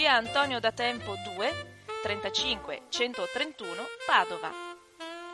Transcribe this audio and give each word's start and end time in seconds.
via 0.00 0.14
Antonio 0.14 0.60
da 0.60 0.72
Tempo 0.72 1.14
2 1.36 1.52
35 2.02 2.84
131 2.88 3.82
Padova. 4.06 4.50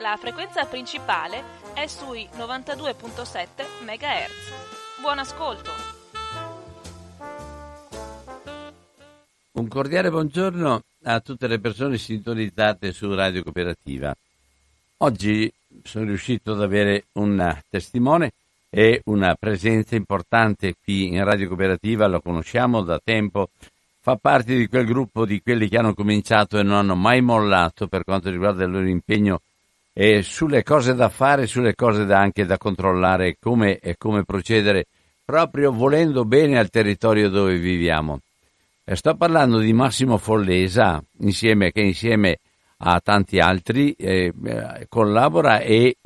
La 0.00 0.16
frequenza 0.16 0.64
principale 0.64 1.40
è 1.72 1.86
sui 1.86 2.28
92.7 2.32 3.46
MHz. 3.84 5.00
Buon 5.00 5.20
ascolto! 5.20 5.70
Un 9.52 9.68
cordiale 9.68 10.10
buongiorno 10.10 10.82
a 11.04 11.20
tutte 11.20 11.46
le 11.46 11.60
persone 11.60 11.96
sintonizzate 11.96 12.90
su 12.90 13.14
Radio 13.14 13.44
Cooperativa. 13.44 14.12
Oggi 14.96 15.48
sono 15.84 16.06
riuscito 16.06 16.54
ad 16.54 16.62
avere 16.62 17.04
un 17.12 17.56
testimone 17.70 18.32
e 18.68 19.00
una 19.04 19.36
presenza 19.36 19.94
importante 19.94 20.74
qui 20.82 21.06
in 21.06 21.22
Radio 21.22 21.46
Cooperativa, 21.46 22.08
lo 22.08 22.20
conosciamo 22.20 22.82
da 22.82 22.98
tempo, 22.98 23.50
fa 24.06 24.14
parte 24.14 24.54
di 24.54 24.68
quel 24.68 24.86
gruppo 24.86 25.26
di 25.26 25.42
quelli 25.42 25.68
che 25.68 25.78
hanno 25.78 25.92
cominciato 25.92 26.60
e 26.60 26.62
non 26.62 26.76
hanno 26.76 26.94
mai 26.94 27.20
mollato 27.22 27.88
per 27.88 28.04
quanto 28.04 28.30
riguarda 28.30 28.62
il 28.62 28.70
loro 28.70 28.86
impegno 28.86 29.40
e 29.92 30.22
sulle 30.22 30.62
cose 30.62 30.94
da 30.94 31.08
fare, 31.08 31.48
sulle 31.48 31.74
cose 31.74 32.04
da 32.04 32.20
anche 32.20 32.46
da 32.46 32.56
controllare 32.56 33.36
come 33.40 33.78
e 33.80 33.96
come 33.96 34.22
procedere, 34.22 34.86
proprio 35.24 35.72
volendo 35.72 36.24
bene 36.24 36.56
al 36.56 36.70
territorio 36.70 37.28
dove 37.28 37.58
viviamo. 37.58 38.20
E 38.84 38.94
sto 38.94 39.16
parlando 39.16 39.58
di 39.58 39.72
Massimo 39.72 40.18
Follesa, 40.18 41.02
insieme, 41.22 41.72
che 41.72 41.80
insieme 41.80 42.38
a 42.76 43.00
tanti 43.00 43.40
altri 43.40 43.90
eh, 43.94 44.32
collabora 44.88 45.58
e, 45.58 45.96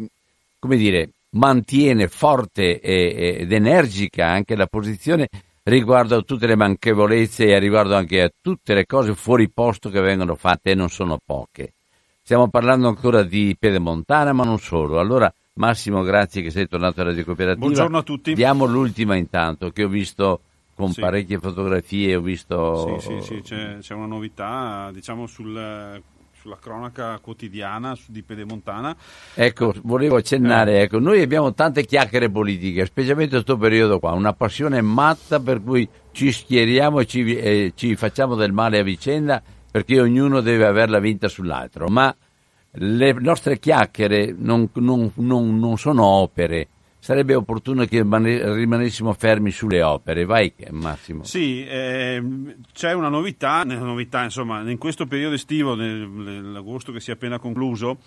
come 0.59 0.79
dire, 0.79 1.11
mantiene 1.33 2.09
forte 2.09 2.81
ed 2.81 3.53
energica 3.53 4.27
anche 4.27 4.57
la 4.57 4.69
posizione 4.69 5.29
riguardo 5.63 6.17
a 6.17 6.23
tutte 6.23 6.47
le 6.47 6.57
manchevolezze 6.57 7.47
e 7.47 7.59
riguardo 7.59 7.95
anche 7.95 8.23
a 8.23 8.31
tutte 8.41 8.75
le 8.75 8.87
cose 8.87 9.15
fuori 9.15 9.51
posto 9.51 9.91
che 9.91 10.01
vengono 10.01 10.35
fatte 10.35 10.71
e 10.71 10.75
non 10.75 10.89
sono 10.89 11.19
poche. 11.25 11.75
Stiamo 12.23 12.49
parlando 12.49 12.89
ancora 12.89 13.23
di 13.23 13.57
Pedemontana, 13.59 14.33
ma 14.33 14.45
non 14.45 14.59
solo. 14.59 15.01
Allora, 15.01 15.33
Massimo, 15.55 16.03
grazie 16.03 16.43
che 16.43 16.51
sei 16.51 16.69
tornato 16.69 17.01
a 17.01 17.05
Radio 17.05 17.25
Cooperativa. 17.25 17.65
Buongiorno 17.65 17.99
a 17.99 18.03
tutti. 18.03 18.35
Diamo 18.35 18.67
l'ultima 18.67 19.17
intanto, 19.17 19.71
che 19.71 19.85
ho 19.85 19.89
visto 19.89 20.43
con 20.75 20.93
sì. 20.93 21.01
parecchie 21.01 21.39
fotografie, 21.39 22.15
ho 22.15 22.21
visto... 22.21 22.99
Sì, 22.99 23.09
sì, 23.09 23.21
sì, 23.21 23.41
c'è, 23.43 23.79
c'è 23.81 23.95
una 23.95 24.07
novità, 24.07 24.91
diciamo, 24.93 25.27
sul, 25.27 26.03
sulla 26.41 26.57
cronaca 26.59 27.19
quotidiana 27.19 27.95
di 28.07 28.23
Pedemontana. 28.23 28.97
Ecco, 29.35 29.75
volevo 29.83 30.17
accennare, 30.17 30.79
eh. 30.79 30.83
ecco, 30.83 30.99
noi 30.99 31.21
abbiamo 31.21 31.53
tante 31.53 31.85
chiacchiere 31.85 32.31
politiche, 32.31 32.87
specialmente 32.87 33.37
in 33.37 33.43
questo 33.43 33.61
periodo 33.61 33.99
qua, 33.99 34.13
una 34.13 34.33
passione 34.33 34.81
matta 34.81 35.39
per 35.39 35.63
cui 35.63 35.87
ci 36.13 36.33
schieriamo 36.33 37.01
e 37.01 37.07
ci, 37.07 37.37
eh, 37.37 37.73
ci 37.75 37.95
facciamo 37.95 38.37
del 38.37 38.53
male 38.53 38.79
a 38.79 38.83
vicenda 38.83 39.43
perché 39.71 40.01
ognuno 40.01 40.41
deve 40.41 40.65
averla 40.65 40.99
vinta 40.99 41.29
sull'altro, 41.29 41.89
ma 41.89 42.15
le 42.73 43.13
nostre 43.13 43.59
chiacchiere 43.59 44.35
non, 44.37 44.71
non, 44.75 45.13
non, 45.17 45.59
non 45.59 45.77
sono 45.77 46.05
opere, 46.05 46.69
sarebbe 47.01 47.35
opportuno 47.35 47.85
che 47.87 48.03
rimanessimo 48.03 49.13
fermi 49.15 49.51
sulle 49.51 49.83
opere. 49.83 50.25
Vai 50.25 50.53
Massimo. 50.71 51.25
Sì, 51.25 51.65
eh, 51.67 52.23
c'è 52.73 52.93
una 52.93 53.09
novità, 53.09 53.65
novità, 53.65 54.23
insomma, 54.23 54.61
in 54.71 54.79
questo 54.79 55.07
periodo 55.07 55.35
estivo, 55.35 55.75
nell'agosto 55.75 56.93
che 56.93 57.01
si 57.01 57.11
è 57.11 57.15
appena 57.15 57.39
concluso, 57.39 57.99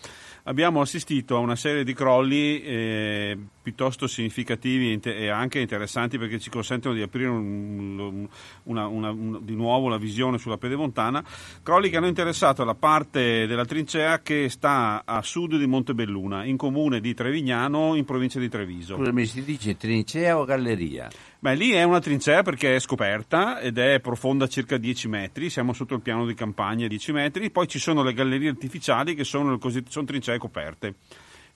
abbiamo 0.44 0.81
assistito 0.81 1.36
a 1.36 1.40
una 1.40 1.56
serie 1.56 1.84
di 1.84 1.94
crolli 1.94 2.62
eh, 2.62 3.38
piuttosto 3.62 4.08
significativi 4.08 5.00
e 5.02 5.30
anche 5.30 5.59
interessanti 5.59 6.18
perché 6.18 6.40
ci 6.40 6.50
consentono 6.50 6.94
di 6.94 7.02
aprire 7.02 7.30
un, 7.30 8.28
una, 8.64 8.88
una, 8.88 9.09
un, 9.12 9.40
di 9.44 9.56
nuovo 9.56 9.88
la 9.88 9.98
visione 9.98 10.38
sulla 10.38 10.58
pedemontana, 10.58 11.24
crolli 11.62 11.90
che 11.90 11.98
hanno 11.98 12.08
interessato 12.08 12.64
la 12.64 12.76
parte 12.76 13.48
della 13.48 13.66
trincea 13.66 14.22
che 14.22 14.50
sta 14.50 15.04
a 15.06 15.22
sud 15.22 15.58
di 15.58 15.66
Montebelluna, 15.66 16.44
in 16.46 16.58
comune 16.58 17.00
di 17.00 17.14
Trevignano, 17.14 17.96
in 17.96 18.06
provincia 18.06 18.40
di 18.40 18.50
Treviso. 18.50 18.96
Scusami, 18.96 19.25
si 19.25 19.44
dice 19.44 19.78
trincea 19.78 20.38
o 20.38 20.46
galleria? 20.46 21.10
Beh, 21.44 21.56
lì 21.56 21.72
è 21.72 21.84
una 21.84 22.00
trincea 22.00 22.42
perché 22.42 22.78
è 22.78 22.80
scoperta 22.80 23.59
ed 23.59 23.78
è 23.78 24.00
profonda 24.00 24.48
circa 24.48 24.78
10 24.78 25.09
metri, 25.09 25.50
siamo 25.50 25.74
sotto 25.74 25.94
il 25.94 26.00
piano 26.00 26.26
di 26.26 26.34
campagna 26.36 26.88
10 26.88 27.12
metri, 27.12 27.52
poi 27.52 27.68
ci 27.68 27.80
sono 27.80 28.02
le 28.02 28.14
gallerie 28.14 28.48
artificiali 28.48 29.14
che 29.14 29.26
sono, 29.26 29.59
sono 29.90 30.06
trincee 30.06 30.38
coperte. 30.38 30.94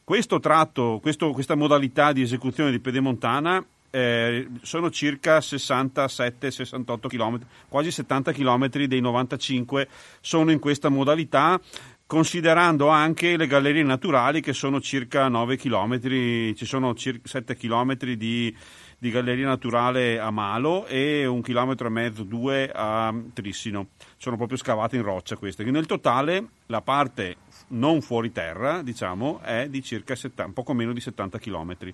Questo 0.03 0.42
tratto, 0.42 1.00
questo, 1.02 1.31
questa 1.31 1.56
modalità 1.56 2.12
di 2.12 2.22
esecuzione 2.22 2.72
di 2.72 2.81
pedemontana 2.81 3.66
eh, 3.90 4.50
sono 4.62 4.90
circa 4.90 5.38
67-68 5.38 7.08
km, 7.08 7.40
quasi 7.69 7.90
70 7.90 8.34
km 8.34 8.68
dei 8.88 9.00
95 9.00 9.88
sono 10.19 10.52
in 10.52 10.59
questa 10.59 10.90
modalità, 10.90 11.58
considerando 12.06 12.90
anche 12.90 13.38
le 13.38 13.48
gallerie 13.48 13.84
naturali 13.84 14.42
che 14.42 14.52
sono 14.52 14.81
circa 14.81 15.30
9 15.30 15.56
km, 15.56 16.02
ci 16.02 16.66
sono 16.66 16.94
circa 16.94 17.25
7 17.25 17.56
km 17.56 17.96
di 18.16 18.54
di 19.00 19.12
galleria 19.12 19.46
naturale 19.46 20.19
a 20.19 20.31
Malo 20.31 20.85
e 20.88 21.25
un 21.25 21.41
chilometro 21.41 21.88
e 21.88 21.91
mezzo, 21.91 22.24
due 22.24 22.72
a 22.74 23.13
Trissino. 23.34 23.90
Sono 24.18 24.38
proprio 24.38 24.58
scavate 24.58 24.96
in 24.96 25.03
roccia 25.03 25.35
queste. 25.38 25.63
Nel 25.63 25.85
totale 25.85 26.47
la 26.68 26.81
parte 26.81 27.36
non 27.69 28.02
fuori 28.02 28.31
terra, 28.31 28.81
diciamo, 28.81 29.40
è 29.41 29.68
di 29.69 29.84
circa 29.84 30.16
70, 30.16 30.53
poco 30.53 30.74
meno 30.74 30.94
di 30.94 31.02
70 31.02 31.38
chilometri. 31.38 31.94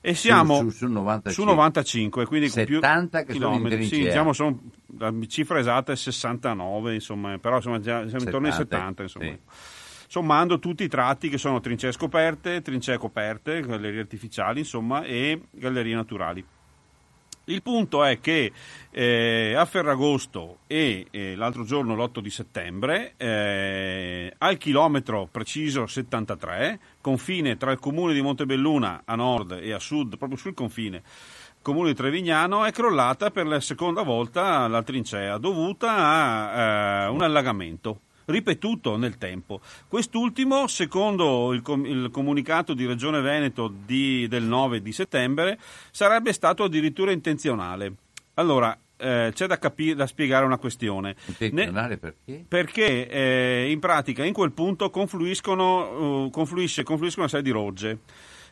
E 0.00 0.14
siamo 0.14 0.58
su, 0.58 0.70
su, 0.70 0.76
su 0.76 0.86
95. 0.86 1.32
su 1.32 1.42
95, 1.42 2.26
quindi 2.26 2.48
70 2.48 3.22
più 3.24 3.32
chilometri. 3.34 3.84
Sì, 3.84 4.04
diciamo, 4.04 4.32
sono, 4.32 4.60
la 4.96 5.12
cifra 5.26 5.58
esatta 5.58 5.90
è 5.90 5.96
69, 5.96 6.94
insomma, 6.94 7.36
però 7.38 7.56
insomma, 7.56 7.80
già, 7.80 8.06
siamo 8.06 8.20
70, 8.20 8.24
intorno 8.26 8.46
ai 8.46 8.52
70. 8.52 9.02
Insomma. 9.02 9.24
Sì 9.24 9.38
sommando 10.08 10.58
tutti 10.58 10.82
i 10.82 10.88
tratti 10.88 11.28
che 11.28 11.38
sono 11.38 11.60
trincee 11.60 11.92
scoperte, 11.92 12.62
trincee 12.62 12.96
coperte, 12.96 13.60
gallerie 13.60 14.00
artificiali, 14.00 14.60
insomma, 14.60 15.04
e 15.04 15.40
gallerie 15.50 15.94
naturali. 15.94 16.44
Il 17.44 17.62
punto 17.62 18.04
è 18.04 18.20
che 18.20 18.52
eh, 18.90 19.54
a 19.54 19.64
Ferragosto 19.64 20.58
e 20.66 21.06
eh, 21.10 21.34
l'altro 21.34 21.64
giorno 21.64 21.94
l'8 21.94 22.20
di 22.20 22.28
settembre, 22.28 23.14
eh, 23.16 24.34
al 24.36 24.58
chilometro 24.58 25.28
preciso 25.30 25.86
73, 25.86 26.78
confine 27.00 27.56
tra 27.56 27.70
il 27.70 27.78
comune 27.78 28.12
di 28.12 28.20
Montebelluna 28.20 29.02
a 29.04 29.14
nord 29.14 29.60
e 29.62 29.72
a 29.72 29.78
sud, 29.78 30.18
proprio 30.18 30.36
sul 30.36 30.52
confine, 30.52 31.02
comune 31.62 31.88
di 31.88 31.94
Trevignano, 31.94 32.66
è 32.66 32.72
crollata 32.72 33.30
per 33.30 33.46
la 33.46 33.60
seconda 33.60 34.02
volta 34.02 34.68
la 34.68 34.82
trincea 34.82 35.38
dovuta 35.38 35.96
a 35.96 37.06
eh, 37.06 37.08
un 37.08 37.22
allagamento 37.22 38.00
ripetuto 38.28 38.96
nel 38.96 39.18
tempo. 39.18 39.60
Quest'ultimo, 39.88 40.66
secondo 40.66 41.52
il, 41.52 41.62
com- 41.62 41.84
il 41.84 42.10
comunicato 42.10 42.74
di 42.74 42.86
Regione 42.86 43.20
Veneto 43.20 43.72
di, 43.84 44.26
del 44.28 44.44
9 44.44 44.80
di 44.82 44.92
settembre, 44.92 45.58
sarebbe 45.90 46.32
stato 46.32 46.64
addirittura 46.64 47.10
intenzionale. 47.10 47.92
Allora, 48.34 48.76
eh, 48.96 49.30
c'è 49.32 49.46
da, 49.46 49.58
capi- 49.58 49.94
da, 49.94 50.06
spiegare 50.06 50.44
una 50.44 50.58
questione. 50.58 51.16
Intenzionale 51.26 51.88
ne- 51.88 51.96
perché? 51.98 52.44
Perché 52.46 53.08
eh, 53.08 53.70
in 53.70 53.80
pratica 53.80 54.24
in 54.24 54.32
quel 54.32 54.52
punto 54.52 54.90
confluiscono, 54.90 56.24
uh, 56.24 56.30
confluisce, 56.30 56.82
confluiscono 56.82 57.26
una 57.26 57.34
serie 57.34 57.50
di 57.50 57.58
rogge. 57.58 57.98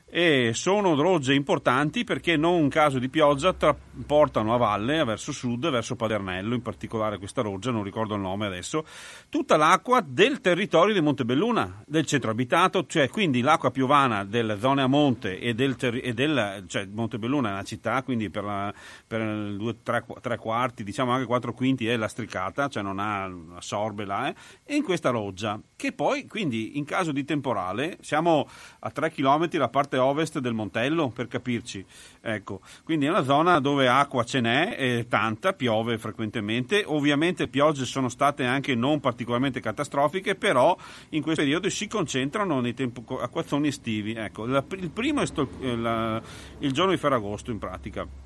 E 0.09 0.53
sono 0.55 0.95
rogge 0.95 1.35
importanti 1.35 2.05
perché 2.05 2.37
non 2.37 2.63
in 2.63 2.69
caso 2.69 3.01
di 3.01 3.09
pioggia 3.09 3.53
tra- 3.53 3.77
portano 4.07 4.55
a 4.55 4.57
valle, 4.57 5.05
verso 5.05 5.33
sud, 5.33 5.69
verso 5.69 5.97
Padernello, 5.97 6.55
in 6.55 6.63
particolare 6.63 7.19
questa 7.19 7.43
roggia, 7.43 7.73
non 7.73 7.83
ricordo 7.83 8.15
il 8.15 8.21
nome 8.21 8.47
adesso, 8.47 8.87
tutta 9.29 9.57
l'acqua 9.57 10.05
del 10.07 10.41
territorio 10.41 10.95
di 10.95 11.01
Montebelluna, 11.01 11.83
del 11.87 12.07
centro 12.07 12.31
abitato, 12.31 12.87
cioè 12.87 13.09
quindi 13.09 13.41
l'acqua 13.41 13.73
piovana 13.73 14.25
delle 14.25 14.61
zone 14.61 14.83
a 14.83 14.87
monte 14.87 15.41
e 15.41 15.55
del, 15.55 15.77
e 15.81 16.15
del 16.15 16.65
cioè 16.69 16.87
Montebelluna 16.87 17.49
è 17.49 17.53
una 17.53 17.65
città, 17.65 18.03
quindi 18.05 18.31
per, 18.31 18.45
la, 18.45 18.73
per 19.07 19.57
due, 19.57 19.83
tre, 19.83 20.05
tre, 20.21 20.37
quarti, 20.39 20.85
diciamo 20.85 21.11
anche 21.11 21.27
quattro 21.27 21.53
quinti 21.53 21.89
è 21.89 21.97
lastricata, 21.97 22.69
cioè 22.69 22.83
non 22.83 23.01
ha 23.01 23.29
assorbe 23.57 24.05
là, 24.05 24.29
eh, 24.29 24.35
e 24.65 24.77
in 24.77 24.85
questa 24.85 25.11
roggia, 25.11 25.61
che 25.75 25.93
poi 25.93 26.27
quindi 26.27 26.79
in 26.79 26.85
caso 26.85 27.11
di 27.11 27.25
temporale, 27.25 27.99
siamo 28.01 28.49
a 28.79 28.91
tre 28.91 29.11
chilometri 29.11 29.59
la 29.59 29.69
parte 29.69 29.96
ovest 29.97 30.39
del 30.39 30.55
Montello, 30.55 31.09
per 31.09 31.29
capirci. 31.29 31.85
Ecco, 32.21 32.61
quindi 32.85 33.07
è 33.07 33.09
una 33.09 33.23
zona 33.23 33.61
dove 33.61 33.89
acqua 33.89 34.25
ce 34.25 34.41
n'è, 34.41 34.77
è 34.77 35.07
tanta, 35.07 35.53
piove 35.53 35.99
frequentemente. 35.99 36.83
Ovviamente 36.87 37.49
piogge 37.49 37.85
sono 37.85 38.09
state 38.09 38.45
anche 38.45 38.75
non 38.75 39.01
particolarmente 39.01 39.61
catastrofiche, 39.61 40.35
però 40.35 40.77
in 41.11 41.23
questo 41.23 41.43
periodo 41.43 41.69
si 41.71 41.87
concentrano 41.87 42.61
nei 42.61 42.75
tempo, 42.75 43.21
acquazzoni 43.21 43.69
estivi. 43.69 44.15
Ecco, 44.15 44.47
la, 44.47 44.65
il 44.71 44.91
primo 44.91 45.21
è 45.21 45.27
sto, 45.27 45.49
la, 45.61 46.21
il 46.59 46.73
giorno 46.73 46.93
di 46.93 46.99
Ferragosto 46.99 47.51
in 47.51 47.59
pratica. 47.59 48.26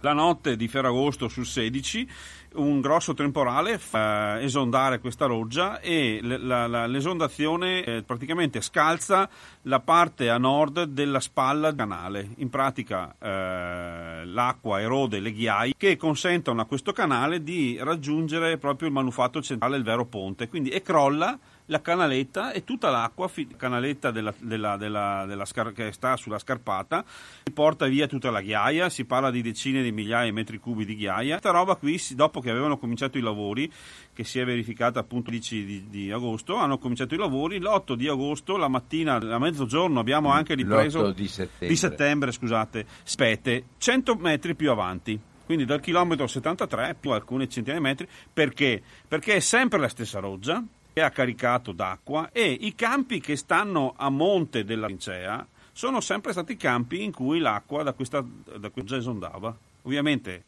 La 0.00 0.12
notte 0.12 0.54
di 0.54 0.68
Ferragosto 0.68 1.26
sul 1.26 1.44
16 1.44 2.08
un 2.54 2.80
grosso 2.80 3.14
temporale 3.14 3.78
fa 3.78 4.40
esondare 4.40 5.00
questa 5.00 5.26
roggia 5.26 5.80
e 5.80 6.20
la, 6.22 6.66
la, 6.66 6.86
l'esondazione 6.86 7.84
eh, 7.84 8.02
praticamente 8.04 8.60
scalza 8.60 9.28
la 9.62 9.80
parte 9.80 10.30
a 10.30 10.38
nord 10.38 10.84
della 10.84 11.20
spalla 11.20 11.70
del 11.70 11.76
canale. 11.76 12.28
In 12.36 12.48
pratica 12.48 13.14
eh, 13.18 14.24
l'acqua 14.24 14.80
erode 14.80 15.18
le 15.18 15.32
ghiaie 15.32 15.74
che 15.76 15.96
consentono 15.96 16.60
a 16.60 16.66
questo 16.66 16.92
canale 16.92 17.42
di 17.42 17.76
raggiungere 17.80 18.56
proprio 18.56 18.88
il 18.88 18.94
manufatto 18.94 19.42
centrale, 19.42 19.76
il 19.76 19.84
vero 19.84 20.06
ponte, 20.06 20.48
quindi 20.48 20.70
e 20.70 20.80
crolla 20.80 21.36
la 21.68 21.80
canaletta 21.80 22.52
e 22.52 22.64
tutta 22.64 22.90
l'acqua, 22.90 23.30
la 23.34 23.56
canaletta 23.56 24.10
della, 24.10 24.34
della, 24.38 24.76
della, 24.76 25.24
della 25.26 25.44
scar- 25.44 25.72
che 25.72 25.92
sta 25.92 26.16
sulla 26.16 26.38
scarpata, 26.38 27.04
porta 27.52 27.86
via 27.86 28.06
tutta 28.06 28.30
la 28.30 28.40
ghiaia, 28.40 28.88
si 28.88 29.04
parla 29.04 29.30
di 29.30 29.42
decine 29.42 29.82
di 29.82 29.92
migliaia 29.92 30.24
di 30.24 30.32
metri 30.32 30.58
cubi 30.58 30.84
di 30.84 30.96
ghiaia. 30.96 31.38
Questa 31.38 31.50
roba 31.50 31.76
qui, 31.76 32.00
dopo 32.10 32.40
che 32.40 32.50
avevano 32.50 32.78
cominciato 32.78 33.18
i 33.18 33.20
lavori, 33.20 33.70
che 34.12 34.24
si 34.24 34.38
è 34.38 34.44
verificata 34.44 35.00
appunto 35.00 35.30
il 35.30 35.38
10 35.38 35.64
di, 35.64 35.88
di, 35.88 36.10
agosto, 36.10 36.56
hanno 36.56 36.78
cominciato 36.78 37.14
i 37.14 37.18
lavori, 37.18 37.58
l'8 37.58 37.94
di 37.94 38.08
agosto, 38.08 38.56
la 38.56 38.68
mattina, 38.68 39.14
a 39.14 39.38
mezzogiorno, 39.38 40.00
abbiamo 40.00 40.30
anche 40.30 40.54
ripreso... 40.54 41.12
di 41.12 41.28
settembre. 41.28 41.68
Di 41.68 41.76
settembre, 41.76 42.32
scusate, 42.32 42.86
spete, 43.02 43.64
100 43.78 44.14
metri 44.16 44.54
più 44.54 44.70
avanti 44.70 45.20
quindi 45.48 45.64
dal 45.64 45.80
chilometro 45.80 46.26
73 46.26 46.96
più 47.00 47.10
alcune 47.12 47.48
centinaia 47.48 47.80
di 47.80 47.88
metri, 47.88 48.08
perché? 48.30 48.82
Perché 49.08 49.36
è 49.36 49.40
sempre 49.40 49.78
la 49.78 49.88
stessa 49.88 50.18
roggia, 50.18 50.62
ha 51.02 51.10
caricato 51.10 51.72
d'acqua 51.72 52.30
e 52.32 52.50
i 52.50 52.74
campi 52.74 53.20
che 53.20 53.36
stanno 53.36 53.94
a 53.96 54.08
monte 54.10 54.64
della 54.64 54.86
trincea 54.86 55.46
sono 55.72 56.00
sempre 56.00 56.32
stati 56.32 56.56
campi 56.56 57.02
in 57.04 57.12
cui 57.12 57.38
l'acqua 57.38 57.82
da 57.82 57.92
questa, 57.92 58.24
da 58.58 58.70
questa 58.70 58.96
esondava. 58.96 59.56
Ovviamente 59.82 60.44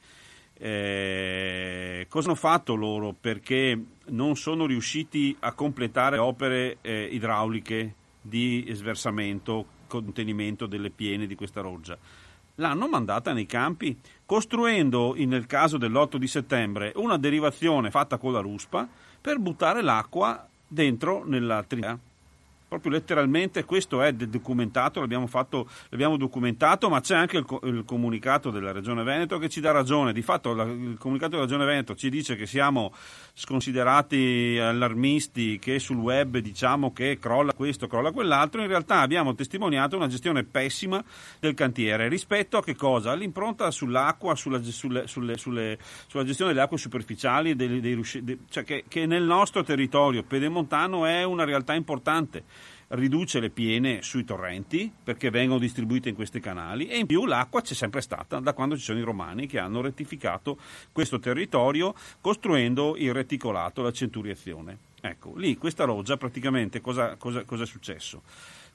eh, 0.62 2.06
cosa 2.08 2.26
hanno 2.26 2.37
fatto 2.37 2.75
loro? 2.75 3.14
Perché 3.19 3.82
non 4.08 4.37
sono 4.37 4.67
riusciti 4.67 5.35
a 5.41 5.52
completare 5.52 6.19
opere 6.19 6.76
eh, 6.82 7.08
idrauliche 7.11 7.94
di 8.20 8.69
sversamento, 8.73 9.64
contenimento 9.87 10.67
delle 10.67 10.91
piene 10.91 11.26
di 11.26 11.35
questa 11.35 11.62
roggia. 11.62 11.97
L'hanno 12.56 12.88
mandata 12.88 13.32
nei 13.32 13.47
campi, 13.47 13.99
costruendo, 14.26 15.14
nel 15.17 15.47
caso 15.47 15.79
dell'8 15.79 16.17
di 16.17 16.26
settembre, 16.26 16.93
una 16.97 17.17
derivazione 17.17 17.91
fatta 17.91 18.19
con 18.19 18.32
la 18.32 18.41
ruspa 18.41 18.87
per 19.21 19.39
buttare 19.39 19.83
l'acqua 19.83 20.49
dentro 20.67 21.25
nella 21.25 21.63
trinità 21.63 21.99
proprio 22.71 22.93
letteralmente 22.93 23.65
questo 23.65 24.01
è 24.01 24.13
documentato, 24.13 25.01
l'abbiamo, 25.01 25.27
fatto, 25.27 25.69
l'abbiamo 25.89 26.17
documentato, 26.17 26.89
ma 26.89 27.01
c'è 27.01 27.17
anche 27.17 27.39
il, 27.39 27.45
il, 27.65 27.83
comunicato 27.85 28.51
della 28.51 28.71
Regione 28.71 29.03
Veneto 29.03 29.39
che 29.39 29.49
ci 29.49 29.61
dà 29.61 29.73
ragione. 29.73 30.13
Di 30.13 30.23
fatto 30.23 30.55
la, 30.55 30.63
il 30.63 30.97
comunicato 30.97 31.33
della 31.33 31.43
Regione 31.43 31.65
Veneto 31.65 31.97
ci 31.97 32.09
dice 32.09 32.37
che 32.37 32.47
siamo 32.47 32.95
sconsiderati 33.35 34.57
allarmisti, 34.61 35.59
che 35.59 35.81
sul 35.81 35.97
web 35.97 36.39
diciamo 36.39 36.93
che 36.93 37.19
crolla 37.19 37.55
questo, 37.55 37.89
crolla 37.89 38.13
quell'altro, 38.13 38.61
in 38.61 38.69
realtà 38.69 39.01
abbiamo 39.01 39.35
testimoniato 39.35 39.97
una 39.97 40.07
gestione 40.07 40.45
pessima 40.45 41.03
del 41.41 41.55
cantiere 41.55 42.07
rispetto 42.07 42.57
a 42.57 42.63
che 42.63 42.77
cosa? 42.77 43.11
All'impronta 43.11 43.69
sull'acqua, 43.73 44.37
sulla, 44.37 44.63
sulle, 44.63 45.09
sulle, 45.09 45.37
sulle, 45.37 45.77
sulla 46.07 46.25
gestione 46.25 46.53
delle 46.53 46.63
acque 46.63 46.79
superficiali, 46.79 47.57
dei, 47.57 47.81
dei 47.81 47.95
rusci, 47.95 48.23
de, 48.23 48.39
cioè 48.49 48.63
che, 48.63 48.85
che 48.87 49.07
nel 49.07 49.25
nostro 49.25 49.65
territorio 49.65 50.23
pedemontano 50.23 51.05
è 51.05 51.25
una 51.25 51.43
realtà 51.43 51.75
importante 51.75 52.45
riduce 52.91 53.39
le 53.41 53.51
piene 53.51 54.03
sui 54.03 54.25
torrenti 54.25 54.91
perché 55.03 55.31
vengono 55.31 55.61
distribuite 55.61 56.09
in 56.09 56.15
questi 56.15 56.41
canali 56.41 56.87
e 56.87 56.99
in 56.99 57.07
più 57.07 57.27
l'acqua 57.27 57.61
c'è 57.61 57.75
sempre 57.75 58.01
stata 58.01 58.41
da 58.41 58.53
quando 58.53 58.77
ci 58.77 58.83
sono 58.83 58.99
i 58.99 59.03
romani 59.03 59.47
che 59.47 59.59
hanno 59.59 59.81
rettificato 59.81 60.59
questo 60.93 61.19
territorio 61.19 61.95
costruendo 62.21 62.97
il 62.97 63.13
reticolato, 63.13 63.83
la 63.83 63.93
centuriazione. 63.93 64.89
Ecco, 65.01 65.35
lì 65.37 65.57
questa 65.57 65.85
roggia 65.85 66.17
praticamente 66.17 66.81
cosa, 66.81 67.17
cosa, 67.17 67.45
cosa 67.45 67.63
è 67.63 67.67
successo? 67.67 68.23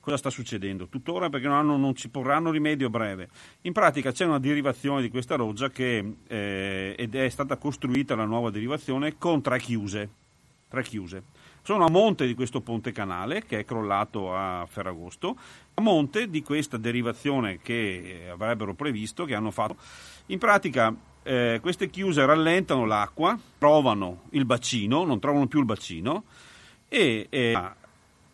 cosa 0.05 0.17
sta 0.17 0.29
succedendo 0.29 0.85
tuttora 0.85 1.29
perché 1.29 1.47
non, 1.47 1.57
hanno, 1.57 1.77
non, 1.77 1.95
ci 1.95 2.09
porranno 2.09 2.51
rimedio 2.51 2.87
a 2.87 2.89
breve. 2.91 3.29
In 3.61 3.73
pratica 3.73 4.11
c'è 4.11 4.23
una 4.23 4.37
derivazione 4.37 5.01
di 5.01 5.09
questa 5.09 5.33
roggia 5.33 5.71
che 5.71 6.17
eh, 6.27 6.95
ed 6.95 7.15
è 7.15 7.27
stata 7.27 7.57
costruita 7.57 8.13
la 8.13 8.25
nuova 8.25 8.51
derivazione 8.51 9.17
con 9.17 9.41
tre 9.41 9.57
chiuse. 9.57 10.07
Tre 10.69 10.83
chiuse. 10.83 11.23
Sono 11.65 11.85
a 11.85 11.89
monte 11.89 12.27
di 12.27 12.35
questo 12.35 12.61
ponte 12.61 12.91
canale 12.91 13.43
che 13.43 13.57
è 13.57 13.65
crollato 13.65 14.35
a 14.35 14.67
Ferragosto, 14.69 15.35
a 15.73 15.81
monte 15.81 16.29
di 16.29 16.43
questa 16.43 16.77
derivazione 16.77 17.57
che 17.57 18.27
avrebbero 18.31 18.75
previsto, 18.75 19.25
che 19.25 19.33
hanno 19.33 19.49
fatto. 19.49 19.77
In 20.27 20.37
pratica 20.37 20.95
eh, 21.23 21.57
queste 21.63 21.89
chiuse 21.89 22.23
rallentano 22.23 22.85
l'acqua, 22.85 23.35
trovano 23.57 24.25
il 24.33 24.45
bacino, 24.45 25.05
non 25.05 25.19
trovano 25.19 25.47
più 25.47 25.57
il 25.57 25.65
bacino 25.65 26.25
e, 26.87 27.25
e 27.31 27.59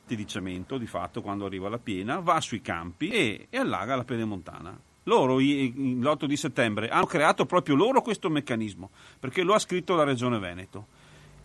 di 0.05 0.27
cemento 0.27 0.77
di 0.77 0.85
fatto 0.85 1.21
quando 1.21 1.45
arriva 1.45 1.69
la 1.69 1.79
piena, 1.79 2.19
va 2.19 2.41
sui 2.41 2.59
campi 2.59 3.07
e, 3.07 3.47
e 3.49 3.57
allaga 3.57 3.95
la 3.95 4.03
pedemontana. 4.03 4.77
Loro 5.03 5.37
l'8 5.37 6.25
di 6.25 6.35
settembre 6.35 6.89
hanno 6.89 7.05
creato 7.05 7.45
proprio 7.45 7.75
loro 7.75 8.01
questo 8.01 8.29
meccanismo 8.29 8.89
perché 9.17 9.41
lo 9.41 9.53
ha 9.53 9.59
scritto 9.59 9.95
la 9.95 10.03
Regione 10.03 10.37
Veneto 10.37 10.99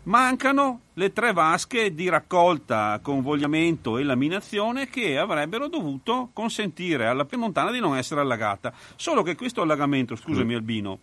Mancano 0.07 0.83
le 0.93 1.11
tre 1.11 1.33
vasche 1.33 1.93
di 1.93 2.07
raccolta, 2.07 2.97
convogliamento 3.03 3.97
e 3.97 4.03
laminazione 4.03 4.87
che 4.87 5.17
avrebbero 5.17 5.67
dovuto 5.67 6.29
consentire 6.31 7.07
alla 7.07 7.25
Piemontana 7.25 7.71
di 7.71 7.81
non 7.81 7.97
essere 7.97 8.21
allagata. 8.21 8.71
Solo 8.95 9.21
che 9.21 9.35
questo 9.35 9.61
allagamento, 9.61 10.15
scusami 10.15 10.53
Albino, 10.53 10.99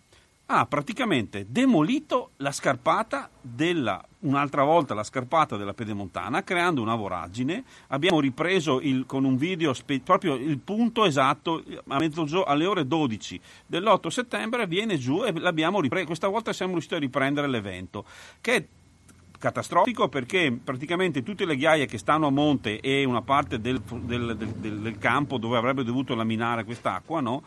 ha 0.47 0.65
praticamente 0.65 1.45
demolito 1.47 2.31
la 2.37 2.51
scarpata 2.51 3.29
della, 3.39 4.03
un'altra 4.21 4.63
volta 4.63 4.95
la 4.95 5.03
scarpata 5.03 5.55
della 5.55 5.75
Pedemontana, 5.75 6.43
creando 6.43 6.81
una 6.81 6.95
voragine. 6.95 7.63
Abbiamo 7.89 8.19
ripreso 8.19 8.81
il, 8.81 9.05
con 9.05 9.23
un 9.23 9.37
video 9.37 9.73
spe, 9.73 9.99
proprio 9.99 10.33
il 10.33 10.57
punto 10.57 11.05
esatto 11.05 11.63
a 11.89 11.99
mezzogio, 11.99 12.43
alle 12.43 12.65
ore 12.65 12.87
12 12.87 13.39
dell'8 13.67 14.07
settembre, 14.07 14.65
viene 14.65 14.97
giù 14.97 15.23
e 15.23 15.31
l'abbiamo 15.31 15.79
ripreso. 15.79 16.07
Questa 16.07 16.27
volta 16.27 16.53
siamo 16.53 16.71
riusciti 16.71 16.95
a 16.95 16.99
riprendere 16.99 17.47
l'evento, 17.47 18.03
che 18.41 18.67
catastrofico 19.45 20.09
perché 20.09 20.57
praticamente 20.63 21.21
tutte 21.21 21.45
le 21.45 21.55
ghiaie 21.55 21.85
che 21.85 21.99
stanno 21.99 22.27
a 22.27 22.31
monte 22.31 22.79
e 22.79 23.03
una 23.03 23.21
parte 23.21 23.59
del, 23.59 23.79
del, 23.79 24.35
del, 24.35 24.79
del 24.79 24.97
campo 24.97 25.37
dove 25.37 25.57
avrebbe 25.57 25.83
dovuto 25.83 26.15
laminare 26.15 26.63
quest'acqua, 26.63 27.21
no? 27.21 27.43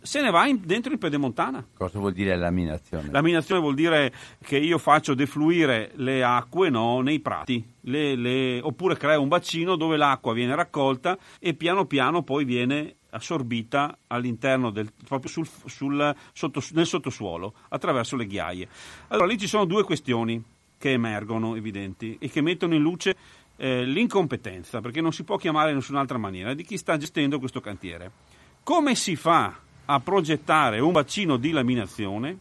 se 0.00 0.20
ne 0.20 0.30
va 0.30 0.46
in, 0.46 0.60
dentro 0.64 0.92
in 0.92 0.98
pedemontana. 0.98 1.64
Cosa 1.76 1.98
vuol 1.98 2.12
dire 2.12 2.36
laminazione? 2.36 3.10
Laminazione 3.10 3.60
vuol 3.60 3.74
dire 3.74 4.12
che 4.42 4.56
io 4.56 4.78
faccio 4.78 5.14
defluire 5.14 5.92
le 5.94 6.24
acque 6.24 6.70
no, 6.70 7.00
nei 7.00 7.20
prati, 7.20 7.64
le, 7.82 8.16
le, 8.16 8.60
oppure 8.60 8.96
creo 8.96 9.22
un 9.22 9.28
bacino 9.28 9.76
dove 9.76 9.96
l'acqua 9.96 10.32
viene 10.32 10.54
raccolta 10.54 11.16
e 11.38 11.54
piano 11.54 11.84
piano 11.84 12.22
poi 12.22 12.44
viene 12.44 12.96
assorbita 13.10 13.98
all'interno 14.08 14.70
del, 14.70 14.90
proprio 15.06 15.30
sul, 15.30 15.48
sul, 15.66 16.14
sotto, 16.32 16.62
nel 16.72 16.86
sottosuolo 16.86 17.54
attraverso 17.68 18.16
le 18.16 18.26
ghiaie. 18.26 18.68
Allora 19.08 19.26
lì 19.26 19.38
ci 19.38 19.46
sono 19.46 19.64
due 19.64 19.84
questioni 19.84 20.56
che 20.78 20.92
emergono 20.92 21.56
evidenti 21.56 22.16
e 22.20 22.30
che 22.30 22.40
mettono 22.40 22.74
in 22.74 22.82
luce 22.82 23.16
eh, 23.56 23.84
l'incompetenza, 23.84 24.80
perché 24.80 25.00
non 25.00 25.12
si 25.12 25.24
può 25.24 25.36
chiamare 25.36 25.70
in 25.70 25.76
nessun'altra 25.76 26.18
maniera, 26.18 26.54
di 26.54 26.64
chi 26.64 26.78
sta 26.78 26.96
gestendo 26.96 27.38
questo 27.38 27.60
cantiere. 27.60 28.10
Come 28.62 28.94
si 28.94 29.16
fa 29.16 29.58
a 29.84 30.00
progettare 30.00 30.80
un 30.80 30.92
bacino 30.92 31.36
di 31.36 31.50
laminazione, 31.50 32.38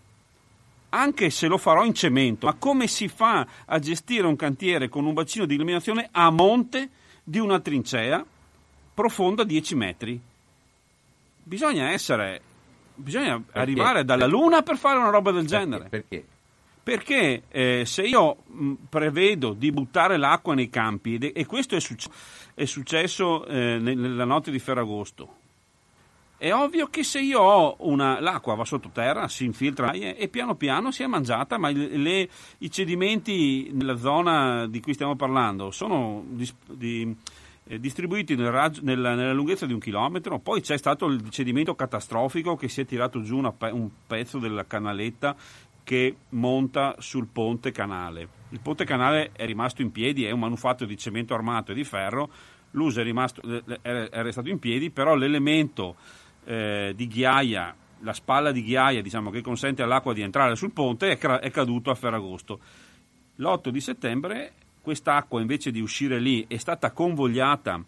anche 0.90 1.30
se 1.30 1.48
lo 1.48 1.58
farò 1.58 1.84
in 1.84 1.94
cemento, 1.94 2.46
ma 2.46 2.54
come 2.54 2.88
si 2.88 3.08
fa 3.08 3.46
a 3.66 3.80
gestire 3.80 4.28
un 4.28 4.36
cantiere 4.36 4.88
con 4.90 5.06
un 5.06 5.14
bacino 5.14 5.46
di 5.46 5.58
laminazione 5.58 6.08
a 6.12 6.30
monte 6.30 6.90
di 7.24 7.40
una 7.40 7.60
trincea 7.60 8.26
profonda 8.94 9.44
10 9.44 9.76
metri? 9.76 10.22
bisogna 11.48 11.92
essere 11.92 12.42
bisogna 12.94 13.40
perché? 13.40 13.60
arrivare 13.60 14.04
dalla 14.04 14.26
Luna 14.26 14.62
per 14.64 14.78
fare 14.78 14.98
una 14.98 15.10
roba 15.10 15.32
del 15.32 15.48
genere. 15.48 15.88
Perché? 15.88 16.26
Perché 16.88 17.44
eh, 17.50 17.84
se 17.86 18.04
io 18.04 18.44
mh, 18.46 18.74
prevedo 18.88 19.52
di 19.52 19.74
buttare 19.74 20.16
l'acqua 20.16 20.54
nei 20.54 20.70
campi, 20.70 21.18
e, 21.18 21.34
e 21.36 21.46
questo 21.46 21.76
è, 21.76 21.82
succe- 21.82 22.10
è 22.54 22.64
successo 22.64 23.46
eh, 23.46 23.78
nella 23.78 24.24
notte 24.24 24.52
di 24.52 24.58
Ferragosto, 24.58 25.36
è 26.38 26.54
ovvio 26.54 26.88
che 26.88 27.04
se 27.04 27.20
io 27.20 27.42
ho 27.42 27.76
una, 27.80 28.22
l'acqua 28.22 28.56
va 28.56 28.64
sottoterra, 28.64 29.28
si 29.28 29.44
infiltra 29.44 29.92
e 29.92 30.30
piano 30.30 30.56
piano 30.56 30.92
si 30.92 31.04
è 31.04 31.08
mangiata, 31.08 31.58
ma 31.58 31.72
le, 31.72 32.30
i 32.60 32.72
cedimenti 32.72 33.70
nella 33.74 33.98
zona 33.98 34.66
di 34.66 34.80
cui 34.80 34.94
stiamo 34.94 35.18
parlando 35.18 35.72
sono 35.72 36.24
di, 36.26 36.50
di 36.68 37.16
eh, 37.70 37.80
distribuiti 37.80 38.36
nel 38.36 38.50
raggio, 38.50 38.80
nella, 38.84 39.14
nella, 39.14 39.34
lunghezza 39.34 39.66
di 39.66 39.74
un 39.74 39.80
chilometro, 39.80 40.40
poi 40.40 40.62
c'è 40.62 40.78
stato 40.78 41.06
il 41.08 41.30
cedimento 41.32 41.76
catastrofico 41.76 42.56
che 42.56 42.70
si 42.70 42.80
è 42.80 42.86
tirato 42.86 43.22
giù 43.22 43.38
una, 43.38 43.54
un 43.72 43.90
pezzo 44.08 44.40
della 44.40 44.66
canaletta 44.66 45.36
che 45.88 46.18
monta 46.32 46.96
sul 47.00 47.30
ponte 47.32 47.72
canale. 47.72 48.28
Il 48.50 48.60
ponte 48.60 48.84
canale 48.84 49.32
è 49.32 49.46
rimasto 49.46 49.82
in 49.82 49.90
piedi, 49.94 50.26
è 50.26 50.32
un 50.32 50.42
manufatto 50.42 50.84
di 50.84 50.98
cemento 50.98 51.34
armato 51.34 51.72
e 51.72 51.76
di 51.76 51.86
ferro, 51.86 52.30
l'uso 52.72 53.00
è, 53.00 53.04
rimasto, 53.04 53.40
è 53.82 54.22
restato 54.22 54.50
in 54.50 54.60
piedi, 54.60 54.90
però 54.90 55.16
l'elemento 55.16 55.96
eh, 56.44 56.92
di 56.94 57.08
ghiaia, 57.08 57.74
la 58.00 58.12
spalla 58.12 58.52
di 58.52 58.64
ghiaia 58.64 59.02
diciamo, 59.02 59.30
che 59.30 59.40
consente 59.40 59.82
all'acqua 59.82 60.12
di 60.12 60.20
entrare 60.20 60.58
sul 60.58 60.74
ponte 60.74 61.12
è, 61.12 61.18
è 61.18 61.52
caduto 61.52 61.90
a 61.90 61.96
Ferragosto. 61.96 62.60
L'8 63.38 63.70
di 63.70 63.80
settembre 63.80 64.52
quest'acqua 64.82 65.40
invece 65.40 65.72
di 65.72 65.80
uscire 65.80 66.20
lì 66.20 66.44
è 66.50 66.58
stata 66.58 66.92
convogliata 66.92 67.82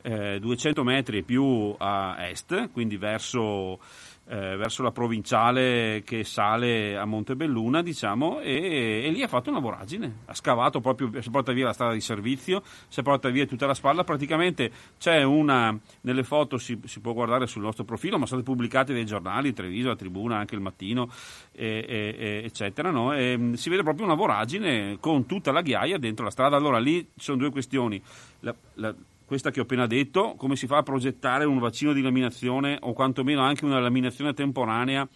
eh, 0.00 0.38
200 0.40 0.82
metri 0.84 1.22
più 1.22 1.74
a 1.76 2.16
est, 2.28 2.70
quindi 2.72 2.96
verso 2.96 3.78
eh, 4.26 4.56
verso 4.56 4.82
la 4.82 4.92
provinciale 4.92 6.02
che 6.04 6.24
sale 6.24 6.96
a 6.96 7.04
Montebelluna, 7.04 7.82
diciamo, 7.82 8.40
e, 8.40 9.02
e, 9.04 9.10
lì 9.10 9.22
ha 9.22 9.28
fatto 9.28 9.50
una 9.50 9.58
voragine. 9.58 10.20
Ha 10.26 10.34
scavato 10.34 10.80
proprio, 10.80 11.20
si 11.20 11.30
porta 11.30 11.52
via 11.52 11.66
la 11.66 11.72
strada 11.72 11.92
di 11.92 12.00
servizio, 12.00 12.62
si 12.88 13.02
porta 13.02 13.28
via 13.30 13.46
tutta 13.46 13.66
la 13.66 13.74
spalla. 13.74 14.04
Praticamente 14.04 14.70
c'è 14.98 15.22
una, 15.22 15.76
nelle 16.02 16.22
foto 16.22 16.56
si, 16.56 16.80
si 16.84 17.00
può 17.00 17.12
guardare 17.12 17.46
sul 17.46 17.62
nostro 17.62 17.84
profilo, 17.84 18.18
ma 18.18 18.26
sono 18.26 18.40
state 18.40 18.56
pubblicate 18.56 18.92
dai 18.92 19.04
giornali, 19.04 19.52
Treviso, 19.52 19.88
la 19.88 19.96
Tribuna, 19.96 20.38
anche 20.38 20.54
il 20.54 20.60
Mattino, 20.60 21.10
e, 21.50 21.84
e, 21.88 22.42
eccetera. 22.44 22.90
No? 22.90 23.12
Mm, 23.12 23.54
si 23.54 23.70
vede 23.70 23.82
proprio 23.82 24.06
una 24.06 24.14
voragine 24.14 24.98
con 25.00 25.26
tutta 25.26 25.52
la 25.52 25.62
ghiaia 25.62 25.98
dentro 25.98 26.24
la 26.24 26.30
strada. 26.30 26.56
Allora 26.56 26.78
lì 26.78 27.00
ci 27.00 27.24
sono 27.24 27.38
due 27.38 27.50
questioni. 27.50 28.00
La, 28.40 28.54
la, 28.74 28.94
questa 29.32 29.50
che 29.50 29.60
ho 29.60 29.62
appena 29.62 29.86
detto, 29.86 30.34
come 30.36 30.56
si 30.56 30.66
fa 30.66 30.76
a 30.76 30.82
progettare 30.82 31.46
un 31.46 31.58
vaccino 31.58 31.94
di 31.94 32.02
laminazione 32.02 32.76
o 32.78 32.92
quantomeno 32.92 33.40
anche 33.40 33.64
una 33.64 33.80
laminazione 33.80 34.34
temporanea 34.34 35.08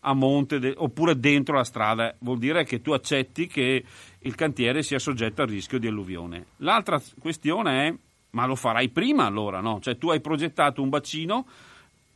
a 0.00 0.14
monte 0.14 0.58
de- 0.58 0.72
oppure 0.74 1.20
dentro 1.20 1.56
la 1.56 1.64
strada, 1.64 2.16
vuol 2.20 2.38
dire 2.38 2.64
che 2.64 2.80
tu 2.80 2.92
accetti 2.92 3.46
che 3.46 3.84
il 4.20 4.34
cantiere 4.34 4.82
sia 4.82 4.98
soggetto 4.98 5.42
al 5.42 5.48
rischio 5.48 5.78
di 5.78 5.86
alluvione. 5.86 6.46
L'altra 6.58 6.98
questione 7.20 7.88
è, 7.88 7.94
ma 8.30 8.46
lo 8.46 8.54
farai 8.54 8.88
prima 8.88 9.26
allora, 9.26 9.60
no? 9.60 9.80
Cioè 9.80 9.98
tu 9.98 10.08
hai 10.08 10.22
progettato 10.22 10.80
un 10.80 10.88
bacino 10.88 11.46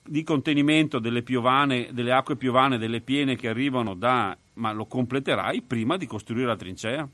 di 0.03 0.23
contenimento 0.23 1.01
delle 1.01 1.21
piovane, 1.21 1.91
delle 1.93 2.13
acque 2.13 2.37
piovane, 2.37 2.79
delle 2.79 3.03
piene 3.03 3.37
che 3.37 3.49
arrivano 3.49 3.93
da, 3.93 4.35
ma 4.55 4.73
lo 4.73 4.87
completerai 4.87 5.61
prima 5.61 5.99
di 5.99 6.07
costruire 6.07 6.47
la 6.47 6.57
trincea 6.57 7.07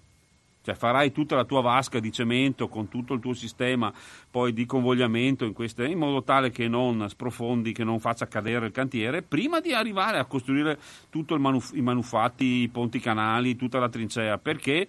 cioè 0.63 0.75
farai 0.75 1.13
tutta 1.13 1.37
la 1.37 1.45
tua 1.45 1.61
vasca 1.61 1.99
di 1.99 2.13
cemento 2.13 2.69
con 2.69 2.89
tutto 2.89 3.15
il 3.15 3.21
tuo 3.21 3.33
sistema 3.33 3.93
poi 4.31 4.53
di 4.53 4.67
convogliamento 4.67 5.45
in, 5.45 5.53
queste, 5.53 5.87
in 5.87 5.99
modo 5.99 6.23
tale 6.23 6.51
che 6.51 6.69
non 6.69 7.09
sprofondi, 7.09 7.73
che 7.73 7.85
non 7.85 8.01
faccia 8.01 8.27
cadere 8.27 8.67
il 8.67 8.73
cantiere, 8.73 9.23
prima 9.23 9.61
di 9.61 9.73
arrivare 9.73 10.19
a 10.19 10.25
costruire 10.25 10.79
tutti 11.11 11.35
manuf- 11.37 11.75
i 11.75 11.81
manufatti, 11.81 12.45
i 12.45 12.69
ponti 12.69 13.01
canali, 13.01 13.57
tutta 13.57 13.79
la 13.79 13.89
trincea, 13.89 14.39
perché 14.39 14.87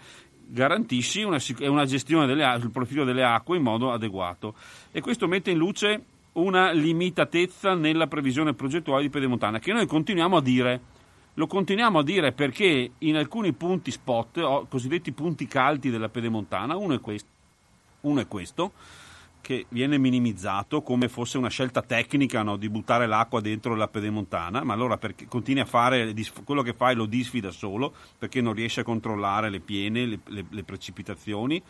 garantisci 0.49 1.23
una, 1.23 1.37
una 1.61 1.85
gestione 1.85 2.25
del 2.25 2.69
profilo 2.71 3.05
delle 3.05 3.23
acque 3.23 3.57
in 3.57 3.63
modo 3.63 3.91
adeguato. 3.91 4.55
E 4.91 5.01
questo 5.01 5.27
mette 5.27 5.51
in 5.51 5.57
luce 5.57 6.03
una 6.33 6.71
limitatezza 6.71 7.73
nella 7.73 8.07
previsione 8.07 8.53
progettuale 8.53 9.03
di 9.03 9.09
Pedemontana, 9.09 9.59
che 9.59 9.73
noi 9.73 9.85
continuiamo 9.85 10.37
a 10.37 10.41
dire 10.41 10.81
lo 11.35 11.47
continuiamo 11.47 11.99
a 11.99 12.03
dire 12.03 12.31
perché 12.33 12.91
in 12.97 13.15
alcuni 13.15 13.53
punti 13.53 13.91
spot, 13.91 14.67
cosiddetti 14.67 15.11
punti 15.11 15.47
caldi 15.47 15.89
della 15.89 16.09
pedemontana, 16.09 16.75
uno 16.75 16.95
è 16.95 16.99
questo, 16.99 17.29
uno 18.01 18.19
è 18.19 18.27
questo 18.27 18.73
che 19.41 19.65
viene 19.69 19.97
minimizzato 19.97 20.81
come 20.81 21.07
fosse 21.07 21.37
una 21.37 21.49
scelta 21.49 21.81
tecnica 21.81 22.43
no, 22.43 22.57
di 22.57 22.69
buttare 22.69 23.07
l'acqua 23.07 23.39
dentro 23.41 23.73
la 23.73 23.87
pedemontana, 23.87 24.63
ma 24.63 24.73
allora 24.73 24.97
perché 24.97 25.27
continui 25.27 25.61
a 25.61 25.65
fare 25.65 26.13
quello 26.43 26.61
che 26.61 26.73
fai 26.73 26.95
lo 26.95 27.05
disfi 27.05 27.39
da 27.39 27.51
solo 27.51 27.93
perché 28.17 28.41
non 28.41 28.53
riesci 28.53 28.81
a 28.81 28.83
controllare 28.83 29.49
le 29.49 29.59
piene, 29.59 30.05
le, 30.05 30.19
le, 30.25 30.45
le 30.49 30.63
precipitazioni. 30.63 31.61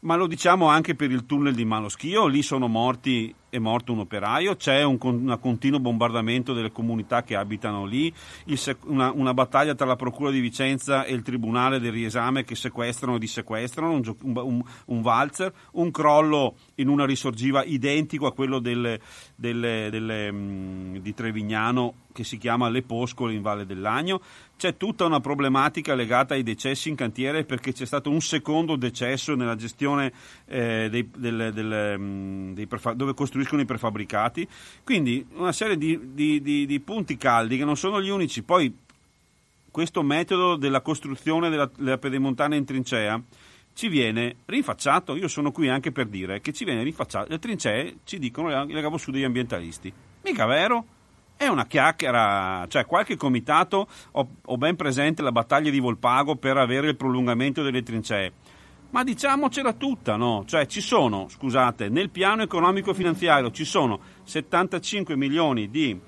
Ma 0.00 0.16
lo 0.16 0.26
diciamo 0.26 0.68
anche 0.68 0.94
per 0.94 1.10
il 1.10 1.26
tunnel 1.26 1.54
di 1.54 1.64
Maloschio, 1.64 2.26
lì 2.26 2.42
sono 2.42 2.68
morti 2.68 3.34
è 3.56 3.58
morto 3.58 3.92
un 3.92 4.00
operaio, 4.00 4.56
c'è 4.56 4.82
un, 4.82 4.98
un 5.00 5.38
continuo 5.40 5.80
bombardamento 5.80 6.52
delle 6.52 6.70
comunità 6.70 7.22
che 7.22 7.36
abitano 7.36 7.84
lì, 7.84 8.12
il, 8.44 8.76
una, 8.84 9.10
una, 9.12 9.34
battaglia 9.34 9.74
tra 9.74 9.86
la 9.86 9.96
Procura 9.96 10.30
di 10.30 10.40
Vicenza 10.40 11.04
e 11.04 11.14
il 11.14 11.22
Tribunale 11.22 11.80
del 11.80 11.92
riesame 11.92 12.44
che 12.44 12.54
sequestrano 12.54 13.16
e 13.16 13.18
dissequestrano, 13.18 13.92
un, 13.92 14.14
un, 14.22 14.62
un 14.86 15.02
valzer, 15.02 15.52
un 15.72 15.90
crollo 15.90 16.56
in 16.76 16.88
una 16.88 17.06
risorgiva 17.06 17.64
identico 17.64 18.26
a 18.26 18.32
quello 18.32 18.58
delle, 18.58 19.00
delle, 19.34 19.88
delle, 19.90 20.30
mh, 20.30 20.98
di 20.98 21.14
Trevignano 21.14 21.94
che 22.16 22.24
si 22.24 22.38
chiama 22.38 22.70
Le 22.70 22.82
Poscole 22.82 23.34
in 23.34 23.42
Valle 23.42 23.66
dell'Agno. 23.66 24.22
C'è 24.56 24.78
tutta 24.78 25.04
una 25.04 25.20
problematica 25.20 25.94
legata 25.94 26.32
ai 26.32 26.42
decessi 26.42 26.88
in 26.88 26.94
cantiere 26.94 27.44
perché 27.44 27.74
c'è 27.74 27.84
stato 27.84 28.08
un 28.08 28.22
secondo 28.22 28.76
decesso 28.76 29.34
nella 29.34 29.54
gestione 29.54 30.10
eh, 30.46 30.88
dei, 30.90 31.10
delle, 31.14 31.52
delle, 31.52 31.98
mh, 31.98 32.54
dei 32.54 32.66
dove 32.94 33.12
costruiscono 33.12 33.45
costruiscono 33.46 33.62
i 33.62 33.64
prefabbricati. 33.64 34.48
Quindi 34.82 35.24
una 35.34 35.52
serie 35.52 35.78
di, 35.78 35.98
di, 36.12 36.42
di, 36.42 36.66
di 36.66 36.80
punti 36.80 37.16
caldi 37.16 37.56
che 37.56 37.64
non 37.64 37.76
sono 37.76 38.02
gli 38.02 38.10
unici. 38.10 38.42
Poi 38.42 38.74
questo 39.70 40.02
metodo 40.02 40.56
della 40.56 40.80
costruzione 40.80 41.48
della, 41.48 41.70
della 41.76 41.98
pedemontana 41.98 42.56
in 42.56 42.64
trincea 42.64 43.20
ci 43.74 43.88
viene 43.88 44.36
rinfacciato. 44.46 45.16
Io 45.16 45.28
sono 45.28 45.52
qui 45.52 45.68
anche 45.68 45.92
per 45.92 46.06
dire 46.06 46.40
che 46.40 46.52
ci 46.52 46.64
viene 46.64 46.82
rinfacciato. 46.82 47.28
Le 47.30 47.38
trincee 47.38 47.98
ci 48.04 48.18
dicono 48.18 48.64
le, 48.64 48.98
su 48.98 49.10
degli 49.10 49.24
ambientalisti. 49.24 49.92
Mica 50.24 50.46
vero? 50.46 50.84
È 51.36 51.46
una 51.46 51.66
chiacchiera, 51.66 52.64
cioè 52.68 52.86
qualche 52.86 53.16
comitato 53.16 53.86
ho, 54.12 54.28
ho 54.42 54.56
ben 54.56 54.74
presente 54.74 55.20
la 55.20 55.32
battaglia 55.32 55.68
di 55.70 55.80
Volpago 55.80 56.36
per 56.36 56.56
avere 56.56 56.88
il 56.88 56.96
prolungamento 56.96 57.62
delle 57.62 57.82
trincee 57.82 58.32
ma 58.90 59.04
diciamocela 59.04 59.74
tutta, 59.74 60.16
no? 60.16 60.44
Cioè 60.46 60.66
ci 60.66 60.80
sono, 60.80 61.28
scusate, 61.28 61.88
nel 61.88 62.10
piano 62.10 62.42
economico 62.42 62.94
finanziario 62.94 63.50
ci 63.50 63.64
sono 63.64 64.00
75 64.24 65.16
milioni 65.16 65.70
di 65.70 65.98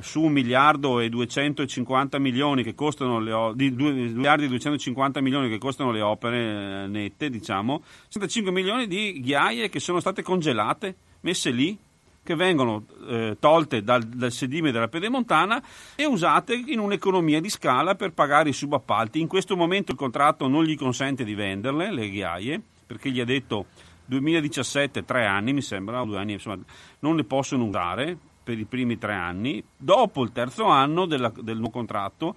su 0.00 0.20
1 0.22 0.28
miliardo 0.30 1.00
e 1.00 1.08
250 1.08 2.18
milioni 2.18 2.62
che 2.62 2.74
costano 2.74 3.20
le, 3.20 3.52
di 3.54 3.74
2 3.74 3.92
miliardi 3.92 4.44
e 4.44 4.48
250 4.48 5.20
milioni 5.20 5.48
che 5.48 5.58
costano 5.58 5.90
le 5.90 6.00
opere 6.00 6.84
eh, 6.84 6.86
nette, 6.86 7.28
diciamo, 7.28 7.82
65 8.08 8.52
milioni 8.52 8.86
di 8.86 9.20
ghiaie 9.20 9.68
che 9.68 9.80
sono 9.80 10.00
state 10.00 10.22
congelate, 10.22 10.96
messe 11.20 11.50
lì 11.50 11.78
che 12.22 12.34
vengono 12.36 12.84
eh, 13.08 13.36
tolte 13.40 13.82
dal, 13.82 14.02
dal, 14.02 14.30
sedime 14.30 14.70
della 14.70 14.88
pedemontana 14.88 15.62
e 15.96 16.04
usate 16.04 16.54
in 16.54 16.78
un'economia 16.78 17.40
di 17.40 17.48
scala 17.48 17.94
per 17.94 18.12
pagare 18.12 18.50
i 18.50 18.52
subappalti. 18.52 19.20
In 19.20 19.26
questo 19.26 19.56
momento 19.56 19.92
il 19.92 19.98
contratto 19.98 20.46
non 20.46 20.64
gli 20.64 20.76
consente 20.76 21.24
di 21.24 21.34
venderle, 21.34 21.92
le 21.92 22.08
ghiaie, 22.08 22.62
perché 22.86 23.10
gli 23.10 23.20
ha 23.20 23.24
detto 23.24 23.66
2017, 24.04 25.04
tre 25.04 25.26
anni 25.26 25.52
mi 25.52 25.62
sembra, 25.62 26.04
due 26.04 26.18
anni, 26.18 26.34
insomma, 26.34 26.58
non 27.00 27.16
le 27.16 27.24
possono 27.24 27.64
usare 27.64 28.16
per 28.42 28.58
i 28.58 28.64
primi 28.64 28.98
tre 28.98 29.14
anni. 29.14 29.62
Dopo 29.76 30.22
il 30.22 30.32
terzo 30.32 30.66
anno 30.66 31.06
della, 31.06 31.32
del 31.34 31.56
nuovo 31.56 31.70
contratto 31.70 32.36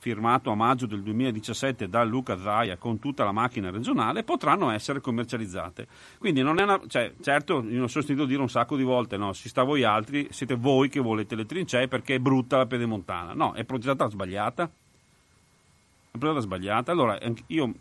firmato 0.00 0.50
a 0.50 0.54
maggio 0.54 0.86
del 0.86 1.02
2017 1.02 1.86
da 1.86 2.02
Luca 2.04 2.40
Zaia 2.40 2.78
con 2.78 2.98
tutta 2.98 3.22
la 3.22 3.32
macchina 3.32 3.70
regionale, 3.70 4.24
potranno 4.24 4.70
essere 4.70 5.02
commercializzate. 5.02 5.86
Quindi 6.18 6.40
non 6.40 6.58
è 6.58 6.62
una, 6.62 6.80
cioè, 6.86 7.12
certo, 7.20 7.62
io 7.62 7.86
sono 7.86 8.04
sentito 8.04 8.24
dire 8.24 8.40
un 8.40 8.48
sacco 8.48 8.76
di 8.76 8.82
volte, 8.82 9.18
no, 9.18 9.34
si 9.34 9.50
sta 9.50 9.62
voi 9.62 9.84
altri, 9.84 10.28
siete 10.30 10.54
voi 10.54 10.88
che 10.88 11.00
volete 11.00 11.34
le 11.34 11.44
trincee 11.44 11.86
perché 11.86 12.14
è 12.14 12.18
brutta 12.18 12.56
la 12.56 12.64
pedemontana. 12.64 13.34
No, 13.34 13.52
è 13.52 13.64
progettata 13.64 14.08
sbagliata. 14.08 14.64
È 14.64 16.16
progettata 16.16 16.40
sbagliata. 16.40 16.92
Allora, 16.92 17.18
io 17.48 17.74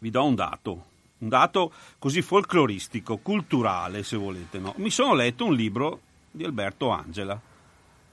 vi 0.00 0.10
do 0.10 0.24
un 0.24 0.34
dato, 0.34 0.84
un 1.18 1.28
dato 1.30 1.72
così 1.98 2.20
folcloristico, 2.20 3.16
culturale, 3.16 4.02
se 4.02 4.18
volete. 4.18 4.58
No? 4.58 4.74
Mi 4.76 4.90
sono 4.90 5.14
letto 5.14 5.46
un 5.46 5.54
libro 5.54 6.00
di 6.30 6.44
Alberto 6.44 6.90
Angela 6.90 7.40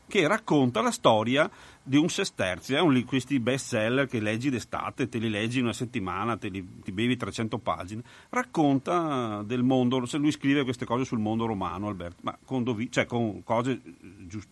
che 0.08 0.26
racconta 0.26 0.82
la 0.82 0.92
storia 0.92 1.50
di 1.88 1.96
un 1.98 2.10
sesterzio, 2.10 2.84
un, 2.84 3.04
questi 3.06 3.40
best 3.40 3.68
seller 3.68 4.08
che 4.08 4.20
leggi 4.20 4.50
d'estate, 4.50 5.08
te 5.08 5.18
li 5.18 5.30
leggi 5.30 5.60
in 5.60 5.64
una 5.64 5.74
settimana, 5.74 6.38
li, 6.42 6.82
ti 6.84 6.92
bevi 6.92 7.16
300 7.16 7.58
pagine, 7.60 8.04
racconta 8.30 9.42
del 9.44 9.64
mondo, 9.64 10.06
se 10.06 10.18
lui 10.18 10.32
scrive 10.32 10.64
queste 10.64 10.86
cose 10.86 11.06
sul 11.06 11.20
mondo 11.20 11.46
romano, 11.46 11.88
Alberto, 11.88 12.18
ma 12.22 12.38
con, 12.44 12.64
dovi, 12.64 12.92
cioè 12.92 13.06
con 13.06 13.42
cose 13.44 13.80
giust, 14.26 14.50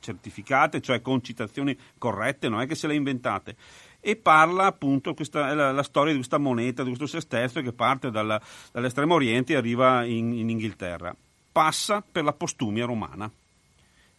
certificate, 0.00 0.80
cioè 0.80 1.00
con 1.00 1.22
citazioni 1.22 1.76
corrette, 1.96 2.48
non 2.48 2.60
è 2.60 2.66
che 2.66 2.74
se 2.74 2.86
le 2.86 2.94
inventate 2.94 3.56
e 4.00 4.16
parla 4.16 4.66
appunto, 4.66 5.14
questa 5.14 5.54
la, 5.54 5.72
la, 5.72 5.82
storia 5.82 6.10
di 6.10 6.18
questa 6.18 6.38
moneta, 6.38 6.82
di 6.82 6.88
questo 6.88 7.06
sesterzio 7.06 7.62
che 7.62 7.72
parte 7.72 8.10
dalla, 8.10 8.40
dall'estremo 8.72 9.14
oriente 9.14 9.52
e 9.52 9.56
arriva 9.56 10.04
in, 10.04 10.32
in 10.32 10.50
Inghilterra. 10.50 11.14
Passa 11.52 12.02
per 12.02 12.24
la 12.24 12.32
postumia 12.32 12.84
romana 12.84 13.30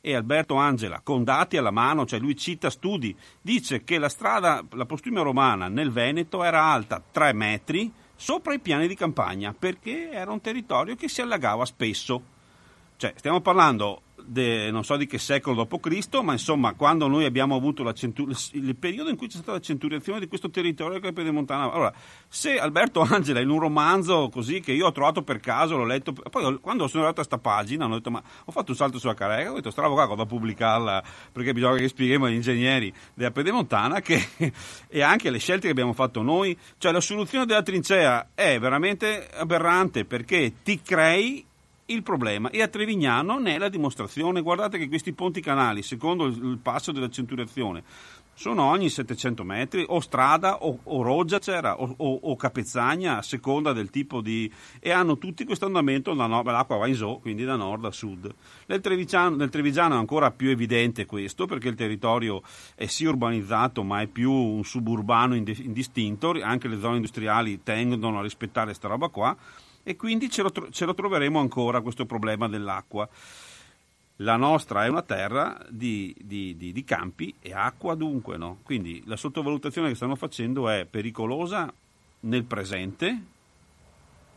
e 0.05 0.15
Alberto 0.15 0.55
Angela, 0.55 0.99
con 1.01 1.23
dati 1.23 1.55
alla 1.55 1.71
mano, 1.71 2.05
cioè 2.05 2.19
lui 2.19 2.35
cita 2.35 2.69
studi, 2.69 3.15
dice 3.41 3.85
che 3.85 3.97
la 3.97 4.09
strada, 4.09 4.61
la 4.71 4.85
postumia 4.85 5.21
romana 5.21 5.69
nel 5.69 5.93
Veneto 5.93 6.43
era 6.43 6.61
alta 6.61 7.01
3 7.09 7.31
metri 7.31 7.89
sopra 8.13 8.53
i 8.53 8.59
piani 8.59 8.89
di 8.89 8.95
campagna 8.95 9.55
perché 9.57 10.11
era 10.11 10.29
un 10.29 10.41
territorio 10.41 10.97
che 10.97 11.07
si 11.07 11.21
allagava 11.21 11.63
spesso. 11.63 12.21
Cioè, 12.97 13.13
stiamo 13.15 13.39
parlando 13.39 14.01
de, 14.25 14.71
non 14.71 14.83
so 14.83 14.97
di 14.97 15.05
che 15.05 15.17
secolo 15.17 15.67
d.C., 15.69 16.21
ma 16.21 16.31
insomma, 16.31 16.73
quando 16.73 17.07
noi 17.07 17.25
abbiamo 17.25 17.55
avuto 17.55 17.91
centur- 17.93 18.35
il 18.53 18.75
periodo 18.75 19.09
in 19.09 19.15
cui 19.15 19.27
c'è 19.27 19.37
stata 19.37 19.53
la 19.53 19.59
centuriazione 19.59 20.19
di 20.19 20.27
questo 20.27 20.49
territorio 20.49 20.99
che 20.99 21.09
è 21.09 21.13
pedemontana. 21.13 21.71
Allora, 21.71 21.93
se 22.27 22.57
Alberto 22.57 23.01
Angela 23.01 23.39
in 23.39 23.49
un 23.49 23.59
romanzo 23.59 24.29
così 24.29 24.59
che 24.59 24.71
io 24.71 24.87
ho 24.87 24.91
trovato 24.91 25.23
per 25.23 25.39
caso, 25.39 25.77
l'ho 25.77 25.85
letto, 25.85 26.13
poi 26.13 26.59
quando 26.59 26.87
sono 26.87 27.03
arrivato 27.03 27.21
a 27.21 27.25
questa 27.25 27.37
pagina, 27.37 27.85
ho 27.85 27.89
detto, 27.89 28.11
ma 28.11 28.21
ho 28.45 28.51
fatto 28.51 28.71
un 28.71 28.77
salto 28.77 28.99
sulla 28.99 29.13
carrega, 29.13 29.51
ho 29.51 29.55
detto, 29.55 29.71
stravo 29.71 29.93
qua 29.93 30.15
da 30.15 30.25
pubblicarla, 30.25 31.03
perché 31.31 31.53
bisogna 31.53 31.77
che 31.77 31.87
spieghiamo 31.87 32.25
agli 32.25 32.35
ingegneri 32.35 32.93
della 33.13 33.31
pedemontana 33.31 34.01
che, 34.01 34.29
e 34.87 35.01
anche 35.01 35.29
le 35.29 35.39
scelte 35.39 35.65
che 35.65 35.71
abbiamo 35.71 35.93
fatto 35.93 36.21
noi, 36.21 36.57
cioè 36.77 36.91
la 36.91 37.01
soluzione 37.01 37.45
della 37.45 37.63
trincea 37.63 38.29
è 38.33 38.59
veramente 38.59 39.29
aberrante 39.33 40.05
perché 40.05 40.53
ti 40.63 40.81
crei 40.81 41.45
il 41.87 42.03
problema 42.03 42.49
e 42.49 42.61
a 42.61 42.67
Trevignano 42.67 43.39
ne 43.39 43.55
è 43.55 43.57
la 43.57 43.69
dimostrazione. 43.69 44.41
Guardate 44.41 44.77
che 44.77 44.87
questi 44.87 45.13
ponti 45.13 45.41
canali, 45.41 45.81
secondo 45.81 46.25
il 46.25 46.59
passo 46.61 46.91
della 46.91 47.09
centuriazione, 47.09 47.83
sono 48.35 48.63
ogni 48.63 48.89
700 48.89 49.43
metri, 49.43 49.85
o 49.87 49.99
strada 49.99 50.63
o, 50.63 50.79
o 50.81 51.01
roggia 51.03 51.37
c'era, 51.37 51.79
o, 51.79 51.93
o, 51.97 52.19
o, 52.23 52.35
capezzagna, 52.35 53.17
a 53.17 53.21
seconda 53.21 53.73
del 53.73 53.91
tipo 53.91 54.21
di... 54.21 54.51
e 54.79 54.91
hanno 54.91 55.17
tutti 55.19 55.45
questo 55.45 55.65
andamento, 55.65 56.13
da 56.15 56.25
no, 56.25 56.41
l'acqua 56.41 56.77
va 56.77 56.87
in 56.87 56.95
so, 56.95 57.19
quindi 57.21 57.43
da 57.43 57.55
nord 57.55 57.85
a 57.85 57.91
sud. 57.91 58.33
Nel 58.65 58.81
Trevigiano, 58.81 59.35
nel 59.35 59.49
Trevigiano, 59.49 59.95
è 59.95 59.97
ancora 59.97 60.31
più 60.31 60.49
evidente 60.49 61.05
questo, 61.05 61.45
perché 61.45 61.67
il 61.67 61.75
territorio 61.75 62.41
è 62.75 62.87
sì 62.87 63.05
urbanizzato, 63.05 63.83
ma 63.83 64.01
è 64.01 64.07
più 64.07 64.31
un 64.31 64.63
suburbano 64.63 65.35
indistinto, 65.35 66.31
anche 66.41 66.67
le 66.67 66.79
zone 66.79 66.95
industriali 66.95 67.61
tendono 67.61 68.17
a 68.17 68.23
rispettare 68.23 68.67
questa 68.67 68.87
roba 68.87 69.09
qua 69.09 69.37
e 69.83 69.95
quindi 69.95 70.29
ce 70.29 70.41
lo, 70.41 70.51
ce 70.71 70.85
lo 70.85 70.93
troveremo 70.93 71.39
ancora 71.39 71.81
questo 71.81 72.05
problema 72.05 72.47
dell'acqua. 72.47 73.07
La 74.17 74.35
nostra 74.37 74.85
è 74.85 74.87
una 74.87 75.01
terra 75.01 75.65
di, 75.69 76.15
di, 76.19 76.55
di, 76.55 76.71
di 76.71 76.83
campi 76.83 77.35
e 77.39 77.53
acqua 77.53 77.95
dunque, 77.95 78.37
no? 78.37 78.59
Quindi 78.63 79.01
la 79.05 79.17
sottovalutazione 79.17 79.89
che 79.89 79.95
stanno 79.95 80.15
facendo 80.15 80.69
è 80.69 80.85
pericolosa 80.85 81.71
nel 82.21 82.43
presente, 82.45 83.21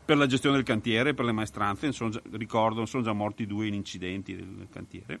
per 0.03 0.17
la 0.17 0.25
gestione 0.25 0.55
del 0.55 0.65
cantiere, 0.65 1.13
per 1.13 1.25
le 1.25 1.31
maestranze, 1.31 1.89
già, 1.89 2.21
ricordo, 2.31 2.85
sono 2.85 3.03
già 3.03 3.13
morti 3.13 3.45
due 3.45 3.67
in 3.67 3.73
incidenti 3.73 4.35
del 4.35 4.67
cantiere. 4.71 5.19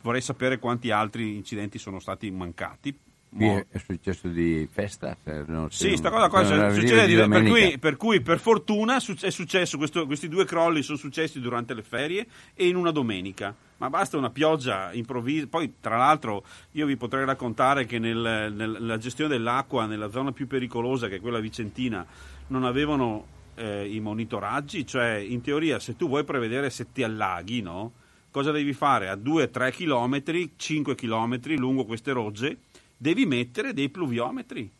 Vorrei 0.00 0.20
sapere 0.20 0.58
quanti 0.58 0.90
altri 0.90 1.36
incidenti 1.36 1.78
sono 1.78 1.98
stati 1.98 2.30
mancati 2.30 2.96
Qui 3.30 3.46
è 3.46 3.78
successo 3.78 4.28
di 4.28 4.66
festa? 4.70 5.16
No, 5.46 5.68
sì, 5.70 5.88
questa 5.88 6.10
cosa 6.10 6.28
qua 6.28 6.72
succede 6.72 7.06
di, 7.06 7.14
per, 7.14 7.44
cui, 7.44 7.78
per, 7.78 7.96
cui, 7.96 8.20
per 8.22 8.38
fortuna 8.38 8.96
è 8.96 9.30
successo, 9.30 9.76
questo, 9.76 10.06
questi 10.06 10.28
due 10.28 10.46
crolli 10.46 10.82
sono 10.82 10.96
successi 10.96 11.38
durante 11.38 11.74
le 11.74 11.82
ferie 11.82 12.26
e 12.54 12.66
in 12.66 12.76
una 12.76 12.90
domenica. 12.90 13.54
Ma 13.76 13.90
basta 13.90 14.16
una 14.16 14.30
pioggia 14.30 14.92
improvvisa. 14.92 15.46
Poi, 15.46 15.74
tra 15.80 15.96
l'altro, 15.98 16.42
io 16.72 16.86
vi 16.86 16.96
potrei 16.96 17.24
raccontare 17.26 17.84
che 17.84 17.98
nel, 17.98 18.52
nella 18.52 18.98
gestione 18.98 19.30
dell'acqua, 19.30 19.86
nella 19.86 20.10
zona 20.10 20.32
più 20.32 20.46
pericolosa, 20.46 21.08
che 21.08 21.16
è 21.16 21.20
quella 21.20 21.38
vicentina, 21.38 22.04
non 22.48 22.64
avevano 22.64 23.26
eh, 23.56 23.86
i 23.92 24.00
monitoraggi. 24.00 24.86
Cioè, 24.86 25.14
in 25.16 25.42
teoria, 25.42 25.78
se 25.78 25.96
tu 25.96 26.08
vuoi 26.08 26.24
prevedere 26.24 26.70
se 26.70 26.92
ti 26.92 27.02
allaghi, 27.02 27.60
no? 27.60 27.92
cosa 28.30 28.52
devi 28.52 28.72
fare? 28.72 29.08
A 29.08 29.14
2-3 29.14 29.72
km, 29.72 30.50
5 30.56 30.94
km 30.94 31.40
lungo 31.56 31.84
queste 31.84 32.12
rogge 32.12 32.58
devi 32.98 33.24
mettere 33.24 33.72
dei 33.72 33.88
pluviometri, 33.88 34.70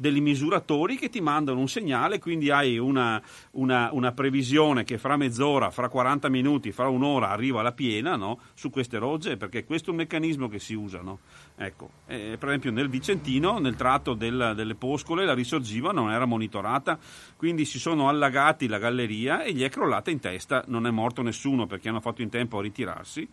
dei 0.00 0.18
misuratori 0.18 0.96
che 0.96 1.10
ti 1.10 1.20
mandano 1.20 1.60
un 1.60 1.68
segnale, 1.68 2.18
quindi 2.18 2.48
hai 2.50 2.78
una, 2.78 3.20
una, 3.52 3.90
una, 3.92 4.12
previsione 4.12 4.82
che 4.82 4.96
fra 4.96 5.18
mezz'ora, 5.18 5.70
fra 5.70 5.90
40 5.90 6.30
minuti, 6.30 6.72
fra 6.72 6.88
un'ora 6.88 7.28
arriva 7.28 7.60
la 7.60 7.72
piena 7.72 8.16
no? 8.16 8.38
su 8.54 8.70
queste 8.70 8.96
rogge, 8.96 9.36
perché 9.36 9.66
questo 9.66 9.88
è 9.88 9.90
un 9.90 9.98
meccanismo 9.98 10.48
che 10.48 10.58
si 10.58 10.72
usa. 10.72 11.02
No? 11.02 11.18
Ecco, 11.54 11.90
eh, 12.06 12.36
per 12.38 12.48
esempio 12.48 12.70
nel 12.70 12.88
Vicentino, 12.88 13.58
nel 13.58 13.76
tratto 13.76 14.14
del, 14.14 14.54
delle 14.56 14.74
Poscole, 14.74 15.26
la 15.26 15.34
risorgiva 15.34 15.92
non 15.92 16.10
era 16.10 16.24
monitorata, 16.24 16.98
quindi 17.36 17.66
si 17.66 17.78
sono 17.78 18.08
allagati 18.08 18.68
la 18.68 18.78
galleria 18.78 19.42
e 19.42 19.52
gli 19.52 19.62
è 19.62 19.68
crollata 19.68 20.10
in 20.10 20.18
testa, 20.18 20.64
non 20.68 20.86
è 20.86 20.90
morto 20.90 21.20
nessuno 21.20 21.66
perché 21.66 21.90
hanno 21.90 22.00
fatto 22.00 22.22
in 22.22 22.30
tempo 22.30 22.58
a 22.58 22.62
ritirarsi 22.62 23.28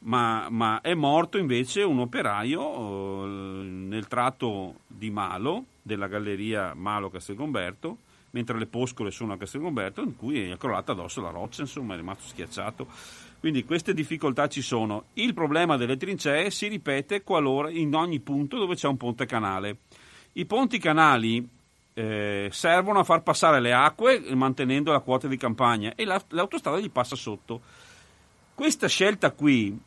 ma, 0.00 0.48
ma 0.50 0.80
è 0.80 0.94
morto 0.94 1.38
invece 1.38 1.82
un 1.82 1.98
operaio 1.98 3.24
eh, 3.24 3.28
nel 3.28 4.06
tratto 4.06 4.80
di 4.86 5.10
Malo, 5.10 5.64
della 5.82 6.06
galleria 6.06 6.74
Malo-Castelgomberto, 6.74 7.98
mentre 8.30 8.58
le 8.58 8.66
poscole 8.66 9.10
sono 9.10 9.32
a 9.32 9.36
Castelgomberto, 9.36 10.02
in 10.02 10.16
cui 10.16 10.50
è 10.50 10.56
crollata 10.56 10.92
addosso 10.92 11.20
la 11.20 11.30
roccia, 11.30 11.62
insomma, 11.62 11.94
è 11.94 11.96
rimasto 11.96 12.28
schiacciato. 12.28 12.86
Quindi 13.40 13.64
queste 13.64 13.94
difficoltà 13.94 14.48
ci 14.48 14.62
sono. 14.62 15.04
Il 15.14 15.32
problema 15.32 15.76
delle 15.76 15.96
trincee 15.96 16.50
si 16.50 16.68
ripete 16.68 17.22
qualora 17.22 17.70
in 17.70 17.94
ogni 17.94 18.20
punto 18.20 18.58
dove 18.58 18.74
c'è 18.74 18.88
un 18.88 18.96
ponte 18.96 19.26
canale. 19.26 19.78
I 20.32 20.44
ponti 20.44 20.78
canali 20.78 21.48
eh, 21.94 22.48
servono 22.50 23.00
a 23.00 23.04
far 23.04 23.22
passare 23.22 23.60
le 23.60 23.72
acque 23.72 24.22
mantenendo 24.34 24.92
la 24.92 25.00
quota 25.00 25.28
di 25.28 25.36
campagna 25.36 25.94
e 25.94 26.04
la, 26.04 26.22
l'autostrada 26.28 26.78
gli 26.78 26.90
passa 26.90 27.16
sotto. 27.16 27.60
Questa 28.54 28.88
scelta 28.88 29.30
qui 29.30 29.86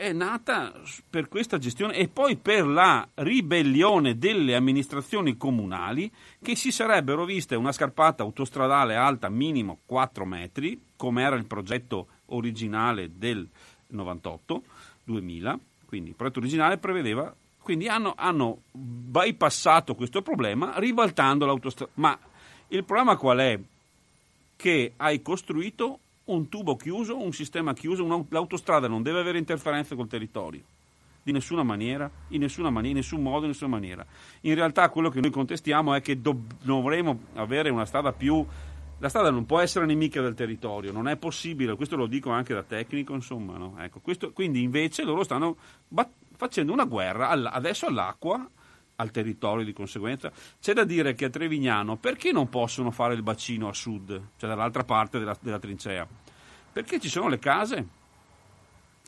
è 0.00 0.12
nata 0.14 0.72
per 1.10 1.28
questa 1.28 1.58
gestione 1.58 1.94
e 1.94 2.08
poi 2.08 2.36
per 2.36 2.66
la 2.66 3.06
ribellione 3.16 4.16
delle 4.16 4.54
amministrazioni 4.54 5.36
comunali 5.36 6.10
che 6.42 6.56
si 6.56 6.72
sarebbero 6.72 7.26
viste 7.26 7.54
una 7.54 7.70
scarpata 7.70 8.22
autostradale 8.22 8.96
alta 8.96 9.28
minimo 9.28 9.80
4 9.84 10.24
metri, 10.24 10.80
come 10.96 11.22
era 11.22 11.36
il 11.36 11.44
progetto 11.44 12.06
originale 12.26 13.10
del 13.18 13.46
98, 13.88 14.62
2000, 15.04 15.58
quindi 15.84 16.08
il 16.10 16.16
progetto 16.16 16.38
originale 16.38 16.78
prevedeva, 16.78 17.34
quindi 17.58 17.86
hanno, 17.86 18.14
hanno 18.16 18.62
bypassato 18.72 19.94
questo 19.94 20.22
problema 20.22 20.78
ribaltando 20.78 21.44
l'autostrada. 21.44 21.92
Ma 21.96 22.18
il 22.68 22.84
problema 22.84 23.18
qual 23.18 23.38
è? 23.38 23.60
Che 24.56 24.92
hai 24.96 25.20
costruito 25.20 25.98
un 26.32 26.48
tubo 26.48 26.76
chiuso, 26.76 27.20
un 27.20 27.32
sistema 27.32 27.72
chiuso, 27.74 28.26
l'autostrada 28.28 28.88
non 28.88 29.02
deve 29.02 29.20
avere 29.20 29.38
interferenze 29.38 29.94
col 29.94 30.08
territorio. 30.08 30.62
Di 31.22 31.32
nessuna 31.32 31.62
maniera, 31.62 32.10
in 32.28 32.40
nessuna 32.40 32.70
maniera, 32.70 32.96
in 32.96 33.02
nessun 33.02 33.22
modo, 33.22 33.42
in 33.42 33.48
nessuna 33.48 33.70
maniera. 33.70 34.04
In 34.42 34.54
realtà 34.54 34.88
quello 34.88 35.10
che 35.10 35.20
noi 35.20 35.30
contestiamo 35.30 35.94
è 35.94 36.00
che 36.00 36.20
do- 36.20 36.44
dovremo 36.62 37.20
avere 37.34 37.68
una 37.68 37.84
strada 37.84 38.12
più 38.12 38.44
la 39.00 39.08
strada 39.08 39.30
non 39.30 39.46
può 39.46 39.60
essere 39.60 39.86
nemica 39.86 40.20
del 40.20 40.34
territorio, 40.34 40.92
non 40.92 41.08
è 41.08 41.16
possibile, 41.16 41.74
questo 41.74 41.96
lo 41.96 42.06
dico 42.06 42.28
anche 42.28 42.52
da 42.52 42.62
tecnico, 42.62 43.14
insomma, 43.14 43.56
no? 43.56 43.74
ecco, 43.78 44.00
questo, 44.00 44.30
quindi 44.32 44.62
invece 44.62 45.04
loro 45.04 45.24
stanno 45.24 45.56
bat- 45.88 46.12
facendo 46.36 46.74
una 46.74 46.84
guerra 46.84 47.30
all- 47.30 47.48
adesso 47.50 47.86
all'acqua, 47.86 48.46
al 49.00 49.10
territorio 49.10 49.64
di 49.64 49.72
conseguenza. 49.72 50.30
C'è 50.60 50.72
da 50.72 50.84
dire 50.84 51.14
che 51.14 51.24
a 51.24 51.30
Trevignano 51.30 51.96
perché 51.96 52.30
non 52.32 52.48
possono 52.48 52.90
fare 52.90 53.14
il 53.14 53.22
bacino 53.22 53.68
a 53.68 53.72
sud, 53.72 54.20
cioè 54.36 54.48
dall'altra 54.48 54.84
parte 54.84 55.18
della, 55.18 55.36
della 55.40 55.58
trincea? 55.58 56.06
Perché 56.72 57.00
ci 57.00 57.08
sono 57.08 57.28
le 57.28 57.38
case 57.38 57.86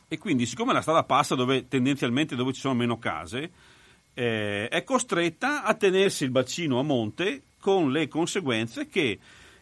e 0.07 0.17
quindi 0.17 0.45
siccome 0.45 0.73
la 0.73 0.81
strada 0.81 1.03
passa 1.03 1.35
dove, 1.35 1.67
tendenzialmente 1.67 2.35
dove 2.35 2.53
ci 2.53 2.59
sono 2.59 2.73
meno 2.73 2.99
case, 2.99 3.51
eh, 4.13 4.67
è 4.67 4.83
costretta 4.83 5.63
a 5.63 5.73
tenersi 5.75 6.23
il 6.23 6.31
bacino 6.31 6.79
a 6.79 6.83
monte 6.83 7.43
con 7.59 7.91
le 7.91 8.07
conseguenze 8.07 8.87
che 8.87 9.19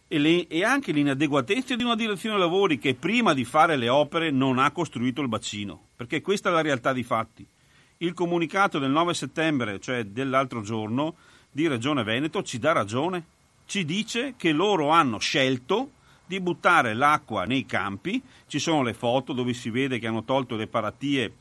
e, 0.07 0.19
le, 0.19 0.47
e, 0.47 0.65
anche 0.65 0.91
l'inadeguatezza 0.91 1.75
di 1.77 1.85
una 1.85 1.95
direzione 1.95 2.37
lavori 2.37 2.77
che 2.77 2.95
prima 2.95 3.33
di 3.33 3.45
fare 3.45 3.77
le 3.77 3.87
opere 3.87 4.29
non 4.29 4.59
ha 4.59 4.71
costruito 4.71 5.21
il 5.21 5.29
bacino, 5.29 5.87
perché 5.95 6.19
questa 6.19 6.49
è 6.49 6.51
la 6.51 6.61
realtà 6.61 6.91
dei 6.91 7.03
fatti. 7.03 7.47
Il 8.01 8.13
comunicato 8.13 8.79
del 8.79 8.89
9 8.89 9.13
settembre, 9.13 9.79
cioè 9.79 10.05
dell'altro 10.05 10.63
giorno, 10.63 11.13
di 11.51 11.67
Regione 11.67 12.01
Veneto 12.01 12.41
ci 12.41 12.57
dà 12.57 12.71
ragione. 12.71 13.23
Ci 13.67 13.85
dice 13.85 14.33
che 14.37 14.51
loro 14.51 14.89
hanno 14.89 15.19
scelto 15.19 15.91
di 16.25 16.39
buttare 16.39 16.95
l'acqua 16.95 17.45
nei 17.45 17.67
campi, 17.67 18.19
ci 18.47 18.57
sono 18.57 18.81
le 18.81 18.95
foto 18.95 19.33
dove 19.33 19.53
si 19.53 19.69
vede 19.69 19.99
che 19.99 20.07
hanno 20.07 20.23
tolto 20.23 20.55
le 20.55 20.65
paratie 20.65 21.35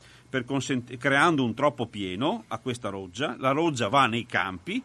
consent- 0.45 0.97
creando 0.97 1.43
un 1.43 1.55
troppo 1.55 1.87
pieno 1.87 2.43
a 2.49 2.59
questa 2.59 2.89
roggia, 2.89 3.35
la 3.39 3.51
roggia 3.51 3.87
va 3.87 4.05
nei 4.05 4.27
campi, 4.27 4.83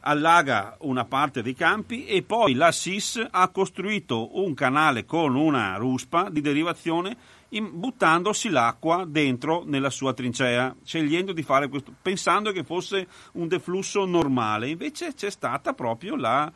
allaga 0.00 0.76
una 0.80 1.06
parte 1.06 1.40
dei 1.40 1.54
campi 1.54 2.04
e 2.04 2.22
poi 2.22 2.52
la 2.52 2.70
SIS 2.70 3.26
ha 3.30 3.48
costruito 3.48 4.38
un 4.38 4.52
canale 4.52 5.06
con 5.06 5.34
una 5.36 5.76
ruspa 5.76 6.28
di 6.28 6.42
derivazione 6.42 7.16
buttandosi 7.60 8.48
l'acqua 8.48 9.04
dentro 9.06 9.62
nella 9.64 9.90
sua 9.90 10.12
trincea, 10.12 10.74
scegliendo 10.84 11.32
di 11.32 11.42
fare 11.42 11.68
questo, 11.68 11.92
pensando 12.00 12.52
che 12.52 12.64
fosse 12.64 13.06
un 13.32 13.48
deflusso 13.48 14.04
normale. 14.04 14.68
Invece 14.68 15.14
c'è 15.14 15.30
stata 15.30 15.72
proprio 15.72 16.16
la, 16.16 16.50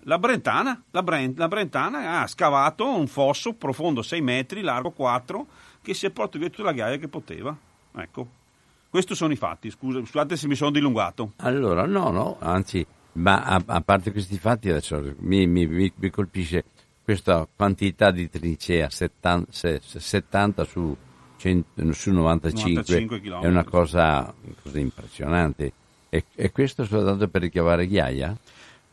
la 0.00 0.18
Brentana. 0.18 0.82
La, 0.90 1.02
Brent, 1.02 1.38
la 1.38 1.48
Brentana 1.48 2.20
ha 2.20 2.26
scavato 2.26 2.86
un 2.88 3.06
fosso 3.06 3.52
profondo 3.52 4.02
6 4.02 4.20
metri, 4.20 4.60
largo 4.62 4.90
4, 4.90 5.46
che 5.82 5.94
si 5.94 6.06
è 6.06 6.10
portato 6.10 6.38
via 6.38 6.50
tutta 6.50 6.64
la 6.64 6.72
ghiaia 6.72 6.96
che 6.96 7.08
poteva. 7.08 7.56
Ecco. 7.96 8.42
Questi 8.88 9.14
sono 9.16 9.32
i 9.32 9.36
fatti, 9.36 9.70
Scusa, 9.70 9.98
scusate 9.98 10.36
se 10.36 10.46
mi 10.46 10.54
sono 10.54 10.70
dilungato. 10.70 11.32
Allora, 11.38 11.84
no, 11.84 12.10
no, 12.10 12.36
anzi, 12.38 12.86
ma 13.14 13.42
a, 13.42 13.60
a 13.66 13.80
parte 13.80 14.12
questi 14.12 14.38
fatti 14.38 14.70
adesso 14.70 15.14
mi, 15.18 15.46
mi, 15.46 15.66
mi, 15.66 16.10
colpisce 16.10 16.64
questa 17.04 17.46
quantità 17.54 18.10
di 18.10 18.30
trincea 18.30 18.88
70, 18.88 19.78
70 19.86 20.64
su, 20.64 20.96
100, 21.36 21.92
su 21.92 22.10
95, 22.10 22.70
95 22.70 23.40
è 23.42 23.46
una 23.46 23.64
cosa, 23.64 24.34
cosa 24.62 24.78
impressionante. 24.78 25.72
E, 26.08 26.24
e, 26.34 26.50
questo 26.50 26.84
soltanto 26.86 27.28
per 27.28 27.42
ricavare 27.42 27.86
ghiaia? 27.86 28.34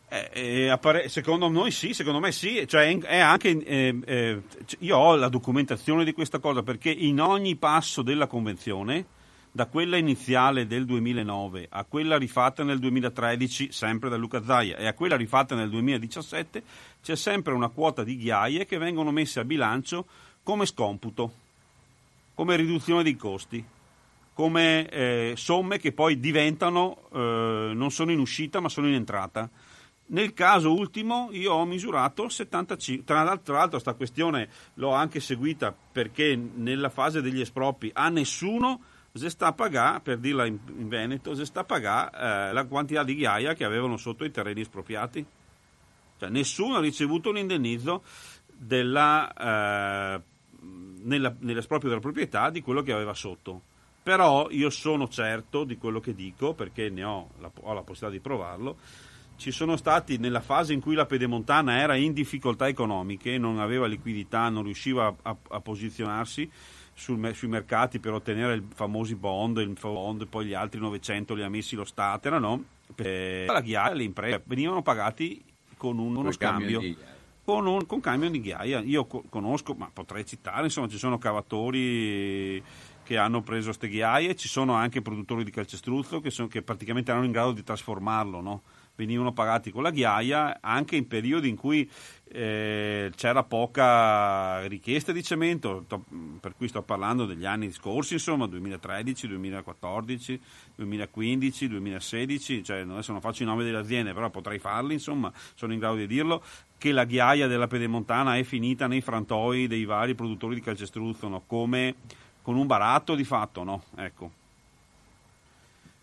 Eh, 0.09 0.29
eh, 0.33 0.69
appare- 0.69 1.07
secondo 1.07 1.47
noi 1.47 1.71
sì, 1.71 1.93
secondo 1.93 2.19
me 2.19 2.33
sì, 2.33 2.67
cioè 2.67 2.97
è 2.97 3.17
anche, 3.19 3.63
eh, 3.63 3.97
eh, 4.03 4.41
io 4.79 4.97
ho 4.97 5.15
la 5.15 5.29
documentazione 5.29 6.03
di 6.03 6.11
questa 6.11 6.39
cosa 6.39 6.63
perché 6.63 6.89
in 6.89 7.21
ogni 7.21 7.55
passo 7.55 8.01
della 8.01 8.27
convenzione 8.27 9.05
da 9.51 9.65
quella 9.65 9.97
iniziale 9.97 10.65
del 10.65 10.85
2009 10.85 11.67
a 11.69 11.83
quella 11.83 12.17
rifatta 12.17 12.63
nel 12.63 12.79
2013, 12.79 13.71
sempre 13.71 14.09
da 14.09 14.15
Luca 14.15 14.43
Zaia, 14.43 14.77
e 14.77 14.87
a 14.87 14.93
quella 14.93 15.17
rifatta 15.17 15.55
nel 15.55 15.69
2017, 15.69 16.63
c'è 17.01 17.15
sempre 17.15 17.53
una 17.53 17.67
quota 17.67 18.03
di 18.03 18.15
ghiaie 18.15 18.65
che 18.65 18.77
vengono 18.77 19.11
messe 19.11 19.41
a 19.41 19.43
bilancio 19.43 20.05
come 20.43 20.65
scomputo, 20.65 21.33
come 22.33 22.55
riduzione 22.55 23.03
dei 23.03 23.17
costi, 23.17 23.63
come 24.33 24.87
eh, 24.87 25.33
somme 25.35 25.79
che 25.79 25.91
poi 25.91 26.19
diventano, 26.19 27.09
eh, 27.11 27.71
non 27.73 27.91
sono 27.91 28.11
in 28.11 28.19
uscita 28.19 28.61
ma 28.61 28.69
sono 28.69 28.87
in 28.87 28.93
entrata. 28.93 29.49
Nel 30.07 30.33
caso 30.33 30.73
ultimo 30.73 31.29
io 31.31 31.53
ho 31.53 31.65
misurato 31.65 32.27
75, 32.29 33.05
tra 33.05 33.23
l'altro 33.23 33.69
questa 33.69 33.93
questione 33.93 34.49
l'ho 34.75 34.91
anche 34.91 35.19
seguita 35.19 35.73
perché 35.91 36.35
nella 36.35 36.89
fase 36.89 37.21
degli 37.21 37.39
espropri 37.39 37.91
a 37.93 38.09
nessuno 38.09 38.81
si 39.13 39.29
sta 39.29 39.47
a 39.47 39.53
pagare, 39.53 39.99
per 39.99 40.17
dirla 40.17 40.45
in, 40.45 40.57
in 40.77 40.87
Veneto, 40.87 41.35
si 41.35 41.45
sta 41.45 41.61
a 41.61 41.63
pagare 41.65 42.49
eh, 42.49 42.53
la 42.53 42.65
quantità 42.65 43.03
di 43.03 43.15
ghiaia 43.15 43.53
che 43.53 43.63
avevano 43.63 43.97
sotto 43.97 44.23
i 44.23 44.31
terreni 44.31 44.61
espropriati. 44.61 45.25
Cioè, 46.17 46.29
nessuno 46.29 46.77
ha 46.77 46.79
ricevuto 46.79 47.29
un 47.29 47.37
indennizzo 47.37 48.03
della, 48.45 49.33
eh, 49.33 50.21
nell'esproprio 51.03 51.89
della 51.89 52.01
proprietà 52.01 52.49
di 52.49 52.61
quello 52.61 52.81
che 52.81 52.93
aveva 52.93 53.13
sotto. 53.13 53.61
Però 54.03 54.49
io 54.49 54.69
sono 54.69 55.07
certo 55.07 55.63
di 55.63 55.77
quello 55.77 55.99
che 55.99 56.15
dico, 56.15 56.53
perché 56.53 56.89
ne 56.89 57.03
ho 57.03 57.31
la, 57.39 57.51
ho 57.53 57.73
la 57.73 57.81
possibilità 57.81 58.09
di 58.09 58.19
provarlo, 58.19 58.77
ci 59.35 59.51
sono 59.51 59.75
stati 59.75 60.17
nella 60.17 60.41
fase 60.41 60.73
in 60.73 60.79
cui 60.81 60.95
la 60.95 61.05
Pedemontana 61.05 61.79
era 61.79 61.95
in 61.95 62.13
difficoltà 62.13 62.67
economiche, 62.67 63.37
non 63.37 63.59
aveva 63.59 63.87
liquidità, 63.87 64.49
non 64.49 64.63
riusciva 64.63 65.07
a, 65.07 65.15
a, 65.23 65.37
a 65.49 65.59
posizionarsi, 65.59 66.49
sul, 67.01 67.33
sui 67.33 67.47
mercati 67.47 67.99
per 67.99 68.13
ottenere 68.13 68.57
i 68.57 68.63
famosi 68.75 69.15
bond, 69.15 69.57
il 69.57 69.75
bond, 69.79 70.27
poi 70.27 70.45
gli 70.45 70.53
altri 70.53 70.79
900 70.79 71.33
li 71.33 71.41
ha 71.41 71.49
messi 71.49 71.75
lo 71.75 71.83
Stato, 71.83 72.27
erano 72.27 72.63
per 72.93 73.47
la 73.47 73.61
ghiaia 73.61 73.93
le 73.93 74.03
imprese 74.03 74.43
venivano 74.45 74.83
pagati 74.83 75.43
con 75.77 75.97
un, 75.97 76.15
uno 76.15 76.31
scambio. 76.31 76.79
Con, 77.43 77.65
un, 77.65 77.87
con 77.87 78.01
camion 78.01 78.31
di 78.31 78.39
ghiaia, 78.39 78.81
io 78.81 79.05
conosco, 79.05 79.73
ma 79.73 79.89
potrei 79.91 80.23
citare, 80.25 80.65
insomma 80.65 80.87
ci 80.87 80.99
sono 80.99 81.17
cavatori 81.17 82.63
che 83.03 83.17
hanno 83.17 83.41
preso 83.41 83.65
queste 83.65 83.87
ghiaie, 83.87 84.35
ci 84.35 84.47
sono 84.47 84.73
anche 84.75 85.01
produttori 85.01 85.43
di 85.43 85.49
calcestruzzo 85.49 86.21
che, 86.21 86.29
sono, 86.29 86.47
che 86.47 86.61
praticamente 86.61 87.09
erano 87.09 87.25
in 87.25 87.31
grado 87.31 87.51
di 87.51 87.63
trasformarlo, 87.63 88.41
no? 88.41 88.61
Venivano 88.95 89.33
pagati 89.33 89.71
con 89.71 89.83
la 89.83 89.91
ghiaia 89.91 90.59
anche 90.61 90.95
in 90.95 91.07
periodi 91.07 91.49
in 91.49 91.55
cui 91.55 91.89
eh, 92.33 93.11
c'era 93.15 93.43
poca 93.43 94.65
richiesta 94.67 95.11
di 95.11 95.21
cemento, 95.21 95.83
to, 95.87 96.03
per 96.39 96.55
cui 96.55 96.67
sto 96.67 96.81
parlando 96.81 97.25
degli 97.25 97.45
anni 97.45 97.71
scorsi, 97.71 98.13
insomma 98.13 98.47
2013, 98.47 99.27
2014, 99.27 100.41
2015, 100.75 101.67
2016, 101.67 102.63
cioè 102.63 102.79
adesso 102.79 103.11
non 103.11 103.21
faccio 103.21 103.43
i 103.43 103.45
nomi 103.45 103.63
delle 103.63 103.77
aziende, 103.77 104.13
però 104.13 104.29
potrei 104.29 104.59
farli, 104.59 104.93
insomma, 104.93 105.31
sono 105.55 105.73
in 105.73 105.79
grado 105.79 105.95
di 105.95 106.07
dirlo, 106.07 106.41
che 106.77 106.91
la 106.91 107.03
ghiaia 107.03 107.47
della 107.47 107.67
Pedemontana 107.67 108.37
è 108.37 108.43
finita 108.43 108.87
nei 108.87 109.01
frantoi 109.01 109.67
dei 109.67 109.85
vari 109.85 110.15
produttori 110.15 110.55
di 110.55 110.61
calcestruzzo, 110.61 111.27
no? 111.27 111.43
come 111.45 111.95
con 112.41 112.55
un 112.55 112.65
baratto 112.65 113.13
di 113.13 113.23
fatto, 113.23 113.63
no? 113.63 113.83
Ecco. 113.95 114.39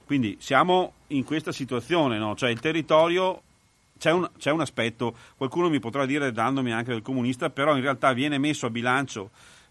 Quindi 0.09 0.39
siamo 0.41 0.95
in 1.09 1.23
questa 1.23 1.53
situazione, 1.53 2.17
no? 2.17 2.35
cioè 2.35 2.49
il 2.49 2.61
territorio 2.61 3.43
c'è 3.99 4.11
un, 4.11 4.27
c'è 4.39 4.51
un, 4.51 4.63
aspetto, 4.63 5.15
qualcuno 5.37 5.69
mi 5.69 5.81
potrà 5.81 6.07
dire 6.07 6.33
dandomi 6.33 6.73
anche 6.73 6.93
del 6.93 7.03
comunista, 7.03 7.51
però 7.51 7.77
in 7.77 7.83
realtà 7.83 8.15
viene 8.15 8.39
messo 8.39 8.65
a 8.65 8.71
bilancio 8.71 9.29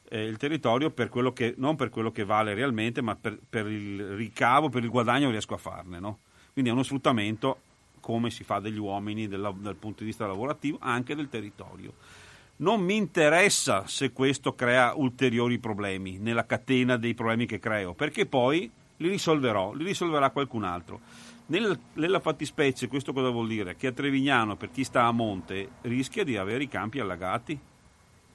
eh, 0.10 0.26
il 0.26 0.38
territorio 0.38 0.92
per 0.92 1.10
che, 1.34 1.56
non 1.58 1.76
per 1.76 1.90
quello 1.90 2.12
che 2.12 2.24
vale 2.24 2.54
realmente, 2.54 3.02
ma 3.02 3.16
per, 3.16 3.40
per, 3.50 3.66
il 3.66 4.10
ricavo, 4.10 4.70
per 4.70 4.84
il 4.84 4.92
guadagno 4.92 5.26
che 5.26 5.32
riesco 5.32 5.56
a 5.56 5.58
farne. 5.58 6.00
No? 6.00 6.20
Quindi 6.54 6.70
è 6.70 6.74
uno 6.74 6.84
sfruttamento, 6.84 7.58
come 8.00 8.30
si 8.30 8.44
fa 8.44 8.60
degli 8.60 8.78
uomini 8.78 9.28
della, 9.28 9.52
dal 9.58 9.76
punto 9.76 10.02
di 10.02 10.06
vista 10.06 10.28
lavorativo, 10.28 10.78
anche 10.80 11.16
del 11.16 11.30
territorio. 11.30 11.94
Non 12.58 12.82
mi 12.82 12.96
interessa 12.96 13.88
se 13.88 14.12
questo 14.12 14.54
crea 14.54 14.94
ulteriori 14.94 15.58
problemi 15.58 16.20
nella 16.20 16.46
catena 16.46 16.96
dei 16.96 17.16
problemi 17.16 17.48
che 17.48 17.58
creo, 17.58 17.96
perché 17.96 18.28
poi 18.28 18.70
li 18.98 19.10
risolverò, 19.10 19.74
li 19.74 19.84
risolverà 19.84 20.30
qualcun 20.30 20.64
altro. 20.64 21.00
Nel, 21.48 21.80
nella 21.94 22.20
fattispecie 22.20 22.88
questo 22.88 23.14
cosa 23.14 23.30
vuol 23.30 23.48
dire? 23.48 23.76
Che 23.76 23.88
a 23.88 23.92
Trevignano, 23.92 24.56
per 24.56 24.72
chi 24.72 24.84
sta 24.84 25.06
a 25.06 25.12
monte, 25.12 25.70
rischia 25.82 26.24
di 26.24 26.36
avere 26.36 26.64
i 26.64 26.68
campi 26.68 27.00
allagati. 27.00 27.58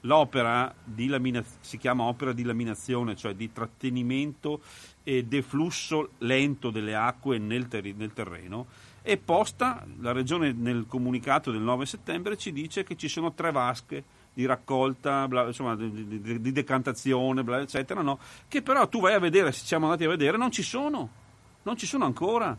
L'opera 0.05 0.73
laminazione, 1.07 1.59
si 1.61 1.77
chiama 1.77 2.03
opera 2.03 2.33
di 2.33 2.43
laminazione, 2.43 3.15
cioè 3.15 3.35
di 3.35 3.53
trattenimento 3.53 4.61
e 5.03 5.23
deflusso 5.23 6.11
lento 6.19 6.71
delle 6.71 6.95
acque 6.95 7.37
nel, 7.37 7.67
ter- 7.69 7.95
nel 7.95 8.11
terreno, 8.11 8.67
è 9.01 9.17
posta, 9.17 9.85
la 9.99 10.11
regione 10.11 10.51
nel 10.53 10.85
comunicato 10.87 11.51
del 11.51 11.61
9 11.61 11.85
settembre 11.85 12.37
ci 12.37 12.51
dice 12.51 12.83
che 12.83 12.95
ci 12.95 13.07
sono 13.07 13.33
tre 13.33 13.51
vasche 13.51 14.03
di 14.33 14.45
raccolta, 14.45 15.27
bla, 15.27 15.45
insomma, 15.45 15.75
di, 15.75 16.21
di, 16.21 16.41
di 16.41 16.51
decantazione, 16.51 17.43
bla, 17.43 17.59
eccetera, 17.59 18.01
no? 18.01 18.19
che 18.47 18.61
però 18.61 18.87
tu 18.87 18.99
vai 18.99 19.13
a 19.13 19.19
vedere, 19.19 19.51
se 19.51 19.65
siamo 19.65 19.85
andati 19.85 20.05
a 20.05 20.09
vedere, 20.09 20.37
non 20.37 20.51
ci 20.51 20.63
sono, 20.63 21.09
non 21.63 21.77
ci 21.77 21.85
sono 21.85 22.05
ancora. 22.05 22.57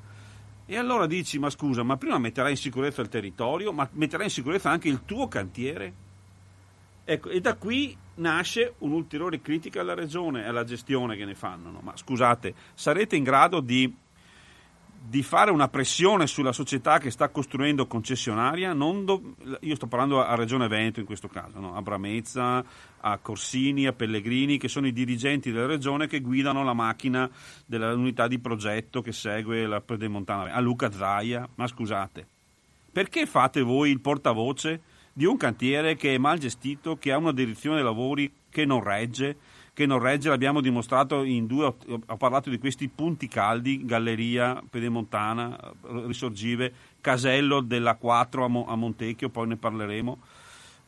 E 0.66 0.78
allora 0.78 1.06
dici, 1.06 1.38
ma 1.38 1.50
scusa, 1.50 1.82
ma 1.82 1.96
prima 1.96 2.18
metterai 2.18 2.52
in 2.52 2.56
sicurezza 2.56 3.02
il 3.02 3.08
territorio, 3.08 3.72
ma 3.72 3.88
metterai 3.92 4.26
in 4.26 4.32
sicurezza 4.32 4.70
anche 4.70 4.88
il 4.88 5.04
tuo 5.04 5.28
cantiere? 5.28 5.92
Ecco, 7.04 7.28
e 7.28 7.40
da 7.40 7.54
qui 7.54 7.94
nasce 8.14 8.74
un'ulteriore 8.78 9.42
critica 9.42 9.80
alla 9.80 9.92
regione 9.92 10.42
e 10.42 10.48
alla 10.48 10.64
gestione 10.64 11.16
che 11.16 11.26
ne 11.26 11.34
fanno. 11.34 11.70
No? 11.70 11.80
Ma 11.82 11.94
scusate, 11.94 12.54
sarete 12.72 13.16
in 13.16 13.24
grado 13.24 13.60
di 13.60 13.94
di 15.06 15.22
fare 15.22 15.50
una 15.50 15.68
pressione 15.68 16.26
sulla 16.26 16.52
società 16.52 16.98
che 16.98 17.10
sta 17.10 17.28
costruendo 17.28 17.86
concessionaria, 17.86 18.72
do... 18.72 19.34
io 19.60 19.74
sto 19.74 19.86
parlando 19.86 20.24
a 20.24 20.34
Regione 20.34 20.66
Veneto 20.66 20.98
in 20.98 21.06
questo 21.06 21.28
caso, 21.28 21.60
no? 21.60 21.76
a 21.76 21.82
Bramezza, 21.82 22.64
a 23.00 23.18
Corsini, 23.18 23.86
a 23.86 23.92
Pellegrini, 23.92 24.56
che 24.56 24.68
sono 24.68 24.86
i 24.86 24.92
dirigenti 24.92 25.52
della 25.52 25.66
regione 25.66 26.06
che 26.06 26.20
guidano 26.20 26.64
la 26.64 26.72
macchina 26.72 27.30
dell'unità 27.66 28.26
di 28.26 28.38
progetto 28.38 29.02
che 29.02 29.12
segue 29.12 29.66
la 29.66 29.82
Pedemontana, 29.82 30.52
a 30.52 30.60
Luca 30.60 30.90
Zaia, 30.90 31.46
ma 31.56 31.66
scusate, 31.66 32.26
perché 32.90 33.26
fate 33.26 33.60
voi 33.60 33.90
il 33.90 34.00
portavoce 34.00 34.80
di 35.12 35.26
un 35.26 35.36
cantiere 35.36 35.96
che 35.96 36.14
è 36.14 36.18
mal 36.18 36.38
gestito, 36.38 36.96
che 36.96 37.12
ha 37.12 37.18
una 37.18 37.32
direzione 37.32 37.76
dei 37.76 37.84
lavori 37.84 38.32
che 38.48 38.64
non 38.64 38.82
regge, 38.82 39.36
che 39.74 39.86
non 39.86 39.98
regge, 39.98 40.28
l'abbiamo 40.28 40.60
dimostrato 40.60 41.24
in 41.24 41.46
due, 41.46 41.66
ho 42.06 42.16
parlato 42.16 42.48
di 42.48 42.58
questi 42.58 42.88
punti 42.88 43.26
caldi, 43.26 43.84
Galleria, 43.84 44.62
Pedemontana, 44.70 45.58
Risorgive, 46.06 46.72
Casello 47.00 47.60
della 47.60 47.96
4 47.96 48.66
a, 48.66 48.76
Montecchio, 48.76 49.30
poi 49.30 49.48
ne 49.48 49.56
parleremo, 49.56 50.18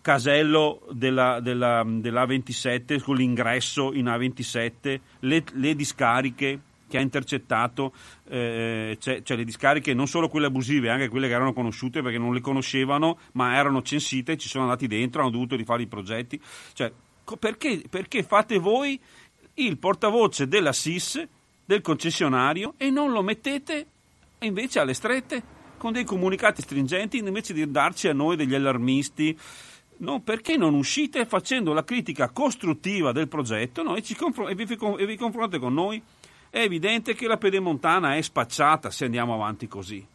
Casello 0.01 0.87
della, 0.93 1.41
della, 1.41 1.85
della 1.85 2.25
A27 2.25 3.03
con 3.03 3.17
l'ingresso 3.17 3.93
in 3.93 4.07
A27, 4.07 5.01
le, 5.19 5.45
le 5.53 5.75
discariche, 5.75 6.61
che 6.89 6.99
ha 6.99 7.01
intercettato 7.01 7.93
eh, 8.29 8.97
cioè, 9.01 9.23
cioè, 9.25 9.37
le 9.37 9.45
discariche, 9.45 9.93
non 9.95 10.07
solo 10.07 10.29
quelle 10.29 10.47
abusive, 10.47 10.91
anche 10.91 11.09
quelle 11.09 11.27
che 11.27 11.35
erano 11.35 11.53
conosciute 11.53 12.03
perché 12.03 12.19
non 12.19 12.33
le 12.33 12.41
conoscevano, 12.41 13.19
ma 13.33 13.57
erano 13.57 13.83
censite, 13.83 14.37
ci 14.37 14.49
sono 14.49 14.63
andati 14.63 14.87
dentro, 14.87 15.23
hanno 15.23 15.31
dovuto 15.31 15.57
rifare 15.57 15.83
i 15.83 15.89
progetti. 15.89 16.41
Cioè, 16.73 16.93
perché, 17.37 17.83
perché 17.91 18.23
fate 18.23 18.59
voi 18.59 19.01
il 19.55 19.79
portavoce 19.79 20.47
della 20.47 20.73
SIS, 20.73 21.27
del 21.65 21.81
concessionario, 21.81 22.75
e 22.77 22.91
non 22.91 23.11
lo 23.11 23.23
mettete 23.23 23.87
invece 24.41 24.79
alle 24.79 24.95
strette 24.95 25.55
con 25.77 25.93
dei 25.93 26.05
comunicati 26.05 26.63
stringenti 26.63 27.19
invece 27.19 27.53
di 27.53 27.69
darci 27.71 28.09
a 28.09 28.13
noi 28.13 28.37
degli 28.37 28.55
allarmisti? 28.55 29.37
No, 29.99 30.21
perché 30.21 30.57
non 30.57 30.75
uscite 30.75 31.25
facendo 31.25 31.73
la 31.73 31.83
critica 31.83 32.29
costruttiva 32.29 33.13
del 33.13 33.29
progetto 33.29 33.83
no? 33.83 33.97
e, 33.97 34.05
confr- 34.15 34.51
e, 34.51 34.55
vi, 34.55 34.67
e 34.99 35.07
vi 35.07 35.17
confrontate 35.17 35.59
con 35.59 35.73
noi? 35.73 36.01
È 36.51 36.61
evidente 36.61 37.15
che 37.15 37.27
la 37.27 37.39
pedemontana 37.39 38.15
è 38.15 38.23
spacciata 38.23 38.91
se 38.91 39.07
andiamo 39.07 39.35
avanti 39.35 39.67
così. 39.67 40.07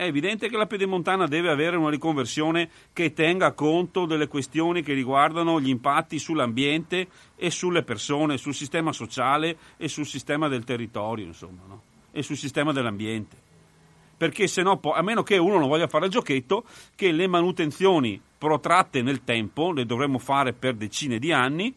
È 0.00 0.04
evidente 0.04 0.48
che 0.48 0.56
la 0.56 0.64
pedemontana 0.64 1.26
deve 1.26 1.50
avere 1.50 1.76
una 1.76 1.90
riconversione 1.90 2.70
che 2.94 3.12
tenga 3.12 3.52
conto 3.52 4.06
delle 4.06 4.28
questioni 4.28 4.80
che 4.80 4.94
riguardano 4.94 5.60
gli 5.60 5.68
impatti 5.68 6.18
sull'ambiente 6.18 7.06
e 7.36 7.50
sulle 7.50 7.82
persone, 7.82 8.38
sul 8.38 8.54
sistema 8.54 8.92
sociale 8.92 9.58
e 9.76 9.88
sul 9.88 10.06
sistema 10.06 10.48
del 10.48 10.64
territorio, 10.64 11.26
insomma, 11.26 11.64
no? 11.68 11.82
e 12.12 12.22
sul 12.22 12.38
sistema 12.38 12.72
dell'ambiente. 12.72 13.36
Perché 14.16 14.46
se 14.46 14.62
no, 14.62 14.80
a 14.80 15.02
meno 15.02 15.22
che 15.22 15.36
uno 15.36 15.58
non 15.58 15.68
voglia 15.68 15.86
fare 15.86 16.06
il 16.06 16.12
giochetto, 16.12 16.64
che 16.94 17.12
le 17.12 17.26
manutenzioni 17.26 18.18
protratte 18.38 19.02
nel 19.02 19.22
tempo, 19.22 19.70
le 19.70 19.84
dovremmo 19.84 20.18
fare 20.18 20.54
per 20.54 20.76
decine 20.76 21.18
di 21.18 21.30
anni, 21.30 21.74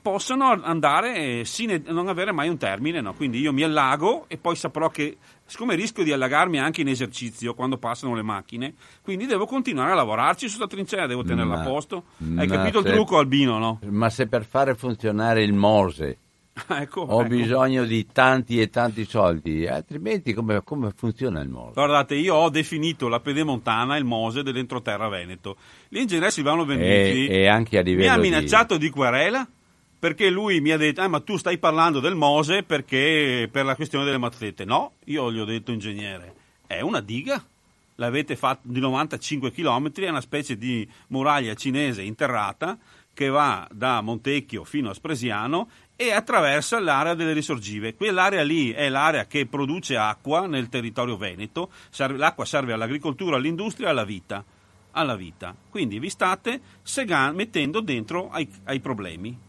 possano 0.00 0.50
andare 0.62 1.44
sine, 1.44 1.82
non 1.86 2.08
avere 2.08 2.32
mai 2.32 2.48
un 2.48 2.56
termine, 2.56 3.00
no? 3.00 3.14
quindi 3.14 3.40
io 3.40 3.52
mi 3.52 3.62
allago 3.62 4.24
e 4.28 4.36
poi 4.38 4.56
saprò 4.56 4.88
che 4.90 5.16
siccome 5.44 5.74
rischio 5.74 6.04
di 6.04 6.12
allagarmi 6.12 6.58
anche 6.58 6.82
in 6.82 6.88
esercizio 6.88 7.54
quando 7.54 7.78
passano 7.78 8.14
le 8.14 8.22
macchine, 8.22 8.74
quindi 9.02 9.26
devo 9.26 9.46
continuare 9.46 9.92
a 9.92 9.94
lavorarci 9.94 10.48
sulla 10.48 10.66
trincea, 10.66 11.06
devo 11.06 11.22
tenerla 11.22 11.56
ma, 11.56 11.60
a 11.62 11.64
posto. 11.64 12.04
Hai 12.36 12.46
capito 12.46 12.82
se, 12.82 12.88
il 12.88 12.94
trucco 12.94 13.18
Albino, 13.18 13.58
no? 13.58 13.80
Ma 13.90 14.10
se 14.10 14.26
per 14.26 14.44
fare 14.44 14.74
funzionare 14.74 15.42
il 15.42 15.52
Mose 15.52 16.18
ecco, 16.68 17.02
ho 17.02 17.20
ecco. 17.20 17.28
bisogno 17.28 17.84
di 17.84 18.06
tanti 18.12 18.60
e 18.60 18.68
tanti 18.68 19.04
soldi, 19.04 19.66
altrimenti 19.66 20.32
come, 20.32 20.62
come, 20.64 20.92
funziona 20.94 21.40
il 21.40 21.48
Mose? 21.48 21.72
Guardate, 21.74 22.14
io 22.14 22.34
ho 22.34 22.50
definito 22.50 23.08
la 23.08 23.20
pedemontana 23.20 23.96
il 23.96 24.04
Mose 24.04 24.42
dell'entroterra 24.42 25.08
Veneto. 25.08 25.56
L'ingegnere 25.88 26.30
Silvano 26.30 26.64
Venditti 26.64 27.26
e, 27.26 27.42
e 27.42 27.48
anche 27.48 27.78
a 27.78 27.82
livello 27.82 28.10
mi 28.10 28.14
ha 28.14 28.18
minacciato 28.18 28.76
di, 28.76 28.86
di 28.86 28.90
querela 28.90 29.46
perché 29.98 30.30
lui 30.30 30.60
mi 30.60 30.70
ha 30.70 30.76
detto, 30.76 31.00
ah, 31.00 31.08
ma 31.08 31.20
tu 31.20 31.36
stai 31.36 31.58
parlando 31.58 31.98
del 31.98 32.14
Mose 32.14 32.62
perché 32.62 33.48
per 33.50 33.64
la 33.64 33.74
questione 33.74 34.04
delle 34.04 34.18
mazzette. 34.18 34.64
No, 34.64 34.92
io 35.06 35.32
gli 35.32 35.40
ho 35.40 35.44
detto, 35.44 35.72
ingegnere, 35.72 36.34
è 36.66 36.80
una 36.80 37.00
diga. 37.00 37.44
L'avete 37.96 38.36
fatta 38.36 38.60
di 38.62 38.78
95 38.78 39.50
km, 39.50 39.92
è 39.92 40.08
una 40.08 40.20
specie 40.20 40.56
di 40.56 40.88
muraglia 41.08 41.54
cinese 41.54 42.02
interrata 42.02 42.78
che 43.12 43.28
va 43.28 43.66
da 43.72 44.00
Montecchio 44.00 44.62
fino 44.62 44.90
a 44.90 44.94
Spresiano 44.94 45.68
e 45.96 46.12
attraversa 46.12 46.78
l'area 46.78 47.14
delle 47.14 47.32
risorgive. 47.32 47.96
Quell'area 47.96 48.44
lì 48.44 48.70
è 48.70 48.88
l'area 48.88 49.26
che 49.26 49.46
produce 49.46 49.96
acqua 49.96 50.46
nel 50.46 50.68
territorio 50.68 51.16
veneto, 51.16 51.72
l'acqua 51.96 52.44
serve 52.44 52.72
all'agricoltura, 52.72 53.34
all'industria 53.34 53.88
e 53.88 53.90
alla 53.90 54.04
vita. 54.04 54.44
Alla 54.92 55.16
vita. 55.16 55.52
Quindi 55.68 55.98
vi 55.98 56.08
state 56.08 56.60
segan- 56.82 57.34
mettendo 57.34 57.80
dentro 57.80 58.30
ai, 58.30 58.48
ai 58.64 58.78
problemi 58.78 59.46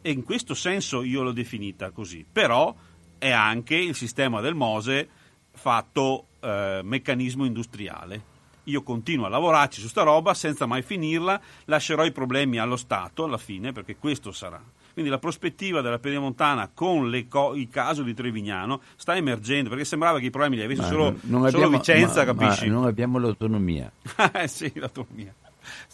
e 0.00 0.10
in 0.10 0.22
questo 0.22 0.54
senso 0.54 1.02
io 1.02 1.22
l'ho 1.22 1.32
definita 1.32 1.90
così, 1.90 2.24
però 2.30 2.74
è 3.18 3.30
anche 3.30 3.74
il 3.74 3.94
sistema 3.94 4.40
del 4.40 4.54
Mose 4.54 5.08
fatto 5.52 6.26
eh, 6.40 6.80
meccanismo 6.82 7.44
industriale. 7.44 8.36
Io 8.64 8.82
continuo 8.82 9.26
a 9.26 9.28
lavorarci 9.30 9.80
su 9.80 9.88
sta 9.88 10.02
roba 10.02 10.34
senza 10.34 10.66
mai 10.66 10.82
finirla, 10.82 11.40
lascerò 11.64 12.04
i 12.04 12.12
problemi 12.12 12.58
allo 12.58 12.76
Stato 12.76 13.24
alla 13.24 13.38
fine, 13.38 13.72
perché 13.72 13.96
questo 13.96 14.30
sarà. 14.30 14.62
Quindi 14.92 15.10
la 15.10 15.18
prospettiva 15.18 15.80
della 15.80 15.98
Pedemontana 15.98 16.70
con 16.74 17.26
co- 17.28 17.54
il 17.54 17.68
caso 17.70 18.02
di 18.02 18.14
Trevignano 18.14 18.82
sta 18.96 19.16
emergendo, 19.16 19.70
perché 19.70 19.84
sembrava 19.84 20.18
che 20.18 20.26
i 20.26 20.30
problemi 20.30 20.56
li 20.56 20.64
avesse 20.64 20.82
solo, 20.82 21.16
non 21.22 21.48
solo 21.50 21.70
Vicenza, 21.70 22.24
ma, 22.24 22.34
capisci? 22.34 22.66
Ma 22.66 22.74
non 22.74 22.84
abbiamo 22.84 23.18
l'autonomia. 23.18 23.90
eh 24.34 24.48
sì, 24.48 24.70
l'autonomia. 24.74 25.32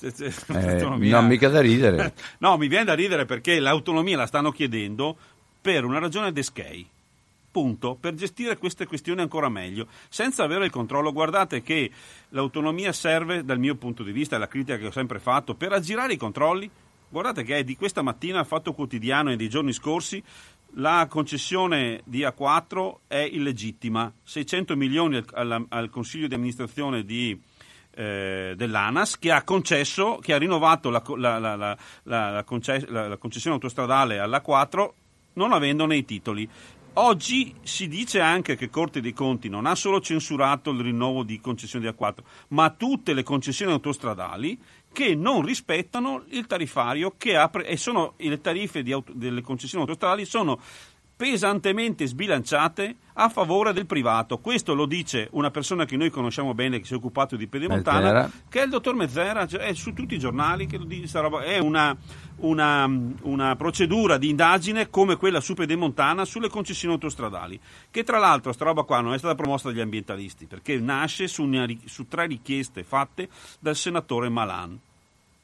Eh, 0.01 1.09
non 1.09 1.27
mica 1.27 1.49
da 1.49 1.61
ridere. 1.61 2.15
no, 2.39 2.57
mi 2.57 2.69
viene 2.69 2.85
da 2.85 2.95
ridere 2.95 3.25
perché 3.25 3.59
l'autonomia 3.59 4.17
la 4.17 4.27
stanno 4.27 4.51
chiedendo 4.51 5.17
per 5.61 5.85
una 5.85 5.99
ragione 5.99 6.33
d'eschei. 6.33 6.89
Punto, 7.51 7.97
per 7.99 8.15
gestire 8.15 8.59
queste 8.59 8.85
questioni 8.85 9.21
ancora 9.21 9.49
meglio, 9.49 9.87
senza 10.09 10.43
avere 10.43 10.65
il 10.65 10.71
controllo. 10.71 11.13
Guardate 11.13 11.63
che 11.63 11.91
l'autonomia 12.31 12.93
serve, 12.93 13.45
dal 13.45 13.61
mio 13.61 13.77
punto 13.77 14.03
di 14.03 14.11
vista, 14.11 14.37
è 14.37 14.39
la 14.39 14.49
critica 14.49 14.77
che 14.77 14.87
ho 14.87 14.91
sempre 14.91 15.21
fatto, 15.21 15.55
per 15.55 15.73
aggirare 15.73 16.15
i 16.15 16.17
controlli. 16.17 16.69
Guardate 17.09 17.45
che 17.45 17.59
è 17.59 17.65
di 17.65 17.77
questa 17.77 18.03
mattina, 18.03 18.43
Fatto 18.43 18.73
Quotidiano 18.73 19.31
e 19.31 19.37
dei 19.37 19.49
giorni 19.49 19.73
scorsi, 19.73 20.21
la 20.77 21.07
concessione 21.09 22.01
di 22.05 22.23
A4 22.23 22.95
è 23.07 23.29
illegittima. 23.31 24.13
600 24.23 24.77
milioni 24.77 25.23
al, 25.33 25.67
al 25.69 25.91
Consiglio 25.91 26.27
di 26.27 26.35
amministrazione 26.35 27.05
di 27.05 27.41
eh, 27.95 28.55
dell'ANAS 28.57 29.19
che 29.19 29.31
ha 29.31 29.43
concesso, 29.43 30.19
che 30.21 30.35
ha 30.35 30.39
rinnovato 30.39 30.91
la, 30.91 31.03
la, 31.17 31.39
la, 31.39 31.77
la 32.03 32.45
concessione 32.45 33.55
autostradale 33.55 34.19
alla 34.19 34.41
4 34.41 34.95
non 35.35 35.53
avendone 35.53 35.97
i 35.97 36.05
titoli. 36.05 36.49
Oggi 36.97 37.53
si 37.63 37.89
dice 37.89 38.21
anche 38.21 38.55
che 38.55 38.71
Corte 38.71 39.01
dei 39.01 39.13
Conti 39.13 39.49
non 39.49 39.67
ha 39.67 39.75
solo 39.75 40.01
censurato 40.01 40.71
il 40.71 40.81
rinnovo 40.81 41.25
di 41.25 41.41
concessioni 41.41 41.85
di 41.85 41.91
A4, 41.91 42.19
ma 42.49 42.71
tutte 42.71 43.15
le 43.15 43.25
concessioni 43.25 43.73
autostradali 43.73 44.57
che 44.93 45.17
non 45.17 45.43
rispettano 45.43 46.23
il 46.29 46.47
tariffario 46.47 47.15
che 47.19 47.37
apre, 47.37 47.67
e 47.67 47.77
sono 47.77 48.15
le 48.19 48.41
tariffe 48.41 48.85
di, 48.85 48.97
delle 49.11 49.43
concessioni 49.43 49.83
autostradali 49.83 50.25
sono 50.25 50.61
pesantemente 51.17 52.07
sbilanciate 52.07 52.97
a 53.15 53.29
favore 53.29 53.73
del 53.73 53.87
privato. 53.87 54.39
Questo 54.39 54.75
lo 54.75 54.87
dice 54.87 55.29
una 55.33 55.51
persona 55.51 55.85
che 55.85 55.97
noi 55.97 56.11
conosciamo 56.11 56.55
bene, 56.55 56.81
che 56.81 56.87
si 56.87 56.95
è 56.95 56.97
occupato 56.97 57.37
di 57.37 57.47
Pedemontana, 57.47 58.01
Mezzera. 58.01 58.31
che 58.49 58.61
è 58.61 58.65
il 58.65 58.71
dottor 58.71 58.95
Mezzera, 58.95 59.47
cioè 59.47 59.61
è 59.61 59.75
su 59.75 59.93
tutti 59.93 60.15
i 60.15 60.19
giornali 60.19 60.67
che 60.67 60.77
lo 60.77 60.85
dice, 60.85 61.21
è 61.45 61.59
una, 61.59 61.97
una, 62.39 62.91
una, 63.23 63.57
procedura 63.57 64.19
di 64.19 64.29
indagine 64.29 64.91
come 64.91 65.17
quella 65.17 65.41
su 65.41 65.55
Pedemontana 65.55 66.25
sulle 66.25 66.49
concessioni 66.49 66.95
autostradali, 66.95 67.61
che 67.91 68.03
tra 68.03 68.19
l'altro 68.19 68.53
sta 68.53 68.65
roba 68.65 68.83
qua 68.83 69.01
non 69.01 69.15
è 69.15 69.19
stata 69.19 69.37
promossa 69.37 69.69
dagli 69.69 69.81
ambientalisti, 69.81 70.47
perché 70.47 70.79
nasce 70.81 71.29
su, 71.29 71.45
una, 71.45 71.67
su 71.85 72.09
tre 72.09 72.27
richieste 72.27 72.83
fatte 72.83 73.29
dal 73.61 73.77
senatore 73.77 74.29
Malan 74.29 74.77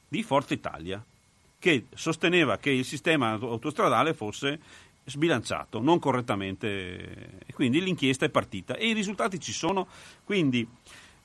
di 0.09 0.21
Forza 0.23 0.53
Italia 0.53 1.01
che 1.61 1.85
sosteneva 1.93 2.57
che 2.57 2.71
il 2.71 2.83
sistema 2.83 3.33
autostradale 3.33 4.15
fosse 4.15 4.59
sbilanciato, 5.03 5.79
non 5.79 5.99
correttamente, 5.99 6.67
e 7.45 7.53
quindi 7.53 7.81
l'inchiesta 7.81 8.25
è 8.25 8.29
partita 8.29 8.75
e 8.75 8.87
i 8.87 8.93
risultati 8.93 9.39
ci 9.39 9.51
sono, 9.51 9.87
quindi 10.23 10.67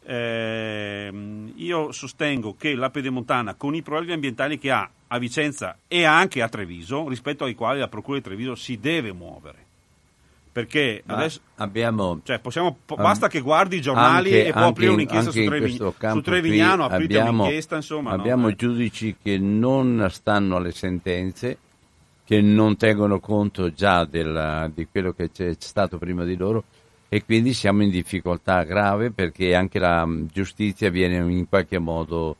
ehm, 0.04 1.52
io 1.56 1.92
sostengo 1.92 2.56
che 2.56 2.74
la 2.74 2.90
Pedemontana 2.90 3.54
con 3.54 3.74
i 3.74 3.82
problemi 3.82 4.14
ambientali 4.14 4.58
che 4.58 4.70
ha 4.70 4.88
a 5.08 5.18
Vicenza 5.18 5.76
e 5.86 6.04
anche 6.04 6.42
a 6.42 6.48
Treviso, 6.48 7.08
rispetto 7.08 7.44
ai 7.44 7.54
quali 7.54 7.78
la 7.78 7.88
Procura 7.88 8.18
di 8.18 8.24
Treviso 8.24 8.54
si 8.54 8.78
deve 8.78 9.12
muovere. 9.12 9.64
Perché 10.56 11.02
adesso 11.04 11.40
abbiamo, 11.56 12.20
cioè 12.24 12.38
possiamo, 12.38 12.78
basta 12.86 13.28
che 13.28 13.40
guardi 13.40 13.76
i 13.76 13.80
giornali 13.82 14.32
anche, 14.32 14.46
e 14.46 14.52
può 14.52 14.68
aprire 14.68 14.90
un'inchiesta 14.90 15.30
su, 15.30 15.44
Trevi, 15.44 15.76
su 15.76 16.20
Trevignano, 16.22 16.84
aprite 16.84 17.18
abbiamo, 17.18 17.42
un'inchiesta, 17.42 17.76
insomma. 17.76 18.12
Abbiamo 18.12 18.48
no? 18.48 18.54
giudici 18.54 19.16
che 19.22 19.36
non 19.36 20.08
stanno 20.10 20.56
alle 20.56 20.72
sentenze 20.72 21.58
che 22.26 22.40
non 22.40 22.76
tengono 22.76 23.20
conto 23.20 23.72
già 23.72 24.04
della, 24.04 24.68
di 24.74 24.88
quello 24.90 25.12
che 25.12 25.30
c'è 25.30 25.54
stato 25.58 25.96
prima 25.96 26.24
di 26.24 26.36
loro 26.36 26.64
e 27.08 27.24
quindi 27.24 27.54
siamo 27.54 27.84
in 27.84 27.90
difficoltà 27.90 28.64
grave 28.64 29.12
perché 29.12 29.54
anche 29.54 29.78
la 29.78 30.04
giustizia 30.32 30.90
viene 30.90 31.18
in 31.18 31.48
qualche 31.48 31.78
modo 31.78 32.36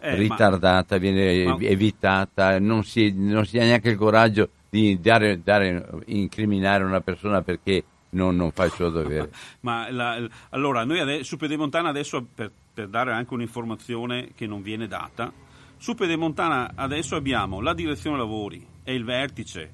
eh, 0.00 0.16
ritardata, 0.16 0.96
ma, 0.96 1.00
viene 1.00 1.44
ma, 1.44 1.56
evitata, 1.60 2.58
non 2.58 2.84
si, 2.84 3.10
non 3.16 3.46
si, 3.46 3.58
ha 3.58 3.64
neanche 3.64 3.88
il 3.88 3.96
coraggio 3.96 4.50
di 4.68 5.00
dare, 5.00 5.42
dare, 5.42 5.88
incriminare 6.06 6.84
una 6.84 7.00
persona 7.00 7.40
perché 7.40 7.82
non, 8.10 8.36
non 8.36 8.50
fa 8.50 8.66
il 8.66 8.72
suo 8.72 8.90
dovere. 8.90 9.30
ma 9.60 9.90
la, 9.90 10.28
allora, 10.50 10.84
noi 10.84 11.00
adesso, 11.00 11.24
su 11.24 11.36
Pedemontana 11.38 11.88
adesso 11.88 12.22
per, 12.34 12.50
per 12.74 12.88
dare 12.88 13.12
anche 13.12 13.32
un'informazione 13.32 14.32
che 14.34 14.46
non 14.46 14.60
viene 14.60 14.86
data, 14.86 15.32
su 15.78 15.94
Pedemontana 15.94 16.72
adesso 16.74 17.16
abbiamo 17.16 17.60
la 17.60 17.74
direzione 17.74 18.16
lavori 18.16 18.66
e 18.82 18.94
il 18.94 19.04
vertice, 19.04 19.72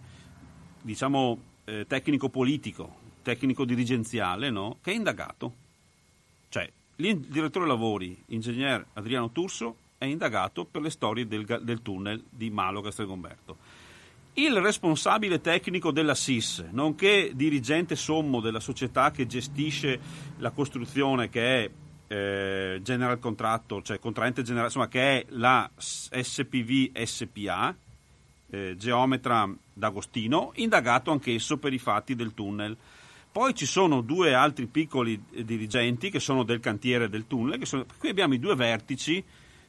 diciamo, 0.80 1.38
eh, 1.64 1.86
tecnico-politico, 1.86 2.96
tecnico-dirigenziale, 3.22 4.50
no? 4.50 4.78
che 4.82 4.92
è 4.92 4.94
indagato. 4.94 5.54
Cioè, 6.48 6.70
il 6.96 7.18
direttore 7.18 7.66
lavori, 7.66 8.20
ingegner 8.26 8.84
Adriano 8.94 9.30
Turso, 9.30 9.76
è 9.96 10.04
indagato 10.04 10.64
per 10.64 10.82
le 10.82 10.90
storie 10.90 11.26
del, 11.26 11.44
del 11.62 11.82
tunnel 11.82 12.22
di 12.28 12.50
Malo 12.50 12.80
Castelgomberto. 12.80 13.56
il 14.34 14.60
responsabile 14.60 15.40
tecnico 15.40 15.92
della 15.92 16.14
SIS, 16.14 16.66
nonché 16.72 17.30
dirigente 17.34 17.94
sommo 17.94 18.40
della 18.40 18.60
società 18.60 19.12
che 19.12 19.26
gestisce 19.26 20.00
la 20.38 20.50
costruzione 20.50 21.28
che 21.28 21.64
è 21.64 21.70
eh, 22.12 22.80
General 22.82 23.18
Contractor, 23.18 23.82
cioè 23.82 23.98
contraente 23.98 24.42
generale, 24.42 24.66
insomma 24.66 24.88
che 24.88 25.00
è 25.00 25.24
la 25.30 25.68
SPV 25.74 26.90
SPA, 27.02 27.74
eh, 28.50 28.76
geometra 28.76 29.50
D'Agostino, 29.72 30.52
indagato 30.56 31.10
anch'esso 31.10 31.56
per 31.56 31.72
i 31.72 31.78
fatti 31.78 32.14
del 32.14 32.34
tunnel. 32.34 32.76
Poi 33.32 33.54
ci 33.54 33.64
sono 33.64 34.02
due 34.02 34.34
altri 34.34 34.66
piccoli 34.66 35.18
eh, 35.30 35.42
dirigenti 35.42 36.10
che 36.10 36.20
sono 36.20 36.42
del 36.42 36.60
cantiere 36.60 37.08
del 37.08 37.26
tunnel, 37.26 37.66
sono, 37.66 37.86
qui 37.96 38.10
abbiamo 38.10 38.34
i 38.34 38.38
due 38.38 38.56
vertici, 38.56 39.24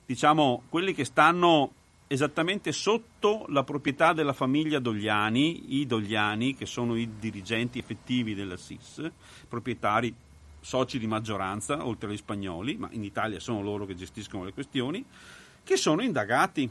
diciamo 0.06 0.64
quelli 0.68 0.94
che 0.94 1.06
stanno 1.06 1.72
esattamente 2.08 2.74
sotto 2.74 3.46
la 3.48 3.64
proprietà 3.64 4.12
della 4.12 4.34
famiglia 4.34 4.80
Dogliani, 4.80 5.80
i 5.80 5.86
Dogliani 5.86 6.56
che 6.56 6.66
sono 6.66 6.98
i 6.98 7.10
dirigenti 7.18 7.80
effettivi 7.80 8.36
della 8.36 8.58
SIS, 8.58 9.10
proprietari 9.48 10.14
soci 10.64 10.98
di 10.98 11.08
maggioranza, 11.08 11.86
oltre 11.86 12.10
agli 12.10 12.18
spagnoli, 12.18 12.78
ma 12.78 12.88
in 12.92 13.04
Italia 13.04 13.40
sono 13.40 13.62
loro 13.62 13.86
che 13.86 13.96
gestiscono 13.96 14.46
le 14.46 14.54
questioni, 14.54 15.06
che 15.64 15.76
sono 15.76 16.02
indagati 16.02 16.70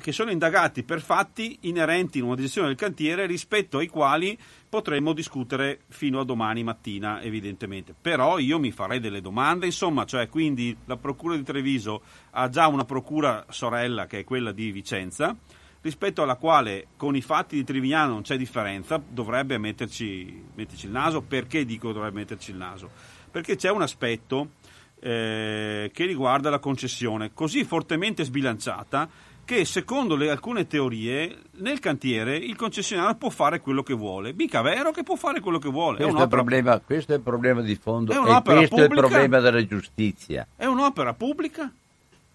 che 0.00 0.12
sono 0.12 0.30
indagati 0.30 0.82
per 0.82 1.00
fatti 1.00 1.58
inerenti 1.62 2.18
in 2.18 2.24
una 2.24 2.34
gestione 2.34 2.68
del 2.68 2.76
cantiere 2.76 3.26
rispetto 3.26 3.78
ai 3.78 3.86
quali 3.86 4.36
potremmo 4.68 5.12
discutere 5.12 5.82
fino 5.88 6.18
a 6.18 6.24
domani 6.24 6.64
mattina, 6.64 7.22
evidentemente. 7.22 7.94
Però 7.98 8.38
io 8.38 8.58
mi 8.58 8.72
farei 8.72 8.98
delle 8.98 9.20
domande, 9.20 9.66
insomma, 9.66 10.04
cioè 10.04 10.28
quindi 10.28 10.76
la 10.86 10.96
Procura 10.96 11.36
di 11.36 11.44
Treviso 11.44 12.02
ha 12.32 12.48
già 12.48 12.66
una 12.66 12.84
procura 12.84 13.46
sorella 13.50 14.06
che 14.06 14.20
è 14.20 14.24
quella 14.24 14.50
di 14.50 14.72
Vicenza, 14.72 15.36
rispetto 15.84 16.22
alla 16.22 16.36
quale 16.36 16.86
con 16.96 17.14
i 17.14 17.20
fatti 17.20 17.56
di 17.56 17.64
Trivignano 17.64 18.14
non 18.14 18.22
c'è 18.22 18.38
differenza, 18.38 19.00
dovrebbe 19.06 19.58
metterci, 19.58 20.42
metterci 20.54 20.86
il 20.86 20.92
naso. 20.92 21.20
Perché 21.20 21.66
dico 21.66 21.92
dovrebbe 21.92 22.20
metterci 22.20 22.52
il 22.52 22.56
naso? 22.56 22.90
Perché 23.30 23.56
c'è 23.56 23.70
un 23.70 23.82
aspetto 23.82 24.52
eh, 25.00 25.90
che 25.92 26.06
riguarda 26.06 26.48
la 26.48 26.58
concessione 26.58 27.32
così 27.34 27.64
fortemente 27.64 28.24
sbilanciata 28.24 29.08
che 29.44 29.66
secondo 29.66 30.16
le, 30.16 30.30
alcune 30.30 30.66
teorie 30.66 31.36
nel 31.56 31.78
cantiere 31.80 32.34
il 32.34 32.56
concessionario 32.56 33.16
può 33.16 33.28
fare 33.28 33.60
quello 33.60 33.82
che 33.82 33.92
vuole. 33.92 34.32
Mica 34.32 34.62
vero 34.62 34.90
che 34.90 35.02
può 35.02 35.16
fare 35.16 35.40
quello 35.40 35.58
che 35.58 35.68
vuole. 35.68 35.98
Questo, 35.98 36.18
è, 36.18 36.24
è, 36.24 36.28
problema, 36.28 36.80
questo 36.80 37.12
è 37.12 37.16
il 37.16 37.20
problema 37.20 37.60
di 37.60 37.74
fondo 37.74 38.12
è 38.12 38.16
e 38.16 38.20
questo 38.20 38.42
pubblica, 38.42 38.76
è 38.76 38.84
il 38.84 38.88
problema 38.94 39.40
della 39.40 39.66
giustizia. 39.66 40.46
È 40.56 40.64
un'opera 40.64 41.12
pubblica? 41.12 41.70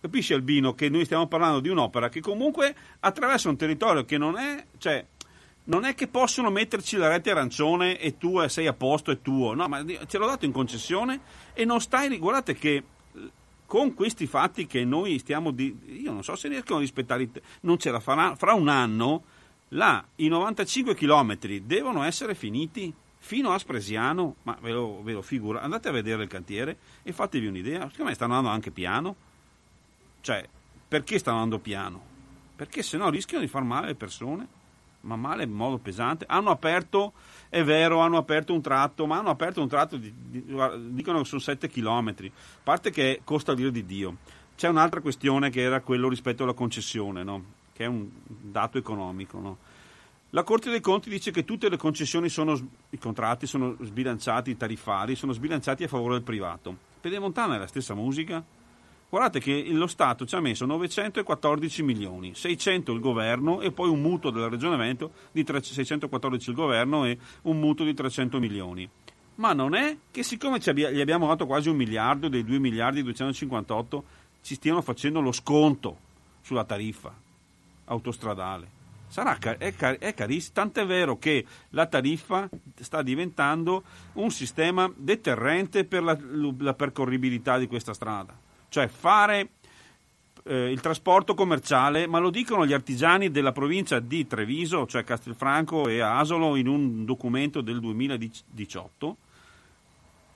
Capisci 0.02 0.34
Albino 0.34 0.74
che 0.74 0.90
noi 0.90 1.06
stiamo 1.06 1.28
parlando 1.28 1.60
di 1.60 1.70
un'opera 1.70 2.10
che 2.10 2.22
comunque 2.22 2.76
attraversa 3.00 3.50
un 3.50 3.58
territorio 3.58 4.06
che 4.06 4.18
non 4.18 4.38
è... 4.38 4.66
Cioè, 4.78 5.06
non 5.66 5.86
è 5.86 5.94
che 5.94 6.08
possono 6.08 6.50
metterci 6.50 6.98
la 6.98 7.10
rete 7.10 7.30
arancione 7.30 8.00
e 8.00 8.18
tu 8.18 8.46
sei 8.48 8.66
a 8.66 8.74
posto, 8.74 9.12
è 9.12 9.22
tuo, 9.22 9.54
no, 9.54 9.68
ma 9.68 9.86
ce 10.08 10.18
l'ho 10.18 10.26
dato 10.26 10.46
in 10.46 10.52
concessione 10.52 11.20
e 11.54 11.64
non 11.64 11.80
stai, 11.80 12.18
guardate 12.18 12.56
che 12.56 12.84
con 13.68 13.94
questi 13.94 14.26
fatti 14.26 14.66
che 14.66 14.84
noi 14.84 15.20
stiamo 15.20 15.52
di, 15.52 15.78
io 16.02 16.12
non 16.12 16.24
so 16.24 16.36
se 16.36 16.48
riescono 16.48 16.78
a 16.78 16.82
rispettare 16.82 17.30
non 17.62 17.78
ce 17.78 17.92
la 17.92 18.00
farà 18.00 18.36
fra 18.36 18.54
un 18.54 18.68
anno 18.68 19.24
là 19.70 20.04
i 20.16 20.28
95 20.28 20.96
km 20.96 21.38
devono 21.62 22.02
essere 22.02 22.34
finiti 22.34 22.92
fino 23.20 23.52
a 23.52 23.60
Spresiano. 23.60 24.38
Ma 24.44 24.58
ve 24.62 24.72
lo, 24.72 25.04
ve 25.04 25.14
lo 25.14 25.22
figura 25.22 25.62
andate 25.62 25.90
a 25.90 25.92
vedere 25.92 26.24
il 26.24 26.30
cantiere 26.30 26.78
e 27.04 27.12
fatevi 27.12 27.48
un'idea. 27.48 27.82
Secondo 27.90 28.06
me 28.06 28.14
stanno 28.16 28.34
andando 28.34 28.56
anche 28.56 28.72
piano 28.72 29.16
cioè 30.22 30.48
perché 30.88 31.20
stanno 31.20 31.38
andando 31.38 31.60
piano 31.60 32.02
perché 32.56 32.84
se 32.84 32.98
no 32.98 33.10
rischiano 33.10 33.44
di 33.44 33.50
far 33.50 33.64
male 33.64 33.88
le 33.88 33.96
persone 33.96 34.48
ma 35.02 35.16
male 35.16 35.44
in 35.44 35.52
modo 35.52 35.78
pesante. 35.78 36.26
Hanno 36.28 36.50
aperto, 36.50 37.14
è 37.50 37.64
vero, 37.64 38.00
hanno 38.00 38.18
aperto 38.18 38.54
un 38.54 38.62
tratto, 38.62 39.06
ma 39.06 39.18
hanno 39.18 39.30
aperto 39.30 39.62
un 39.62 39.68
tratto, 39.68 39.98
di, 39.98 40.14
di, 40.16 40.44
dicono 40.90 41.20
che 41.20 41.26
sono 41.26 41.42
7 41.42 41.70
km, 41.70 42.14
a 42.18 42.32
parte 42.64 42.92
che 42.92 43.22
costa 43.24 43.54
dire 43.54 43.72
di 43.72 43.86
Dio. 43.86 44.18
C'è 44.56 44.68
un'altra 44.68 45.00
questione 45.00 45.50
che 45.50 45.62
era 45.62 45.80
quello 45.82 46.10
rispetto 46.10 46.44
alla 46.44 46.54
concessione, 46.54 47.24
no? 47.24 47.44
che 47.72 47.86
è 47.86 47.88
un 47.88 48.10
dato 48.26 48.78
economico. 48.78 49.40
No? 49.40 49.58
La 50.32 50.44
Corte 50.44 50.70
dei 50.70 50.82
Conti 50.82 51.10
dice 51.10 51.32
che 51.32 51.46
tutte 51.46 51.70
le 51.70 51.78
concessioni 51.78 52.28
sono, 52.28 52.60
i 52.90 52.98
contratti 52.98 53.48
sono 53.48 53.78
sbilanciati, 53.82 54.52
i 54.52 54.58
tariffari 54.58 55.16
sono 55.16 55.32
sbilanciati 55.32 55.86
a 55.86 55.88
favore 55.88 56.16
del 56.16 56.24
privato. 56.24 56.76
Pedemontana 57.00 57.56
è 57.56 57.58
la 57.58 57.68
stessa 57.68 57.94
musica? 57.94 58.44
Guardate 59.10 59.40
che 59.40 59.66
lo 59.72 59.88
Stato 59.88 60.24
ci 60.28 60.36
ha 60.36 60.40
messo 60.40 60.68
914 60.68 61.82
milioni, 61.82 62.36
600 62.36 62.92
il 62.94 63.00
governo 63.00 63.60
e 63.60 63.72
poi 63.72 63.90
un 63.90 64.02
mutuo 64.02 64.30
della 64.30 64.50
Regione 64.50 64.78
Veneto 64.78 65.14
di 65.32 65.44
614 65.44 66.50
il 66.52 66.56
governo 66.56 67.06
e 67.06 67.18
un 67.44 67.60
mutuo 67.60 67.86
di 67.86 67.96
300 67.96 68.38
milioni. 68.38 68.88
Ma 69.36 69.54
non 69.54 69.74
è 69.74 69.98
che 70.12 70.22
siccome 70.22 70.60
gli 70.60 71.02
abbiamo 71.02 71.26
dato 71.26 71.48
quasi 71.48 71.70
un 71.70 71.76
miliardo 71.76 72.28
dei 72.28 72.44
2 72.44 72.60
miliardi 72.60 73.00
e 73.00 73.04
258 73.04 74.04
ci 74.44 74.54
stiano 74.54 74.84
facendo 74.84 75.22
lo 75.22 75.32
sconto 75.32 75.98
sulla 76.42 76.64
tariffa 76.64 77.12
autostradale. 77.86 78.78
Sarà, 79.08 79.40
è, 79.40 79.74
è 79.74 80.14
carissimo, 80.14 80.54
tant'è 80.54 80.86
vero 80.86 81.18
che 81.18 81.44
la 81.70 81.88
tariffa 81.88 82.48
sta 82.80 83.02
diventando 83.02 83.82
un 84.14 84.30
sistema 84.30 84.92
deterrente 84.96 85.84
per 85.84 86.04
la, 86.04 86.16
la 86.60 86.76
percorribilità 86.76 87.58
di 87.58 87.66
questa 87.66 87.96
strada 87.96 88.48
cioè 88.70 88.88
fare 88.88 89.50
eh, 90.44 90.72
il 90.72 90.80
trasporto 90.82 91.34
commerciale, 91.34 92.08
ma 92.08 92.20
lo 92.20 92.30
dicono 92.30 92.66
gli 92.66 92.74
artigiani 92.74 93.30
della 93.30 93.52
provincia 93.52 94.00
di 94.00 94.26
Treviso, 94.26 94.86
cioè 94.88 95.04
Castelfranco 95.04 95.88
e 95.88 96.00
Asolo, 96.00 96.56
in 96.56 96.68
un 96.68 97.06
documento 97.06 97.62
del 97.62 97.80
2018, 97.80 99.18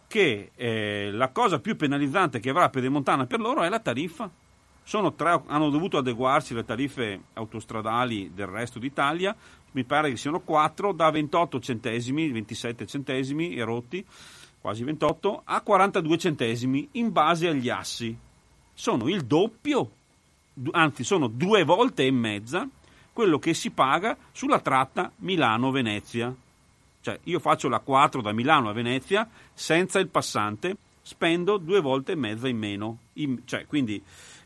che 0.08 0.52
eh, 0.56 1.10
la 1.12 1.30
cosa 1.30 1.60
più 1.60 1.76
penalizzante 1.76 2.40
che 2.40 2.50
avrà 2.50 2.70
Pedemontana 2.70 3.26
per 3.26 3.40
loro 3.40 3.64
è 3.64 3.70
la 3.70 3.80
tariffa. 3.80 4.30
Tre, 4.86 5.42
hanno 5.48 5.70
dovuto 5.70 5.98
adeguarsi 5.98 6.52
alle 6.52 6.66
tariffe 6.66 7.22
autostradali 7.34 8.32
del 8.34 8.48
resto 8.48 8.80
d'Italia, 8.80 9.34
mi 9.72 9.86
pare 9.86 10.10
che 10.10 10.18
siano 10.18 10.42
4, 10.42 10.92
da 10.92 11.10
28 11.10 11.60
centesimi, 11.62 12.30
27 12.30 12.86
centesimi 12.86 13.56
e 13.56 13.64
rotti, 13.64 14.06
quasi 14.64 14.86
28, 14.86 15.42
a 15.44 15.60
42 15.60 16.18
centesimi 16.18 16.88
in 16.92 17.12
base 17.12 17.50
agli 17.50 17.68
assi. 17.68 18.18
Sono 18.74 19.10
il 19.10 19.26
doppio, 19.26 19.92
anzi 20.72 21.04
sono 21.04 21.28
due 21.28 21.66
volte 21.66 22.06
e 22.06 22.12
mezza 22.12 22.66
quello 23.12 23.40
che 23.40 23.54
si 23.54 23.72
paga 23.72 24.16
sulla 24.32 24.62
tratta 24.62 25.12
Milano-Venezia. 25.18 26.34
Cioè 27.02 27.20
io 27.24 27.40
faccio 27.42 27.68
la 27.68 27.80
4 27.80 28.22
da 28.22 28.32
Milano 28.32 28.70
a 28.70 28.72
Venezia 28.72 29.30
senza 29.54 30.00
il 30.00 30.08
passante, 30.08 30.78
spendo 31.02 31.58
due 31.58 31.82
volte 31.82 32.14
e 32.14 32.16
mezza 32.16 32.48
in 32.48 32.58
meno. 32.58 33.00
In, 33.16 33.42
cioè, 33.44 33.66
quindi 33.66 34.02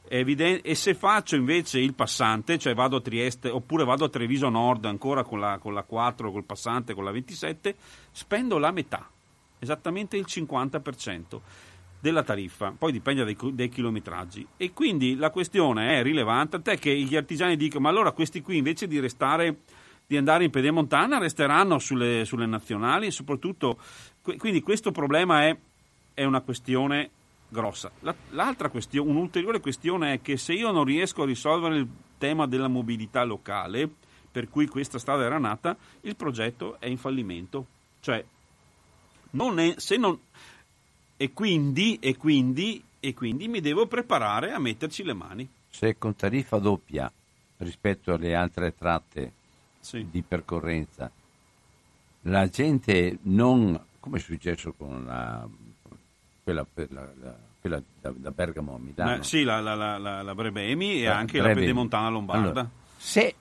e 0.10 0.74
se 0.74 0.96
faccio 0.96 1.36
invece 1.36 1.78
il 1.78 1.94
passante, 1.94 2.58
cioè 2.58 2.74
vado 2.74 2.96
a 2.96 3.02
Trieste 3.02 3.50
oppure 3.50 3.84
vado 3.84 4.06
a 4.06 4.10
Treviso 4.10 4.50
Nord 4.50 4.86
ancora 4.86 5.22
con 5.22 5.40
la, 5.40 5.60
con 5.60 5.76
la 5.76 5.84
4, 5.84 6.32
col 6.32 6.44
passante, 6.44 6.96
con 6.96 7.04
la 7.04 7.12
27, 7.12 7.76
spendo 8.12 8.58
la 8.58 8.72
metà 8.72 9.12
esattamente 9.60 10.18
il 10.18 10.26
50% 10.28 11.40
della 12.00 12.24
tariffa, 12.24 12.74
poi 12.78 12.92
dipende 12.92 13.24
dai, 13.24 13.38
dai, 13.54 13.70
chilometraggi. 13.70 14.46
E 14.56 14.72
quindi 14.72 15.16
la 15.16 15.32
questione 15.32 16.00
è 16.00 16.04
rilevante, 16.04 16.62
tant'è 16.62 16.80
che 16.80 16.94
gli 16.94 17.16
artigiani 17.16 17.56
dicono: 17.56 17.82
ma 17.82 17.90
allora 17.90 18.12
questi 18.12 18.42
qui 18.42 18.58
invece 18.58 18.88
di 18.88 19.00
restare 19.00 19.58
di 20.08 20.16
andare 20.16 20.46
in 20.46 20.52
pedemontana 20.52 21.18
resteranno 21.18 21.80
sulle, 21.80 22.24
sulle 22.24 22.46
nazionali, 22.46 23.12
soprattutto 23.12 23.78
quindi 24.22 24.62
questo 24.62 24.92
problema 24.92 25.44
è, 25.44 25.58
è 26.14 26.24
una 26.24 26.40
questione 26.40 27.10
grossa. 27.50 27.92
La, 28.00 28.16
l'altra 28.32 28.70
questione, 28.70 29.10
un'ulteriore 29.10 29.60
questione 29.60 30.14
è 30.14 30.22
che 30.22 30.38
se 30.38 30.54
io 30.54 30.72
non 30.72 30.86
riesco 30.86 31.24
a 31.24 31.26
risolvere 31.26 31.78
il 31.78 31.88
tema 32.18 32.48
della 32.48 32.70
mobilità 32.70 33.24
locale, 33.24 33.90
per 34.32 34.50
cui 34.50 34.68
questa 34.68 34.98
strada 34.98 35.24
era 35.24 35.38
nata, 35.38 35.76
il 36.02 36.16
progetto 36.16 36.78
è 36.80 36.88
in 36.88 36.98
fallimento. 36.98 37.66
Cioè 38.00 38.24
non 39.38 39.60
è, 39.60 39.76
non, 39.98 40.20
e, 41.16 41.32
quindi, 41.32 42.00
e, 42.02 42.18
quindi, 42.18 42.84
e 43.00 43.14
quindi 43.14 43.48
mi 43.48 43.62
devo 43.62 43.86
preparare 43.86 44.52
a 44.52 44.60
metterci 44.60 45.04
le 45.04 45.14
mani. 45.14 45.48
Se 45.70 45.98
con 45.98 46.16
tariffa 46.16 46.58
doppia 46.58 47.12
rispetto 47.58 48.14
alle 48.14 48.34
altre 48.34 48.76
tratte 48.76 49.32
sì. 49.80 50.08
di 50.10 50.24
percorrenza, 50.24 51.12
la 52.22 52.50
gente 52.50 53.20
non, 53.24 53.80
come 54.00 54.18
è 54.18 54.22
successo 54.22 54.74
con 54.74 55.06
la, 55.06 55.48
quella, 56.44 56.66
la, 56.74 56.86
la, 57.22 57.36
quella 57.62 57.82
da, 58.02 58.12
da, 58.16 58.32
Bergamo 58.32 58.74
a 58.74 58.80
Milano? 58.80 59.16
Eh, 59.18 59.24
sì, 59.24 59.44
la, 59.44 59.60
la, 59.60 59.76
la, 59.98 60.36
Brebemi 60.36 61.02
e 61.02 61.08
anche 61.08 61.34
Brebemi. 61.34 61.54
la 61.54 61.62
Pedemontana 61.62 62.10
Lombarda. 62.10 62.50
Allora, 62.50 62.70
se 62.98 63.36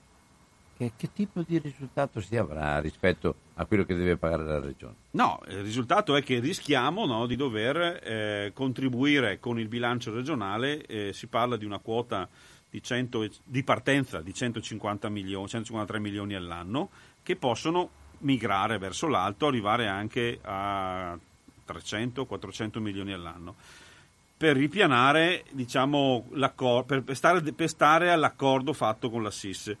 che, 0.77 0.91
che, 0.95 1.11
tipo 1.11 1.41
di 1.41 1.57
risultato 1.57 2.21
si 2.21 2.37
avrà 2.37 2.79
rispetto 2.79 3.35
a 3.55 3.65
quello 3.65 3.83
che 3.83 3.95
deve 3.95 4.15
pagare 4.17 4.43
la 4.43 4.59
Regione? 4.59 4.93
No, 5.11 5.41
il 5.47 5.61
risultato 5.61 6.15
è 6.15 6.23
che 6.23 6.39
rischiamo 6.39 7.05
no, 7.05 7.25
di 7.25 7.35
dover 7.35 7.99
eh, 8.03 8.51
contribuire 8.53 9.39
con 9.39 9.59
il 9.59 9.67
bilancio 9.67 10.13
regionale, 10.13 10.85
eh, 10.85 11.13
si 11.13 11.25
parla 11.27 11.57
di 11.57 11.65
una 11.65 11.79
quota 11.79 12.29
di, 12.69 12.81
100, 12.81 13.27
di 13.43 13.63
partenza 13.63 14.21
di 14.21 14.33
150 14.33 15.09
milioni, 15.09 15.47
153 15.47 15.99
milioni 15.99 16.35
all'anno 16.35 16.89
che 17.23 17.35
possono 17.35 17.89
migrare 18.19 18.77
verso 18.77 19.07
l'alto, 19.07 19.47
arrivare 19.47 19.87
anche 19.87 20.39
a 20.43 21.17
300-400 21.67 22.79
milioni 22.79 23.13
all'anno 23.13 23.55
per 24.37 24.55
ripianare 24.55 25.45
diciamo, 25.49 26.27
per, 26.85 27.03
stare, 27.13 27.41
per 27.41 27.67
stare 27.67 28.11
all'accordo 28.11 28.71
fatto 28.71 29.09
con 29.09 29.23
la 29.23 29.31
SIS. 29.31 29.75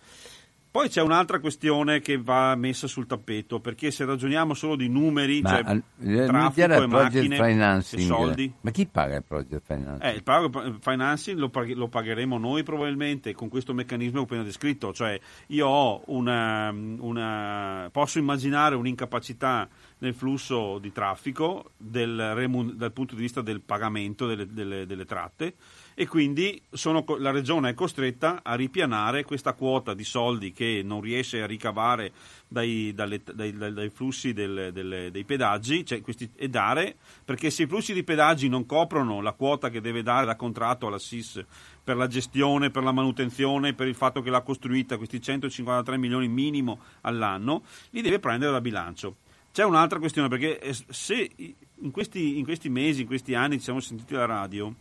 Poi 0.69 0.89
c'è 0.89 1.01
un'altra 1.01 1.39
questione 1.39 2.01
che 2.01 2.17
va 2.21 2.55
messa 2.55 2.87
sul 2.87 3.07
tappeto, 3.07 3.59
perché 3.59 3.89
se 3.89 4.05
ragioniamo 4.05 4.53
solo 4.53 4.75
di 4.75 4.87
numeri, 4.87 5.41
Ma, 5.41 5.49
cioè 5.49 5.81
eh, 6.01 6.25
traffico 6.25 6.73
e 6.73 6.87
macchine 6.87 7.79
e 7.79 7.81
soldi... 8.01 8.53
Ma 8.61 8.71
chi 8.71 8.85
paga 8.85 9.15
il 9.15 9.23
project 9.23 9.63
financing? 9.65 10.03
Eh, 10.03 10.15
il 10.15 10.23
project 10.23 10.79
financing 10.81 11.39
lo, 11.39 11.49
pag- 11.49 11.73
lo, 11.73 11.87
pagheremo 11.87 12.37
noi 12.37 12.63
probabilmente 12.63 13.33
con 13.33 13.49
questo 13.49 13.73
meccanismo 13.73 14.13
che 14.13 14.19
ho 14.19 14.23
appena 14.23 14.43
descritto, 14.43 14.93
cioè 14.93 15.19
io 15.47 15.67
ho 15.67 16.03
una, 16.07 16.69
una, 16.69 17.89
posso 17.91 18.19
immaginare 18.19 18.75
un'incapacità 18.75 19.67
nel 19.99 20.13
flusso 20.13 20.77
di 20.77 20.91
traffico 20.91 21.71
del 21.75 22.73
dal 22.75 22.91
punto 22.91 23.15
di 23.15 23.21
vista 23.21 23.41
del 23.41 23.61
pagamento 23.61 24.27
delle, 24.27 24.45
delle, 24.45 24.85
delle 24.85 25.05
tratte 25.05 25.55
e 25.99 26.05
quindi 26.05 26.61
sono, 26.69 27.03
la 27.17 27.31
regione 27.31 27.71
è 27.71 27.73
costretta 27.73 28.41
a 28.43 28.53
ripianare 28.53 29.23
questa 29.23 29.53
quota 29.53 29.95
di 29.95 30.03
soldi 30.03 30.53
che 30.53 30.81
non 30.83 31.01
riesce 31.01 31.41
a 31.41 31.47
ricavare 31.47 32.11
dai, 32.47 32.93
dalle, 32.93 33.19
dai, 33.33 33.57
dai, 33.57 33.89
flussi 33.89 34.31
del, 34.31 34.69
delle, 34.71 35.09
dei 35.09 35.23
pedaggi 35.23 35.83
cioè 35.83 36.01
questi, 36.01 36.29
e 36.35 36.49
dare, 36.49 36.95
perché 37.25 37.49
se 37.49 37.63
i 37.63 37.67
flussi 37.67 37.93
di 37.93 38.03
pedaggi 38.03 38.47
non 38.47 38.67
coprono 38.67 39.21
la 39.21 39.31
quota 39.31 39.71
che 39.71 39.81
deve 39.81 40.03
dare 40.03 40.27
da 40.27 40.35
contratto 40.35 40.85
alla 40.85 40.99
SIS 40.99 41.43
per 41.83 41.97
la 41.97 42.05
gestione, 42.05 42.69
per 42.69 42.83
la 42.83 42.91
manutenzione, 42.91 43.73
per 43.73 43.87
il 43.87 43.95
fatto 43.95 44.21
che 44.21 44.29
l'ha 44.29 44.41
costruita, 44.41 44.97
questi 44.97 45.19
153 45.19 45.97
milioni 45.97 46.27
minimo 46.27 46.79
all'anno, 47.01 47.63
li 47.89 48.01
deve 48.01 48.19
prendere 48.19 48.51
da 48.51 48.61
bilancio. 48.61 49.15
C'è 49.51 49.63
un'altra 49.63 49.97
questione, 49.97 50.27
perché 50.27 50.59
se 50.89 51.31
in 51.79 51.89
questi, 51.89 52.37
in 52.37 52.43
questi 52.43 52.69
mesi, 52.69 53.01
in 53.01 53.07
questi 53.07 53.33
anni 53.33 53.57
ci 53.57 53.63
siamo 53.63 53.79
sentiti 53.79 54.13
alla 54.13 54.25
radio, 54.25 54.75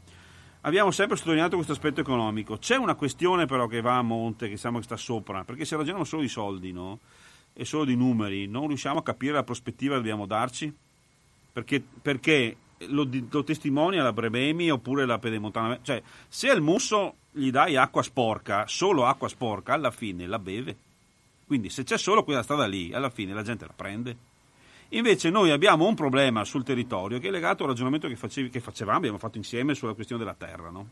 abbiamo 0.66 0.90
sempre 0.90 1.16
sottolineato 1.16 1.54
questo 1.54 1.72
aspetto 1.72 2.00
economico. 2.00 2.58
C'è 2.58 2.76
una 2.76 2.94
questione 2.94 3.46
però 3.46 3.66
che 3.66 3.80
va 3.80 3.96
a 3.96 4.02
monte, 4.02 4.48
che 4.48 4.56
siamo 4.56 4.78
che 4.78 4.84
sta 4.84 4.96
sopra, 4.96 5.44
perché 5.44 5.64
se 5.64 5.76
ragioniamo 5.76 6.04
solo 6.04 6.22
di 6.22 6.28
soldi 6.28 6.72
no? 6.72 6.98
e 7.52 7.64
solo 7.64 7.84
di 7.84 7.96
numeri, 7.96 8.46
non 8.46 8.66
riusciamo 8.66 8.98
a 8.98 9.02
capire 9.02 9.32
la 9.32 9.44
prospettiva 9.44 9.94
che 9.94 10.00
dobbiamo 10.00 10.26
darci? 10.26 10.72
Perché, 11.52 11.82
perché 12.02 12.56
lo, 12.88 13.08
lo, 13.30 13.44
testimonia 13.44 14.02
la 14.02 14.12
Brebemi 14.12 14.70
oppure 14.70 15.06
la 15.06 15.18
Pedemontana? 15.18 15.78
Cioè, 15.80 16.02
se 16.28 16.50
al 16.50 16.60
Musso 16.60 17.14
gli 17.30 17.50
dai 17.50 17.76
acqua 17.76 18.02
sporca, 18.02 18.66
solo 18.66 19.06
acqua 19.06 19.28
sporca, 19.28 19.72
alla 19.72 19.90
fine 19.90 20.26
la 20.26 20.38
beve. 20.38 20.76
Quindi 21.46 21.70
se 21.70 21.84
c'è 21.84 21.96
solo 21.96 22.24
quella 22.24 22.42
strada 22.42 22.66
lì, 22.66 22.92
alla 22.92 23.08
fine 23.08 23.32
la 23.32 23.42
gente 23.42 23.64
la 23.64 23.72
prende. 23.74 24.16
Invece 24.90 25.30
noi 25.30 25.50
abbiamo 25.50 25.86
un 25.86 25.94
problema 25.94 26.44
sul 26.44 26.62
territorio 26.62 27.18
che 27.18 27.28
è 27.28 27.30
legato 27.30 27.64
al 27.64 27.70
ragionamento 27.70 28.06
che, 28.06 28.16
facevi, 28.16 28.50
che 28.50 28.60
facevamo, 28.60 28.98
abbiamo 28.98 29.18
fatto 29.18 29.36
insieme 29.36 29.74
sulla 29.74 29.94
questione 29.94 30.22
della 30.22 30.36
terra, 30.36 30.70
no? 30.70 30.88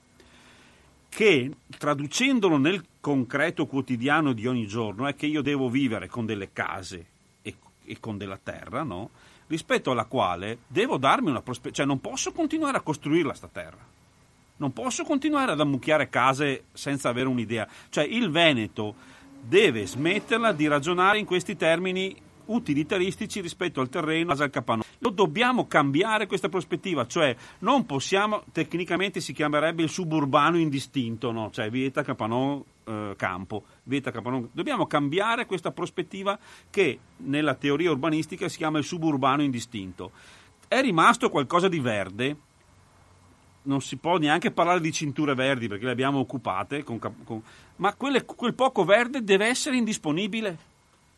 che 1.09 1.49
traducendolo 1.79 2.57
nel 2.57 2.85
concreto 3.01 3.67
quotidiano 3.67 4.33
di 4.33 4.49
ogni 4.49 4.67
giorno 4.67 5.07
è 5.07 5.15
che 5.15 5.27
io 5.27 5.43
devo 5.43 5.71
vivere 5.71 6.09
con 6.09 6.27
delle 6.27 6.53
case 6.53 7.07
e, 7.43 7.55
e 7.85 8.01
con 8.01 8.19
della 8.19 8.39
terra, 8.43 8.83
no? 8.83 9.11
rispetto 9.47 9.93
alla 9.93 10.07
quale 10.07 10.59
devo 10.67 10.97
darmi 10.97 11.31
una 11.31 11.41
prospettiva, 11.41 11.77
cioè 11.77 11.87
non 11.87 12.01
posso 12.01 12.33
continuare 12.33 12.79
a 12.79 12.81
costruirla 12.81 13.33
sta 13.33 13.49
terra. 13.49 13.93
Non 14.57 14.73
posso 14.73 15.05
continuare 15.05 15.53
ad 15.53 15.61
ammucchiare 15.61 16.09
case 16.09 16.65
senza 16.73 17.09
avere 17.09 17.29
un'idea. 17.29 17.69
Cioè 17.91 18.05
il 18.05 18.31
Veneto 18.31 18.95
deve 19.41 19.87
smetterla 19.87 20.53
di 20.53 20.67
ragionare 20.67 21.19
in 21.19 21.27
questi 21.27 21.57
termini 21.57 22.17
utilitaristici 22.47 23.41
rispetto 23.41 23.81
al 23.81 23.89
terreno 23.89 24.33
al 24.33 24.51
capannone. 24.51 24.89
Lo 24.99 25.11
dobbiamo 25.11 25.67
cambiare 25.67 26.27
questa 26.27 26.49
prospettiva, 26.49 27.07
cioè 27.07 27.35
non 27.61 27.87
possiamo, 27.87 28.43
tecnicamente 28.53 29.21
si 29.21 29.33
chiamerebbe 29.33 29.83
il 29.83 29.89
suburbano 29.89 30.59
indistinto, 30.59 31.31
no? 31.31 31.51
cioè 31.51 31.71
vieta 31.71 32.03
capannone 32.03 32.63
eh, 32.85 33.15
campo, 33.17 33.65
vieta 33.85 34.11
capannone. 34.11 34.49
Dobbiamo 34.53 34.87
cambiare 34.87 35.47
questa 35.47 35.73
prospettiva 35.73 36.39
che 36.71 36.99
nella 37.19 37.55
teoria 37.55 37.91
urbanistica 37.91 38.49
si 38.49 38.59
chiama 38.59 38.79
il 38.79 38.85
suburbano 38.85 39.43
indistinto. 39.43 40.13
È 40.69 40.81
rimasto 40.81 41.31
qualcosa 41.31 41.69
di 41.69 41.81
verde, 41.81 42.37
non 43.63 43.81
si 43.81 43.97
può 43.97 44.17
neanche 44.19 44.51
parlare 44.51 44.81
di 44.81 44.93
cinture 44.93 45.35
verdi 45.35 45.69
perché 45.69 45.85
le 45.85 45.93
abbiamo 45.93 46.19
occupate, 46.19 46.83
con, 46.83 46.99
con, 46.99 47.43
ma 47.77 47.95
quelle, 47.95 48.25
quel 48.25 48.55
poco 48.55 48.85
verde 48.85 49.23
deve 49.23 49.47
essere 49.47 49.77
indisponibile 49.77 50.73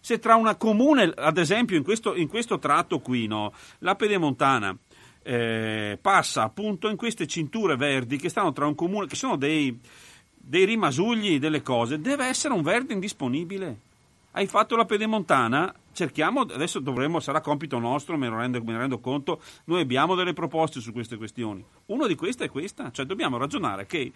se 0.07 0.20
tra 0.20 0.36
una 0.36 0.54
comune, 0.54 1.12
ad 1.16 1.36
esempio 1.36 1.76
in 1.76 1.82
questo, 1.82 2.14
in 2.14 2.28
questo 2.28 2.61
tratto 2.61 3.00
qui, 3.00 3.26
no, 3.26 3.52
la 3.80 3.96
Pedemontana 3.96 4.72
eh, 5.24 5.98
passa 6.00 6.44
appunto 6.44 6.88
in 6.88 6.96
queste 6.96 7.26
cinture 7.26 7.74
verdi 7.74 8.16
che 8.16 8.28
stanno 8.28 8.52
tra 8.52 8.68
un 8.68 8.76
comune, 8.76 9.09
che 9.09 9.16
sono 9.16 9.34
dei, 9.34 9.76
dei 10.32 10.64
rimasugli 10.64 11.40
delle 11.40 11.61
cose, 11.61 12.00
deve 12.00 12.26
essere 12.26 12.54
un 12.54 12.62
verde 12.62 12.92
indisponibile. 12.92 13.78
Hai 14.30 14.46
fatto 14.46 14.76
la 14.76 14.84
Pedemontana, 14.84 15.74
cerchiamo, 15.92 16.42
adesso 16.42 16.78
dovremmo, 16.78 17.18
sarà 17.18 17.40
compito 17.40 17.80
nostro, 17.80 18.16
me 18.16 18.28
ne, 18.28 18.36
rendo, 18.36 18.62
me 18.62 18.72
ne 18.74 18.78
rendo 18.78 19.00
conto, 19.00 19.40
noi 19.64 19.80
abbiamo 19.80 20.14
delle 20.14 20.34
proposte 20.34 20.78
su 20.78 20.92
queste 20.92 21.16
questioni. 21.16 21.64
Una 21.86 22.07
di 22.07 22.14
queste 22.14 22.44
è 22.44 22.48
questa, 22.48 22.92
cioè 22.92 23.07
dobbiamo 23.07 23.38
ragionare 23.38 23.86
che 23.86 24.12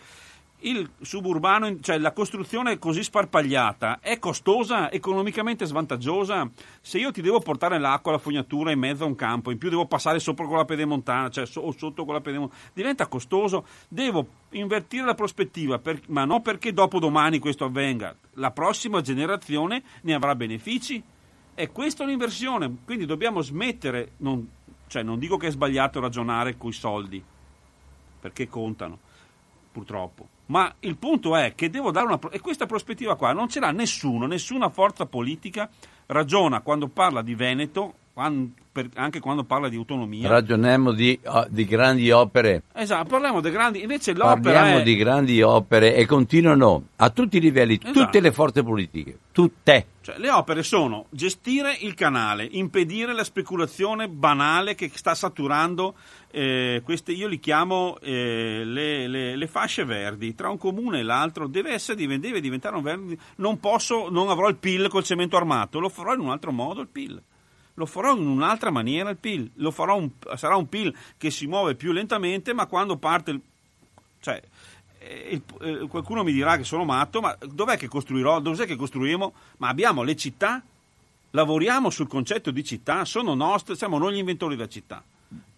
il 0.63 0.91
suburbano, 1.01 1.81
cioè 1.81 1.99
la 1.99 2.13
costruzione 2.13 2.79
così 2.79 3.03
sparpagliata, 3.03 4.01
è 4.01 4.19
costosa, 4.19 4.91
economicamente 4.91 5.65
svantaggiosa. 5.65 6.51
Se 6.81 6.99
io 6.99 7.13
ti 7.13 7.23
devo 7.23 7.41
portare 7.41 7.79
l'acqua, 7.79 8.13
la 8.13 8.19
fognatura 8.19 8.73
in 8.73 8.79
mezzo 8.79 9.05
a 9.05 9.07
un 9.07 9.15
campo, 9.15 9.51
in 9.51 9.59
più 9.59 9.71
devo 9.71 9.87
passare 9.87 10.19
sopra 10.19 10.47
con 10.47 10.57
la 10.57 10.65
pedemontana, 10.65 11.31
cioè 11.31 11.49
o 11.57 11.73
sotto 11.73 12.05
con 12.05 12.15
la 12.15 12.21
pedemontana, 12.21 12.61
diventa 12.73 13.07
costoso. 13.07 13.67
Devo 13.89 14.27
invertire 14.51 15.05
la 15.05 15.15
prospettiva, 15.15 15.79
per, 15.79 16.01
ma 16.09 16.25
non 16.25 16.43
perché 16.43 16.73
dopo 16.73 16.99
domani 16.99 17.39
questo 17.39 17.65
avvenga. 17.65 18.15
La 18.35 18.51
prossima 18.51 19.01
generazione 19.01 19.83
ne 20.03 20.15
avrà 20.15 20.35
benefici. 20.35 21.03
E 21.55 21.73
questa 21.73 22.03
è 22.03 22.07
un'inversione, 22.07 22.75
quindi 22.87 23.05
dobbiamo 23.05 23.43
smettere, 23.43 24.13
non, 24.19 24.49
cioè 24.87 25.03
non 25.03 25.19
dico 25.19 25.37
che 25.37 25.49
è 25.49 25.51
sbagliato 25.51 26.01
ragionare 26.01 26.57
coi 26.57 26.73
soldi, 26.73 27.23
perché 28.19 28.49
contano, 28.49 28.99
purtroppo 29.71 30.39
ma 30.51 30.73
il 30.81 30.97
punto 30.97 31.37
è 31.37 31.55
che 31.55 31.71
devo 31.71 31.91
dare 31.91 32.07
una... 32.07 32.19
e 32.31 32.41
questa 32.41 32.67
prospettiva 32.67 33.17
qua 33.17 33.33
non 33.33 33.49
ce 33.49 33.61
l'ha 33.61 33.71
nessuno, 33.71 34.27
nessuna 34.27 34.69
forza 34.69 35.07
politica 35.07 35.71
ragiona 36.07 36.61
quando 36.61 36.89
parla 36.89 37.23
di 37.23 37.35
Veneto, 37.35 37.95
quando, 38.13 38.51
per, 38.73 38.89
anche 38.95 39.21
quando 39.21 39.45
parla 39.45 39.69
di 39.69 39.77
autonomia. 39.77 40.29
Ragioniamo 40.29 40.93
di, 40.93 41.19
di 41.49 41.65
grandi 41.65 42.11
opere. 42.11 42.63
Esatto, 42.73 43.09
parliamo 43.09 43.41
di 43.41 43.51
grandi... 43.51 43.83
Invece 43.83 44.13
l'opera 44.13 44.41
Parliamo 44.41 44.79
è... 44.79 44.83
di 44.83 44.97
grandi 44.97 45.43
opere 45.43 45.95
e 45.95 46.07
continuano 46.07 46.89
a 46.97 47.11
tutti 47.11 47.37
i 47.37 47.41
livelli, 47.41 47.79
esatto. 47.81 47.93
tutte 47.93 48.21
le 48.21 48.33
forze 48.33 48.63
politiche, 48.63 49.19
tutte. 49.33 49.87
Cioè, 50.03 50.19
le 50.19 50.31
opere 50.31 50.63
sono 50.63 51.07
gestire 51.11 51.77
il 51.81 51.95
canale, 51.95 52.49
impedire 52.51 53.13
la 53.13 53.25
speculazione 53.25 54.09
banale 54.09 54.75
che 54.75 54.91
sta 54.93 55.15
saturando 55.15 55.95
eh, 56.33 56.81
queste, 56.85 57.13
io 57.13 57.27
li 57.27 57.41
chiamo 57.41 57.99
eh, 58.01 58.63
le, 58.65 59.09
le, 59.09 59.37
le, 59.37 59.47
fasce 59.47 59.85
verdi, 59.85 60.35
tra 60.35 60.49
un 60.49 60.59
comune 60.59 61.01
e 61.01 61.03
l'altro 61.03 61.47
deve, 61.47 61.73
essere, 61.73 62.07
deve 62.19 62.41
diventare 62.41 62.77
un 62.77 62.83
verde, 62.83 63.19
non 63.37 63.59
posso, 63.59 64.09
non 64.11 64.29
avrò 64.29 64.49
il 64.49 64.57
PIL 64.57 64.89
col 64.89 65.05
cemento 65.05 65.37
armato, 65.37 65.81
lo 65.81 65.89
farò 65.89 66.15
in 66.15 66.21
un 66.21 66.31
altro 66.31 66.53
modo 66.53 66.81
il 66.81 66.89
PIL 66.89 67.21
lo 67.75 67.87
farò 67.87 68.17
in 68.17 68.27
un'altra 68.27 68.71
maniera 68.71 69.11
il 69.11 69.17
PIL, 69.17 69.51
un, 69.57 70.11
sarà 70.37 70.57
un 70.57 70.69
PIL 70.69 70.95
che 71.17 71.31
si 71.31 71.47
muove 71.47 71.75
più 71.75 71.93
lentamente, 71.93 72.53
ma 72.53 72.67
quando 72.67 72.97
parte 72.97 73.31
il, 73.31 73.41
cioè, 74.21 74.41
eh, 74.99 75.29
il, 75.31 75.43
eh, 75.63 75.87
qualcuno 75.89 76.23
mi 76.23 76.33
dirà 76.33 76.57
che 76.57 76.65
sono 76.65 76.85
matto, 76.85 77.21
ma 77.21 77.37
dov'è 77.41 77.77
che 77.77 77.89
costruirò? 77.89 78.41
Dov'è 78.41 78.67
che 78.67 78.77
costruiremo? 78.77 79.33
Ma 79.59 79.69
abbiamo 79.69 80.03
le 80.03 80.17
città, 80.17 80.63
lavoriamo 81.31 81.91
sul 81.91 82.09
concetto 82.09 82.51
di 82.51 82.65
città, 82.65 83.05
sono 83.05 83.35
nostre, 83.35 83.77
siamo 83.77 83.99
noi 83.99 84.15
gli 84.15 84.19
inventori 84.19 84.57
della 84.57 84.69
città 84.69 85.03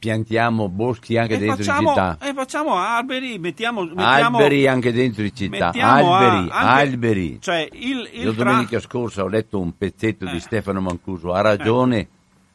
piantiamo 0.02 0.68
boschi 0.68 1.16
anche 1.16 1.34
e 1.34 1.38
dentro 1.38 1.56
facciamo, 1.58 1.88
città. 1.90 2.18
E 2.20 2.32
facciamo 2.34 2.76
alberi, 2.76 3.38
mettiamo, 3.38 3.84
mettiamo 3.84 4.38
alberi 4.38 4.66
anche 4.66 4.92
dentro 4.92 5.28
città. 5.30 5.68
Alberi, 5.68 6.50
a, 6.50 6.58
anche, 6.58 6.90
alberi. 6.90 7.40
Cioè 7.40 7.68
il, 7.70 8.10
il 8.12 8.22
Io 8.24 8.32
domenica 8.32 8.78
tra... 8.78 8.80
scorsa 8.80 9.22
ho 9.22 9.28
letto 9.28 9.60
un 9.60 9.76
pezzetto 9.76 10.26
eh. 10.26 10.32
di 10.32 10.40
Stefano 10.40 10.80
Mancuso, 10.80 11.32
ha 11.32 11.40
ragione, 11.40 11.98
eh. 11.98 12.08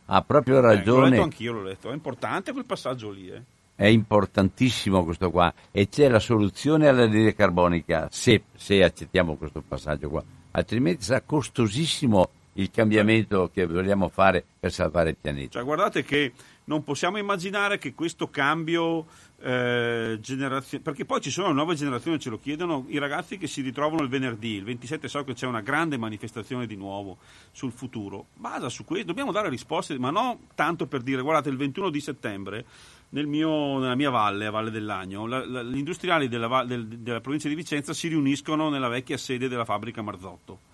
ha 0.08 0.22
proprio 0.24 0.60
ragione. 0.60 0.98
Eh, 0.98 1.10
l'ho 1.10 1.10
letto 1.10 1.24
anch'io, 1.24 1.54
l'ho 1.54 1.64
letto. 1.64 1.90
È 1.90 1.94
importante 1.94 2.52
quel 2.52 2.66
passaggio 2.66 3.12
lì. 3.12 3.30
Eh. 3.30 3.42
È 3.76 3.86
importantissimo 3.86 5.06
questo 5.06 5.32
qua 5.32 5.54
e 5.72 5.88
c'è 5.88 6.10
la 6.10 6.20
soluzione 6.20 6.88
all'anidride 6.90 7.34
carbonica 7.34 8.10
se, 8.12 8.44
se 8.56 8.84
accettiamo 8.84 9.36
questo 9.36 9.64
passaggio 9.66 10.10
qua, 10.10 10.24
altrimenti 10.52 11.04
sarà 11.04 11.22
costosissimo 11.22 12.30
il 12.54 12.72
cambiamento 12.72 13.50
che 13.54 13.66
vogliamo 13.66 14.10
fare 14.10 14.44
per 14.60 14.72
salvare 14.72 15.12
il 15.12 15.18
pianeta. 15.22 15.52
Cioè, 15.52 15.64
guardate 15.64 16.04
che 16.04 16.34
non 16.68 16.84
possiamo 16.84 17.18
immaginare 17.18 17.78
che 17.78 17.94
questo 17.94 18.30
cambio 18.30 19.06
eh, 19.40 20.18
generazionale, 20.22 20.84
perché 20.84 21.06
poi 21.06 21.22
ci 21.22 21.30
sono 21.30 21.52
nuove 21.54 21.76
generazioni, 21.76 22.20
ce 22.20 22.30
lo 22.30 22.40
chiedono, 22.40 22.86
i 22.90 22.98
ragazzi 22.98 23.38
che 23.38 23.48
si 23.48 23.62
ritrovano 23.62 24.02
il 24.02 24.10
venerdì, 24.10 24.56
il 24.56 24.64
27 24.64 25.08
so 25.08 25.24
che 25.24 25.34
c'è 25.34 25.46
una 25.46 25.62
grande 25.62 25.98
manifestazione 25.98 26.68
di 26.68 26.76
nuovo 26.76 27.18
sul 27.52 27.72
futuro, 27.72 28.28
basa 28.36 28.70
su 28.70 28.84
questo, 28.84 29.08
dobbiamo 29.08 29.32
dare 29.32 29.50
risposte, 29.50 29.98
ma 29.98 30.10
non 30.10 30.48
tanto 30.56 30.88
per 30.88 31.02
dire, 31.02 31.22
guardate, 31.22 31.50
il 31.50 31.58
21 31.58 31.90
di 31.90 32.02
settembre 32.02 32.66
nel 33.10 33.28
mio, 33.28 33.80
nella 33.80 33.96
mia 33.96 34.10
valle, 34.10 34.48
a 34.48 34.52
Valle 34.52 34.72
dell'Agno, 34.72 35.26
la, 35.26 35.46
la, 35.46 35.64
gli 35.64 35.78
industriali 35.78 36.28
della, 36.28 36.66
del, 36.66 36.86
della 36.86 37.22
provincia 37.22 37.48
di 37.48 37.56
Vicenza 37.56 37.94
si 37.94 38.10
riuniscono 38.10 38.70
nella 38.70 38.90
vecchia 38.90 39.18
sede 39.18 39.48
della 39.48 39.66
fabbrica 39.66 40.02
Marzotto. 40.02 40.67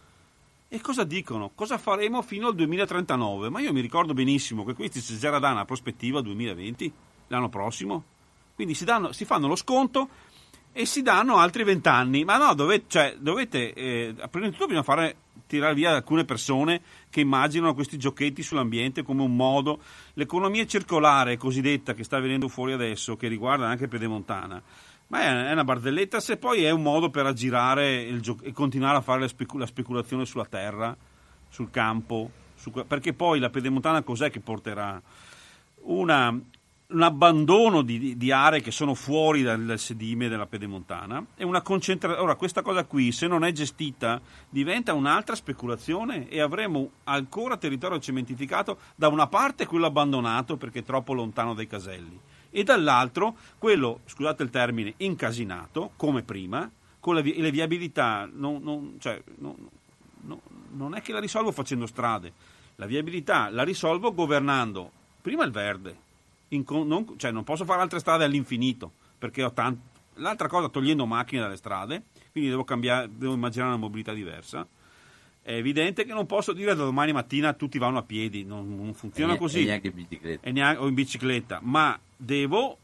E 0.73 0.81
cosa 0.81 1.03
dicono? 1.03 1.51
Cosa 1.53 1.77
faremo 1.77 2.23
fino 2.23 2.47
al 2.47 2.55
2039? 2.55 3.51
Ma 3.51 3.59
io 3.59 3.71
mi 3.71 3.79
ricordo 3.79 4.15
benissimo 4.15 4.65
che 4.65 4.73
questi 4.73 5.01
già 5.19 5.37
dà 5.37 5.51
una 5.51 5.65
prospettiva 5.65 6.19
2020, 6.19 6.91
l'anno 7.27 7.47
prossimo. 7.47 8.03
Quindi 8.55 8.73
si, 8.73 8.83
danno, 8.83 9.11
si 9.11 9.23
fanno 9.23 9.47
lo 9.47 9.55
sconto 9.55 10.09
e 10.71 10.87
si 10.87 11.03
danno 11.03 11.37
altri 11.37 11.63
vent'anni. 11.63 12.23
Ma 12.23 12.37
no, 12.37 12.55
dovete, 12.55 12.85
cioè, 12.87 13.15
dovete 13.19 13.71
eh, 13.75 14.15
prima 14.31 14.47
di 14.47 14.53
tutto 14.53 14.65
bisogna 14.65 14.81
fare 14.81 15.17
tirare 15.45 15.75
via 15.75 15.91
alcune 15.91 16.25
persone 16.25 16.81
che 17.11 17.21
immaginano 17.21 17.75
questi 17.75 17.99
giochetti 17.99 18.41
sull'ambiente 18.41 19.03
come 19.03 19.21
un 19.21 19.35
modo. 19.35 19.79
L'economia 20.13 20.65
circolare 20.65 21.37
cosiddetta 21.37 21.93
che 21.93 22.03
sta 22.03 22.19
venendo 22.19 22.47
fuori 22.47 22.73
adesso, 22.73 23.15
che 23.15 23.27
riguarda 23.27 23.67
anche 23.67 23.87
Pedemontana, 23.87 24.59
ma 25.13 25.47
è 25.47 25.51
una 25.51 25.63
barzelletta 25.63 26.19
se 26.19 26.37
poi 26.37 26.63
è 26.63 26.71
un 26.71 26.81
modo 26.81 27.11
per 27.11 27.27
aggirare 27.27 28.19
gio- 28.19 28.39
e 28.41 28.51
continuare 28.51 28.97
a 28.97 29.01
fare 29.01 29.19
la, 29.19 29.27
specu- 29.27 29.59
la, 29.59 29.67
speculazione 29.67 30.25
sulla 30.25 30.45
terra, 30.45 30.97
sul 31.49 31.69
campo, 31.69 32.31
su, 32.55 32.71
perché 32.71 33.13
poi 33.13 33.39
la 33.39 33.51
Pedemontana 33.51 34.01
cos'è 34.01 34.31
che 34.31 34.39
porterà? 34.39 34.99
Una, 35.81 36.29
un 36.31 37.01
abbandono 37.03 37.83
di, 37.83 38.17
di, 38.17 38.31
aree 38.31 38.61
che 38.61 38.71
sono 38.71 38.95
fuori 38.95 39.43
dal, 39.43 39.63
dal 39.63 39.77
sedime 39.77 40.29
della 40.29 40.47
pedemontana 40.47 41.23
e 41.35 41.43
una 41.43 41.61
concentrazione. 41.61 42.23
Ora, 42.25 42.35
questa 42.35 42.63
cosa 42.63 42.83
qui, 42.85 43.11
se 43.11 43.27
non 43.27 43.43
è 43.43 43.51
gestita, 43.51 44.19
diventa 44.49 44.95
un'altra 44.95 45.35
speculazione 45.35 46.27
e 46.27 46.41
avremo 46.41 46.89
ancora 47.03 47.57
territorio 47.57 47.99
cementificato 47.99 48.79
da 48.95 49.09
una 49.09 49.27
parte 49.27 49.67
quello 49.67 49.85
abbandonato 49.85 50.57
perché 50.57 50.79
è 50.79 50.83
troppo 50.83 51.13
lontano 51.13 51.53
dai 51.53 51.67
caselli 51.67 52.19
e 52.53 52.63
dall'altro 52.63 53.35
quello, 53.57 53.99
scusate 54.05 54.43
il 54.43 54.49
termine, 54.49 54.93
incasinato, 54.97 55.91
come 55.97 56.21
prima, 56.21 56.71
con 57.01 57.15
le, 57.15 57.21
le 57.21 57.51
viabilità. 57.51 58.29
Non, 58.31 58.61
non, 58.63 58.95
cioè, 58.99 59.21
non, 59.39 59.69
non 60.71 60.95
è 60.95 61.01
che 61.01 61.11
la 61.11 61.19
risolvo 61.19 61.51
facendo 61.51 61.85
strade, 61.85 62.31
la 62.75 62.85
viabilità 62.85 63.49
la 63.49 63.63
risolvo 63.63 64.13
governando 64.13 64.91
prima 65.21 65.43
il 65.43 65.51
verde 65.51 66.11
non, 66.49 67.13
cioè 67.17 67.31
non 67.31 67.43
posso 67.43 67.65
fare 67.65 67.81
altre 67.81 67.99
strade 67.99 68.23
all'infinito 68.23 68.91
perché 69.17 69.43
ho 69.43 69.51
tanto. 69.51 69.91
L'altra 70.17 70.47
cosa, 70.47 70.69
togliendo 70.69 71.07
macchine 71.07 71.41
dalle 71.41 71.55
strade, 71.55 72.03
quindi 72.31 72.49
devo, 72.51 72.63
cambiare, 72.63 73.09
devo 73.11 73.33
immaginare 73.33 73.71
una 73.71 73.79
mobilità 73.79 74.13
diversa. 74.13 74.67
È 75.41 75.53
evidente 75.53 76.05
che 76.05 76.13
non 76.13 76.27
posso 76.27 76.53
dire 76.53 76.75
da 76.75 76.83
domani 76.83 77.13
mattina 77.13 77.53
tutti 77.53 77.79
vanno 77.79 77.97
a 77.97 78.03
piedi, 78.03 78.43
non, 78.43 78.75
non 78.75 78.93
funziona 78.93 79.33
e 79.33 79.37
così. 79.37 79.61
E 79.61 79.65
neanche 79.65 79.87
in 79.87 79.93
bicicletta. 79.95 80.51
Neanche, 80.51 80.81
o 80.81 80.87
in 80.87 80.93
bicicletta, 80.93 81.59
ma 81.63 81.99
devo 82.23 82.77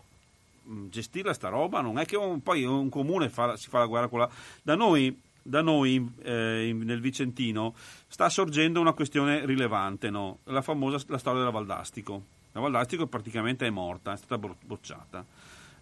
mm, 0.67 0.87
gestire 0.89 1.33
sta 1.33 1.49
roba, 1.49 1.81
non 1.81 1.97
è 1.99 2.05
che 2.05 2.17
un, 2.17 2.41
poi 2.41 2.63
un 2.63 2.89
comune 2.89 3.29
fa, 3.29 3.55
si 3.57 3.69
fa 3.69 3.79
la 3.79 3.85
guerra 3.85 4.07
con 4.07 4.19
la... 4.19 4.29
Da 4.61 4.75
noi, 4.75 5.19
da 5.41 5.61
noi 5.61 6.11
eh, 6.23 6.71
nel 6.73 7.01
Vicentino 7.01 7.73
sta 8.07 8.29
sorgendo 8.29 8.79
una 8.79 8.93
questione 8.93 9.45
rilevante, 9.45 10.09
no? 10.09 10.39
la 10.45 10.61
famosa 10.61 11.03
la 11.07 11.17
storia 11.17 11.39
della 11.39 11.51
Valdastico 11.51 12.37
la 12.51 12.61
Valdastico 12.61 13.05
praticamente 13.07 13.67
è 13.67 13.69
morta, 13.69 14.13
è 14.13 14.17
stata 14.17 14.37
bocciata. 14.37 15.25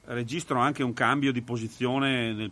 Registro 0.05 0.60
anche 0.60 0.84
un 0.84 0.93
cambio 0.93 1.32
di 1.32 1.41
posizione 1.41 2.34
nel, 2.34 2.51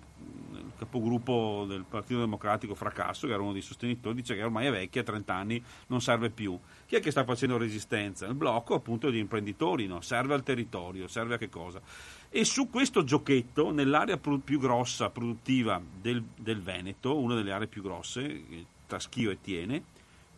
nel 0.56 0.72
capogruppo 0.78 1.66
del 1.68 1.86
Partito 1.88 2.20
Democratico 2.20 2.76
Fracasso, 2.76 3.28
che 3.28 3.34
era 3.34 3.41
uno 3.41 3.53
dei 3.53 3.62
sostenitori, 3.62 4.16
dice 4.16 4.36
che 4.36 4.43
ormai 4.43 4.68
è 4.68 4.72
vecchia, 4.72 5.03
30 5.03 5.34
anni, 5.34 5.64
non 5.88 6.01
serve 6.01 6.30
più. 6.30 6.58
Chi 6.86 6.95
è 6.95 6.99
che 6.99 7.12
sta 7.12 7.24
facendo 7.24 7.58
resistenza? 7.58 8.26
Il 8.26 8.34
blocco 8.34 8.74
appunto 8.74 9.10
di 9.10 9.20
imprenditori, 9.20 9.88
no? 9.88 10.01
serve 10.01 10.34
al 10.34 10.43
territorio, 10.43 11.08
serve 11.08 11.36
a 11.36 11.38
che 11.38 11.49
cosa? 11.49 11.82
E 12.30 12.43
su 12.43 12.70
questo 12.70 13.03
giochetto, 13.03 13.72
nell'area 13.72 14.18
più 14.18 14.60
grossa, 14.60 15.10
produttiva 15.10 15.82
del, 16.01 16.24
del 16.38 16.62
Veneto, 16.62 17.18
una 17.18 17.36
delle 17.36 17.51
aree 17.51 17.68
più 17.68 17.82
grosse, 17.82 18.43
tra 18.88 18.99
Schio 18.99 19.32
e 19.32 19.39
Tiene, 19.41 19.84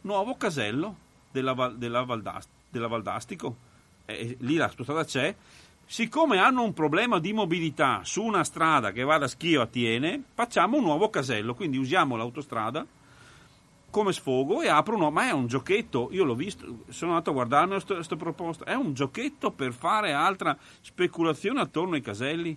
nuovo 0.01 0.35
casello 0.35 0.95
della, 1.31 1.73
della, 1.75 2.03
Valdast, 2.03 2.49
della 2.69 2.87
Valdastico 2.87 3.65
eh, 4.07 4.37
lì 4.39 4.55
la 4.55 4.69
strada 4.69 5.03
c'è, 5.03 5.35
siccome 5.89 6.37
hanno 6.37 6.63
un 6.63 6.73
problema 6.73 7.17
di 7.17 7.31
mobilità 7.31 8.01
su 8.03 8.21
una 8.21 8.43
strada 8.43 8.91
che 8.91 9.03
va 9.03 9.17
da 9.17 9.27
Schio 9.27 9.61
a 9.61 9.67
Tiene, 9.67 10.21
facciamo 10.33 10.77
un 10.77 10.83
nuovo 10.83 11.09
casello, 11.09 11.55
quindi 11.55 11.77
usiamo 11.77 12.17
l'autostrada 12.17 12.85
come 13.89 14.11
sfogo 14.11 14.61
e 14.61 14.67
apro 14.67 14.95
uno, 14.95 15.09
ma 15.09 15.29
è 15.29 15.31
un 15.31 15.47
giochetto, 15.47 16.09
io 16.11 16.25
l'ho 16.25 16.35
visto, 16.35 16.83
sono 16.89 17.11
andato 17.11 17.29
a 17.29 17.33
guardarmi 17.33 17.81
questa 17.81 18.17
proposta, 18.17 18.65
è 18.65 18.73
un 18.73 18.93
giochetto 18.93 19.51
per 19.51 19.71
fare 19.71 20.11
altra 20.11 20.55
speculazione 20.81 21.61
attorno 21.61 21.95
ai 21.95 22.01
caselli? 22.01 22.55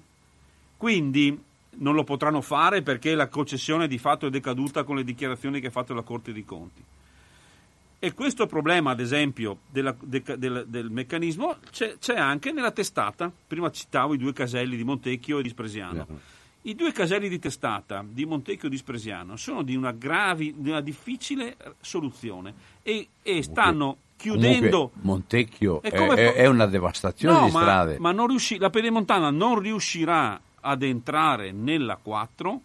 Quindi 0.77 1.41
non 1.77 1.95
lo 1.95 2.03
potranno 2.03 2.41
fare 2.41 2.83
perché 2.83 3.15
la 3.15 3.29
concessione 3.29 3.87
di 3.87 3.97
fatto 3.99 4.27
è 4.27 4.31
decaduta 4.31 4.83
con 4.83 4.97
le 4.97 5.05
dichiarazioni 5.05 5.61
che 5.61 5.69
ha 5.69 5.71
fatto 5.71 5.95
la 5.95 6.03
Corte 6.03 6.33
dei 6.33 6.45
Conti. 6.45 6.83
E 8.03 8.15
questo 8.15 8.47
problema, 8.47 8.93
ad 8.93 9.01
esempio, 9.01 9.59
della, 9.69 9.95
de, 10.01 10.23
del, 10.39 10.65
del, 10.67 10.89
meccanismo 10.89 11.57
c'è, 11.71 11.99
c'è, 11.99 12.17
anche 12.17 12.51
nella 12.51 12.71
testata. 12.71 13.31
Prima 13.47 13.71
citavo 13.71 14.15
i 14.15 14.17
due 14.17 14.33
caselli 14.33 14.75
di 14.75 14.85
Montecchio 14.85 15.39
e 15.39 15.43
di 15.43 15.51
Spresiano. 15.51 16.07
I 16.63 16.75
due 16.75 16.93
caselli 16.93 17.29
di 17.29 17.39
testata 17.39 18.03
di 18.09 18.25
Montecchio 18.25 18.69
e 18.69 18.71
di 18.71 18.79
Spresiano 18.79 19.37
sono 19.37 19.63
di 19.63 19.77
una, 19.77 19.93
gravi, 19.93 20.55
di 20.57 20.71
una 20.71 20.81
difficile 20.81 21.57
soluzione 21.83 22.55
e, 22.83 23.09
e 23.23 23.43
stanno 23.43 23.99
chiudendo. 24.17 24.89
Comunque, 24.89 25.01
Montecchio 25.03 25.83
è, 25.83 25.91
è, 25.91 26.33
è, 26.33 26.47
una 26.47 26.67
devastazione 26.67 27.39
no, 27.39 27.45
di 27.45 27.53
ma, 27.53 27.61
strade. 27.61 27.99
Ma 27.99 28.13
riusci, 28.13 28.57
la 28.57 28.71
Pedemontana 28.71 29.29
non 29.29 29.59
riuscirà 29.59 30.41
ad 30.61 30.83
entrare 30.83 31.53
nella 31.53 31.99
4 32.01 32.61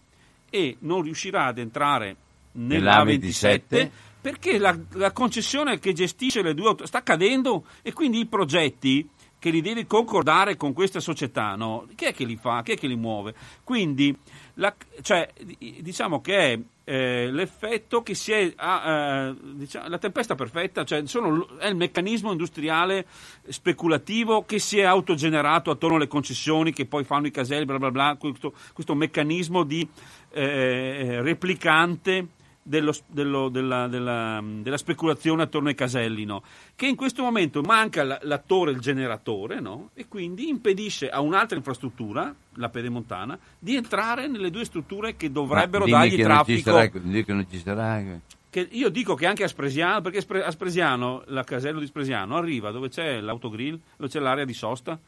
e 0.49 0.77
non 0.79 1.01
riuscirà 1.01 1.47
ad 1.47 1.57
entrare 1.57 2.15
nella 2.53 3.03
27 3.03 3.91
perché 4.25 4.57
la, 4.57 4.75
la, 4.93 5.11
concessione 5.11 5.77
che 5.77 5.93
gestisce 5.93 6.41
le 6.41 6.55
due 6.55 6.69
auto 6.69 6.87
sta 6.87 7.03
cadendo 7.03 7.65
e 7.83 7.93
quindi 7.93 8.21
i 8.21 8.25
progetti 8.25 9.07
che 9.37 9.51
li 9.51 9.61
devi 9.61 9.85
concordare 9.85 10.57
con 10.57 10.73
queste 10.73 10.99
società, 10.99 11.53
no? 11.53 11.85
chi 11.93 12.05
è 12.05 12.13
che 12.15 12.25
li 12.25 12.35
fa, 12.35 12.63
chi 12.63 12.71
è 12.71 12.75
che 12.75 12.87
li 12.87 12.95
muove? 12.95 13.35
Quindi 13.63 14.17
la, 14.55 14.73
cioè, 15.03 15.31
diciamo 15.79 16.21
che 16.21 16.37
è 16.37 16.59
eh, 16.85 17.29
l'effetto 17.31 18.01
che 18.01 18.15
si 18.15 18.31
è 18.31 18.51
eh, 18.59 19.35
diciamo, 19.53 19.89
la 19.89 19.97
tempesta 19.99 20.33
perfetta, 20.33 20.83
cioè 20.83 21.05
sono, 21.05 21.59
è 21.59 21.67
il 21.67 21.75
meccanismo 21.75 22.31
industriale 22.31 23.05
speculativo 23.47 24.43
che 24.43 24.57
si 24.57 24.79
è 24.79 24.85
autogenerato 24.85 25.69
attorno 25.69 25.97
alle 25.97 26.07
concessioni 26.07 26.73
che 26.73 26.87
poi 26.87 27.03
fanno 27.03 27.27
i 27.27 27.31
caselli, 27.31 27.65
bla 27.65 27.77
bla 27.77 27.91
bla, 27.91 28.15
questo, 28.19 28.53
questo 28.73 28.95
meccanismo 28.95 29.61
di 29.61 29.87
eh, 30.31 31.21
replicante 31.21 32.29
dello, 32.67 32.95
dello, 33.05 33.49
della, 33.49 33.87
della, 33.87 34.43
della, 34.43 34.77
speculazione 34.77 35.43
attorno 35.43 35.67
ai 35.67 35.75
caselli, 35.75 36.25
no? 36.25 36.41
che 36.75 36.87
in 36.87 36.95
questo 36.95 37.21
momento 37.21 37.61
manca 37.61 38.03
l'attore, 38.23 38.71
il 38.71 38.79
generatore, 38.79 39.59
no? 39.59 39.91
e 39.93 40.07
quindi 40.07 40.49
impedisce 40.49 41.09
a 41.09 41.21
un'altra 41.21 41.55
infrastruttura, 41.55 42.33
la 42.55 42.69
pedemontana, 42.69 43.37
di 43.59 43.75
entrare 43.75 44.27
nelle 44.27 44.49
due 44.49 44.65
strutture 44.65 45.15
che 45.15 45.31
dovrebbero 45.31 45.85
dargli 45.85 46.19
traffico. 46.19 46.71
Sarà, 46.71 46.87
che 46.87 47.23
non 47.27 47.45
ci 47.47 47.59
sarà. 47.59 48.03
Che 48.49 48.67
io 48.71 48.89
dico 48.89 49.13
che 49.13 49.27
anche 49.27 49.43
a 49.43 49.47
Spresiano, 49.47 50.01
perché 50.01 50.25
a 50.43 50.49
Spresiano, 50.49 51.21
la 51.27 51.43
casello 51.43 51.79
di 51.79 51.85
Spresiano 51.85 52.35
arriva 52.35 52.71
dove 52.71 52.89
c'è 52.89 53.21
l'autogrill, 53.21 53.79
dove 53.95 54.09
c'è 54.09 54.19
l'area 54.19 54.45
di 54.45 54.53
sosta, 54.53 54.99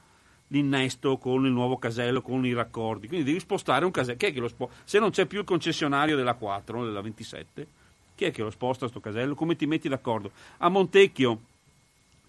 l'innesto 0.47 1.17
con 1.17 1.45
il 1.45 1.51
nuovo 1.51 1.77
casello, 1.77 2.21
con 2.21 2.45
i 2.45 2.53
raccordi. 2.53 3.07
Quindi 3.07 3.25
devi 3.25 3.39
spostare 3.39 3.85
un 3.85 3.91
casello. 3.91 4.17
Chi 4.17 4.25
è 4.27 4.33
che 4.33 4.39
lo 4.39 4.47
sposta? 4.47 4.75
Se 4.83 4.99
non 4.99 5.11
c'è 5.11 5.25
più 5.25 5.39
il 5.39 5.45
concessionario 5.45 6.15
della 6.15 6.35
4, 6.35 6.85
della 6.85 7.01
27, 7.01 7.67
chi 8.15 8.25
è 8.25 8.31
che 8.31 8.41
lo 8.41 8.49
sposta 8.49 8.87
questo 8.87 8.99
casello? 8.99 9.35
Come 9.35 9.55
ti 9.55 9.65
metti 9.65 9.89
d'accordo? 9.89 10.31
A 10.57 10.69
Montecchio 10.69 11.41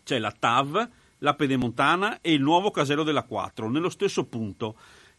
c'è 0.04 0.18
la 0.18 0.34
TAV, 0.36 0.88
la 1.18 1.34
Pedemontana 1.34 2.20
e 2.20 2.32
il 2.32 2.42
nuovo 2.42 2.70
casello 2.70 3.02
della 3.02 3.22
4, 3.22 3.68
nello 3.68 3.88
stesso 3.88 4.24
punto. 4.24 4.74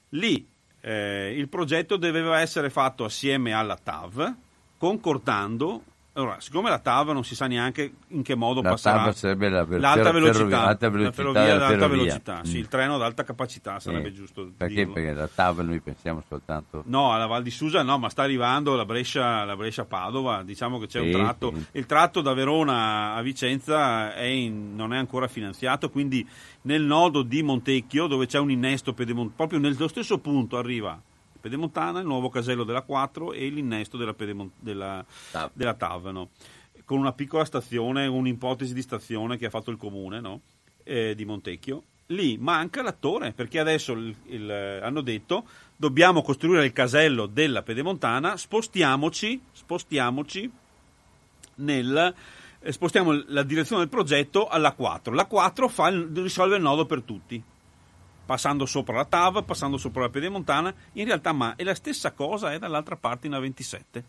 Lì 0.10 0.46
eh, 0.82 1.34
il 1.36 1.48
progetto 1.48 1.98
doveva 1.98 2.40
essere 2.40 2.70
fatto 2.70 3.04
assieme 3.04 3.54
alla 3.54 3.76
TAV, 3.76 4.36
concordando 4.78 5.84
allora, 6.14 6.38
siccome 6.40 6.70
la 6.70 6.80
TAV 6.80 7.12
non 7.12 7.24
si 7.24 7.34
sa 7.36 7.48
neanche 7.48 7.94
in 8.10 8.24
che 8.24 8.36
modo 8.36 8.62
la 8.62 8.70
passerà 8.72 9.04
TAV 9.04 9.14
sarebbe 9.14 9.48
la, 9.50 9.66
l'alta 9.70 10.12
velocità, 10.12 10.34
ferrovia, 10.34 10.62
alta 10.66 10.90
velocità, 10.90 11.06
la 11.08 11.12
ferrovia 11.32 11.56
ad 11.56 11.62
alta 11.62 11.88
velocità, 11.88 12.42
sì, 12.44 12.56
Mm. 12.58 12.60
il 12.60 12.68
treno 12.68 12.96
ad 12.96 13.02
alta 13.04 13.24
capacità 13.24 13.80
sarebbe 13.80 14.10
Sì. 14.10 14.16
giusto 14.16 14.52
Perché? 14.58 14.74
dirlo. 14.74 14.94
Perché 14.94 15.14
la 15.14 15.30
TAV 15.34 15.60
noi 15.60 15.80
pensiamo 15.80 16.24
soltanto... 16.28 16.84
No, 16.88 17.14
alla 17.14 17.26
Val 17.28 17.44
di 17.44 17.52
Susa 17.52 17.84
no, 17.84 17.98
ma 18.00 18.10
sta 18.10 18.24
arrivando 18.24 18.76
la 18.76 18.86
Brescia, 18.86 19.46
la 19.46 19.56
Brescia 19.56 19.86
Padova, 19.86 20.44
diciamo 20.44 20.78
che 20.80 20.88
c'è 20.88 21.00
Sì, 21.00 21.06
un 21.06 21.12
tratto, 21.12 21.54
sì. 21.56 21.66
il 21.74 21.86
tratto 21.86 22.22
da 22.22 22.34
Verona 22.34 23.14
a 23.14 23.22
Vicenza 23.22 24.14
è 24.14 24.24
in- 24.24 24.76
non 24.76 24.94
è 24.94 24.98
ancora 24.98 25.28
finanziato, 25.28 25.90
quindi 25.90 26.28
nel 26.64 26.82
nodo 26.84 27.22
di 27.22 27.42
Montecchio 27.44 28.08
dove 28.08 28.26
c'è 28.26 28.40
un 28.40 28.52
innesto 28.52 28.94
pedemont- 28.94 29.34
proprio 29.36 29.60
nello 29.60 29.88
stesso 29.88 30.18
punto 30.18 30.58
arriva 30.58 31.00
Pedemontana, 31.40 32.00
il 32.00 32.06
nuovo 32.06 32.30
casello 32.30 32.64
della 32.64 32.82
4 32.82 33.34
e 33.34 33.48
l'innesto 33.50 33.98
della, 33.98 34.14
Pedemon- 34.14 34.52
della, 34.60 35.04
TAV. 35.32 35.50
della 35.54 35.74
TAV, 35.74 36.08
no? 36.08 36.30
con 36.86 36.98
una 36.98 37.14
piccola 37.14 37.46
stazione, 37.46 38.08
un'ipotesi 38.08 38.74
di 38.74 38.82
stazione 38.82 39.38
che 39.38 39.46
ha 39.46 39.50
fatto 39.52 39.70
il 39.70 39.78
comune 39.78 40.20
no? 40.20 40.42
Eh, 40.84 41.14
di 41.16 41.24
Montecchio. 41.24 41.84
Lì 42.08 42.38
manca 42.40 42.82
l'attore 42.82 43.32
perché 43.34 43.60
adesso 43.60 43.92
il- 43.92 44.16
il- 44.30 44.50
hanno 44.50 45.02
detto 45.02 45.46
dobbiamo 45.76 46.24
costruire 46.24 46.66
il 46.66 46.74
casello 46.74 47.28
della 47.28 47.62
Pedemontana, 47.62 48.36
spostiamoci, 48.38 49.40
spostiamoci 49.52 50.52
nel, 51.56 52.14
eh, 52.62 52.72
spostiamo 52.72 53.24
la 53.28 53.44
direzione 53.44 53.82
del 53.82 53.90
progetto 53.92 54.48
alla 54.48 54.72
4. 54.72 55.14
La 55.14 55.26
4 55.26 55.68
fa 55.68 55.90
risolve 55.90 56.56
il 56.56 56.62
nodo 56.64 56.86
per 56.88 57.02
tutti, 57.04 57.42
passando 58.30 58.68
sopra 58.68 58.96
la 58.96 59.06
TAV, 59.06 59.44
passando 59.44 59.78
sopra 59.78 60.02
la 60.02 60.10
Pedemontana, 60.10 60.72
in 60.94 61.06
realtà 61.06 61.32
ma 61.34 61.56
è 61.56 61.64
la 61.64 61.74
stessa 61.74 62.12
cosa 62.12 62.54
è 62.54 62.60
dall'altra 62.60 62.96
parte 62.96 63.26
in 63.26 63.34
A27. 63.34 64.04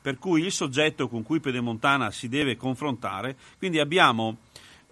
Per 0.00 0.16
cui 0.16 0.42
il 0.42 0.52
soggetto 0.52 1.08
con 1.08 1.24
cui 1.24 1.40
Pedemontana 1.40 2.12
si 2.12 2.28
deve 2.28 2.56
confrontare, 2.56 3.34
quindi 3.58 3.80
abbiamo 3.80 4.36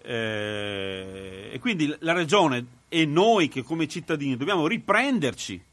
eh, 0.01 1.51
e 1.53 1.59
quindi 1.59 1.95
la 1.99 2.11
regione 2.11 2.65
e 2.89 3.05
noi 3.05 3.47
che 3.47 3.63
come 3.63 3.87
cittadini 3.87 4.35
dobbiamo 4.35 4.67
riprenderci 4.67 5.63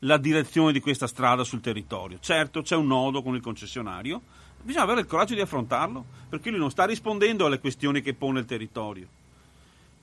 la 0.00 0.16
direzione 0.16 0.70
di 0.70 0.78
questa 0.78 1.08
strada 1.08 1.42
sul 1.42 1.60
territorio. 1.60 2.20
Certo, 2.20 2.62
c'è 2.62 2.76
un 2.76 2.86
nodo 2.86 3.20
con 3.20 3.34
il 3.34 3.40
concessionario, 3.40 4.22
bisogna 4.62 4.84
avere 4.84 5.00
il 5.00 5.06
coraggio 5.06 5.34
di 5.34 5.40
affrontarlo, 5.40 6.04
perché 6.28 6.50
lui 6.50 6.60
non 6.60 6.70
sta 6.70 6.84
rispondendo 6.84 7.46
alle 7.46 7.58
questioni 7.58 8.00
che 8.00 8.14
pone 8.14 8.38
il 8.38 8.46
territorio. 8.46 9.08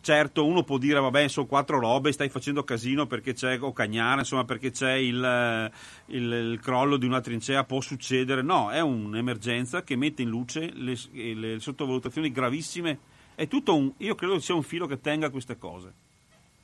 Certo, 0.04 0.46
uno 0.46 0.64
può 0.64 0.78
dire, 0.78 1.00
vabbè, 1.00 1.30
sono 1.30 1.46
quattro 1.46 1.80
robe, 1.80 2.12
stai 2.12 2.28
facendo 2.28 2.66
casino 2.66 3.08
perché 3.08 3.32
c'è, 3.34 3.58
o 3.62 3.72
cagnare, 3.72 4.20
insomma, 4.20 4.44
perché 4.44 4.70
c'è 4.70 4.96
il, 4.96 5.24
eh, 5.24 5.72
il- 6.08 6.52
il 6.52 6.60
crollo 6.62 6.98
di 6.98 7.06
una 7.06 7.22
trincea, 7.22 7.64
può 7.64 7.80
succedere. 7.80 8.42
No, 8.42 8.70
è 8.70 8.82
un'emergenza 8.82 9.84
che 9.84 9.96
mette 9.96 10.22
in 10.22 10.28
luce 10.28 10.72
le, 10.74 10.98
le 11.14 11.58
sottovalutazioni 11.62 12.32
gravissime. 12.34 13.00
È 13.34 13.48
tutto 13.48 13.78
un, 13.78 13.94
io 14.00 14.14
credo 14.16 14.34
che 14.34 14.42
sia 14.42 14.56
un 14.56 14.64
filo 14.64 14.88
che 14.88 15.00
tenga 15.00 15.30
queste 15.30 15.58
cose. 15.58 15.94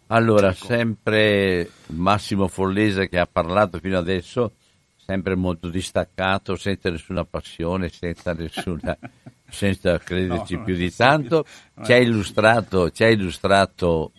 Allora, 0.07 0.49
Ecco. 0.49 0.65
sempre 0.65 1.69
Massimo 1.87 2.49
Follese 2.49 3.07
che 3.07 3.19
ha 3.19 3.25
parlato 3.31 3.79
fino 3.79 3.97
adesso, 3.97 4.51
sempre 4.97 5.35
molto 5.35 5.69
distaccato, 5.69 6.57
senza 6.57 6.89
nessuna 6.89 7.23
passione, 7.23 7.87
senza 7.87 8.33
nessuna 8.33 8.97
senza 9.49 9.97
crederci 9.97 10.55
No, 10.55 10.63
più 10.65 10.75
di 10.75 10.93
tanto, 10.93 11.45
ci 11.83 11.93
ha 11.93 11.97
illustrato, 11.97 12.91
ci 12.91 13.03
ha 13.03 13.09
illustrato 13.09 14.11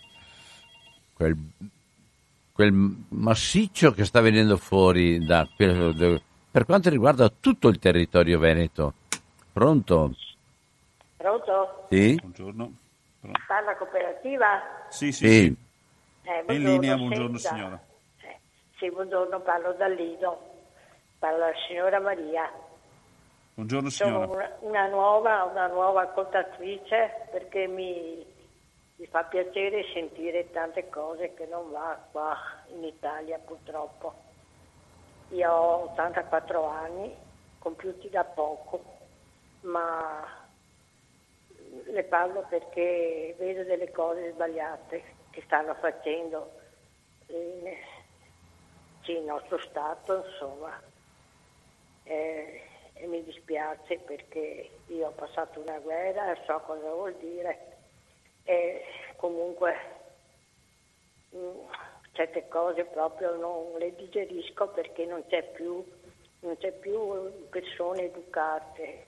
quel, 1.13 1.35
quel 2.51 2.71
massiccio 3.09 3.91
che 3.91 4.05
sta 4.05 4.21
venendo 4.21 4.57
fuori 4.57 5.23
da 5.25 5.47
per 5.55 6.65
quanto 6.65 6.89
riguarda 6.89 7.29
tutto 7.29 7.69
il 7.69 7.79
territorio 7.79 8.37
veneto. 8.37 8.93
Pronto? 9.53 10.15
Pronto? 11.15 11.85
Sì? 11.89 12.15
Buongiorno. 12.15 12.73
Parla 13.47 13.75
cooperativa? 13.77 14.61
Sì, 14.89 15.11
sì, 15.11 15.27
Sì. 15.27 15.29
sì. 15.29 15.55
Eh, 16.23 16.53
in 16.53 16.63
linea, 16.63 16.95
buongiorno, 16.97 17.37
senta. 17.37 17.55
signora. 17.55 17.83
Eh, 18.21 18.39
sì, 18.77 18.89
buongiorno, 18.89 19.39
parlo 19.41 19.73
da 19.73 19.87
Lido. 19.87 20.49
Parla 21.19 21.47
la 21.47 21.53
signora 21.67 21.99
Maria. 21.99 22.51
Buongiorno 23.61 23.89
Sono 23.91 24.23
signora. 24.23 24.57
una, 24.59 24.87
una 24.87 24.87
nuova, 24.87 25.43
una 25.43 25.67
nuova 25.67 26.01
ascoltatrice 26.01 27.27
perché 27.29 27.67
mi, 27.67 28.25
mi 28.95 29.05
fa 29.05 29.23
piacere 29.25 29.83
sentire 29.93 30.49
tante 30.49 30.89
cose 30.89 31.35
che 31.35 31.45
non 31.45 31.69
va 31.69 31.95
qua 32.09 32.35
in 32.69 32.83
Italia 32.83 33.37
purtroppo. 33.37 34.15
Io 35.29 35.51
ho 35.51 35.91
84 35.91 36.65
anni, 36.65 37.15
compiuti 37.59 38.09
da 38.09 38.23
poco, 38.23 38.83
ma 39.61 40.27
le 41.85 42.03
parlo 42.05 42.43
perché 42.49 43.35
vedo 43.37 43.63
delle 43.63 43.91
cose 43.91 44.31
sbagliate 44.31 45.03
che 45.29 45.43
stanno 45.45 45.75
facendo 45.75 46.51
in, 47.27 47.71
sì, 49.03 49.11
il 49.11 49.23
nostro 49.23 49.59
Stato, 49.59 50.25
insomma. 50.25 50.81
Eh, 52.05 52.69
e 53.01 53.07
mi 53.07 53.23
dispiace 53.23 53.97
perché 53.97 54.69
io 54.87 55.07
ho 55.07 55.11
passato 55.11 55.59
una 55.59 55.79
guerra, 55.79 56.37
so 56.45 56.59
cosa 56.59 56.91
vuol 56.91 57.15
dire 57.15 57.57
e 58.43 58.83
comunque 59.15 59.75
mh, 61.31 61.39
certe 62.11 62.47
cose 62.47 62.85
proprio 62.85 63.35
non 63.37 63.73
le 63.79 63.95
digerisco 63.95 64.67
perché 64.67 65.05
non 65.05 65.25
c'è 65.25 65.41
più, 65.51 65.83
non 66.41 66.57
c'è 66.57 66.71
più 66.73 67.47
persone 67.49 68.03
educate 68.03 69.05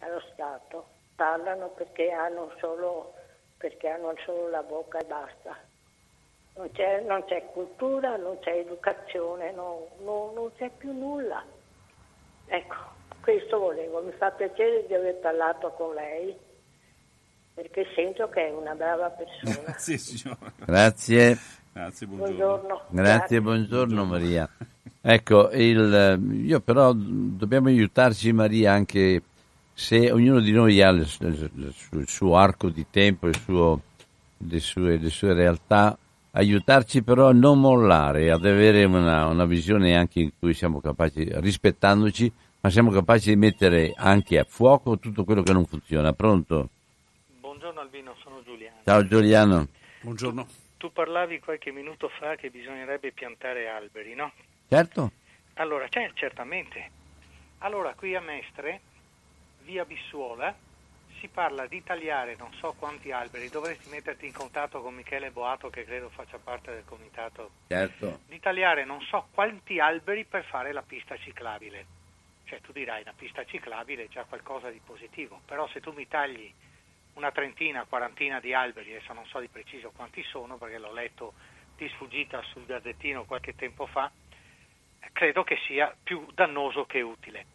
allo 0.00 0.20
Stato. 0.32 0.86
Parlano 1.14 1.68
perché 1.68 2.10
hanno 2.10 2.52
solo, 2.58 3.14
perché 3.56 3.86
hanno 3.88 4.12
solo 4.24 4.48
la 4.48 4.64
bocca 4.64 4.98
e 4.98 5.04
basta. 5.04 5.56
Non 6.56 6.72
c'è, 6.72 7.00
non 7.02 7.24
c'è 7.24 7.46
cultura, 7.52 8.16
non 8.16 8.40
c'è 8.40 8.56
educazione, 8.56 9.52
no- 9.52 9.86
no- 9.98 10.32
non 10.34 10.52
c'è 10.56 10.70
più 10.70 10.92
nulla. 10.92 11.53
Ecco, 12.46 12.74
questo 13.20 13.58
volevo. 13.58 14.02
Mi 14.02 14.12
fa 14.12 14.30
piacere 14.30 14.84
di 14.86 14.94
aver 14.94 15.16
parlato 15.20 15.70
con 15.76 15.94
lei 15.94 16.34
perché 17.54 17.86
sento 17.94 18.28
che 18.28 18.48
è 18.48 18.50
una 18.52 18.74
brava 18.74 19.08
persona. 19.10 19.54
Grazie 19.64 19.98
signora. 19.98 20.52
Grazie. 20.64 21.38
Grazie, 21.72 22.06
buongiorno. 22.06 22.36
Buongiorno. 22.36 22.80
Grazie, 22.90 23.40
buongiorno 23.40 24.04
Maria. 24.04 24.48
Ecco, 25.06 25.50
il- 25.52 26.18
io 26.46 26.60
però 26.60 26.92
dobbiamo 26.94 27.68
aiutarci 27.68 28.32
Maria 28.32 28.72
anche 28.72 29.20
se 29.74 30.10
ognuno 30.10 30.40
di 30.40 30.50
noi 30.50 30.80
ha 30.80 30.88
il, 30.88 31.06
il 31.90 32.08
suo 32.08 32.36
arco 32.38 32.70
di 32.70 32.86
tempo, 32.88 33.26
il 33.26 33.36
suo- 33.38 33.80
le, 34.38 34.60
sue, 34.60 34.96
le 34.96 35.10
sue 35.10 35.34
realtà, 35.34 35.94
aiutarci 36.36 37.02
però 37.02 37.28
a 37.28 37.32
non 37.32 37.60
mollare, 37.60 38.30
ad 38.30 38.44
avere 38.44 38.84
una, 38.84 39.26
una 39.26 39.44
visione 39.44 39.96
anche 39.96 40.20
in 40.20 40.30
cui 40.38 40.54
siamo 40.54 40.80
capaci, 40.80 41.26
rispettandoci, 41.40 42.32
ma 42.60 42.70
siamo 42.70 42.90
capaci 42.90 43.30
di 43.30 43.36
mettere 43.36 43.92
anche 43.94 44.38
a 44.38 44.44
fuoco 44.44 44.98
tutto 44.98 45.24
quello 45.24 45.42
che 45.42 45.52
non 45.52 45.64
funziona. 45.64 46.12
Pronto? 46.12 46.68
Buongiorno 47.40 47.80
Albino, 47.80 48.14
sono 48.22 48.42
Giuliano. 48.44 48.76
Ciao 48.84 49.06
Giuliano. 49.06 49.68
Buongiorno. 50.00 50.46
Tu 50.76 50.92
parlavi 50.92 51.40
qualche 51.40 51.70
minuto 51.70 52.08
fa 52.08 52.36
che 52.36 52.50
bisognerebbe 52.50 53.12
piantare 53.12 53.68
alberi, 53.68 54.14
no? 54.14 54.32
Certo? 54.68 55.12
Allora, 55.54 55.86
certamente. 56.14 56.90
Allora, 57.58 57.94
qui 57.94 58.14
a 58.14 58.20
Mestre, 58.20 58.80
via 59.64 59.84
Bissuola, 59.84 60.54
si 61.24 61.28
parla 61.28 61.66
di 61.66 61.82
tagliare 61.82 62.36
non 62.36 62.52
so 62.52 62.74
quanti 62.78 63.10
alberi, 63.10 63.48
dovresti 63.48 63.88
metterti 63.88 64.26
in 64.26 64.34
contatto 64.34 64.82
con 64.82 64.94
Michele 64.94 65.30
Boato 65.30 65.70
che 65.70 65.84
credo 65.84 66.10
faccia 66.10 66.38
parte 66.38 66.72
del 66.72 66.84
comitato, 66.84 67.50
Certo. 67.66 68.20
di 68.26 68.38
tagliare 68.40 68.84
non 68.84 69.00
so 69.00 69.28
quanti 69.32 69.80
alberi 69.80 70.24
per 70.26 70.44
fare 70.44 70.72
la 70.72 70.82
pista 70.82 71.16
ciclabile. 71.16 71.86
Cioè 72.44 72.60
tu 72.60 72.72
dirai 72.72 73.00
una 73.00 73.14
pista 73.16 73.42
ciclabile 73.46 74.04
è 74.04 74.08
già 74.08 74.24
qualcosa 74.24 74.68
di 74.68 74.82
positivo, 74.84 75.40
però 75.46 75.66
se 75.68 75.80
tu 75.80 75.92
mi 75.92 76.06
tagli 76.06 76.52
una 77.14 77.32
trentina, 77.32 77.86
quarantina 77.88 78.38
di 78.38 78.52
alberi, 78.52 78.94
adesso 78.94 79.14
non 79.14 79.24
so 79.24 79.40
di 79.40 79.48
preciso 79.48 79.92
quanti 79.96 80.22
sono 80.24 80.58
perché 80.58 80.76
l'ho 80.76 80.92
letto 80.92 81.32
di 81.74 81.88
sfuggita 81.88 82.42
sul 82.52 82.66
Gazzettino 82.66 83.24
qualche 83.24 83.54
tempo 83.54 83.86
fa, 83.86 84.10
credo 85.12 85.42
che 85.42 85.56
sia 85.66 85.96
più 86.02 86.26
dannoso 86.34 86.84
che 86.84 87.00
utile. 87.00 87.46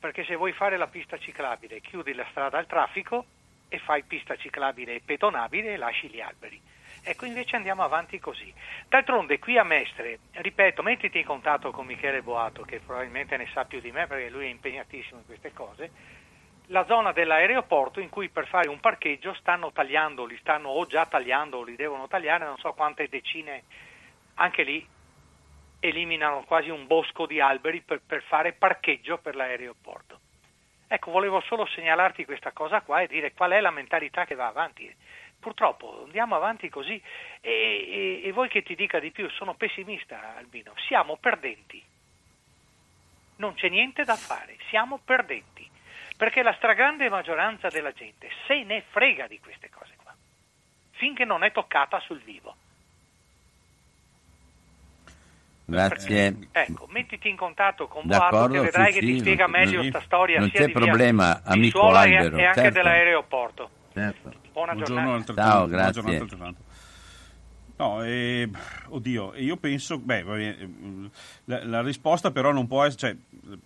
Perché 0.00 0.24
se 0.24 0.34
vuoi 0.34 0.52
fare 0.52 0.78
la 0.78 0.86
pista 0.86 1.18
ciclabile, 1.18 1.80
chiudi 1.80 2.14
la 2.14 2.26
strada 2.30 2.56
al 2.56 2.66
traffico 2.66 3.26
e 3.68 3.78
fai 3.78 4.02
pista 4.02 4.34
ciclabile 4.36 4.94
e 4.94 5.02
pedonabile 5.04 5.74
e 5.74 5.76
lasci 5.76 6.08
gli 6.08 6.20
alberi. 6.20 6.60
Ecco, 7.02 7.26
invece 7.26 7.56
andiamo 7.56 7.82
avanti 7.82 8.18
così. 8.18 8.52
D'altronde, 8.88 9.38
qui 9.38 9.58
a 9.58 9.62
Mestre, 9.62 10.18
ripeto, 10.32 10.82
mettiti 10.82 11.18
in 11.18 11.24
contatto 11.24 11.70
con 11.70 11.86
Michele 11.86 12.22
Boato, 12.22 12.62
che 12.62 12.80
probabilmente 12.80 13.36
ne 13.36 13.48
sa 13.52 13.64
più 13.64 13.80
di 13.80 13.92
me 13.92 14.06
perché 14.06 14.30
lui 14.30 14.46
è 14.46 14.48
impegnatissimo 14.48 15.20
in 15.20 15.26
queste 15.26 15.52
cose, 15.52 15.90
la 16.66 16.84
zona 16.86 17.12
dell'aeroporto 17.12 18.00
in 18.00 18.08
cui 18.08 18.28
per 18.28 18.46
fare 18.46 18.68
un 18.68 18.80
parcheggio 18.80 19.34
stanno 19.34 19.72
tagliando, 19.72 20.24
li 20.24 20.36
stanno 20.38 20.68
o 20.68 20.86
già 20.86 21.06
tagliando 21.06 21.58
o 21.58 21.62
li 21.62 21.76
devono 21.76 22.06
tagliare, 22.06 22.44
non 22.44 22.58
so 22.58 22.72
quante 22.72 23.08
decine, 23.08 23.64
anche 24.34 24.62
lì 24.62 24.86
eliminano 25.80 26.44
quasi 26.44 26.68
un 26.68 26.86
bosco 26.86 27.26
di 27.26 27.40
alberi 27.40 27.80
per, 27.80 28.00
per 28.06 28.22
fare 28.22 28.52
parcheggio 28.52 29.18
per 29.18 29.34
l'aeroporto. 29.34 30.20
Ecco, 30.86 31.10
volevo 31.10 31.40
solo 31.42 31.66
segnalarti 31.66 32.24
questa 32.24 32.52
cosa 32.52 32.80
qua 32.82 33.00
e 33.00 33.06
dire 33.06 33.32
qual 33.32 33.52
è 33.52 33.60
la 33.60 33.70
mentalità 33.70 34.24
che 34.24 34.34
va 34.34 34.46
avanti. 34.46 34.94
Purtroppo 35.38 36.02
andiamo 36.04 36.34
avanti 36.34 36.68
così 36.68 37.00
e, 37.40 37.50
e, 37.50 38.20
e 38.24 38.32
vuoi 38.32 38.48
che 38.48 38.62
ti 38.62 38.74
dica 38.74 38.98
di 38.98 39.10
più, 39.10 39.28
sono 39.30 39.54
pessimista 39.54 40.36
Albino, 40.36 40.72
siamo 40.86 41.16
perdenti. 41.16 41.82
Non 43.36 43.54
c'è 43.54 43.68
niente 43.68 44.04
da 44.04 44.16
fare, 44.16 44.58
siamo 44.68 45.00
perdenti, 45.02 45.66
perché 46.16 46.42
la 46.42 46.52
stragrande 46.54 47.08
maggioranza 47.08 47.68
della 47.68 47.92
gente 47.92 48.28
se 48.46 48.62
ne 48.64 48.82
frega 48.90 49.26
di 49.28 49.40
queste 49.40 49.70
cose 49.70 49.94
qua, 50.02 50.14
finché 50.90 51.24
non 51.24 51.42
è 51.42 51.52
toccata 51.52 52.00
sul 52.00 52.20
vivo. 52.20 52.54
Grazie. 55.70 56.36
Ecco, 56.50 56.86
mettiti 56.90 57.28
in 57.28 57.36
contatto 57.36 57.86
con 57.86 58.02
Boato 58.04 58.48
che 58.48 58.60
vedrai 58.60 58.92
sì, 58.92 58.98
che 58.98 59.06
ti 59.06 59.18
spiega 59.20 59.46
meglio 59.46 59.80
questa 59.80 60.00
storia 60.00 60.40
non 60.40 60.50
sia 60.50 60.66
c'è 60.66 60.72
problema, 60.72 61.40
via, 61.42 61.52
amico 61.52 61.88
Albero, 61.88 62.36
e, 62.36 62.44
anche 62.44 62.60
certo. 62.60 62.78
dell'aeroporto. 62.78 63.70
Certo. 63.92 64.32
Buona 64.52 64.72
Buongiorno 64.72 65.22
giornata. 65.22 65.34
Ciao, 65.34 65.66
grazie. 65.66 66.54
No, 67.76 68.04
eh, 68.04 68.50
oddio, 68.88 69.32
io 69.36 69.56
penso, 69.56 69.98
beh, 69.98 70.24
la, 71.44 71.64
la, 71.64 71.80
risposta 71.80 72.30
però 72.30 72.52
non 72.52 72.66
può 72.66 72.84
essere, 72.84 73.16
cioè, 73.42 73.56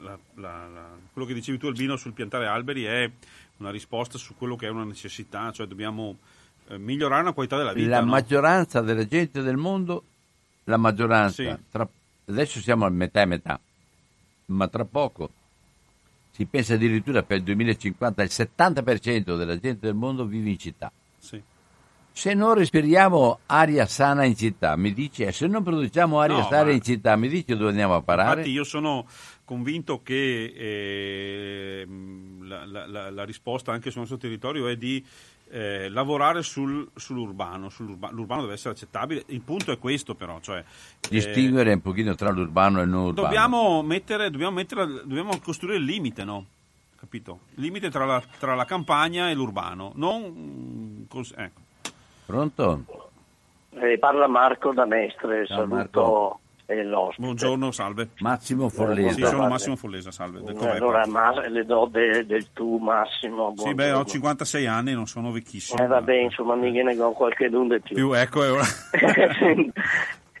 la, 0.00 0.18
la, 0.34 0.68
quello 1.10 1.26
che 1.26 1.32
dicevi 1.32 1.56
tu 1.56 1.66
Albino 1.66 1.96
sul 1.96 2.12
piantare 2.12 2.46
alberi 2.46 2.84
è 2.84 3.10
una 3.56 3.70
risposta 3.70 4.18
su 4.18 4.36
quello 4.36 4.54
che 4.54 4.66
è 4.66 4.70
una 4.70 4.84
necessità, 4.84 5.50
cioè 5.50 5.66
dobbiamo 5.66 6.18
eh, 6.68 6.76
migliorare 6.76 7.24
la 7.24 7.32
qualità 7.32 7.56
della 7.56 7.72
vita. 7.72 7.88
La 7.88 8.00
no? 8.00 8.10
maggioranza 8.10 8.82
della 8.82 9.06
gente 9.06 9.40
del 9.40 9.56
mondo, 9.56 10.04
la 10.68 10.76
maggioranza, 10.76 11.42
Sì. 11.42 11.56
tra- 11.70 11.88
adesso 12.26 12.60
siamo 12.60 12.84
a 12.84 12.90
metà 12.90 13.22
e 13.22 13.26
metà, 13.26 13.60
ma 14.46 14.68
tra 14.68 14.84
poco 14.84 15.30
si 16.30 16.44
pensa 16.44 16.74
addirittura 16.74 17.22
per 17.22 17.38
il 17.38 17.42
2050 17.44 18.22
il 18.22 18.30
70% 18.30 19.36
della 19.36 19.58
gente 19.58 19.86
del 19.86 19.94
mondo 19.94 20.24
vive 20.24 20.50
in 20.50 20.58
città. 20.58 20.92
Sì. 21.18 21.42
Se 22.12 22.34
non 22.34 22.54
respiriamo 22.54 23.38
aria 23.46 23.86
sana 23.86 24.24
in 24.24 24.36
città, 24.36 24.74
mi 24.76 24.92
dici, 24.92 25.22
e 25.22 25.32
se 25.32 25.46
non 25.46 25.62
produciamo 25.62 26.20
aria 26.20 26.38
No, 26.38 26.48
sana 26.48 26.70
in 26.72 26.82
città, 26.82 27.14
mi 27.16 27.28
dici 27.28 27.54
dove 27.56 27.70
andiamo 27.70 27.94
a 27.94 28.02
parare? 28.02 28.40
Infatti 28.40 28.50
io 28.50 28.64
sono 28.64 29.06
convinto 29.44 30.02
che 30.02 30.52
eh, 30.54 31.86
la- 32.42 32.66
la- 32.66 33.10
la 33.10 33.24
risposta 33.24 33.72
anche 33.72 33.90
sul 33.90 34.00
nostro 34.00 34.18
territorio 34.18 34.66
è 34.68 34.76
di 34.76 35.04
eh, 35.50 35.88
lavorare 35.88 36.42
sul- 36.42 36.88
sull'urbano, 36.94 37.68
sull'urba- 37.68 38.10
l'urbano 38.10 38.42
deve 38.42 38.54
essere 38.54 38.74
accettabile, 38.74 39.24
il 39.28 39.40
punto 39.40 39.72
è 39.72 39.78
questo 39.78 40.14
però, 40.14 40.40
cioè, 40.40 40.58
eh, 40.58 41.08
Distinguere 41.08 41.72
un 41.72 41.80
pochino 41.82 42.14
tra 42.14 42.30
l'urbano 42.30 42.80
e 42.80 42.82
il 42.84 42.88
non 42.88 43.06
urbano. 43.06 43.26
dobbiamo, 43.26 43.82
mettere, 43.82 44.30
dobbiamo, 44.30 44.52
mettere, 44.54 44.86
dobbiamo 44.86 45.38
costruire 45.40 45.78
il 45.78 45.84
limite, 45.84 46.24
no? 46.24 46.44
Capito? 46.98 47.40
Il 47.54 47.62
limite 47.62 47.90
tra 47.90 48.04
la, 48.04 48.22
tra 48.38 48.54
la 48.54 48.64
campagna 48.64 49.30
e 49.30 49.34
l'urbano, 49.34 49.92
non... 49.94 50.22
mm, 50.22 51.02
cos- 51.08 51.34
ecco. 51.36 51.60
Pronto? 52.26 52.84
Eh, 53.70 53.98
parla 53.98 54.26
Marco 54.26 54.72
da 54.72 54.84
Mestre, 54.84 55.46
Ciao, 55.46 55.58
saluto 55.58 56.40
eh, 56.70 56.82
l'ospite. 56.84 57.22
Buongiorno, 57.22 57.70
salve. 57.70 58.08
Massimo 58.18 58.68
Sì, 58.68 58.76
Forlese. 58.76 59.24
sono. 59.26 59.48
Massimo 59.48 59.76
Follesa, 59.76 60.10
salve. 60.10 60.40
del 60.42 60.54
Eh, 60.54 60.58
Coveco. 60.58 60.76
allora 60.76 61.06
ma- 61.06 61.48
le 61.48 61.64
do 61.64 61.88
de- 61.90 62.26
del 62.26 62.52
tu 62.52 62.76
Massimo. 62.76 63.54
Sì, 63.56 63.68
beh, 63.68 63.74
buongiorno. 63.74 63.98
ho 64.00 64.04
56 64.04 64.66
anni, 64.66 64.92
non 64.92 65.06
sono 65.06 65.30
vecchissimo. 65.32 65.82
Eh, 65.82 65.86
vabbè, 65.86 66.14
insomma, 66.14 66.54
mi 66.56 66.70
viene 66.70 66.94
con 66.94 67.14
qualche 67.14 67.48
d'un 67.48 67.68
di 67.68 67.80
più. 67.80 67.94
Più, 67.94 68.12
ecco, 68.12 68.44
è 68.44 68.50
ora. 68.52 68.64
Senti, 69.38 69.72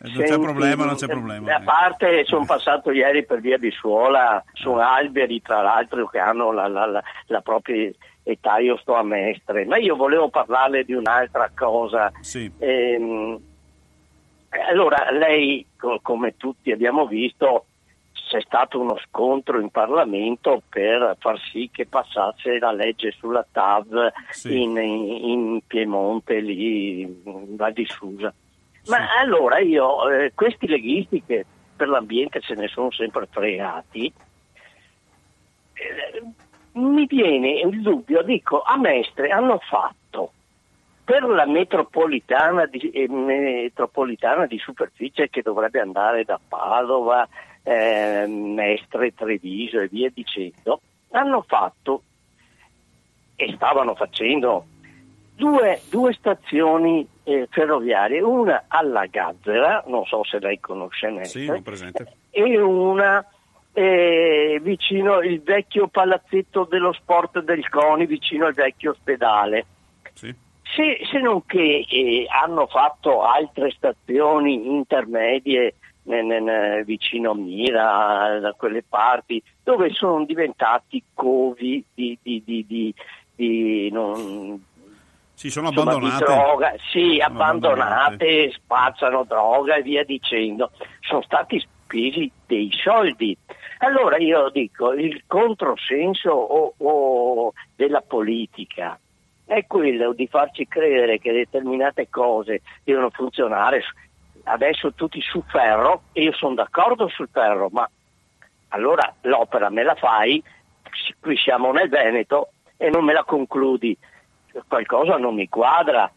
Non 0.00 0.22
c'è 0.24 0.38
problema, 0.38 0.84
non 0.84 0.94
c'è 0.96 1.06
problema. 1.06 1.54
A 1.56 1.60
parte, 1.62 2.24
sono 2.26 2.44
passato 2.44 2.92
ieri 2.92 3.24
per 3.24 3.40
via 3.40 3.56
di 3.58 3.70
Suola, 3.70 4.44
sono 4.52 4.80
alberi 4.80 5.40
tra 5.40 5.62
l'altro 5.62 6.06
che 6.08 6.18
hanno 6.18 6.52
la, 6.52 6.68
la- 6.68 6.86
la- 6.86 7.02
la 7.26 7.40
propria 7.40 7.90
età, 8.22 8.58
io 8.58 8.76
sto 8.76 8.94
a 8.94 9.02
Mestre, 9.02 9.64
ma 9.64 9.78
io 9.78 9.96
volevo 9.96 10.28
parlarle 10.28 10.84
di 10.84 10.92
un'altra 10.92 11.50
cosa. 11.56 12.12
Sì, 12.20 12.52
Ehm, 12.58 13.40
allora, 14.68 15.10
lei, 15.10 15.66
co- 15.76 15.98
come 16.02 16.36
tutti 16.36 16.70
abbiamo 16.72 17.06
visto, 17.06 17.66
c'è 18.12 18.40
stato 18.42 18.78
uno 18.80 18.98
scontro 19.06 19.58
in 19.60 19.70
Parlamento 19.70 20.62
per 20.68 21.16
far 21.18 21.38
sì 21.50 21.70
che 21.72 21.86
passasse 21.86 22.58
la 22.58 22.72
legge 22.72 23.12
sulla 23.12 23.46
TAV 23.50 24.12
Sì. 24.30 24.62
in, 24.62 24.76
in 24.76 25.60
Piemonte, 25.66 26.40
lì 26.40 27.00
in 27.00 27.56
Val 27.56 27.72
di 27.72 27.86
Susa. 27.86 28.32
Sì. 28.82 28.90
Ma 28.90 29.18
allora 29.18 29.58
io, 29.58 30.08
eh, 30.10 30.32
questi 30.34 30.66
leghisti 30.66 31.22
che 31.24 31.44
per 31.76 31.88
l'ambiente 31.88 32.40
se 32.42 32.54
ne 32.54 32.68
sono 32.68 32.90
sempre 32.90 33.26
fregati, 33.30 34.12
eh, 35.74 36.22
mi 36.72 37.06
viene 37.06 37.60
il 37.60 37.80
dubbio, 37.80 38.22
dico, 38.22 38.62
a 38.62 38.76
Mestre 38.76 39.30
hanno 39.30 39.58
fatto 39.58 40.32
per 41.08 41.22
la 41.22 41.46
metropolitana 41.46 42.66
di, 42.66 42.90
eh, 42.90 43.08
metropolitana 43.08 44.44
di 44.44 44.58
superficie 44.58 45.30
che 45.30 45.40
dovrebbe 45.40 45.80
andare 45.80 46.22
da 46.22 46.38
Padova, 46.46 47.26
eh, 47.62 48.26
Mestre, 48.26 49.14
Treviso 49.14 49.80
e 49.80 49.88
via 49.88 50.10
dicendo, 50.12 50.82
hanno 51.12 51.42
fatto 51.48 52.02
e 53.36 53.54
stavano 53.54 53.94
facendo 53.94 54.66
due, 55.34 55.80
due 55.88 56.12
stazioni 56.12 57.08
eh, 57.24 57.48
ferroviarie, 57.50 58.20
una 58.20 58.64
alla 58.68 59.06
Gazzera, 59.06 59.84
non 59.86 60.04
so 60.04 60.22
se 60.24 60.38
lei 60.40 60.60
conosce 60.60 61.08
Mestre, 61.08 61.62
sì, 61.64 62.04
e 62.32 62.60
una 62.60 63.26
eh, 63.72 64.60
vicino 64.60 65.22
il 65.22 65.40
vecchio 65.40 65.88
palazzetto 65.88 66.64
dello 66.64 66.92
sport 66.92 67.40
del 67.40 67.66
CONI, 67.66 68.04
vicino 68.04 68.44
al 68.44 68.52
vecchio 68.52 68.90
ospedale. 68.90 69.64
Sì. 70.12 70.46
Se, 70.74 71.00
se 71.10 71.18
non 71.18 71.44
che 71.46 71.84
eh, 71.88 72.26
hanno 72.28 72.66
fatto 72.66 73.22
altre 73.22 73.70
stazioni 73.70 74.66
intermedie 74.66 75.74
ne- 76.02 76.22
ne- 76.22 76.40
ne- 76.40 76.84
vicino 76.84 77.30
a 77.32 77.34
Mira, 77.34 78.38
da 78.40 78.52
quelle 78.52 78.82
parti, 78.82 79.42
dove 79.62 79.90
sono 79.92 80.24
diventati 80.24 81.02
covi 81.14 81.84
di, 81.94 82.18
di- 82.22 82.42
di- 82.44 82.94
di- 83.34 83.90
non- 83.90 84.62
Sì, 85.34 85.50
sono 85.50 85.68
insomma, 85.68 85.92
abbandonate. 85.92 86.24
droga, 86.24 86.74
sì, 86.90 87.18
Sono 87.20 87.24
abbandonate, 87.24 88.50
spazzano 88.52 89.24
droga 89.24 89.76
e 89.76 89.82
via 89.82 90.04
dicendo. 90.04 90.70
Sono 91.00 91.22
stati 91.22 91.58
spesi 91.60 92.30
dei 92.46 92.70
soldi. 92.72 93.36
Allora 93.78 94.16
io 94.18 94.50
dico, 94.50 94.92
il 94.92 95.22
controsenso 95.26 96.30
o- 96.30 96.74
o 96.76 97.52
della 97.76 98.00
politica 98.02 98.98
è 99.48 99.66
quello 99.66 100.12
di 100.12 100.26
farci 100.26 100.68
credere 100.68 101.18
che 101.18 101.32
determinate 101.32 102.08
cose 102.10 102.60
devono 102.84 103.08
funzionare 103.08 103.82
adesso 104.44 104.92
tutti 104.92 105.20
su 105.22 105.42
ferro 105.48 106.02
e 106.12 106.22
io 106.22 106.32
sono 106.32 106.54
d'accordo 106.54 107.08
sul 107.08 107.30
ferro, 107.32 107.68
ma 107.72 107.88
allora 108.68 109.14
l'opera 109.22 109.70
me 109.70 109.82
la 109.82 109.94
fai, 109.94 110.42
qui 111.18 111.36
siamo 111.38 111.72
nel 111.72 111.88
Veneto 111.88 112.50
e 112.76 112.90
non 112.90 113.04
me 113.04 113.14
la 113.14 113.24
concludi, 113.24 113.96
qualcosa 114.68 115.16
non 115.16 115.34
mi 115.34 115.48
quadra, 115.48 116.10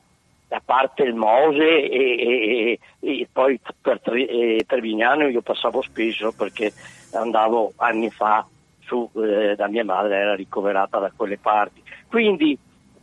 a 0.49 0.61
parte 0.63 1.03
il 1.03 1.15
Mose 1.15 1.89
e, 1.89 1.89
e- 1.89 2.79
e- 2.99 3.27
poi 3.31 3.57
per 3.81 4.01
Tre- 4.01 4.57
Trevignano 4.65 5.29
io 5.29 5.41
passavo 5.41 5.81
spesso 5.81 6.33
perché 6.33 6.73
andavo 7.13 7.71
anni 7.77 8.09
fa 8.09 8.45
su, 8.81 9.09
eh, 9.15 9.55
da 9.55 9.69
mia 9.69 9.85
madre, 9.85 10.17
era 10.17 10.35
ricoverata 10.35 10.99
da 10.99 11.13
quelle 11.15 11.37
parti. 11.37 11.81
Quindi 12.09 12.57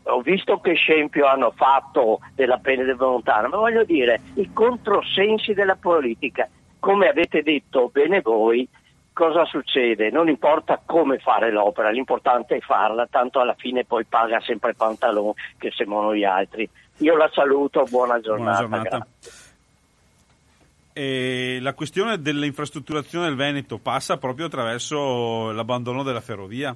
ho 0.08 0.20
visto 0.20 0.58
che 0.58 0.74
scempio 0.74 1.26
hanno 1.26 1.52
fatto 1.54 2.20
della 2.34 2.58
pena 2.58 2.84
del 2.84 2.96
Montana, 2.98 3.48
ma 3.48 3.56
voglio 3.56 3.84
dire, 3.84 4.20
i 4.34 4.50
controsensi 4.52 5.52
della 5.52 5.76
politica, 5.76 6.48
come 6.78 7.08
avete 7.08 7.42
detto 7.42 7.90
bene 7.92 8.20
voi, 8.20 8.68
cosa 9.12 9.44
succede? 9.44 10.10
Non 10.10 10.28
importa 10.28 10.80
come 10.84 11.18
fare 11.18 11.50
l'opera, 11.50 11.90
l'importante 11.90 12.56
è 12.56 12.60
farla, 12.60 13.06
tanto 13.10 13.40
alla 13.40 13.54
fine 13.58 13.84
poi 13.84 14.04
paga 14.04 14.40
sempre 14.40 14.70
il 14.70 14.76
pantalone 14.76 15.34
che 15.58 15.70
siamo 15.72 16.00
noi 16.00 16.24
altri. 16.24 16.68
Io 16.98 17.16
la 17.16 17.28
saluto, 17.32 17.84
buona 17.84 18.20
giornata. 18.20 18.66
Buona 18.66 18.82
giornata. 18.82 19.06
E 20.92 21.58
la 21.60 21.74
questione 21.74 22.20
dell'infrastrutturazione 22.20 23.26
del 23.26 23.36
Veneto 23.36 23.78
passa 23.78 24.16
proprio 24.16 24.46
attraverso 24.46 25.52
l'abbandono 25.52 26.02
della 26.02 26.20
ferrovia. 26.20 26.74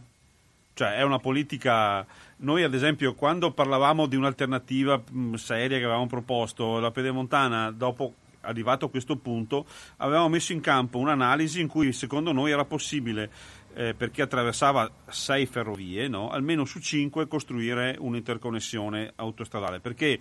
Cioè 0.75 0.97
è 0.97 1.03
una 1.03 1.19
politica, 1.19 2.07
noi 2.39 2.63
ad 2.63 2.73
esempio 2.73 3.15
quando 3.15 3.53
parlavamo 3.53 4.07
di 4.07 4.17
un'alternativa 4.17 5.03
mh, 5.11 5.35
seria 5.35 5.79
che 5.79 5.85
avevamo 5.85 6.07
proposto, 6.07 6.79
la 6.79 6.91
Pedemontana, 6.91 7.71
dopo 7.71 8.15
arrivato 8.43 8.87
a 8.87 8.91
questo 8.91 9.17
punto, 9.17 9.67
avevamo 9.99 10.29
messo 10.29 10.53
in 10.53 10.61
campo 10.61 10.99
un'analisi 10.99 11.61
in 11.61 11.69
cui 11.69 11.93
secondo 11.93 12.33
noi 12.33 12.51
era 12.51 12.65
possibile, 12.65 13.31
eh, 13.75 13.95
perché 13.95 14.23
attraversava 14.23 14.91
sei 15.09 15.47
ferrovie, 15.47 16.09
no? 16.09 16.31
almeno 16.31 16.65
su 16.65 16.81
cinque 16.81 17.29
costruire 17.29 17.97
un'interconnessione 17.99 19.13
autostradale. 19.17 19.81
Perché 19.81 20.19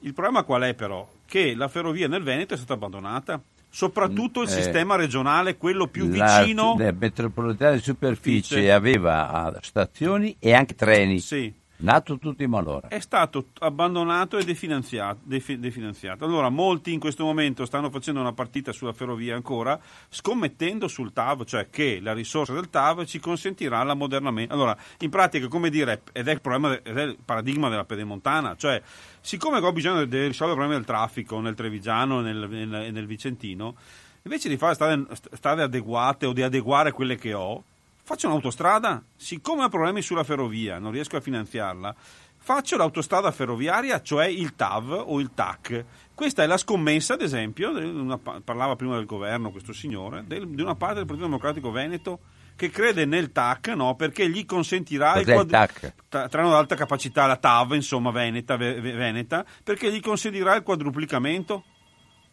il 0.00 0.14
problema 0.14 0.44
qual 0.44 0.62
è 0.62 0.74
però? 0.74 1.08
Che 1.26 1.54
la 1.54 1.68
ferrovia 1.68 2.08
nel 2.08 2.22
Veneto 2.22 2.54
è 2.54 2.56
stata 2.56 2.74
abbandonata. 2.74 3.42
Soprattutto 3.70 4.42
il 4.42 4.48
eh, 4.48 4.52
sistema 4.52 4.96
regionale, 4.96 5.56
quello 5.56 5.86
più 5.86 6.10
la, 6.12 6.40
vicino. 6.40 6.76
La 6.76 6.92
metropolitana 6.92 7.76
di 7.76 7.80
superficie 7.80 8.70
aveva 8.72 9.56
stazioni 9.62 10.36
e 10.38 10.52
anche 10.52 10.74
treni. 10.74 11.20
Sì. 11.20 11.54
Nato 11.82 12.18
tutto 12.18 12.42
in 12.42 12.50
malora. 12.50 12.88
È 12.88 13.00
stato 13.00 13.46
abbandonato 13.60 14.36
e 14.36 14.44
definanziato, 14.44 15.20
definanziato. 15.24 16.26
Allora, 16.26 16.50
molti 16.50 16.92
in 16.92 17.00
questo 17.00 17.24
momento 17.24 17.64
stanno 17.64 17.88
facendo 17.88 18.20
una 18.20 18.34
partita 18.34 18.70
sulla 18.70 18.92
ferrovia 18.92 19.34
ancora, 19.34 19.80
scommettendo 20.10 20.88
sul 20.88 21.14
TAV, 21.14 21.44
cioè 21.44 21.70
che 21.70 21.98
la 22.02 22.12
risorsa 22.12 22.52
del 22.52 22.68
TAV 22.68 23.04
ci 23.06 23.18
consentirà 23.18 23.82
l'ammodernamento. 23.82 24.52
Allora, 24.52 24.76
in 24.98 25.08
pratica, 25.08 25.48
come 25.48 25.70
dire, 25.70 26.02
ed 26.12 26.28
è 26.28 26.32
il, 26.32 26.40
problema, 26.42 26.78
ed 26.82 26.98
è 26.98 27.02
il 27.02 27.16
paradigma 27.24 27.70
della 27.70 27.84
pedemontana, 27.84 28.56
cioè, 28.56 28.82
siccome 29.22 29.58
ho 29.58 29.72
bisogno 29.72 30.04
di 30.04 30.26
risolvere 30.26 30.60
il 30.60 30.66
problema 30.66 30.74
del 30.74 30.84
traffico 30.84 31.40
nel 31.40 31.54
Trevigiano 31.54 32.20
e 32.20 32.22
nel, 32.22 32.48
nel, 32.50 32.92
nel 32.92 33.06
Vicentino, 33.06 33.74
invece 34.22 34.50
di 34.50 34.58
fare 34.58 34.74
strade, 34.74 35.06
strade 35.32 35.62
adeguate 35.62 36.26
o 36.26 36.34
di 36.34 36.42
adeguare 36.42 36.92
quelle 36.92 37.16
che 37.16 37.32
ho, 37.32 37.64
faccio 38.10 38.26
un'autostrada, 38.26 39.04
siccome 39.14 39.62
ho 39.62 39.68
problemi 39.68 40.02
sulla 40.02 40.24
ferrovia, 40.24 40.80
non 40.80 40.90
riesco 40.90 41.16
a 41.16 41.20
finanziarla, 41.20 41.94
faccio 42.38 42.76
l'autostrada 42.76 43.30
ferroviaria, 43.30 44.02
cioè 44.02 44.26
il 44.26 44.56
TAV 44.56 45.04
o 45.06 45.20
il 45.20 45.30
TAC. 45.32 45.84
Questa 46.12 46.42
è 46.42 46.46
la 46.46 46.56
scommessa, 46.56 47.14
ad 47.14 47.22
esempio, 47.22 47.70
una, 47.70 48.18
parlava 48.18 48.74
prima 48.74 48.96
del 48.96 49.06
governo 49.06 49.52
questo 49.52 49.72
signore, 49.72 50.24
del, 50.26 50.48
di 50.48 50.60
una 50.60 50.74
parte 50.74 50.96
del 50.96 51.06
Partito 51.06 51.28
Democratico 51.28 51.70
Veneto 51.70 52.18
che 52.56 52.68
crede 52.70 53.04
nel 53.04 53.30
TAC 53.30 53.68
no, 53.68 53.94
perché 53.94 54.28
gli 54.28 54.44
consentirà 54.44 55.16
il, 55.20 55.24
quadru- 55.24 55.48
TAC? 55.48 55.94
treno 56.28 56.48
ad 56.48 56.54
alta 56.54 56.74
capacità, 56.74 57.26
la 57.26 57.36
TAV, 57.36 57.74
insomma, 57.74 58.10
Veneta, 58.10 58.56
Veneta, 58.56 59.44
perché 59.62 59.92
gli 59.92 60.00
consentirà 60.00 60.56
il 60.56 60.64
quadruplicamento 60.64 61.62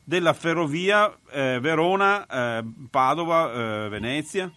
della 0.03 0.33
ferrovia 0.33 1.15
eh, 1.29 1.59
Verona, 1.61 2.25
eh, 2.25 2.63
eh, 2.65 3.87
Venezia. 3.89 4.51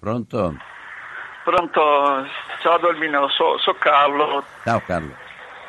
Pronto? 0.00 0.56
Pronto, 1.44 2.26
ciao 2.62 2.78
Dolmino, 2.78 3.28
so, 3.28 3.58
so 3.58 3.74
Carlo. 3.74 4.42
Ciao 4.64 4.80
Carlo. 4.86 5.14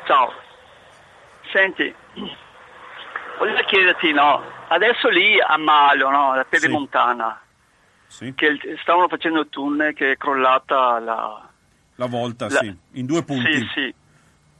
Ciao. 0.06 0.32
Senti, 1.52 1.94
voglio 3.38 3.62
chiederti, 3.66 4.12
no, 4.12 4.42
adesso 4.68 5.10
lì 5.10 5.38
a 5.38 5.58
Malo, 5.58 6.08
no, 6.08 6.34
la 6.34 6.46
Pedemontana, 6.46 7.38
sì. 8.06 8.32
che 8.34 8.58
stavano 8.80 9.06
facendo 9.08 9.40
il 9.40 9.50
tunnel 9.50 9.92
che 9.92 10.12
è 10.12 10.16
crollata 10.16 10.98
la... 10.98 11.48
La 11.96 12.06
volta, 12.06 12.48
la, 12.48 12.60
sì, 12.60 12.74
in 12.92 13.04
due 13.04 13.22
punti. 13.24 13.52
Sì, 13.52 13.70
sì. 13.74 13.94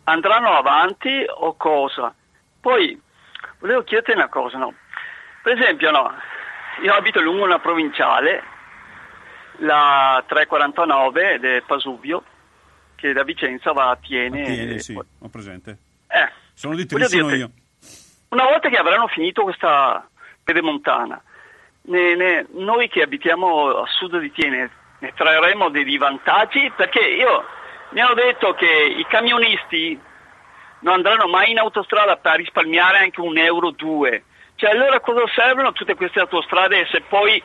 Andranno 0.05 0.55
avanti 0.55 1.25
o 1.27 1.55
cosa? 1.57 2.15
Poi, 2.61 3.01
volevo 3.59 3.83
chiederti 3.85 4.11
una 4.11 4.29
cosa, 4.29 4.59
no? 4.59 4.75
Per 5.43 5.57
esempio, 5.59 5.91
no, 5.91 6.13
io 6.83 6.93
abito 6.93 7.23
lungo 7.23 7.45
una 7.45 7.59
provinciale 7.59 8.51
la 9.59 10.23
349 10.27 11.39
del 11.39 11.63
Pasuvio 11.65 12.23
che 12.97 13.13
da 13.13 13.25
Vicenza 13.25 13.73
va 13.73 13.91
a 13.91 13.97
Tiene. 13.97 14.43
A 14.43 14.45
Tiene, 14.45 14.79
sì, 14.79 14.93
poi... 14.93 15.05
ho 15.19 15.29
presente. 15.29 15.79
Eh, 16.09 16.31
sono 16.55 16.75
di 16.75 16.87
sono 16.89 17.35
io. 17.35 17.51
Una 18.29 18.45
volta 18.45 18.69
che 18.69 18.77
avranno 18.77 19.09
finito 19.09 19.43
questa 19.43 20.09
pedemontana, 20.45 21.21
ne, 21.83 22.15
ne, 22.15 22.47
noi 22.53 22.89
che 22.89 23.03
abitiamo 23.03 23.77
a 23.77 23.87
sud 23.87 24.19
di 24.19 24.31
Tiene 24.33 24.71
ne 25.03 25.13
trarremo 25.15 25.69
dei 25.69 25.99
vantaggi 25.99 26.71
perché 26.77 27.01
io 27.01 27.45
mi 27.91 28.01
hanno 28.01 28.15
detto 28.15 28.55
che 28.55 28.95
i 28.97 29.05
camionisti 29.09 29.99
non 30.81 30.95
andranno 30.95 31.27
mai 31.27 31.51
in 31.51 31.59
autostrada 31.59 32.17
per 32.17 32.37
risparmiare 32.37 32.99
anche 32.99 33.21
un 33.21 33.37
euro 33.37 33.69
o 33.69 33.73
due. 33.73 34.25
Cioè 34.55 34.71
allora 34.71 35.01
cosa 35.01 35.23
servono 35.35 35.73
tutte 35.73 35.97
queste 35.97 36.21
autostrade 36.21 36.87
se 36.91 37.01
poi 37.01 37.43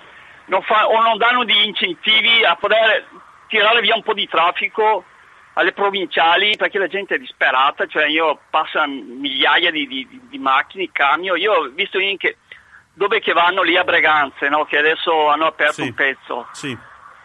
non 0.47 0.61
fa, 0.63 0.87
o 0.87 1.01
non 1.01 1.17
danno 1.17 1.43
degli 1.43 1.65
incentivi 1.65 2.43
a 2.43 2.55
poter 2.55 3.05
tirare 3.47 3.81
via 3.81 3.95
un 3.95 4.03
po' 4.03 4.13
di 4.13 4.27
traffico 4.27 5.05
alle 5.53 5.73
provinciali 5.73 6.55
perché 6.55 6.77
la 6.77 6.87
gente 6.87 7.15
è 7.15 7.19
disperata, 7.19 7.87
cioè 7.87 8.05
io 8.05 8.39
passo 8.49 8.79
migliaia 8.85 9.71
di, 9.71 9.87
di, 9.87 10.07
di 10.29 10.37
macchine, 10.37 10.89
camion, 10.91 11.37
io 11.37 11.53
ho 11.53 11.69
visto 11.69 11.97
che 12.17 12.37
dove 12.93 13.19
che 13.19 13.33
vanno 13.33 13.61
lì 13.61 13.77
a 13.77 13.83
Breganze, 13.83 14.49
no? 14.49 14.65
che 14.65 14.77
adesso 14.77 15.29
hanno 15.29 15.45
aperto 15.45 15.73
sì, 15.73 15.81
un 15.81 15.93
pezzo. 15.93 16.47
Sì. 16.51 16.77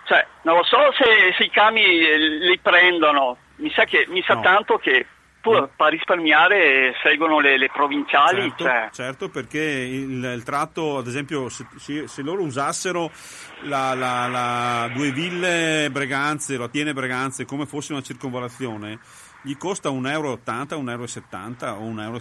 Cioè, 0.04 0.26
non 0.42 0.56
lo 0.56 0.64
so 0.64 0.92
se, 0.92 1.34
se, 1.36 1.44
i 1.44 1.50
camion 1.50 1.88
li 1.88 2.58
prendono, 2.58 3.36
mi 3.56 3.70
sa, 3.70 3.84
che, 3.84 4.06
mi 4.08 4.22
sa 4.22 4.34
no. 4.34 4.40
tanto 4.42 4.78
che 4.78 5.06
per 5.42 5.90
risparmiare 5.90 6.94
seguono 7.02 7.40
le, 7.40 7.58
le 7.58 7.68
provinciali. 7.68 8.42
Certo, 8.42 8.64
cioè. 8.64 8.88
certo 8.92 9.28
perché 9.28 9.60
il, 9.60 10.22
il, 10.22 10.42
tratto, 10.44 10.98
ad 10.98 11.06
esempio, 11.06 11.48
se, 11.48 11.66
se 12.06 12.22
loro 12.22 12.42
usassero 12.42 13.10
la, 13.62 13.94
la, 13.94 14.28
la, 14.28 14.90
Due 14.94 15.10
Ville 15.10 15.88
Breganze, 15.90 16.56
la 16.56 16.68
Tiene 16.68 16.92
Breganze 16.92 17.44
come 17.44 17.66
fosse 17.66 17.92
una 17.92 18.02
circonvolazione, 18.02 18.98
gli 19.42 19.56
costa 19.56 19.90
1,80 19.90 20.10
euro, 20.10 20.38
1,70 20.44 20.86
euro 20.90 21.80
o 21.80 21.90
1,60 21.90 22.00
euro, 22.00 22.18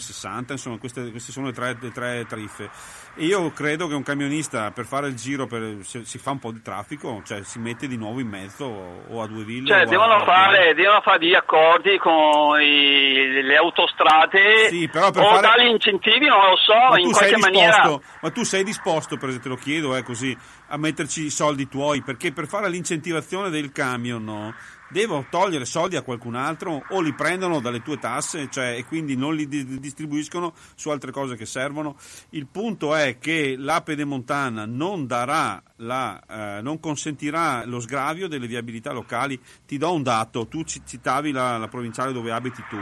insomma 0.49 0.77
queste, 0.77 1.11
queste 1.11 1.31
sono 1.31 1.47
le 1.47 1.53
tre, 1.53 1.77
le 1.79 1.91
tre, 1.91 2.25
tariffe. 2.27 2.69
E 3.15 3.25
io 3.25 3.51
credo 3.51 3.87
che 3.87 3.93
un 3.93 4.01
camionista 4.01 4.71
per 4.71 4.85
fare 4.85 5.07
il 5.07 5.15
giro, 5.15 5.45
per, 5.45 5.77
se 5.81 6.03
si 6.03 6.17
fa 6.17 6.31
un 6.31 6.39
po' 6.39 6.51
di 6.51 6.61
traffico, 6.61 7.21
cioè 7.23 7.43
si 7.43 7.59
mette 7.59 7.87
di 7.87 7.95
nuovo 7.95 8.19
in 8.19 8.27
mezzo 8.27 8.65
o 8.65 9.21
a 9.21 9.27
due 9.27 9.43
ville. 9.43 9.67
Cioè 9.67 9.85
devono, 9.85 10.15
a, 10.15 10.25
fare, 10.25 10.73
devono, 10.73 11.01
fare, 11.01 11.19
degli 11.19 11.35
accordi 11.35 11.97
con 11.99 12.59
i, 12.59 13.43
le 13.43 13.55
autostrade 13.55 14.69
sì, 14.69 14.89
o 14.91 15.11
fare... 15.11 15.41
dare 15.41 15.69
incentivi, 15.69 16.25
non 16.25 16.39
lo 16.39 16.55
so, 16.55 16.97
in 16.97 17.11
qualche 17.11 17.37
maniera. 17.37 17.99
Ma 18.21 18.31
tu 18.31 18.43
sei 18.43 18.63
disposto, 18.63 19.17
per 19.17 19.29
esempio, 19.29 19.51
te 19.51 19.55
lo 19.57 19.61
chiedo 19.61 19.95
eh, 19.95 20.01
così, 20.01 20.35
a 20.69 20.77
metterci 20.77 21.25
i 21.25 21.29
soldi 21.29 21.67
tuoi, 21.67 22.01
perché 22.01 22.31
per 22.31 22.47
fare 22.47 22.67
l'incentivazione 22.69 23.49
del 23.51 23.71
camion, 23.71 24.23
no? 24.23 24.53
Devo 24.91 25.25
togliere 25.29 25.65
soldi 25.65 25.95
a 25.95 26.01
qualcun 26.01 26.35
altro 26.35 26.83
o 26.89 27.01
li 27.01 27.13
prendono 27.13 27.59
dalle 27.59 27.81
tue 27.81 27.97
tasse 27.97 28.49
cioè, 28.49 28.75
e 28.77 28.85
quindi 28.85 29.15
non 29.15 29.35
li 29.35 29.47
di- 29.47 29.79
distribuiscono 29.79 30.53
su 30.75 30.89
altre 30.89 31.11
cose 31.11 31.35
che 31.35 31.45
servono. 31.45 31.97
Il 32.31 32.47
punto 32.47 32.95
è 32.95 33.17
che 33.17 33.55
la 33.57 33.81
pedemontana 33.81 34.65
non 34.65 35.07
darà 35.07 35.61
la, 35.77 36.21
eh, 36.27 36.61
non 36.61 36.79
consentirà 36.79 37.65
lo 37.65 37.79
sgravio 37.79 38.27
delle 38.27 38.47
viabilità 38.47 38.91
locali. 38.91 39.39
Ti 39.65 39.77
do 39.77 39.93
un 39.93 40.03
dato, 40.03 40.47
tu 40.47 40.63
citavi 40.63 41.31
la, 41.31 41.57
la 41.57 41.67
provinciale 41.67 42.11
dove 42.11 42.31
abiti 42.31 42.63
tu. 42.69 42.77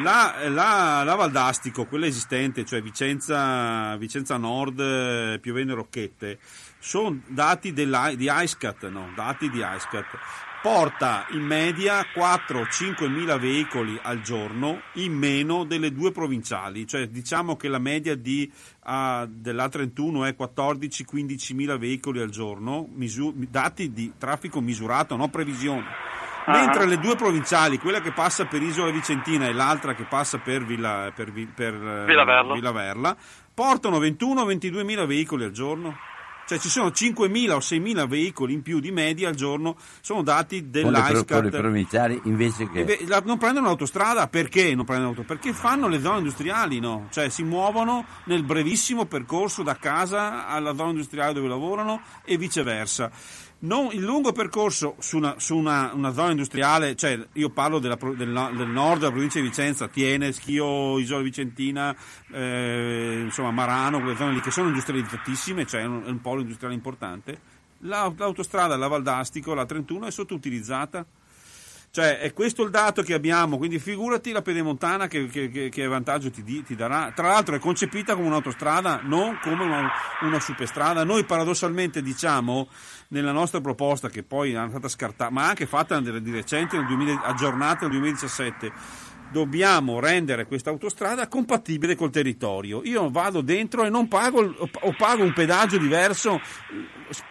La, 0.00 0.48
la, 0.48 1.02
la, 1.02 1.14
Valdastico, 1.16 1.86
quella 1.86 2.06
esistente, 2.06 2.64
cioè 2.64 2.80
Vicenza, 2.80 3.96
Vicenza 3.96 4.36
Nord, 4.36 5.40
Piovene 5.40 5.74
Rocchette, 5.74 6.38
sono 6.78 7.20
dati 7.26 7.72
di 7.72 7.84
ISCAT, 7.84 8.88
no? 8.88 9.10
dati 9.16 9.50
di 9.50 9.58
ISCAT 9.58 10.06
porta 10.62 11.26
in 11.30 11.42
media 11.42 12.04
4-5 12.14 13.08
mila 13.08 13.36
veicoli 13.36 13.98
al 14.02 14.20
giorno 14.22 14.80
in 14.94 15.12
meno 15.12 15.64
delle 15.64 15.92
due 15.92 16.12
provinciali, 16.12 16.86
cioè 16.86 17.08
diciamo 17.08 17.56
che 17.56 17.68
la 17.68 17.78
media 17.78 18.16
di, 18.16 18.50
uh, 18.84 19.26
della 19.26 19.68
31 19.68 20.24
è 20.24 20.34
14-15 20.38 21.54
mila 21.54 21.76
veicoli 21.76 22.20
al 22.20 22.30
giorno, 22.30 22.88
misu- 22.92 23.34
dati 23.48 23.92
di 23.92 24.12
traffico 24.18 24.60
misurato, 24.60 25.16
non 25.16 25.30
previsione. 25.30 25.84
Uh-huh. 26.46 26.52
Mentre 26.52 26.86
le 26.86 26.98
due 26.98 27.16
provinciali, 27.16 27.78
quella 27.78 28.00
che 28.00 28.12
passa 28.12 28.46
per 28.46 28.62
Isola 28.62 28.90
Vicentina 28.90 29.46
e 29.46 29.52
l'altra 29.52 29.94
che 29.94 30.04
passa 30.04 30.38
per, 30.38 30.64
Villa, 30.64 31.12
per, 31.14 31.32
per 31.54 31.74
uh, 31.74 32.04
Villa 32.54 32.72
Verla, 32.72 33.16
portano 33.52 33.98
21-22 33.98 34.84
mila 34.84 35.06
veicoli 35.06 35.44
al 35.44 35.50
giorno. 35.50 35.96
Cioè 36.46 36.58
ci 36.58 36.68
sono 36.68 36.88
5.000 36.88 37.50
o 37.50 37.58
6.000 37.58 38.06
veicoli 38.06 38.52
in 38.52 38.62
più 38.62 38.78
di 38.78 38.92
media 38.92 39.28
al 39.28 39.34
giorno, 39.34 39.76
sono 40.00 40.22
dati 40.22 40.70
dell'ISCAT. 40.70 41.32
Con 41.32 41.44
le 41.44 41.50
provinciali 41.50 42.20
invece 42.24 42.70
che... 42.70 42.84
Beh, 42.84 43.04
la, 43.08 43.20
non 43.24 43.36
prendono 43.36 43.66
l'autostrada, 43.66 44.28
perché 44.28 44.74
non 44.74 44.84
prendono 44.84 45.10
l'autostrada? 45.10 45.40
Perché 45.40 45.58
fanno 45.58 45.88
le 45.88 46.00
zone 46.00 46.18
industriali, 46.18 46.78
no? 46.78 47.08
Cioè 47.10 47.28
si 47.30 47.42
muovono 47.42 48.04
nel 48.26 48.44
brevissimo 48.44 49.06
percorso 49.06 49.64
da 49.64 49.76
casa 49.76 50.46
alla 50.46 50.74
zona 50.74 50.90
industriale 50.90 51.32
dove 51.32 51.48
lavorano 51.48 52.00
e 52.24 52.36
viceversa. 52.36 53.10
Non, 53.58 53.88
il 53.92 54.02
lungo 54.02 54.32
percorso 54.32 54.96
su, 54.98 55.16
una, 55.16 55.36
su 55.38 55.56
una, 55.56 55.90
una, 55.94 56.12
zona 56.12 56.30
industriale, 56.30 56.94
cioè 56.94 57.18
io 57.32 57.48
parlo 57.48 57.78
della, 57.78 57.96
del, 57.96 58.16
del, 58.16 58.68
nord 58.68 59.00
della 59.00 59.10
provincia 59.10 59.40
di 59.40 59.46
Vicenza, 59.46 59.88
Tiene, 59.88 60.32
Schio, 60.32 60.98
Isola 60.98 61.22
Vicentina, 61.22 61.96
eh, 62.32 63.22
insomma 63.24 63.50
Marano, 63.52 64.00
quelle 64.00 64.16
zone 64.16 64.32
lì 64.32 64.40
che 64.40 64.50
sono 64.50 64.68
industrializzatissime, 64.68 65.64
cioè 65.66 65.80
è 65.80 65.84
un, 65.86 66.02
un 66.04 66.20
polo 66.20 66.42
industriale 66.42 66.74
importante. 66.74 67.40
l'autostrada, 67.78 68.76
la 68.76 68.88
Valdastico, 68.88 69.54
la 69.54 69.64
31 69.64 70.06
è 70.06 70.10
sottoutilizzata 70.10 71.06
cioè, 71.96 72.18
è 72.18 72.34
questo 72.34 72.62
il 72.62 72.68
dato 72.68 73.00
che 73.00 73.14
abbiamo, 73.14 73.56
quindi 73.56 73.78
figurati 73.78 74.30
la 74.30 74.42
pedemontana 74.42 75.06
che, 75.06 75.28
che, 75.28 75.70
che 75.70 75.86
vantaggio 75.86 76.30
ti, 76.30 76.62
ti, 76.62 76.74
darà. 76.74 77.10
Tra 77.14 77.28
l'altro 77.28 77.54
è 77.54 77.58
concepita 77.58 78.14
come 78.14 78.26
un'autostrada, 78.26 79.00
non 79.02 79.38
come 79.40 79.64
una, 79.64 79.90
una 80.20 80.38
superstrada. 80.38 81.04
Noi 81.04 81.24
paradossalmente 81.24 82.02
diciamo, 82.02 82.68
nella 83.08 83.32
nostra 83.32 83.62
proposta, 83.62 84.10
che 84.10 84.22
poi 84.22 84.52
è 84.52 84.66
stata 84.68 84.88
scartata, 84.88 85.30
ma 85.30 85.48
anche 85.48 85.64
fatta 85.64 85.98
di 85.98 86.30
recente, 86.30 86.76
nel 86.76 86.84
2000, 86.84 87.22
aggiornata 87.22 87.86
nel 87.86 87.92
2017, 87.92 88.72
dobbiamo 89.32 89.98
rendere 89.98 90.46
questa 90.46 90.68
autostrada 90.68 91.28
compatibile 91.28 91.94
col 91.94 92.10
territorio. 92.10 92.82
Io 92.84 93.08
vado 93.08 93.40
dentro 93.40 93.84
e 93.84 93.88
non 93.88 94.06
pago 94.06 94.40
o 94.42 94.94
pago 94.98 95.22
un 95.22 95.32
pedaggio 95.32 95.78
diverso, 95.78 96.42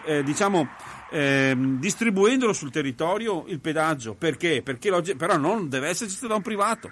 eh, 0.05 0.23
diciamo 0.23 0.67
eh, 1.11 1.53
distribuendolo 1.55 2.53
sul 2.53 2.71
territorio 2.71 3.45
il 3.47 3.59
pedaggio. 3.59 4.15
Perché? 4.15 4.61
Perché 4.63 4.91
però 5.17 5.37
non 5.37 5.69
deve 5.69 5.89
esserci 5.89 6.27
da 6.27 6.35
un 6.35 6.41
privato 6.41 6.91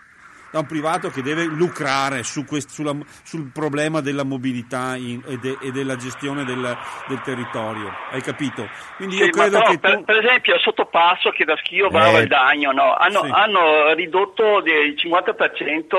da 0.54 0.60
un 0.60 0.68
privato 0.68 1.10
che 1.10 1.24
deve 1.24 1.46
lucrare 1.46 2.22
su 2.22 2.46
quest, 2.46 2.70
sulla, 2.70 2.96
sul 3.24 3.50
problema 3.52 4.02
della 4.02 4.24
mobilità 4.24 4.96
in, 4.96 5.20
e, 5.26 5.40
de, 5.40 5.58
e, 5.60 5.72
della 5.72 5.96
gestione 5.96 6.46
del, 6.46 6.78
del, 7.08 7.22
territorio. 7.22 7.92
Hai 8.12 8.22
capito? 8.22 8.70
Quindi 8.98 9.16
sì, 9.16 9.24
io 9.24 9.30
credo 9.32 9.58
però, 9.58 9.72
che 9.72 9.80
per, 9.80 9.96
tu... 9.96 10.04
per, 10.04 10.18
esempio 10.18 10.54
a 10.54 10.60
Sottopasso 10.60 11.32
che 11.32 11.44
da 11.44 11.56
Schio 11.58 11.90
va 11.90 12.20
eh, 12.20 12.28
Dagno 12.28 12.72
no? 12.72 12.94
hanno, 12.94 13.24
sì. 13.24 13.32
hanno, 13.34 13.94
ridotto 13.96 14.62
del 14.62 14.94
50% 14.94 15.96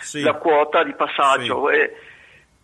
sì. 0.00 0.20
la 0.20 0.34
quota 0.34 0.84
di 0.84 0.92
passaggio. 0.94 1.70
Sì. 1.70 1.74
E, 1.76 1.92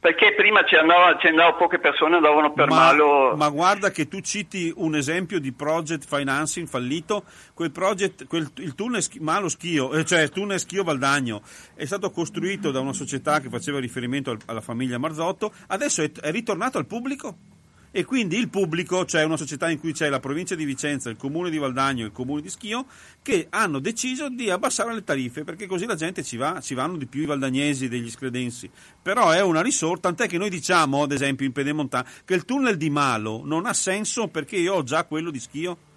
perché 0.00 0.34
prima 0.34 0.64
ci 0.64 0.76
andavano 0.76 1.56
poche 1.56 1.78
persone, 1.78 2.16
andavano 2.16 2.52
per 2.52 2.68
ma, 2.68 2.74
malo. 2.74 3.36
Ma 3.36 3.50
guarda 3.50 3.90
che 3.90 4.08
tu 4.08 4.20
citi 4.20 4.72
un 4.76 4.96
esempio 4.96 5.38
di 5.38 5.52
project 5.52 6.06
financing 6.06 6.66
fallito, 6.66 7.24
quel 7.52 7.70
project, 7.70 8.26
quel, 8.26 8.50
il 8.56 8.74
tunnel 8.74 9.04
Malo 9.20 9.50
Schio, 9.50 9.92
eh, 9.92 10.06
cioè 10.06 10.22
il 10.22 10.30
tunnel 10.30 10.58
Schio 10.58 10.84
Valdagno, 10.84 11.42
è 11.74 11.84
stato 11.84 12.10
costruito 12.10 12.70
da 12.70 12.80
una 12.80 12.94
società 12.94 13.40
che 13.40 13.50
faceva 13.50 13.78
riferimento 13.78 14.30
al, 14.30 14.38
alla 14.46 14.62
famiglia 14.62 14.96
Marzotto, 14.96 15.52
adesso 15.68 16.02
è, 16.02 16.10
è 16.10 16.30
ritornato 16.30 16.78
al 16.78 16.86
pubblico 16.86 17.36
e 17.90 18.04
quindi 18.04 18.36
il 18.38 18.48
pubblico, 18.48 19.04
cioè 19.04 19.24
una 19.24 19.36
società 19.36 19.68
in 19.68 19.78
cui 19.78 19.92
c'è 19.92 20.08
la 20.08 20.20
provincia 20.20 20.54
di 20.54 20.64
Vicenza, 20.64 21.10
il 21.10 21.16
comune 21.16 21.50
di 21.50 21.58
Valdagno 21.58 22.04
e 22.04 22.06
il 22.06 22.12
comune 22.12 22.40
di 22.40 22.48
Schio, 22.48 22.86
che 23.22 23.48
hanno 23.50 23.78
deciso 23.80 24.28
di 24.28 24.50
abbassare 24.50 24.94
le 24.94 25.04
tariffe 25.04 25.44
perché 25.44 25.66
così 25.66 25.86
la 25.86 25.96
gente 25.96 26.22
ci 26.22 26.36
va, 26.36 26.60
ci 26.60 26.74
vanno 26.74 26.96
di 26.96 27.06
più 27.06 27.22
i 27.22 27.26
valdagnesi 27.26 27.88
degli 27.88 28.10
scredensi. 28.10 28.70
Però 29.02 29.30
è 29.30 29.42
una 29.42 29.60
risorsa, 29.62 30.02
tant'è 30.02 30.28
che 30.28 30.38
noi 30.38 30.50
diciamo, 30.50 31.02
ad 31.02 31.12
esempio 31.12 31.46
in 31.46 31.52
Pedemontana, 31.52 32.08
che 32.24 32.34
il 32.34 32.44
tunnel 32.44 32.76
di 32.76 32.90
Malo 32.90 33.42
non 33.44 33.66
ha 33.66 33.72
senso 33.72 34.28
perché 34.28 34.56
io 34.56 34.74
ho 34.74 34.82
già 34.82 35.04
quello 35.04 35.30
di 35.30 35.40
Schio 35.40 35.88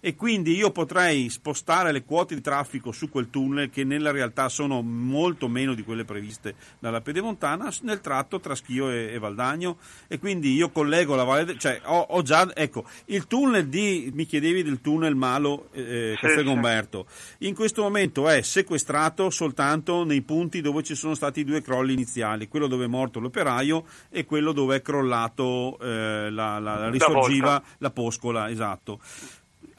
e 0.00 0.14
quindi 0.14 0.54
io 0.54 0.70
potrei 0.70 1.28
spostare 1.28 1.92
le 1.92 2.04
quote 2.04 2.34
di 2.34 2.40
traffico 2.40 2.92
su 2.92 3.08
quel 3.08 3.30
tunnel 3.30 3.70
che 3.70 3.84
nella 3.84 4.10
realtà 4.10 4.48
sono 4.48 4.80
molto 4.82 5.48
meno 5.48 5.74
di 5.74 5.82
quelle 5.82 6.04
previste 6.04 6.54
dalla 6.78 7.00
Pedemontana 7.00 7.72
nel 7.82 8.00
tratto 8.00 8.38
tra 8.38 8.54
Schio 8.54 8.90
e, 8.90 9.12
e 9.12 9.18
Valdagno. 9.18 9.78
E 10.06 10.18
quindi 10.18 10.54
io 10.54 10.70
collego 10.70 11.14
la 11.14 11.24
Valle 11.24 11.44
de, 11.44 11.58
cioè 11.58 11.80
ho, 11.84 12.06
ho, 12.10 12.22
già 12.22 12.48
ecco 12.54 12.84
il 13.06 13.26
tunnel 13.26 13.68
di 13.68 14.10
mi 14.14 14.26
chiedevi 14.26 14.62
del 14.62 14.80
tunnel 14.80 15.14
Malo 15.14 15.68
eh, 15.72 16.16
Castelgomberto 16.20 17.06
in 17.38 17.54
questo 17.54 17.82
momento 17.82 18.28
è 18.28 18.42
sequestrato 18.42 19.30
soltanto 19.30 20.04
nei 20.04 20.22
punti 20.22 20.60
dove 20.60 20.82
ci 20.82 20.94
sono 20.94 21.14
stati 21.14 21.40
i 21.40 21.44
due 21.44 21.62
crolli 21.62 21.92
iniziali 21.92 22.48
quello 22.48 22.66
dove 22.66 22.84
è 22.84 22.88
morto 22.88 23.20
l'operaio 23.20 23.84
e 24.10 24.24
quello 24.24 24.52
dove 24.52 24.76
è 24.76 24.82
crollato 24.82 25.78
eh, 25.80 26.30
la, 26.30 26.58
la, 26.58 26.76
la 26.78 26.90
risorgiva 26.90 27.62
la 27.78 27.90
poscola 27.90 28.50
esatto 28.50 29.00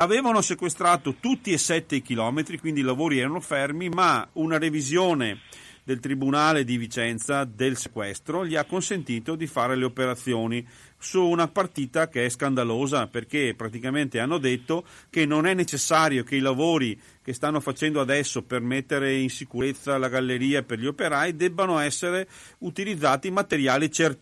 avevano 0.02 0.42
sequestrato 0.42 1.16
tutti 1.20 1.52
e 1.52 1.58
sette 1.58 1.98
i 1.98 2.02
chilometri, 2.02 2.58
quindi 2.58 2.80
i 2.80 2.84
lavori 2.84 3.20
erano 3.20 3.42
fermi, 3.42 3.90
ma 3.90 4.28
una 4.34 4.58
revisione 4.58 5.40
del 5.84 6.00
Tribunale 6.00 6.64
di 6.64 6.78
Vicenza 6.78 7.46
del 7.46 7.76
sequestro 7.76 8.46
gli 8.46 8.56
ha 8.56 8.64
consentito 8.64 9.36
di 9.36 9.48
fare 9.48 9.76
le 9.76 9.86
operazioni 9.86 10.66
su 11.00 11.26
una 11.26 11.48
partita 11.48 12.08
che 12.08 12.26
è 12.26 12.30
scandalosa 12.30 13.08
perché 13.08 13.56
praticamente 13.58 14.20
hanno 14.20 14.38
detto 14.38 14.86
che 15.10 15.26
non 15.26 15.48
è 15.48 15.56
necessario 15.56 16.24
che 16.24 16.36
i 16.36 16.42
lavori 16.42 17.00
che 17.24 17.34
stanno 17.34 17.60
facendo 17.60 18.02
adesso 18.02 18.44
per 18.44 18.62
mettere 18.62 19.16
in 19.16 19.30
sicurezza 19.30 19.98
la 19.98 20.10
galleria 20.10 20.62
per 20.62 20.78
gli 20.78 20.86
operai 20.86 21.36
debbano 21.36 21.80
essere 21.80 22.28
utilizzati 22.60 23.32
materiali 23.32 23.92
cer- 23.92 24.20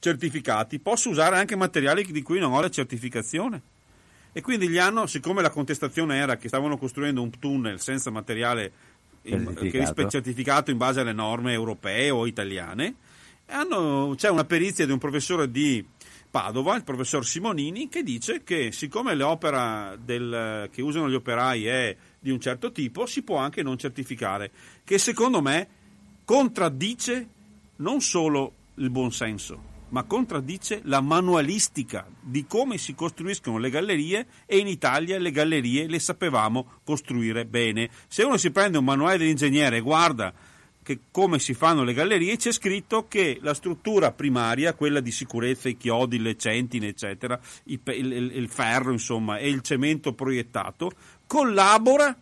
certificati. 0.00 0.80
Posso 0.80 1.08
usare 1.08 1.38
anche 1.38 1.54
materiali 1.54 2.04
di 2.04 2.22
cui 2.22 2.40
non 2.40 2.52
ho 2.52 2.60
la 2.60 2.70
certificazione? 2.70 3.74
E 4.36 4.42
quindi 4.42 4.68
gli 4.68 4.76
hanno, 4.76 5.06
siccome 5.06 5.40
la 5.40 5.48
contestazione 5.48 6.18
era 6.18 6.36
che 6.36 6.48
stavano 6.48 6.76
costruendo 6.76 7.22
un 7.22 7.30
tunnel 7.38 7.80
senza 7.80 8.10
materiale 8.10 8.70
è 9.22 10.06
certificato 10.08 10.70
in 10.70 10.76
base 10.76 11.00
alle 11.00 11.14
norme 11.14 11.54
europee 11.54 12.10
o 12.10 12.26
italiane, 12.26 12.96
hanno, 13.46 14.12
c'è 14.14 14.28
una 14.28 14.44
perizia 14.44 14.84
di 14.84 14.92
un 14.92 14.98
professore 14.98 15.50
di 15.50 15.82
Padova, 16.30 16.76
il 16.76 16.84
professor 16.84 17.24
Simonini, 17.24 17.88
che 17.88 18.02
dice 18.02 18.44
che 18.44 18.72
siccome 18.72 19.14
l'opera 19.14 19.96
del, 19.98 20.68
che 20.70 20.82
usano 20.82 21.08
gli 21.08 21.14
operai 21.14 21.64
è 21.64 21.96
di 22.18 22.30
un 22.30 22.38
certo 22.38 22.72
tipo, 22.72 23.06
si 23.06 23.22
può 23.22 23.38
anche 23.38 23.62
non 23.62 23.78
certificare, 23.78 24.50
che 24.84 24.98
secondo 24.98 25.40
me 25.40 25.66
contraddice 26.26 27.28
non 27.76 28.02
solo 28.02 28.52
il 28.74 28.90
buonsenso, 28.90 29.75
ma 29.88 30.02
contraddice 30.02 30.80
la 30.84 31.00
manualistica 31.00 32.06
di 32.20 32.46
come 32.46 32.78
si 32.78 32.94
costruiscono 32.94 33.58
le 33.58 33.70
gallerie 33.70 34.26
e 34.46 34.58
in 34.58 34.66
Italia 34.66 35.18
le 35.18 35.30
gallerie 35.30 35.86
le 35.86 35.98
sapevamo 35.98 36.80
costruire 36.84 37.46
bene. 37.46 37.90
Se 38.08 38.22
uno 38.22 38.36
si 38.36 38.50
prende 38.50 38.78
un 38.78 38.84
manuale 38.84 39.18
dell'ingegnere 39.18 39.78
e 39.78 39.80
guarda 39.80 40.32
come 41.10 41.40
si 41.40 41.52
fanno 41.54 41.82
le 41.82 41.94
gallerie, 41.94 42.36
c'è 42.36 42.52
scritto 42.52 43.08
che 43.08 43.38
la 43.42 43.54
struttura 43.54 44.12
primaria, 44.12 44.74
quella 44.74 45.00
di 45.00 45.10
sicurezza, 45.10 45.68
i 45.68 45.76
chiodi, 45.76 46.20
le 46.20 46.36
centine, 46.36 46.88
eccetera, 46.88 47.40
il, 47.64 47.80
il, 47.86 48.30
il 48.34 48.48
ferro, 48.48 48.92
insomma, 48.92 49.38
e 49.38 49.48
il 49.48 49.62
cemento 49.62 50.12
proiettato, 50.12 50.92
collabora 51.26 52.16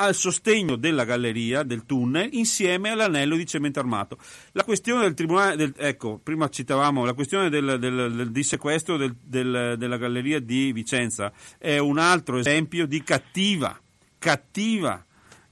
al 0.00 0.14
sostegno 0.14 0.76
della 0.76 1.04
galleria, 1.04 1.62
del 1.62 1.84
tunnel, 1.84 2.30
insieme 2.32 2.88
all'anello 2.88 3.36
di 3.36 3.46
cemento 3.46 3.80
armato. 3.80 4.16
La 4.52 4.64
questione 4.64 5.02
del 5.02 5.12
tribunale, 5.12 5.56
del, 5.56 5.74
ecco, 5.76 6.18
prima 6.22 6.48
citavamo, 6.48 7.04
la 7.04 7.12
questione 7.12 7.50
del, 7.50 7.76
del, 7.78 8.14
del 8.14 8.30
dissequestro 8.30 8.96
della 8.96 9.96
galleria 9.98 10.40
di 10.40 10.72
Vicenza 10.72 11.30
è 11.58 11.76
un 11.76 11.98
altro 11.98 12.38
esempio 12.38 12.86
di 12.86 13.02
cattiva, 13.02 13.78
cattiva 14.18 15.04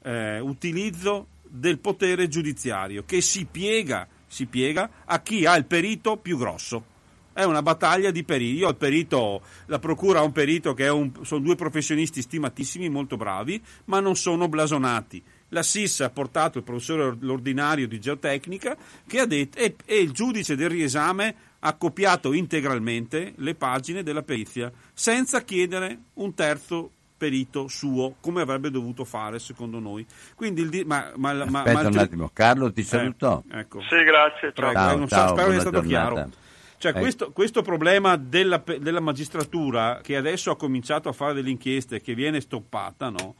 eh, 0.02 0.40
utilizzo 0.40 1.28
del 1.42 1.78
potere 1.78 2.28
giudiziario 2.28 3.04
che 3.04 3.20
si 3.20 3.46
piega, 3.50 4.08
si 4.26 4.46
piega 4.46 4.90
a 5.04 5.20
chi 5.20 5.44
ha 5.44 5.56
il 5.56 5.66
perito 5.66 6.16
più 6.16 6.38
grosso 6.38 6.96
è 7.38 7.44
una 7.44 7.62
battaglia 7.62 8.10
di 8.10 8.24
periti. 8.24 8.56
Io 8.56 8.66
ho 8.66 8.70
il 8.70 8.76
perito, 8.76 9.42
la 9.66 9.78
procura 9.78 10.18
ha 10.18 10.22
un 10.22 10.32
perito 10.32 10.74
che 10.74 10.88
un, 10.88 11.12
sono 11.22 11.40
due 11.40 11.54
professionisti 11.54 12.20
stimatissimi, 12.20 12.88
molto 12.88 13.16
bravi, 13.16 13.62
ma 13.84 14.00
non 14.00 14.16
sono 14.16 14.48
blasonati. 14.48 15.22
La 15.50 15.62
SIS 15.62 16.00
ha 16.00 16.10
portato 16.10 16.58
il 16.58 16.64
professore 16.64 17.16
l'ordinario 17.20 17.86
di 17.86 18.00
geotecnica 18.00 18.76
che 19.06 19.20
ha 19.20 19.26
detto, 19.26 19.56
e, 19.56 19.76
e 19.84 20.00
il 20.00 20.10
giudice 20.10 20.56
del 20.56 20.68
riesame 20.68 21.34
ha 21.60 21.74
copiato 21.74 22.32
integralmente 22.32 23.34
le 23.36 23.54
pagine 23.54 24.02
della 24.02 24.22
perizia 24.22 24.72
senza 24.92 25.42
chiedere 25.42 25.96
un 26.14 26.34
terzo 26.34 26.90
perito 27.16 27.66
suo 27.68 28.16
come 28.20 28.42
avrebbe 28.42 28.70
dovuto 28.70 29.04
fare 29.04 29.40
secondo 29.40 29.80
noi 29.80 30.06
quindi 30.36 30.60
il, 30.60 30.86
ma, 30.86 31.10
ma, 31.16 31.32
ma, 31.46 31.62
Aspetta 31.62 31.82
ma, 31.82 31.88
un 31.88 31.98
attimo 31.98 32.30
Carlo 32.32 32.72
ti 32.72 32.84
saluto 32.84 33.42
eh, 33.50 33.60
ecco. 33.60 33.80
sì 33.80 34.04
grazie 34.04 34.52
ciao. 34.54 34.70
Prego, 34.70 35.06
ciao, 35.06 35.06
ciao, 35.08 35.28
spero 35.30 35.50
sia 35.50 35.60
stato 35.60 35.80
giornata. 35.82 36.12
chiaro 36.14 36.46
cioè, 36.78 36.96
eh. 36.96 37.00
questo, 37.00 37.32
questo, 37.32 37.62
problema 37.62 38.16
della, 38.16 38.62
della, 38.78 39.00
magistratura, 39.00 40.00
che 40.02 40.16
adesso 40.16 40.50
ha 40.50 40.56
cominciato 40.56 41.08
a 41.08 41.12
fare 41.12 41.34
delle 41.34 41.50
inchieste, 41.50 42.00
che 42.00 42.14
viene 42.14 42.40
stoppata, 42.40 43.10
no? 43.10 43.34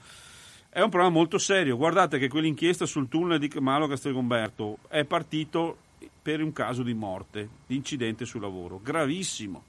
è 0.71 0.81
un 0.81 0.91
problema 0.91 1.13
molto 1.13 1.39
serio. 1.39 1.77
Guardate 1.77 2.19
che 2.19 2.29
quell'inchiesta 2.29 2.87
sul 2.87 3.09
tunnel 3.09 3.39
di 3.39 3.51
Malo 3.59 3.87
Castelgomberto 3.87 4.79
è 4.89 5.05
partito 5.05 5.77
per 6.21 6.43
un 6.43 6.53
caso 6.53 6.83
di 6.83 6.95
morte, 6.95 7.49
di 7.67 7.75
incidente 7.75 8.25
sul 8.25 8.43
lavoro, 8.43 8.81
gravissimo, 8.83 9.65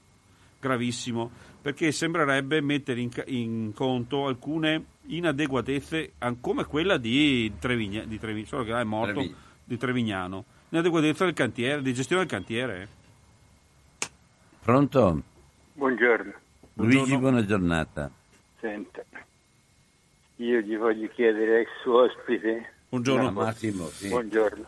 gravissimo, 0.60 1.30
perché 1.60 1.90
sembrerebbe 1.90 2.60
mettere 2.60 3.00
in, 3.00 3.10
in 3.26 3.72
conto 3.74 4.26
alcune 4.26 4.84
inadeguatezze, 5.06 6.12
come 6.40 6.64
quella 6.64 6.98
di 6.98 7.52
Trevignano, 7.58 8.06
di 8.06 8.18
Trevignano 8.18 8.48
solo 8.48 8.64
che 8.64 8.70
là 8.70 8.80
è 8.80 8.84
morto, 8.84 9.14
Trevi. 9.14 9.34
di 9.64 9.76
Trevignano, 9.76 10.44
inadeguatezza 10.68 11.24
del 11.24 11.34
cantiere, 11.34 11.82
di 11.82 11.94
gestione 11.94 12.22
del 12.22 12.30
cantiere. 12.30 12.88
Pronto? 14.62 15.22
Buongiorno. 15.72 16.32
Luigi, 16.74 17.16
buona 17.16 17.44
giornata. 17.44 18.10
Senta, 18.60 19.02
io 20.36 20.60
gli 20.60 20.76
voglio 20.76 21.08
chiedere 21.08 21.60
ex 21.60 21.68
suo 21.80 22.02
ospite. 22.02 22.72
Buongiorno 22.90 23.24
no, 23.24 23.30
Massimo. 23.30 23.86
Sì. 23.86 24.08
Buongiorno. 24.08 24.64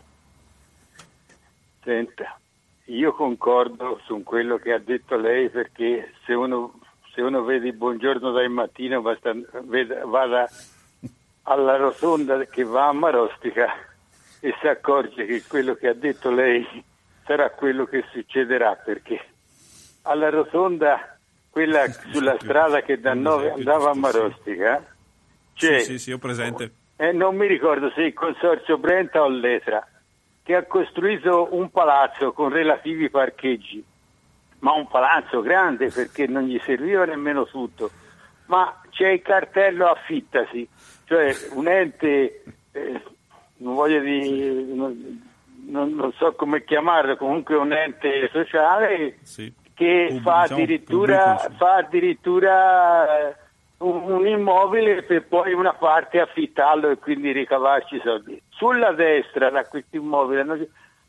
Senta, 1.85 2.39
io 2.87 3.13
concordo 3.13 4.01
su 4.05 4.23
quello 4.23 4.57
che 4.57 4.73
ha 4.73 4.79
detto 4.79 5.17
lei 5.17 5.51
perché 5.51 6.15
se 6.25 6.33
uno, 6.33 6.81
se 7.15 7.21
uno 7.21 7.43
vede 7.43 7.69
il 7.69 7.75
buongiorno 7.75 8.33
dal 8.33 8.49
mattino 8.49 9.03
basta, 9.03 9.33
veda, 9.65 10.07
vada 10.07 10.49
alla 11.43 11.77
rotonda 11.77 12.43
che 12.47 12.65
va 12.65 12.89
a 12.89 12.93
Marostica 12.93 13.69
e 14.41 14.55
si 14.59 14.67
accorge 14.67 15.27
che 15.27 15.43
quello 15.47 15.75
che 15.75 15.89
ha 15.89 15.95
detto 15.95 16.31
lei 16.31 16.67
sarà 17.25 17.51
quello 17.51 17.85
che 17.85 18.05
succederà 18.11 18.75
perché 18.77 19.32
alla 20.03 20.31
rotonda, 20.31 21.17
quella 21.51 21.87
sulla 21.91 22.37
strada 22.41 22.83
che 22.83 23.01
da 23.01 23.15
Nove 23.15 23.53
andava 23.53 23.91
a 23.91 23.95
Marostica, 23.95 24.85
c'è, 25.55 25.81
sì, 25.81 25.93
sì, 25.93 25.99
sì, 25.99 26.13
ho 26.13 26.19
presente. 26.19 26.73
eh, 26.97 27.13
non 27.13 27.37
mi 27.37 27.47
ricordo 27.47 27.91
se 27.95 28.03
il 28.03 28.15
consorzio 28.15 28.79
Brenta 28.79 29.23
o 29.23 29.29
Letra, 29.29 29.87
che 30.43 30.55
ha 30.57 30.65
costruito 30.65 31.49
un 31.53 31.71
palazzo 31.71 32.33
con 32.33 32.49
relativi 32.49 33.11
parcheggi, 33.11 33.85
ma 34.61 34.73
un 34.73 34.89
palazzo 34.89 35.41
grande 35.41 35.91
perché 35.91 36.27
non 36.27 36.45
gli 36.45 36.61
serviva 36.65 37.05
nemmeno 37.05 37.47
tutto, 37.47 37.91
ma 38.47 38.81
c'è 38.91 39.09
il 39.09 39.23
cartello 39.23 39.87
affittasi, 39.87 40.69
cioè 41.05 41.35
un 41.53 41.69
ente, 41.69 42.45
eh, 42.73 43.03
non 43.59 43.75
voglio 43.75 44.01
dire, 44.01 44.53
non, 44.75 45.23
non, 45.67 45.95
non, 45.95 46.13
so 46.15 46.33
come 46.33 46.65
chiamarlo, 46.65 47.17
comunque 47.17 47.57
un 47.57 47.73
ente 47.73 48.29
sociale 48.33 49.19
sì. 49.23 49.53
Che 49.75 50.07
Pub- 50.09 50.23
fa, 50.23 50.43
diciamo, 50.43 50.61
addirittura, 50.61 51.35
pubblico, 51.35 51.55
fa 51.57 51.75
addirittura 51.75 53.37
un, 53.79 54.03
un, 54.11 54.27
immobile 54.27 55.03
per 55.03 55.27
poi 55.27 55.53
una 55.53 55.73
parte 55.73 56.21
affittarlo 56.21 56.91
e 56.91 56.99
quindi 56.99 57.33
ricavarci 57.33 58.01
soldi. 58.03 58.41
Sulla 58.51 58.93
destra 58.93 59.51
da 59.51 59.65
questo 59.65 59.97
immobile 59.97 60.41
hanno, 60.41 60.59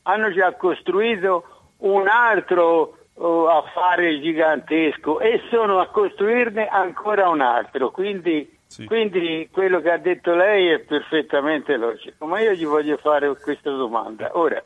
hanno 0.03 0.31
già 0.31 0.53
costruito 0.53 1.45
un 1.77 2.07
altro 2.07 2.97
uh, 3.13 3.25
affare 3.49 4.19
gigantesco 4.19 5.19
e 5.19 5.41
sono 5.49 5.79
a 5.79 5.87
costruirne 5.87 6.67
ancora 6.67 7.29
un 7.29 7.41
altro, 7.41 7.91
quindi, 7.91 8.57
sì. 8.67 8.85
quindi 8.85 9.49
quello 9.51 9.81
che 9.81 9.91
ha 9.91 9.97
detto 9.97 10.33
lei 10.33 10.69
è 10.69 10.79
perfettamente 10.79 11.75
logico. 11.77 12.25
Ma 12.25 12.39
io 12.39 12.53
gli 12.53 12.65
voglio 12.65 12.97
fare 12.97 13.35
questa 13.37 13.69
domanda. 13.69 14.31
Ora, 14.33 14.63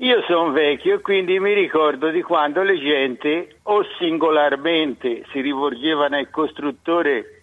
io 0.00 0.22
sono 0.22 0.52
vecchio 0.52 0.96
e 0.96 1.00
quindi 1.00 1.40
mi 1.40 1.52
ricordo 1.54 2.10
di 2.10 2.22
quando 2.22 2.62
le 2.62 2.78
gente 2.78 3.56
o 3.64 3.84
singolarmente 3.98 5.24
si 5.32 5.40
rivolgevano 5.40 6.16
al 6.16 6.30
costruttore 6.30 7.42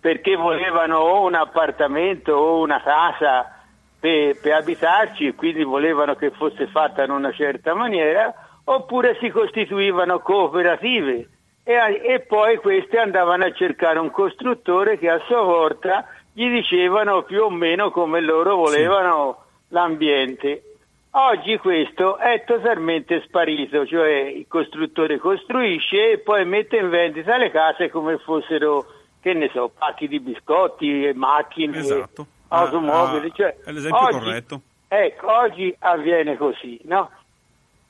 perché 0.00 0.36
volevano 0.36 0.98
o 0.98 1.24
un 1.24 1.34
appartamento 1.34 2.32
o 2.34 2.60
una 2.60 2.82
casa 2.82 3.64
per, 3.98 4.38
per 4.38 4.52
abitarci 4.52 5.28
e 5.28 5.34
quindi 5.34 5.62
volevano 5.62 6.14
che 6.14 6.30
fosse 6.30 6.66
fatta 6.66 7.04
in 7.04 7.10
una 7.10 7.32
certa 7.32 7.72
maniera, 7.72 8.34
oppure 8.64 9.16
si 9.18 9.30
costituivano 9.30 10.18
cooperative 10.18 11.28
e, 11.64 12.02
e, 12.04 12.20
poi 12.20 12.58
queste 12.58 12.98
andavano 12.98 13.46
a 13.46 13.52
cercare 13.52 13.98
un 13.98 14.10
costruttore 14.10 14.98
che 14.98 15.08
a 15.08 15.22
sua 15.24 15.40
volta 15.40 16.06
gli 16.34 16.50
dicevano 16.50 17.22
più 17.22 17.44
o 17.44 17.48
meno 17.48 17.90
come 17.90 18.20
loro 18.20 18.56
volevano 18.56 19.38
sì. 19.40 19.72
l'ambiente. 19.72 20.73
Oggi 21.16 21.58
questo 21.58 22.16
è 22.16 22.42
totalmente 22.44 23.22
sparito, 23.24 23.86
cioè 23.86 24.22
il 24.22 24.46
costruttore 24.48 25.18
costruisce 25.18 26.10
e 26.10 26.18
poi 26.18 26.44
mette 26.44 26.76
in 26.76 26.88
vendita 26.88 27.36
le 27.36 27.52
case 27.52 27.88
come 27.88 28.18
fossero, 28.18 28.84
che 29.20 29.32
ne 29.32 29.48
so, 29.52 29.70
pacchi 29.78 30.08
di 30.08 30.18
biscotti, 30.18 31.12
macchine, 31.14 31.78
esatto. 31.78 32.26
automobili. 32.48 33.28
Ah, 33.28 33.30
ah, 33.30 33.36
cioè, 33.36 33.56
è 33.64 33.70
l'esempio 33.70 34.02
oggi, 34.02 34.18
corretto. 34.18 34.60
Ecco, 34.88 35.32
oggi 35.32 35.76
avviene 35.78 36.36
così, 36.36 36.80
no? 36.82 37.08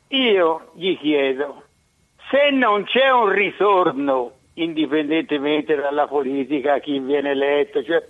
Io 0.08 0.72
gli 0.74 0.98
chiedo, 0.98 1.62
se 2.30 2.50
non 2.50 2.84
c'è 2.84 3.10
un 3.10 3.30
ritorno, 3.30 4.32
indipendentemente 4.54 5.74
dalla 5.76 6.06
politica, 6.06 6.78
chi 6.78 6.98
viene 6.98 7.30
eletto, 7.30 7.82
cioè 7.82 8.06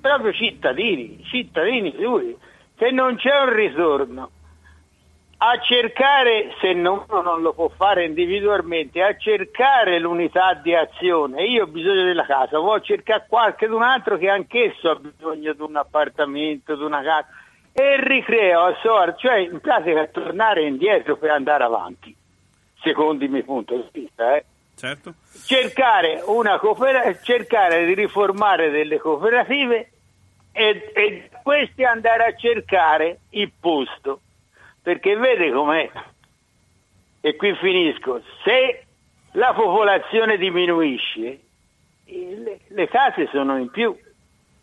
proprio 0.00 0.32
cittadini, 0.32 1.24
cittadini 1.24 1.92
sui, 1.98 2.36
se 2.76 2.92
non 2.92 3.16
c'è 3.16 3.36
un 3.40 3.52
ritorno 3.52 4.30
a 5.46 5.60
cercare, 5.60 6.54
se 6.58 6.72
non, 6.72 7.04
non 7.08 7.42
lo 7.42 7.52
può 7.52 7.68
fare 7.68 8.06
individualmente, 8.06 9.02
a 9.02 9.14
cercare 9.14 9.98
l'unità 9.98 10.54
di 10.54 10.74
azione. 10.74 11.44
Io 11.44 11.64
ho 11.64 11.66
bisogno 11.66 12.02
della 12.02 12.24
casa, 12.24 12.58
vuoi 12.58 12.80
cercare 12.82 13.26
qualche 13.28 13.66
un 13.66 13.82
altro 13.82 14.16
che 14.16 14.30
anch'esso 14.30 14.88
ha 14.88 14.94
bisogno 14.94 15.52
di 15.52 15.60
un 15.60 15.76
appartamento, 15.76 16.74
di 16.76 16.82
una 16.82 17.02
casa, 17.02 17.26
e 17.74 17.96
ricreo 18.00 18.60
a 18.60 18.78
sorte, 18.80 19.16
cioè 19.18 19.36
in 19.36 19.60
pratica 19.60 20.06
tornare 20.06 20.66
indietro 20.66 21.16
per 21.16 21.30
andare 21.30 21.64
avanti, 21.64 22.14
secondo 22.80 23.22
il 23.22 23.30
mio 23.30 23.44
punto 23.44 23.76
di 23.76 24.00
vista. 24.00 24.36
Eh. 24.36 24.44
Certo. 24.76 25.12
Cercare, 25.44 26.22
cooper- 26.24 27.20
cercare, 27.22 27.84
di 27.84 27.92
riformare 27.92 28.70
delle 28.70 28.98
cooperative 28.98 29.90
e, 30.52 30.90
e 30.94 31.28
questi 31.42 31.84
andare 31.84 32.24
a 32.24 32.34
cercare 32.34 33.18
il 33.30 33.52
posto 33.60 34.20
perché 34.84 35.16
vede 35.16 35.50
com'è, 35.50 35.90
e 37.22 37.36
qui 37.36 37.54
finisco, 37.54 38.20
se 38.44 38.84
la 39.32 39.54
popolazione 39.54 40.36
diminuisce, 40.36 41.40
le, 42.04 42.60
le 42.68 42.88
case 42.88 43.26
sono 43.32 43.56
in 43.56 43.70
più, 43.70 43.96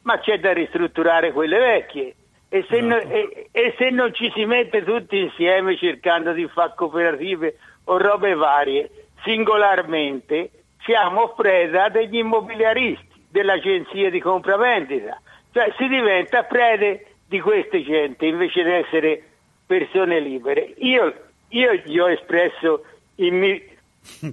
ma 0.03 0.19
c'è 0.19 0.39
da 0.39 0.53
ristrutturare 0.53 1.31
quelle 1.31 1.57
vecchie. 1.57 2.15
E 2.49 2.63
se, 2.69 2.81
no, 2.81 2.97
esatto. 2.97 3.13
e, 3.15 3.47
e 3.51 3.73
se, 3.79 3.89
non 3.89 4.13
ci 4.13 4.31
si 4.35 4.45
mette 4.45 4.83
tutti 4.83 5.17
insieme 5.17 5.75
cercando 5.75 6.33
di 6.33 6.47
fare 6.49 6.73
cooperative 6.75 7.57
o 7.85 7.97
robe 7.97 8.35
varie, 8.35 8.91
singolarmente, 9.23 10.51
siamo 10.83 11.29
preda 11.29 11.89
degli 11.89 12.17
immobiliaristi, 12.17 13.25
dell'agenzia 13.27 14.11
di 14.11 14.19
compravendita. 14.19 15.19
Cioè 15.51 15.73
si 15.79 15.87
diventa 15.87 16.43
prede 16.43 17.07
di 17.27 17.39
queste 17.39 17.81
gente 17.81 18.27
invece 18.27 18.63
di 18.63 18.71
essere 18.71 19.23
persone 19.71 20.19
libere. 20.19 20.73
Io, 20.79 21.13
io 21.49 21.73
gli 21.85 21.97
ho 21.97 22.09
espresso 22.09 22.83
il, 23.15 23.31
mi, 23.31 23.63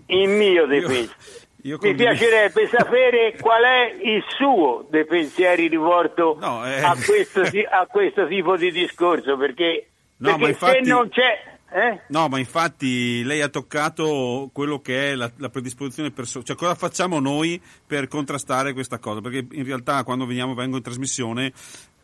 il 0.06 0.28
mio 0.28 0.66
dei 0.66 0.80
pensieri. 0.80 1.46
Mi 1.60 1.94
piacerebbe 1.94 2.68
sapere 2.68 3.36
qual 3.40 3.62
è 3.62 3.96
il 4.02 4.24
suo 4.36 4.86
dei 4.90 5.04
pensieri 5.04 5.68
rivolto 5.68 6.38
no, 6.40 6.64
eh... 6.66 6.80
a, 6.80 6.96
questo, 7.04 7.42
a, 7.42 7.86
questo, 7.86 8.26
tipo 8.26 8.56
di 8.56 8.70
discorso, 8.72 9.36
perché, 9.36 9.88
no, 10.18 10.36
perché 10.36 10.48
infatti... 10.48 10.84
se 10.84 10.90
non 10.90 11.08
c'è... 11.08 11.56
Eh? 11.70 12.00
No, 12.08 12.28
ma 12.28 12.38
infatti 12.38 13.22
lei 13.24 13.42
ha 13.42 13.48
toccato 13.48 14.48
quello 14.54 14.80
che 14.80 15.10
è 15.10 15.14
la, 15.14 15.30
la 15.36 15.50
predisposizione 15.50 16.10
personale, 16.10 16.46
cioè 16.46 16.56
cosa 16.56 16.74
facciamo 16.74 17.20
noi 17.20 17.60
per 17.86 18.08
contrastare 18.08 18.72
questa 18.72 18.98
cosa, 18.98 19.20
perché 19.20 19.46
in 19.50 19.64
realtà 19.64 20.02
quando 20.02 20.24
veniamo, 20.24 20.54
vengo 20.54 20.76
in 20.76 20.82
trasmissione 20.82 21.52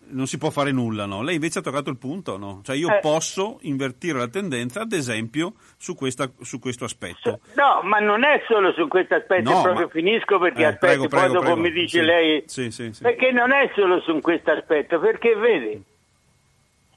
non 0.09 0.27
si 0.27 0.39
può 0.39 0.51
fare 0.51 0.73
nulla, 0.73 1.07
no? 1.07 1.23
Lei 1.23 1.35
invece 1.35 1.59
ha 1.59 1.63
toccato 1.63 1.91
il 1.91 1.99
punto, 1.99 2.37
no? 2.37 2.61
Cioè 2.65 2.77
io 2.77 2.89
eh. 2.89 3.01
posso 3.01 3.59
invertire 3.63 4.19
la 4.19 4.29
tendenza, 4.29 4.83
ad 4.83 4.93
esempio, 4.93 5.55
su, 5.77 5.95
questa, 5.95 6.31
su, 6.41 6.59
questo 6.59 6.85
aspetto. 6.85 7.41
No, 7.55 7.81
ma 7.83 7.99
non 7.99 8.25
è 8.25 8.43
solo 8.47 8.73
su 8.73 8.89
questo 8.89 9.15
aspetto, 9.15 9.51
no, 9.51 9.63
proprio 9.63 9.87
ma... 9.87 9.93
finisco 9.93 10.39
perché 10.39 10.63
eh, 10.63 10.67
aspetti, 10.67 11.09
poi 11.09 11.27
dopo 11.29 11.41
prego. 11.41 11.57
mi 11.57 11.71
dice 11.71 12.01
sì. 12.01 12.05
lei... 12.05 12.43
Sì, 12.47 12.71
sì, 12.71 12.93
perché 13.01 13.33
non 13.33 13.53
è 13.53 13.71
solo 13.75 14.01
su 14.01 14.21
questo 14.21 14.51
aspetto, 14.51 14.99
perché 14.99 15.35
vede, 15.35 15.81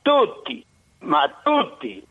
tutti, 0.01 0.63
ma 0.99 1.39
tutti, 1.43 2.03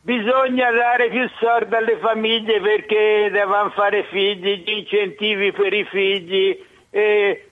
bisogna 0.00 0.70
dare 0.70 1.08
più 1.08 1.28
soldi 1.38 1.74
alle 1.74 1.98
famiglie 1.98 2.60
perché 2.60 3.30
devono 3.32 3.70
fare 3.70 4.04
figli, 4.10 4.62
gli 4.64 4.70
incentivi 4.70 5.52
per 5.52 5.72
i 5.72 5.84
figli... 5.84 6.64
Eh, 6.90 7.46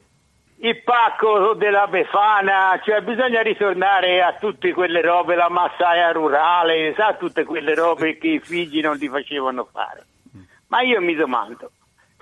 il 0.63 0.83
pacco 0.83 1.55
della 1.55 1.87
Befana, 1.87 2.79
cioè 2.85 3.01
bisogna 3.01 3.41
ritornare 3.41 4.23
a 4.23 4.35
tutte 4.35 4.73
quelle 4.73 5.01
robe, 5.01 5.35
la 5.35 5.49
massaia 5.49 6.13
rurale, 6.13 6.93
sa 6.97 7.15
tutte 7.15 7.45
quelle 7.45 7.75
robe 7.75 8.19
che 8.19 8.29
i 8.29 8.41
figli 8.41 8.81
non 8.81 8.97
li 8.97 9.09
facevano 9.09 9.67
fare. 9.71 10.05
Ma 10.67 10.83
io 10.83 11.01
mi 11.01 11.15
domando, 11.15 11.71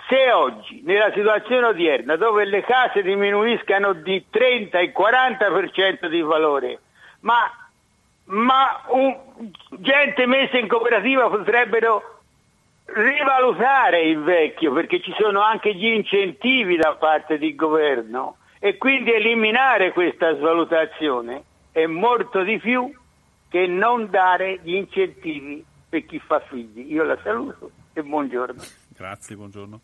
se 0.09 0.31
oggi, 0.31 0.83
nella 0.85 1.11
situazione 1.13 1.67
odierna, 1.67 2.17
dove 2.17 2.45
le 2.45 2.63
case 2.63 3.03
diminuiscano 3.03 3.93
di 3.93 4.25
30 4.31 4.79
e 4.79 4.93
40% 4.93 6.07
di 6.07 6.21
valore, 6.21 6.79
ma, 7.21 7.51
ma 8.27 8.83
un, 8.87 9.17
gente 9.71 10.27
messa 10.27 10.59
in 10.59 10.69
cooperativa 10.69 11.29
potrebbero 11.29 12.18
rivalutare 12.95 14.03
il 14.03 14.21
vecchio 14.23 14.73
perché 14.73 15.01
ci 15.01 15.13
sono 15.19 15.41
anche 15.43 15.75
gli 15.75 15.87
incentivi 15.87 16.77
da 16.77 16.95
parte 16.97 17.39
del 17.39 17.55
governo 17.55 18.39
e 18.59 18.77
quindi 18.77 19.13
eliminare 19.13 19.93
questa 19.93 20.35
svalutazione 20.37 21.43
è 21.73 21.87
molto 21.87 22.43
di 22.43 22.59
più 22.59 22.93
che 23.49 23.67
non 23.67 24.11
dare 24.11 24.61
gli 24.63 24.75
incentivi 24.75 25.65
per 25.89 26.05
chi 26.07 26.19
fa 26.19 26.41
figli. 26.41 26.93
Io 26.93 27.05
la 27.05 27.19
saluto 27.23 27.71
e 27.93 28.03
buongiorno. 28.03 28.63
Grazie, 28.97 29.37
buongiorno. 29.37 29.81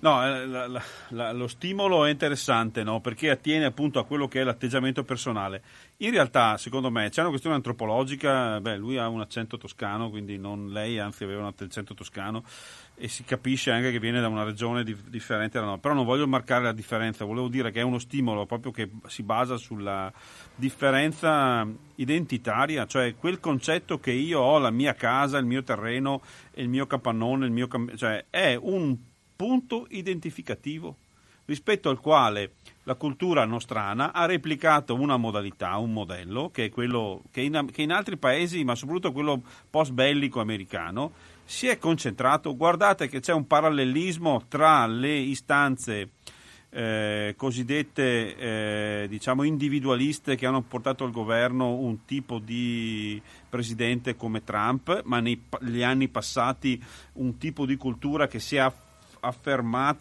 No, 0.00 0.22
eh, 0.22 0.46
la, 0.46 0.66
la, 0.66 0.82
la, 1.10 1.32
lo 1.32 1.46
stimolo 1.48 2.04
è 2.04 2.10
interessante 2.10 2.82
no? 2.82 3.00
perché 3.00 3.30
attiene 3.30 3.64
appunto 3.64 3.98
a 3.98 4.04
quello 4.04 4.28
che 4.28 4.40
è 4.40 4.44
l'atteggiamento 4.44 5.02
personale. 5.02 5.62
In 5.98 6.10
realtà, 6.10 6.58
secondo 6.58 6.90
me, 6.90 7.08
c'è 7.08 7.20
una 7.20 7.30
questione 7.30 7.56
antropologica. 7.56 8.60
Beh, 8.60 8.76
lui 8.76 8.98
ha 8.98 9.08
un 9.08 9.20
accento 9.20 9.56
toscano, 9.56 10.10
quindi 10.10 10.36
non 10.36 10.68
lei, 10.70 10.98
anzi, 10.98 11.24
aveva 11.24 11.40
un 11.40 11.54
accento 11.56 11.94
toscano 11.94 12.44
e 12.96 13.08
si 13.08 13.24
capisce 13.24 13.70
anche 13.70 13.90
che 13.90 13.98
viene 13.98 14.20
da 14.20 14.28
una 14.28 14.44
regione 14.44 14.84
di, 14.84 14.96
differente 15.08 15.58
dalla 15.58 15.70
nostra. 15.70 15.88
Però 15.88 15.94
non 15.94 16.04
voglio 16.04 16.26
marcare 16.26 16.64
la 16.64 16.72
differenza, 16.72 17.24
volevo 17.24 17.48
dire 17.48 17.70
che 17.70 17.80
è 17.80 17.84
uno 17.84 17.98
stimolo 17.98 18.44
proprio 18.44 18.72
che 18.72 18.90
si 19.06 19.22
basa 19.22 19.56
sulla 19.56 20.12
differenza 20.54 21.66
identitaria, 21.96 22.86
cioè 22.86 23.14
quel 23.16 23.40
concetto 23.40 23.98
che 23.98 24.12
io 24.12 24.40
ho 24.40 24.58
la 24.58 24.70
mia 24.70 24.94
casa, 24.94 25.38
il 25.38 25.46
mio 25.46 25.62
terreno, 25.62 26.20
il 26.54 26.68
mio 26.68 26.86
capannone, 26.86 27.46
il 27.46 27.52
mio 27.52 27.68
cioè 27.96 28.26
è 28.28 28.58
un 28.60 28.96
punto 29.34 29.86
identificativo. 29.90 30.96
rispetto 31.46 31.90
al 31.90 32.00
quale 32.00 32.52
la 32.84 32.94
cultura 32.94 33.44
nostrana 33.44 34.12
ha 34.12 34.26
replicato 34.26 34.94
una 34.94 35.16
modalità, 35.16 35.76
un 35.76 35.92
modello, 35.92 36.50
che 36.50 36.66
è 36.66 36.70
quello 36.70 37.22
che 37.30 37.40
in, 37.40 37.68
che 37.70 37.82
in 37.82 37.92
altri 37.92 38.16
paesi, 38.16 38.64
ma 38.64 38.74
soprattutto 38.74 39.12
quello 39.12 39.42
post-bellico 39.70 40.40
americano, 40.40 41.12
si 41.44 41.66
è 41.66 41.78
concentrato. 41.78 42.56
Guardate 42.56 43.08
che 43.08 43.20
c'è 43.20 43.32
un 43.32 43.46
parallelismo 43.46 44.44
tra 44.48 44.86
le 44.86 45.14
istanze 45.14 46.10
eh, 46.70 47.34
cosiddette 47.36 48.36
eh, 48.36 49.06
diciamo 49.08 49.44
individualiste 49.44 50.34
che 50.34 50.44
hanno 50.44 50.62
portato 50.62 51.04
al 51.04 51.12
governo 51.12 51.74
un 51.74 52.04
tipo 52.04 52.40
di 52.40 53.20
presidente 53.48 54.16
come 54.16 54.42
Trump, 54.42 55.02
ma 55.04 55.20
negli 55.20 55.82
anni 55.82 56.08
passati 56.08 56.82
un 57.14 57.38
tipo 57.38 57.64
di 57.64 57.76
cultura 57.76 58.26
che 58.26 58.40
si 58.40 58.56
è 58.56 58.58
affermata 58.58 58.82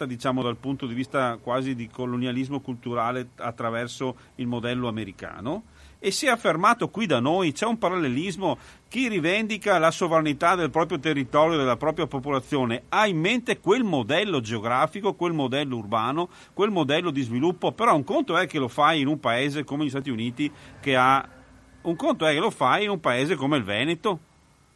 diciamo, 0.05 0.41
dal 0.41 0.57
punto 0.57 0.85
di 0.85 0.93
vista 0.93 1.37
quasi 1.41 1.75
di 1.75 1.87
colonialismo 1.89 2.59
culturale 2.59 3.29
attraverso 3.37 4.15
il 4.35 4.47
modello 4.47 4.87
americano. 4.87 5.63
E 5.99 6.11
si 6.11 6.25
è 6.25 6.29
affermato 6.29 6.89
qui 6.89 7.05
da 7.05 7.21
noi, 7.21 7.53
c'è 7.53 7.65
un 7.65 7.77
parallelismo, 7.77 8.57
chi 8.89 9.07
rivendica 9.07 9.77
la 9.77 9.89
sovranità 9.89 10.55
del 10.55 10.69
proprio 10.69 10.99
territorio, 10.99 11.57
della 11.57 11.77
propria 11.77 12.07
popolazione, 12.07 12.83
ha 12.89 13.07
in 13.07 13.17
mente 13.17 13.61
quel 13.61 13.83
modello 13.83 14.41
geografico, 14.41 15.13
quel 15.13 15.31
modello 15.31 15.77
urbano, 15.77 16.27
quel 16.51 16.71
modello 16.71 17.09
di 17.09 17.21
sviluppo, 17.21 17.71
però 17.71 17.95
un 17.95 18.03
conto 18.03 18.37
è 18.37 18.47
che 18.47 18.59
lo 18.59 18.67
fai 18.67 18.99
in 18.99 19.07
un 19.07 19.21
paese 19.21 19.63
come 19.63 19.85
gli 19.85 19.89
Stati 19.89 20.09
Uniti 20.09 20.51
che 20.81 20.95
ha 20.97 21.25
un 21.83 21.95
conto 21.95 22.25
è 22.25 22.33
che 22.33 22.39
lo 22.39 22.49
fai 22.49 22.83
in 22.83 22.89
un 22.89 22.99
paese 22.99 23.35
come 23.35 23.57
il 23.57 23.63
Veneto 23.63 24.19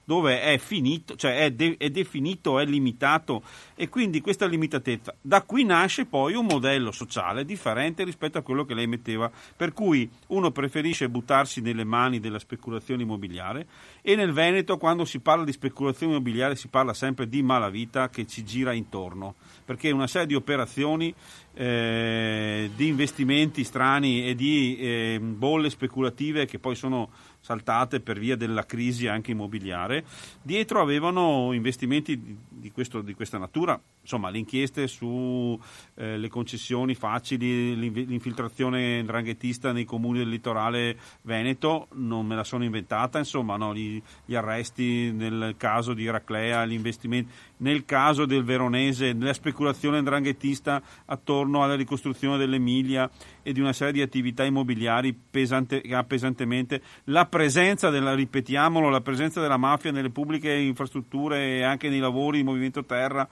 dove 0.07 0.41
è 0.41 0.57
finito, 0.57 1.17
cioè 1.17 1.39
è, 1.39 1.51
de- 1.51 1.75
è, 1.77 1.89
definito, 1.89 2.59
è 2.59 2.65
limitato 2.65 3.43
e 3.75 3.89
quindi 3.89 4.21
questa 4.21 4.45
limitatezza. 4.45 5.13
Da 5.19 5.41
qui 5.41 5.65
nasce 5.65 6.05
poi 6.05 6.33
un 6.33 6.45
modello 6.45 6.93
sociale 6.93 7.43
differente 7.43 8.05
rispetto 8.05 8.37
a 8.37 8.41
quello 8.41 8.63
che 8.63 8.73
lei 8.73 8.87
metteva, 8.87 9.29
per 9.53 9.73
cui 9.73 10.09
uno 10.27 10.51
preferisce 10.51 11.09
buttarsi 11.09 11.59
nelle 11.59 11.83
mani 11.83 12.21
della 12.21 12.39
speculazione 12.39 13.01
immobiliare 13.01 13.67
e 14.01 14.15
nel 14.15 14.31
Veneto 14.31 14.77
quando 14.77 15.03
si 15.03 15.19
parla 15.19 15.43
di 15.43 15.51
speculazione 15.51 16.13
immobiliare 16.13 16.55
si 16.55 16.69
parla 16.69 16.93
sempre 16.93 17.27
di 17.27 17.43
malavita 17.43 18.07
che 18.07 18.25
ci 18.25 18.45
gira 18.45 18.71
intorno, 18.71 19.35
perché 19.65 19.91
una 19.91 20.07
serie 20.07 20.27
di 20.27 20.35
operazioni 20.35 21.13
eh, 21.53 22.69
di 22.75 22.87
investimenti 22.87 23.65
strani 23.65 24.25
e 24.25 24.35
di 24.35 24.77
eh, 24.77 25.19
bolle 25.19 25.69
speculative 25.69 26.45
che 26.45 26.59
poi 26.59 26.75
sono 26.75 27.09
saltate 27.47 28.01
per 28.01 28.19
via 28.19 28.35
della 28.35 28.65
crisi 28.65 29.07
anche 29.07 29.31
immobiliare, 29.31 30.03
dietro 30.41 30.81
avevano 30.81 31.53
investimenti 31.53 32.37
di, 32.49 32.71
questo, 32.71 32.99
di 33.01 33.13
questa 33.13 33.37
natura, 33.37 33.79
insomma 34.01 34.29
le 34.29 34.39
inchieste 34.39 34.85
sulle 34.87 35.57
eh, 35.95 36.27
concessioni 36.27 36.93
facili, 36.93 37.73
l'infiltrazione 37.77 39.01
dranghetista 39.05 39.71
nei 39.71 39.85
comuni 39.85 40.17
del 40.17 40.27
litorale 40.27 40.97
veneto, 41.21 41.87
non 41.93 42.25
me 42.25 42.35
la 42.35 42.43
sono 42.43 42.65
inventata, 42.65 43.17
insomma 43.17 43.55
no, 43.55 43.73
gli, 43.73 44.01
gli, 44.25 44.35
arresti 44.35 45.13
nel 45.13 45.55
caso 45.55 45.93
di 45.93 46.05
Eraclea, 46.05 46.65
gli 46.65 46.73
investimenti, 46.73 47.31
nel 47.57 47.85
caso 47.85 48.25
del 48.25 48.43
veronese, 48.43 49.15
la 49.17 49.33
speculazione 49.33 50.03
dranghetista 50.03 50.81
attorno 51.05 51.63
alla 51.63 51.75
ricostruzione 51.75 52.37
dell'Emilia 52.37 53.09
e 53.41 53.53
di 53.53 53.61
una 53.61 53.71
serie 53.71 53.93
di 53.93 54.01
attività 54.01 54.43
immobiliari 54.43 55.13
pesante, 55.13 55.81
pesantemente 56.05 56.81
la 57.05 57.25
presenza 57.37 57.91
della, 57.91 58.15
ripetiamolo, 58.15 58.89
la 58.89 59.01
presenza 59.01 59.39
della 59.39 59.57
mafia 59.57 59.91
nelle 59.91 60.09
pubbliche 60.09 60.51
infrastrutture 60.51 61.57
e 61.57 61.63
anche 61.63 61.87
nei 61.87 61.99
lavori 61.99 62.39
di 62.39 62.43
movimento 62.43 62.83
terra 62.83 63.27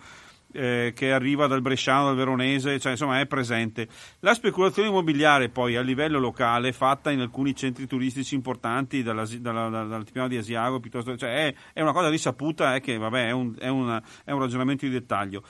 eh, 0.51 0.93
che 0.95 1.11
arriva 1.11 1.47
dal 1.47 1.63
Bresciano, 1.63 2.05
dal 2.05 2.15
Veronese, 2.15 2.79
cioè 2.79 2.91
insomma 2.91 3.19
è 3.19 3.25
presente. 3.25 3.87
La 4.19 4.35
speculazione 4.35 4.89
immobiliare 4.89 5.49
poi 5.49 5.75
a 5.75 5.81
livello 5.81 6.19
locale, 6.19 6.71
fatta 6.71 7.09
in 7.09 7.19
alcuni 7.19 7.55
centri 7.55 7.87
turistici 7.87 8.35
importanti, 8.35 9.01
dalla, 9.01 9.25
dalla, 9.39 9.69
dall'altipiano 9.69 10.27
di 10.27 10.37
Asiago, 10.37 10.79
piuttosto, 10.79 11.17
cioè 11.17 11.47
è, 11.47 11.55
è, 11.73 11.81
una 11.81 11.91
cosa 11.91 12.09
risaputa, 12.09 12.75
è 12.75 12.81
che 12.81 12.99
vabbè, 12.99 13.29
è 13.29 13.31
un, 13.31 13.55
è 13.57 13.69
una, 13.69 13.99
è 14.23 14.29
un 14.29 14.39
ragionamento 14.39 14.85
di 14.85 14.91
dettaglio 14.91 15.41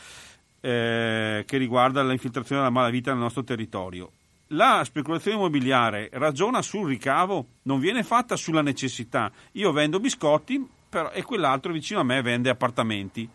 eh, 0.62 1.44
che 1.46 1.58
riguarda 1.58 2.02
l'infiltrazione 2.04 2.62
della 2.62 2.74
malavita 2.74 3.12
nel 3.12 3.20
nostro 3.20 3.44
territorio 3.44 4.12
la 4.50 4.84
speculazione 4.84 5.38
immobiliare 5.38 6.10
ragiona 6.14 6.62
sul 6.62 6.88
ricavo, 6.88 7.48
non 7.64 7.80
viene 7.80 8.04
fatta 8.04 8.36
sulla 8.36 8.62
necessità. 8.62 9.32
Io 9.54 9.72
vendo 9.72 10.00
biscotti 10.00 10.64
però, 10.88 11.10
e 11.12 11.24
quell'altro 11.24 11.72
vicino 11.72 12.02
a 12.02 12.04
me 12.04 12.22
vende 12.22 12.50
appartamenti. 12.50 13.28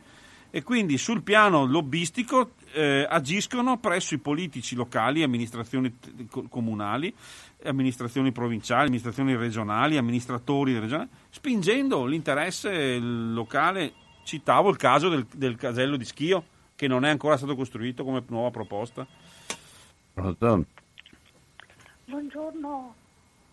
E 0.53 0.62
quindi 0.62 0.99
sul 0.99 1.23
piano 1.23 1.65
lobbistico 1.65 2.53
eh, 2.73 3.07
agiscono 3.09 3.78
presso 3.78 4.15
i 4.15 4.19
politici 4.19 4.74
locali, 4.74 5.23
amministrazioni 5.23 5.97
comunali, 6.49 7.15
amministrazioni 7.65 8.32
provinciali, 8.32 8.87
amministrazioni 8.87 9.37
regionali, 9.37 9.97
amministratori 9.97 10.78
regionali, 10.78 11.09
spingendo 11.28 12.05
l'interesse 12.05 12.99
locale. 12.99 13.93
Citavo 14.23 14.70
il 14.70 14.77
caso 14.77 15.09
del, 15.09 15.27
del 15.35 15.57
casello 15.57 15.97
di 15.97 16.05
Schio, 16.05 16.45
che 16.77 16.87
non 16.87 17.05
è 17.05 17.09
ancora 17.11 17.37
stato 17.37 17.57
costruito 17.57 18.05
come 18.05 18.23
nuova 18.28 18.51
proposta. 18.51 19.07
Pronto? 20.12 20.65
Buongiorno. 22.11 22.95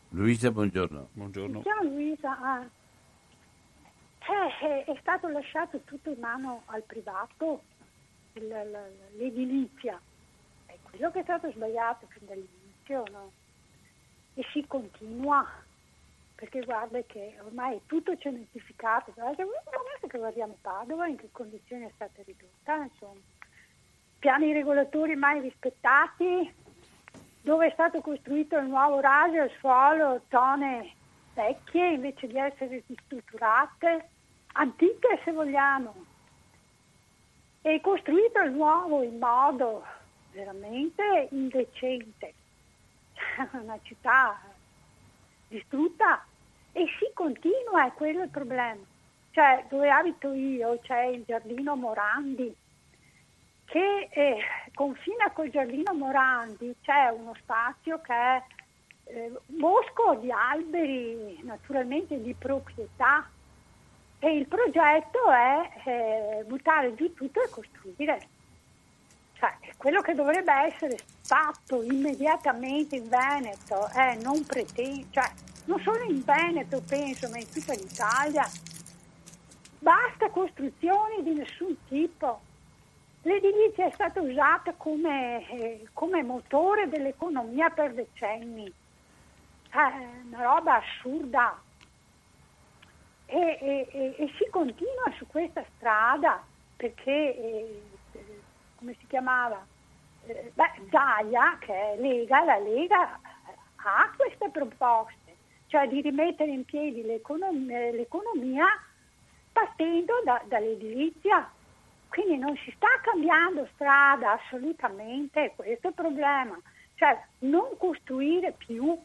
Luisa, 0.10 0.50
buongiorno. 0.50 1.10
Buongiorno. 1.14 1.62
Ciao 1.62 1.84
Luisa. 1.84 2.40
Ah. 2.40 2.66
Eh, 4.64 4.84
è 4.84 4.98
stato 5.00 5.28
lasciato 5.28 5.80
tutto 5.82 6.10
in 6.10 6.20
mano 6.20 6.64
al 6.66 6.82
privato, 6.82 7.62
l'edilizia. 8.34 10.02
È 10.66 10.76
quello 10.82 11.12
che 11.12 11.20
è 11.20 11.24
stato 11.24 11.52
sbagliato 11.52 12.08
fin 12.08 12.26
dall'inizio, 12.26 13.04
no? 13.12 13.32
E 14.34 14.44
si 14.52 14.66
continua, 14.66 15.48
perché 16.34 16.62
guarda 16.62 17.00
che 17.04 17.38
ormai 17.44 17.76
è 17.76 17.82
tutto 17.86 18.18
cementificato. 18.18 19.12
Guarda 19.14 19.46
che 20.10 20.18
guardiamo 20.18 20.58
Padova, 20.60 21.06
in 21.06 21.18
che 21.18 21.30
condizioni 21.32 21.86
è 21.86 21.92
stata 21.94 22.24
ridotta, 22.26 22.76
insomma. 22.78 23.22
Piani 24.18 24.52
regolatori 24.52 25.16
mai 25.16 25.42
rispettati, 25.42 26.66
dove 27.48 27.68
è 27.68 27.72
stato 27.72 28.02
costruito 28.02 28.58
il 28.58 28.68
nuovo 28.68 29.00
raggio 29.00 29.40
al 29.40 29.52
suolo, 29.60 30.20
zone 30.28 30.92
vecchie 31.34 31.94
invece 31.94 32.28
di 32.28 32.38
essere 32.38 32.84
ristrutturate, 32.86 34.10
antiche 34.52 35.22
se 35.24 35.32
vogliamo, 35.32 35.96
e 37.62 37.80
costruito 37.80 38.42
il 38.42 38.52
nuovo 38.52 39.02
in 39.02 39.18
modo 39.18 39.86
veramente 40.34 41.30
indecente. 41.32 42.34
Una 43.54 43.80
città 43.84 44.42
distrutta 45.48 46.26
e 46.74 46.86
si 47.00 47.10
continua, 47.14 47.86
è 47.86 47.94
quello 47.94 48.24
il 48.24 48.30
problema. 48.30 48.84
Cioè, 49.32 49.68
dove 49.70 49.90
abito 49.90 50.34
io 50.34 50.78
c'è 50.82 51.06
il 51.06 51.24
giardino 51.26 51.78
Morandi, 51.78 52.54
che 53.68 54.08
eh, 54.12 54.38
confina 54.74 55.30
col 55.32 55.50
Giardino 55.50 55.94
Morandi, 55.94 56.74
c'è 56.82 57.10
uno 57.10 57.34
spazio 57.42 58.00
che 58.00 58.14
è 58.14 58.44
eh, 59.06 59.32
bosco 59.46 60.16
di 60.22 60.32
alberi 60.32 61.40
naturalmente 61.44 62.22
di 62.22 62.34
proprietà. 62.34 63.30
E 64.20 64.36
il 64.36 64.48
progetto 64.48 65.30
è 65.30 65.70
eh, 65.86 66.44
buttare 66.48 66.96
giù 66.96 67.14
tutto 67.14 67.44
e 67.44 67.50
costruire. 67.50 68.28
Cioè, 69.34 69.54
quello 69.78 70.02
che 70.02 70.16
dovrebbe 70.16 70.52
essere 70.52 70.98
fatto 71.22 71.84
immediatamente 71.84 72.96
in 72.96 73.08
Veneto 73.08 73.88
è 73.90 74.16
non 74.16 74.44
pretendere, 74.44 75.06
cioè, 75.12 75.32
non 75.66 75.80
solo 75.82 76.02
in 76.06 76.24
Veneto 76.24 76.82
penso, 76.88 77.30
ma 77.30 77.38
in 77.38 77.48
tutta 77.52 77.74
l'Italia, 77.74 78.50
basta 79.78 80.30
costruzioni 80.30 81.22
di 81.22 81.34
nessun 81.34 81.76
tipo 81.88 82.42
L'edilizia 83.28 83.88
è 83.88 83.92
stata 83.92 84.22
usata 84.22 84.72
come, 84.78 85.46
eh, 85.50 85.88
come 85.92 86.24
motore 86.24 86.88
dell'economia 86.88 87.70
per 87.70 87.94
decenni, 87.94 88.66
eh, 88.66 90.26
una 90.28 90.44
roba 90.44 90.78
assurda. 90.78 91.60
E, 93.26 93.38
e, 93.38 93.88
e, 93.92 94.16
e, 94.18 94.34
si 94.38 94.48
continua 94.50 95.12
su 95.18 95.28
questa 95.28 95.62
strada 95.76 96.42
perché, 96.78 97.12
eh, 97.12 97.82
come 98.78 98.96
si 98.98 99.06
chiamava? 99.08 99.62
Eh, 100.26 100.54
beh, 100.54 100.88
Zaia, 100.90 101.58
che 101.60 101.74
è 101.74 101.98
Lega, 102.00 102.46
la 102.46 102.60
Lega 102.60 103.20
ha 103.76 104.14
queste 104.16 104.50
proposte, 104.52 105.36
cioè 105.68 105.86
di 105.90 106.00
rimettere 106.00 106.52
in 106.52 106.64
piedi 106.64 107.04
l'economia, 107.04 107.92
l'economia 107.92 108.68
partendo 109.52 110.14
da, 110.24 110.42
dall'edilizia 110.48 111.52
quindi 112.18 112.40
non 112.40 112.58
si 112.58 112.74
sta 112.76 112.88
cambiando 113.04 113.68
strada 113.76 114.32
assolutamente, 114.32 115.54
questo 115.56 115.86
è 115.86 115.90
il 115.90 115.96
problema. 115.96 116.60
Cioè 116.96 117.16
non 117.42 117.78
costruire 117.78 118.54
più, 118.54 119.00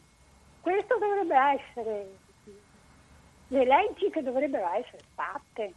questo 0.61 0.97
dovrebbe 0.97 1.35
essere 1.35 2.07
le 3.49 3.65
leggi 3.65 4.09
che 4.09 4.23
dovrebbero 4.23 4.67
essere 4.73 5.03
fatte. 5.13 5.73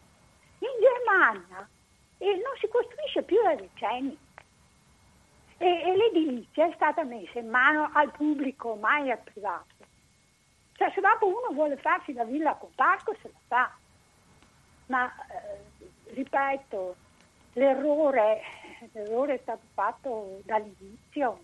In 0.61 0.69
Germania 0.81 1.69
eh, 2.17 2.37
non 2.37 2.57
si 2.59 2.69
costruisce 2.69 3.23
più 3.23 3.43
da 3.43 3.55
decenni. 3.55 4.17
E, 5.59 5.67
e 5.67 5.95
l'edilizia 5.95 6.69
è 6.69 6.73
stata 6.75 7.05
messa 7.05 7.39
in 7.39 7.51
mano 7.51 7.91
al 7.93 8.13
pubblico, 8.13 8.77
mai 8.77 9.11
al 9.11 9.21
privato. 9.23 9.85
Cioè 10.73 10.91
se 10.95 11.03
dopo 11.03 11.27
uno 11.27 11.53
vuole 11.53 11.77
farsi 11.77 12.15
la 12.15 12.25
villa 12.25 12.55
con 12.55 12.71
parco 12.75 13.15
se 13.21 13.31
la 13.31 13.41
fa, 13.47 13.77
ma 14.87 15.13
eh, 15.29 16.15
ripeto, 16.15 17.05
l'errore, 17.57 18.41
l'errore 18.93 19.35
è 19.35 19.41
stato 19.43 19.63
fatto 19.75 20.41
dall'inizio. 20.45 21.41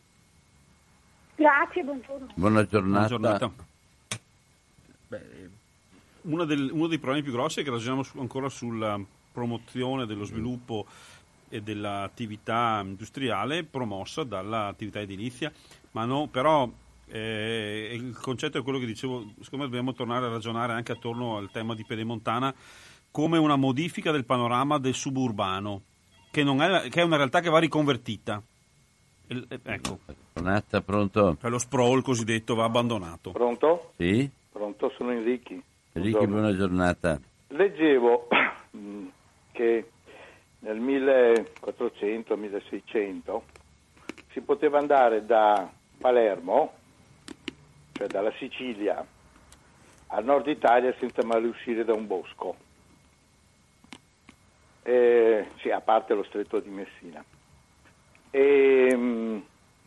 Grazie, 1.34 1.82
buongiorno. 1.82 2.28
Buona 2.34 2.66
giornata. 2.66 3.16
Buona 3.16 3.38
giornata. 3.38 3.64
Beh, 5.08 5.50
del, 6.46 6.70
uno 6.72 6.86
dei 6.86 6.98
problemi 6.98 7.22
più 7.22 7.32
grossi 7.32 7.60
è 7.60 7.64
che 7.64 7.70
ragioniamo 7.70 8.02
su, 8.02 8.18
ancora 8.18 8.48
sulla 8.48 9.00
promozione 9.32 10.06
dello 10.06 10.24
sviluppo 10.24 10.86
e 11.48 11.62
dell'attività 11.62 12.80
industriale 12.84 13.64
promossa 13.64 14.22
dall'attività 14.22 15.00
edilizia, 15.00 15.52
ma 15.92 16.04
no, 16.04 16.28
però 16.28 16.70
eh, 17.06 17.90
il 17.92 18.16
concetto 18.18 18.58
è 18.58 18.62
quello 18.62 18.78
che 18.78 18.86
dicevo, 18.86 19.32
secondo 19.40 19.64
me 19.64 19.70
dobbiamo 19.70 19.94
tornare 19.94 20.26
a 20.26 20.30
ragionare 20.30 20.74
anche 20.74 20.92
attorno 20.92 21.36
al 21.38 21.50
tema 21.50 21.74
di 21.74 21.84
Pedemontana 21.84 22.54
come 23.10 23.36
una 23.36 23.56
modifica 23.56 24.10
del 24.10 24.24
panorama 24.24 24.78
del 24.78 24.94
suburbano, 24.94 25.82
che, 26.32 26.40
è, 26.40 26.88
che 26.88 27.00
è 27.00 27.04
una 27.04 27.16
realtà 27.16 27.38
che 27.40 27.50
va 27.50 27.60
riconvertita. 27.60 28.42
Il, 29.28 29.46
ecco. 29.62 29.98
Donata, 30.32 30.80
pronto? 30.80 31.36
Lo 31.40 31.58
sprawl 31.58 32.02
cosiddetto 32.02 32.54
va 32.54 32.64
abbandonato. 32.64 33.32
Pronto? 33.32 33.92
Sì. 33.96 34.30
Pronto, 34.50 34.90
sono 34.96 35.10
Enrichi. 35.12 35.62
Enrichi, 35.92 36.26
buona 36.26 36.56
giornata. 36.56 37.20
Leggevo 37.48 38.28
che 39.52 39.90
nel 40.60 40.80
1400-1600 40.80 43.40
si 44.30 44.40
poteva 44.40 44.78
andare 44.78 45.26
da 45.26 45.70
Palermo, 45.98 46.72
cioè 47.92 48.06
dalla 48.06 48.32
Sicilia, 48.38 49.06
al 50.06 50.24
nord 50.24 50.46
Italia 50.46 50.94
senza 50.98 51.22
mai 51.24 51.44
uscire 51.44 51.84
da 51.84 51.92
un 51.92 52.06
bosco, 52.06 52.56
eh, 54.82 55.46
sì, 55.58 55.70
a 55.70 55.80
parte 55.80 56.14
lo 56.14 56.24
stretto 56.24 56.58
di 56.60 56.70
Messina. 56.70 57.24
E, 58.30 58.94
mh, 58.94 59.00
mm, 59.00 59.40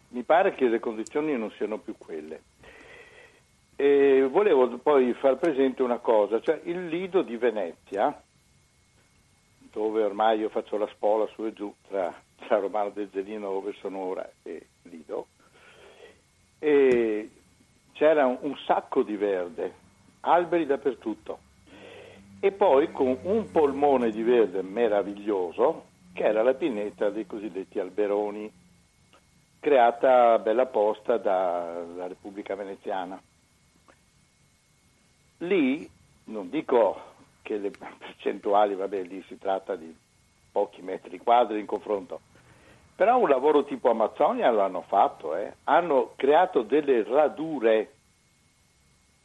mi 0.09 0.23
pare 0.23 0.55
che 0.55 0.67
le 0.67 0.79
condizioni 0.79 1.37
non 1.37 1.51
siano 1.51 1.77
più 1.79 1.95
quelle. 1.97 2.41
E 3.75 4.25
volevo 4.31 4.77
poi 4.77 5.13
far 5.13 5.35
presente 5.35 5.83
una 5.83 5.97
cosa, 5.97 6.39
cioè 6.39 6.61
il 6.63 6.87
Lido 6.87 7.21
di 7.23 7.35
Venezia, 7.35 8.21
dove 9.71 10.03
ormai 10.03 10.39
io 10.39 10.47
faccio 10.47 10.77
la 10.77 10.87
spola 10.87 11.27
su 11.27 11.45
e 11.45 11.51
giù 11.51 11.73
tra, 11.89 12.13
tra 12.37 12.59
Romano 12.59 12.91
del 12.91 13.09
Zelino 13.11 13.51
dove 13.51 13.73
sono 13.73 13.97
ora 13.97 14.29
e 14.43 14.67
Lido, 14.83 15.27
e 16.59 17.29
c'era 17.91 18.25
un, 18.25 18.37
un 18.41 18.55
sacco 18.65 19.03
di 19.03 19.17
verde, 19.17 19.73
alberi 20.21 20.65
dappertutto, 20.65 21.39
e 22.39 22.51
poi 22.51 22.91
con 22.91 23.17
un 23.23 23.49
polmone 23.51 24.11
di 24.11 24.21
verde 24.21 24.61
meraviglioso 24.61 25.93
che 26.13 26.23
era 26.23 26.43
la 26.43 26.53
pineta 26.53 27.09
dei 27.09 27.25
cosiddetti 27.25 27.77
alberoni, 27.79 28.51
creata 29.59 30.39
bella 30.39 30.65
posta 30.65 31.17
dalla 31.17 32.07
Repubblica 32.07 32.55
Veneziana. 32.55 33.21
Lì, 35.39 35.89
non 36.25 36.49
dico 36.49 37.13
che 37.41 37.57
le 37.57 37.71
percentuali, 37.71 38.75
vabbè, 38.75 39.03
lì 39.03 39.21
si 39.27 39.37
tratta 39.37 39.75
di 39.75 39.93
pochi 40.51 40.81
metri 40.81 41.17
quadri 41.17 41.59
in 41.59 41.65
confronto, 41.65 42.21
però 42.95 43.17
un 43.17 43.27
lavoro 43.27 43.65
tipo 43.65 43.89
Amazzonia 43.89 44.49
lo 44.51 44.61
hanno 44.61 44.83
fatto, 44.83 45.35
eh. 45.35 45.53
hanno 45.65 46.13
creato 46.15 46.61
delle 46.61 47.03
radure. 47.03 47.91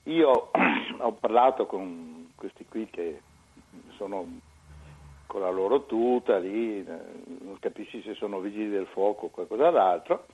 Io 0.04 0.50
ho 0.98 1.12
parlato 1.12 1.66
con 1.66 2.09
questi 2.40 2.64
qui 2.64 2.88
che 2.88 3.20
sono 3.96 4.26
con 5.26 5.42
la 5.42 5.50
loro 5.50 5.84
tuta 5.84 6.38
lì, 6.38 6.84
eh, 6.84 6.84
non 7.42 7.58
capisci 7.60 8.02
se 8.02 8.14
sono 8.14 8.40
vigili 8.40 8.70
del 8.70 8.86
fuoco 8.86 9.26
o 9.26 9.28
qualcos'altro. 9.28 10.26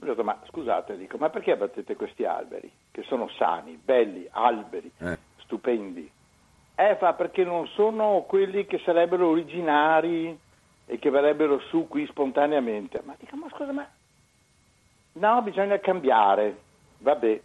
Ho 0.00 0.04
detto, 0.04 0.24
ma 0.24 0.40
scusate, 0.48 0.96
dico, 0.96 1.18
ma 1.18 1.28
perché 1.28 1.52
abbattete 1.52 1.94
questi 1.94 2.24
alberi? 2.24 2.68
Che 2.90 3.02
sono 3.02 3.28
sani, 3.28 3.78
belli, 3.80 4.26
alberi, 4.28 4.90
eh. 4.98 5.18
stupendi. 5.42 6.10
Eh, 6.74 6.96
fa 6.96 7.12
perché 7.12 7.44
non 7.44 7.68
sono 7.68 8.24
quelli 8.26 8.66
che 8.66 8.78
sarebbero 8.78 9.28
originari 9.28 10.36
e 10.86 10.98
che 10.98 11.10
verrebbero 11.10 11.60
su 11.68 11.86
qui 11.86 12.06
spontaneamente. 12.06 13.00
Ma 13.04 13.14
dico, 13.18 13.36
ma 13.36 13.48
scusa, 13.50 13.70
ma... 13.72 13.86
No, 15.12 15.42
bisogna 15.42 15.78
cambiare. 15.78 16.56
Vabbè. 16.98 17.42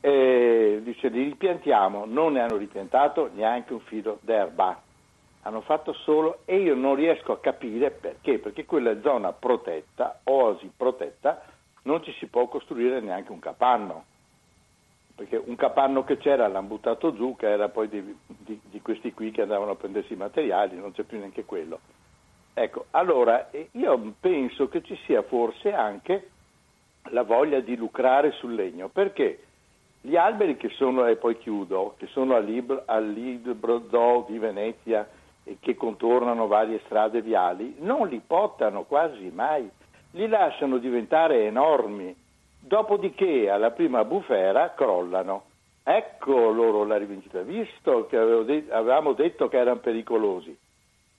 Eh, 0.00 0.80
dice, 0.82 1.08
li 1.08 1.24
ripiantiamo. 1.24 2.04
Non 2.06 2.32
ne 2.34 2.40
hanno 2.40 2.56
ripiantato 2.56 3.30
neanche 3.34 3.72
un 3.72 3.80
filo 3.80 4.18
d'erba. 4.22 4.80
Hanno 5.42 5.60
fatto 5.62 5.92
solo, 5.92 6.40
e 6.44 6.58
io 6.58 6.74
non 6.74 6.94
riesco 6.94 7.32
a 7.32 7.40
capire 7.40 7.90
perché, 7.90 8.38
perché 8.38 8.66
quella 8.66 9.00
zona 9.00 9.32
protetta, 9.32 10.20
oasi 10.24 10.70
protetta, 10.76 11.42
non 11.82 12.02
ci 12.02 12.12
si 12.18 12.26
può 12.26 12.46
costruire 12.46 13.00
neanche 13.00 13.32
un 13.32 13.38
capanno 13.38 14.04
perché 15.20 15.36
un 15.36 15.54
capanno 15.54 16.02
che 16.02 16.16
c'era 16.16 16.48
l'hanno 16.48 16.66
buttato 16.66 17.12
giù, 17.12 17.36
che 17.36 17.46
era 17.46 17.68
poi 17.68 17.90
di, 17.90 18.16
di, 18.26 18.58
di, 18.70 18.80
questi 18.80 19.12
qui 19.12 19.30
che 19.30 19.42
andavano 19.42 19.72
a 19.72 19.74
prendersi 19.74 20.14
i 20.14 20.16
materiali, 20.16 20.78
non 20.78 20.92
c'è 20.92 21.02
più 21.02 21.18
neanche 21.18 21.44
quello. 21.44 21.80
Ecco, 22.54 22.86
allora 22.92 23.50
io 23.72 24.14
penso 24.18 24.68
che 24.68 24.82
ci 24.82 24.98
sia 25.04 25.20
forse 25.20 25.74
anche 25.74 26.30
la 27.10 27.22
voglia 27.22 27.60
di 27.60 27.76
lucrare 27.76 28.32
sul 28.32 28.54
legno, 28.54 28.88
perché 28.88 29.44
gli 30.00 30.16
alberi 30.16 30.56
che 30.56 30.68
sono, 30.70 31.06
e 31.06 31.16
poi 31.16 31.38
chiudo, 31.38 31.94
che 31.98 32.06
sono 32.06 32.34
al 32.34 32.44
libro, 32.44 32.84
zoo 33.90 34.24
di 34.28 34.38
Venezia 34.38 35.08
e 35.44 35.56
che 35.60 35.74
contornano 35.74 36.46
varie 36.46 36.80
strade 36.84 37.22
viali, 37.22 37.76
non 37.78 38.08
li 38.08 38.20
potano 38.24 38.84
quasi 38.84 39.30
mai, 39.34 39.68
li 40.12 40.28
lasciano 40.28 40.78
diventare 40.78 41.44
enormi 41.44 42.14
Dopodiché 42.60 43.48
alla 43.48 43.70
prima 43.70 44.04
bufera 44.04 44.74
crollano. 44.74 45.44
Ecco 45.82 46.50
loro 46.50 46.84
la 46.84 46.98
rivincita, 46.98 47.40
visto 47.40 48.06
che 48.06 48.18
avevamo 48.18 49.14
detto 49.14 49.48
che 49.48 49.56
erano 49.56 49.80
pericolosi. 49.80 50.56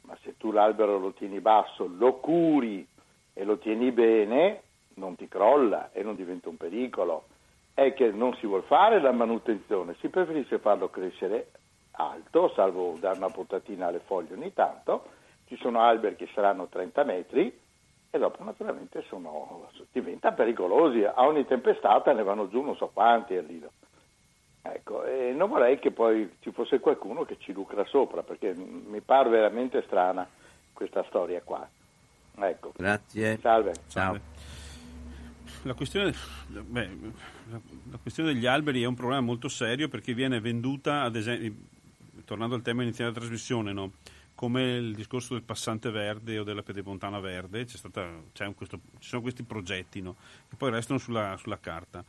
Ma 0.03 0.15
se 0.21 0.37
tu 0.37 0.51
l'albero 0.51 0.99
lo 0.99 1.11
tieni 1.13 1.39
basso, 1.39 1.89
lo 1.97 2.13
curi 2.17 2.85
e 3.33 3.43
lo 3.43 3.57
tieni 3.57 3.91
bene, 3.91 4.61
non 4.95 5.15
ti 5.15 5.27
crolla 5.27 5.89
e 5.91 6.03
non 6.03 6.15
diventa 6.15 6.49
un 6.49 6.57
pericolo. 6.57 7.23
È 7.73 7.93
che 7.93 8.11
non 8.11 8.35
si 8.35 8.45
vuole 8.45 8.63
fare 8.63 8.99
la 8.99 9.11
manutenzione, 9.11 9.95
si 9.99 10.09
preferisce 10.09 10.59
farlo 10.59 10.89
crescere 10.89 11.51
alto, 11.91 12.51
salvo 12.55 12.95
dare 12.99 13.17
una 13.17 13.29
potatina 13.29 13.87
alle 13.87 13.99
foglie 13.99 14.33
ogni 14.33 14.53
tanto. 14.53 15.05
Ci 15.45 15.57
sono 15.57 15.81
alberi 15.81 16.15
che 16.15 16.29
saranno 16.33 16.67
30 16.67 17.03
metri, 17.03 17.59
e 18.13 18.19
dopo 18.19 18.43
naturalmente 18.43 19.03
sono, 19.07 19.69
diventano 19.91 20.35
pericolosi. 20.35 21.03
A 21.03 21.25
ogni 21.25 21.45
tempestata 21.45 22.11
ne 22.13 22.23
vanno 22.23 22.49
giù 22.49 22.61
non 22.61 22.75
so 22.75 22.89
quanti 22.93 23.35
al 23.35 23.45
Lido. 23.45 23.71
Ecco, 24.63 25.05
e 25.05 25.31
non 25.31 25.49
vorrei 25.49 25.79
che 25.79 25.91
poi 25.91 26.37
ci 26.41 26.51
fosse 26.51 26.79
qualcuno 26.79 27.23
che 27.23 27.37
ci 27.39 27.51
lucra 27.51 27.83
sopra, 27.85 28.21
perché 28.21 28.53
mi 28.53 29.01
pare 29.01 29.29
veramente 29.29 29.81
strana 29.83 30.27
questa 30.73 31.03
storia 31.07 31.41
qua. 31.41 31.67
Ecco. 32.35 32.71
Grazie. 32.75 33.37
Salve. 33.37 33.73
Ciao. 33.87 34.30
La 35.63 35.75
questione, 35.75 36.13
beh, 36.47 36.89
la 37.91 37.97
questione, 38.01 38.33
degli 38.33 38.47
alberi 38.47 38.81
è 38.81 38.85
un 38.85 38.95
problema 38.95 39.21
molto 39.21 39.47
serio 39.47 39.89
perché 39.89 40.15
viene 40.15 40.39
venduta, 40.39 41.03
ad 41.03 41.15
esempio, 41.15 41.53
tornando 42.25 42.55
al 42.55 42.63
tema 42.63 42.81
iniziale 42.81 43.11
della 43.11 43.23
trasmissione, 43.23 43.71
no? 43.71 43.91
come 44.33 44.63
il 44.77 44.95
discorso 44.95 45.33
del 45.33 45.43
passante 45.43 45.91
verde 45.91 46.39
o 46.39 46.43
della 46.43 46.63
pedemontana 46.63 47.19
verde, 47.19 47.67
stata, 47.67 48.09
questo, 48.55 48.79
ci 48.97 49.09
sono 49.09 49.21
questi 49.21 49.43
progetti 49.43 50.01
no? 50.01 50.15
che 50.49 50.55
poi 50.55 50.71
restano 50.71 50.97
sulla, 50.97 51.37
sulla, 51.37 51.59
carta. 51.59 52.03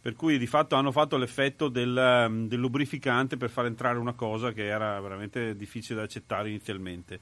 Per 0.00 0.14
cui 0.14 0.36
di 0.36 0.46
fatto 0.46 0.76
hanno 0.76 0.92
fatto 0.92 1.16
l'effetto 1.16 1.68
del, 1.68 2.44
del 2.46 2.58
lubrificante 2.58 3.38
per 3.38 3.48
far 3.48 3.64
entrare 3.64 3.96
una 3.96 4.12
cosa 4.12 4.52
che 4.52 4.66
era 4.66 5.00
veramente 5.00 5.56
difficile 5.56 5.96
da 5.96 6.02
accettare 6.02 6.50
inizialmente. 6.50 7.20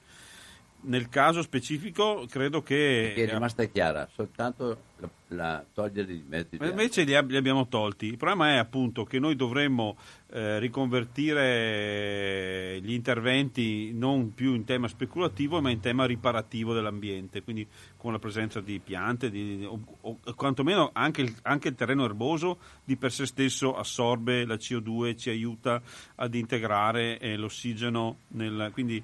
Nel 0.87 1.09
caso 1.09 1.43
specifico 1.43 2.27
credo 2.29 2.63
che... 2.63 3.13
Perché 3.15 3.31
è 3.31 3.35
rimasta 3.35 3.65
chiara, 3.65 4.09
soltanto 4.13 4.79
la, 4.99 5.09
la 5.29 5.65
togliere 5.73 6.13
i 6.13 6.25
mezzi. 6.27 6.57
Ma 6.59 6.69
invece 6.69 7.03
li, 7.03 7.15
ab- 7.15 7.29
li, 7.29 7.37
abbiamo 7.37 7.67
tolti. 7.67 8.07
Il 8.07 8.17
problema 8.17 8.53
è 8.53 8.57
appunto 8.57 9.05
che 9.05 9.19
noi 9.19 9.35
dovremmo 9.35 9.97
eh, 10.31 10.61
riconvertire 10.61 12.79
gli 12.81 12.93
interventi 12.93 13.93
non 13.93 14.33
più 14.33 14.55
in 14.55 14.65
tema 14.65 14.87
speculativo 14.87 15.61
ma 15.61 15.71
in 15.71 15.81
tema 15.81 16.07
riparativo 16.07 16.73
dell'ambiente, 16.73 17.43
quindi 17.43 17.67
con 17.97 18.13
la 18.13 18.21
presenza 18.21 18.61
di 18.61 18.79
piante, 18.79 19.29
di, 19.29 19.67
o, 19.69 19.81
o, 20.03 20.19
quantomeno 20.37 20.91
anche 20.93 21.23
il, 21.23 21.35
anche 21.43 21.67
il, 21.69 21.75
terreno 21.75 22.05
erboso 22.05 22.59
di 22.85 22.97
per 22.97 23.11
sé 23.11 23.27
stesso 23.27 23.77
assorbe 23.77 24.45
la 24.45 24.55
CO2, 24.55 25.17
ci 25.17 25.31
aiuta 25.31 25.83
ad 26.15 26.33
integrare 26.35 27.19
eh, 27.19 27.37
l'ossigeno. 27.37 28.19
Nel, 28.29 28.71
quindi 28.73 29.03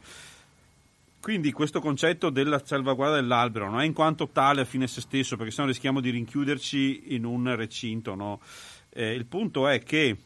quindi 1.22 1.52
questo 1.52 1.80
concetto 1.80 2.30
della 2.30 2.60
salvaguardia 2.64 3.20
dell'albero 3.20 3.70
non 3.70 3.80
è 3.80 3.84
in 3.84 3.92
quanto 3.92 4.30
tale 4.30 4.62
a 4.62 4.64
fine 4.64 4.88
se 4.88 5.00
stesso, 5.00 5.36
perché 5.36 5.52
sennò 5.52 5.68
rischiamo 5.68 6.00
di 6.00 6.10
rinchiuderci 6.10 7.14
in 7.14 7.24
un 7.24 7.54
recinto. 7.54 8.16
No? 8.16 8.40
Eh, 8.88 9.14
il 9.14 9.24
punto 9.26 9.68
è 9.68 9.84
che 9.84 10.16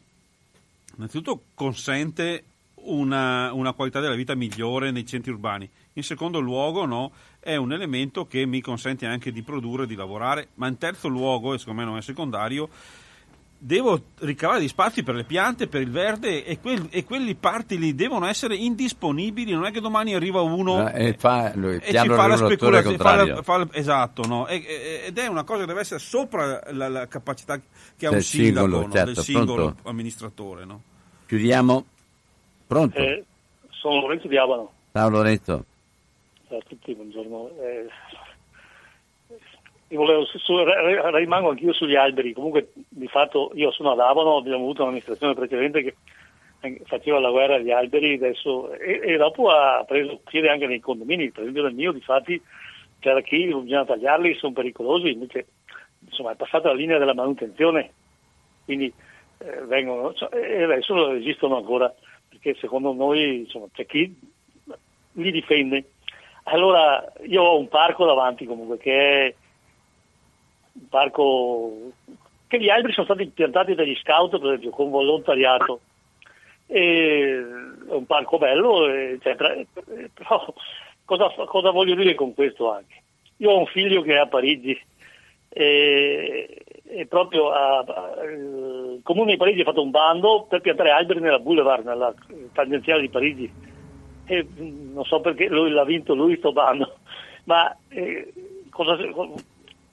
innanzitutto 0.95 1.43
consente 1.53 2.43
una, 2.85 3.53
una, 3.53 3.73
qualità 3.73 3.99
della 3.99 4.15
vita 4.15 4.33
migliore 4.33 4.89
nei 4.89 5.05
centri 5.05 5.29
urbani. 5.29 5.69
In 5.93 6.01
secondo 6.01 6.39
luogo 6.39 6.85
no, 6.85 7.11
è 7.39 7.55
un 7.55 7.71
elemento 7.73 8.25
che 8.25 8.47
mi 8.47 8.59
consente 8.59 9.05
anche 9.05 9.31
di 9.31 9.43
produrre, 9.43 9.85
di 9.85 9.93
lavorare, 9.93 10.47
ma 10.55 10.67
in 10.67 10.79
terzo 10.79 11.07
luogo, 11.09 11.53
e 11.53 11.59
secondo 11.59 11.81
me 11.81 11.87
non 11.87 11.97
è 11.97 12.01
secondario, 12.01 12.69
devo 13.59 13.99
ricavare 14.19 14.61
gli 14.61 14.67
spazi 14.67 15.03
per 15.03 15.15
le 15.15 15.23
piante, 15.23 15.67
per 15.67 15.81
il 15.81 15.89
verde 15.89 16.45
e, 16.45 16.59
quel, 16.59 16.87
e 16.91 17.03
quelli 17.03 17.33
parti 17.35 17.77
lì 17.77 17.95
devono 17.95 18.27
essere 18.27 18.55
indisponibili, 18.55 19.51
non 19.51 19.65
è 19.65 19.71
che 19.71 19.81
domani 19.81 20.13
arriva 20.13 20.41
uno 20.41 20.89
e, 20.91 21.13
fa, 21.13 21.51
lui, 21.55 21.77
e 21.77 21.93
ci 21.93 22.07
fa 22.07 22.27
la 22.27 22.37
speculazione, 22.37 22.97
fa 22.97 23.15
la, 23.15 23.41
fa 23.41 23.57
la, 23.57 23.67
esatto, 23.71 24.27
no? 24.27 24.47
e, 24.47 25.03
ed 25.07 25.17
è 25.17 25.27
una 25.27 25.43
cosa 25.43 25.61
che 25.61 25.65
deve 25.67 25.81
essere 25.81 25.99
sopra 25.99 26.61
la, 26.71 26.87
la 26.87 27.07
capacità 27.07 27.59
che 27.97 28.05
ha 28.05 28.09
del 28.09 28.19
un 28.19 28.23
sindaco, 28.23 28.65
singolo, 28.65 28.85
no? 28.85 28.91
certo, 28.91 29.13
del 29.13 29.23
singolo 29.23 29.63
pronto. 29.63 29.89
amministratore. 29.89 30.65
No? 30.65 30.81
Chiudiamo. 31.25 31.85
Pronto? 32.67 32.97
Eh, 32.97 33.25
sono 33.69 34.01
Lorenzo 34.01 34.27
di 34.27 34.37
Abano. 34.37 34.71
Ciao 34.91 35.09
Lorenzo. 35.09 35.65
Ciao 36.47 36.57
a 36.57 36.61
tutti, 36.67 36.93
buongiorno. 36.93 37.49
Eh, 37.59 37.87
volevo, 39.95 40.25
su, 40.25 40.53
rimango 41.13 41.49
anch'io 41.49 41.73
sugli 41.73 41.95
alberi, 41.95 42.33
comunque 42.33 42.71
di 42.89 43.07
fatto 43.07 43.51
io 43.53 43.71
sono 43.71 43.91
ad 43.91 43.99
Avano, 43.99 44.37
abbiamo 44.37 44.63
avuto 44.63 44.81
un'amministrazione 44.81 45.33
precedente 45.33 45.81
che 45.83 45.95
faceva 46.85 47.19
la 47.19 47.29
guerra 47.29 47.55
agli 47.55 47.71
alberi 47.71 48.15
adesso, 48.15 48.73
e, 48.73 48.99
e, 49.03 49.17
dopo 49.17 49.49
ha 49.49 49.83
preso 49.85 50.19
piede 50.25 50.49
anche 50.49 50.67
nei 50.67 50.79
condomini, 50.79 51.31
per 51.31 51.41
esempio 51.43 51.63
nel 51.63 51.73
mio 51.73 51.91
di 51.91 52.01
fatti 52.01 52.41
c'era 52.99 53.21
chi 53.21 53.45
bisogna 53.45 53.85
tagliarli, 53.85 54.35
sono 54.35 54.53
pericolosi, 54.53 55.11
invece 55.11 55.47
insomma 56.05 56.31
è 56.31 56.35
passata 56.35 56.69
la 56.69 56.75
linea 56.75 56.97
della 56.97 57.13
manutenzione, 57.13 57.91
quindi 58.65 58.91
eh, 59.37 59.61
vengono, 59.65 60.13
cioè, 60.13 60.35
e 60.35 60.63
adesso 60.63 61.13
esistono 61.13 61.57
ancora, 61.57 61.93
perché 62.27 62.55
secondo 62.59 62.91
noi 62.91 63.39
insomma, 63.41 63.67
c'è 63.71 63.85
chi 63.85 64.13
li 65.13 65.31
difende. 65.31 65.91
Allora 66.43 67.13
io 67.25 67.43
ho 67.43 67.59
un 67.59 67.67
parco 67.67 68.05
davanti 68.05 68.45
comunque 68.45 68.77
che 68.77 69.25
è 69.27 69.35
un 70.79 70.89
parco 70.89 71.91
che 72.47 72.59
gli 72.59 72.69
alberi 72.69 72.93
sono 72.93 73.05
stati 73.05 73.27
piantati 73.27 73.75
dagli 73.75 73.95
scout, 73.95 74.37
per 74.37 74.47
esempio, 74.47 74.69
con 74.71 74.89
volontariato. 74.89 75.81
E, 76.67 77.45
è 77.89 77.93
un 77.93 78.05
parco 78.05 78.37
bello, 78.37 78.87
eccetera. 78.87 79.55
Però 80.13 80.53
cosa, 81.05 81.29
cosa, 81.45 81.71
voglio 81.71 81.95
dire 81.95 82.15
con 82.15 82.33
questo 82.33 82.71
anche? 82.71 83.03
Io 83.37 83.51
ho 83.51 83.59
un 83.59 83.65
figlio 83.67 84.01
che 84.01 84.13
è 84.13 84.17
a 84.17 84.27
Parigi 84.27 84.79
e, 85.49 86.63
e 86.83 87.05
proprio 87.05 87.51
a, 87.51 87.79
a, 87.79 88.23
il 88.23 88.99
comune 89.03 89.31
di 89.31 89.37
Parigi 89.37 89.61
ha 89.61 89.65
fatto 89.65 89.83
un 89.83 89.91
bando 89.91 90.45
per 90.49 90.61
piantare 90.61 90.91
alberi 90.91 91.19
nella 91.19 91.39
boulevard, 91.39 91.85
nella 91.85 92.13
tangenziale 92.53 93.01
di 93.01 93.09
Parigi. 93.09 93.51
E 94.25 94.45
non 94.55 95.05
so 95.05 95.21
perché 95.21 95.47
lui 95.47 95.69
l'ha 95.69 95.85
vinto 95.85 96.13
lui 96.13 96.37
sto 96.37 96.51
bando, 96.51 96.97
ma 97.45 97.75
eh, 97.89 98.33
cosa, 98.69 98.97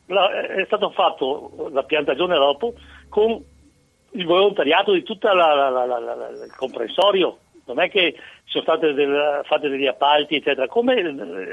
è 0.06 0.64
stato 0.66 0.90
fatto 0.90 1.70
la 1.72 1.82
piantagione 1.82 2.36
dopo 2.36 2.74
con 3.08 3.42
il 4.10 4.26
volontariato 4.26 4.92
di 4.92 5.02
tutto 5.02 5.28
il 5.28 6.52
comprensorio, 6.56 7.38
non 7.66 7.80
è 7.80 7.88
che 7.88 8.14
sono 8.44 8.62
state 8.62 8.92
del, 8.92 9.40
fatte 9.44 9.68
degli 9.68 9.86
appalti, 9.86 10.36
eccetera, 10.36 10.66
come 10.66 10.94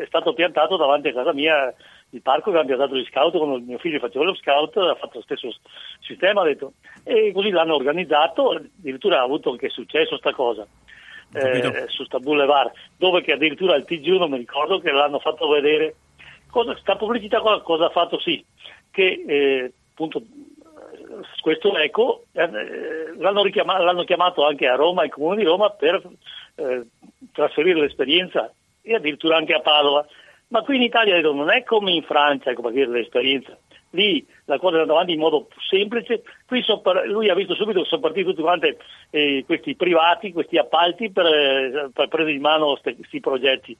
è 0.01 0.05
stato 0.05 0.33
piantato 0.33 0.75
davanti 0.75 1.07
a 1.07 1.13
casa 1.13 1.33
mia 1.33 1.73
il 2.13 2.21
parco 2.21 2.51
che 2.51 2.57
hanno 2.57 2.67
piantato 2.67 2.95
gli 2.95 3.05
scout, 3.05 3.37
quando 3.37 3.59
mio 3.59 3.77
figlio 3.77 3.99
faceva 3.99 4.25
lo 4.25 4.35
scout 4.35 4.75
ha 4.77 4.95
fatto 4.95 5.19
lo 5.19 5.21
stesso 5.21 5.49
sistema, 6.01 6.43
detto, 6.43 6.73
e 7.03 7.31
così 7.33 7.49
l'hanno 7.49 7.75
organizzato, 7.75 8.51
addirittura 8.51 9.19
ha 9.19 9.23
avuto 9.23 9.51
anche 9.51 9.69
successo 9.69 10.17
sta 10.17 10.33
cosa. 10.33 10.67
Eh, 11.33 11.85
su 11.87 12.03
sta 12.03 12.19
boulevard, 12.19 12.73
dove 12.97 13.21
che 13.21 13.31
addirittura 13.31 13.77
il 13.77 13.85
TG1 13.87 14.27
mi 14.27 14.37
ricordo 14.37 14.79
che 14.79 14.91
l'hanno 14.91 15.19
fatto 15.19 15.47
vedere 15.47 15.95
Cosa, 16.51 16.77
sta 16.77 16.95
pubblicità 16.97 17.39
cosa, 17.39 17.61
cosa, 17.61 17.85
ha 17.85 17.89
fatto? 17.89 18.19
Sì, 18.19 18.43
che 18.91 19.23
eh, 19.25 19.71
appunto 19.91 20.21
questo 21.41 21.75
eco 21.77 22.25
eh, 22.33 22.49
l'hanno, 23.17 23.43
l'hanno, 23.43 24.03
chiamato 24.03 24.45
anche 24.45 24.67
a 24.67 24.75
Roma, 24.75 25.03
il 25.03 25.11
comune 25.11 25.37
di 25.37 25.43
Roma, 25.43 25.69
per 25.69 26.01
eh, 26.55 26.85
trasferire 27.33 27.79
l'esperienza 27.79 28.51
e 28.81 28.95
addirittura 28.95 29.37
anche 29.37 29.53
a 29.53 29.61
Padova. 29.61 30.05
Ma 30.47 30.61
qui 30.63 30.75
in 30.75 30.81
Italia 30.81 31.19
non 31.21 31.49
è 31.49 31.63
come 31.63 31.91
in 31.91 32.03
Francia, 32.03 32.53
come 32.53 32.71
dire, 32.71 32.89
l'esperienza. 32.89 33.57
Lì 33.91 34.25
la 34.45 34.57
cosa 34.57 34.77
è 34.77 34.79
andata 34.79 34.97
avanti 34.97 35.13
in 35.13 35.19
modo 35.19 35.47
semplice, 35.69 36.23
qui 36.45 36.63
par- 36.81 37.05
lui 37.07 37.29
ha 37.29 37.35
visto 37.35 37.55
subito 37.55 37.81
che 37.81 37.87
sono 37.87 38.01
partiti 38.01 38.25
tutti 38.25 38.41
quanti 38.41 38.75
eh, 39.09 39.43
questi 39.45 39.75
privati, 39.75 40.31
questi 40.31 40.57
appalti 40.57 41.11
per, 41.11 41.25
eh, 41.25 41.89
per 41.93 42.07
prendere 42.07 42.35
in 42.35 42.41
mano 42.41 42.77
questi 42.81 43.19
progetti 43.19 43.77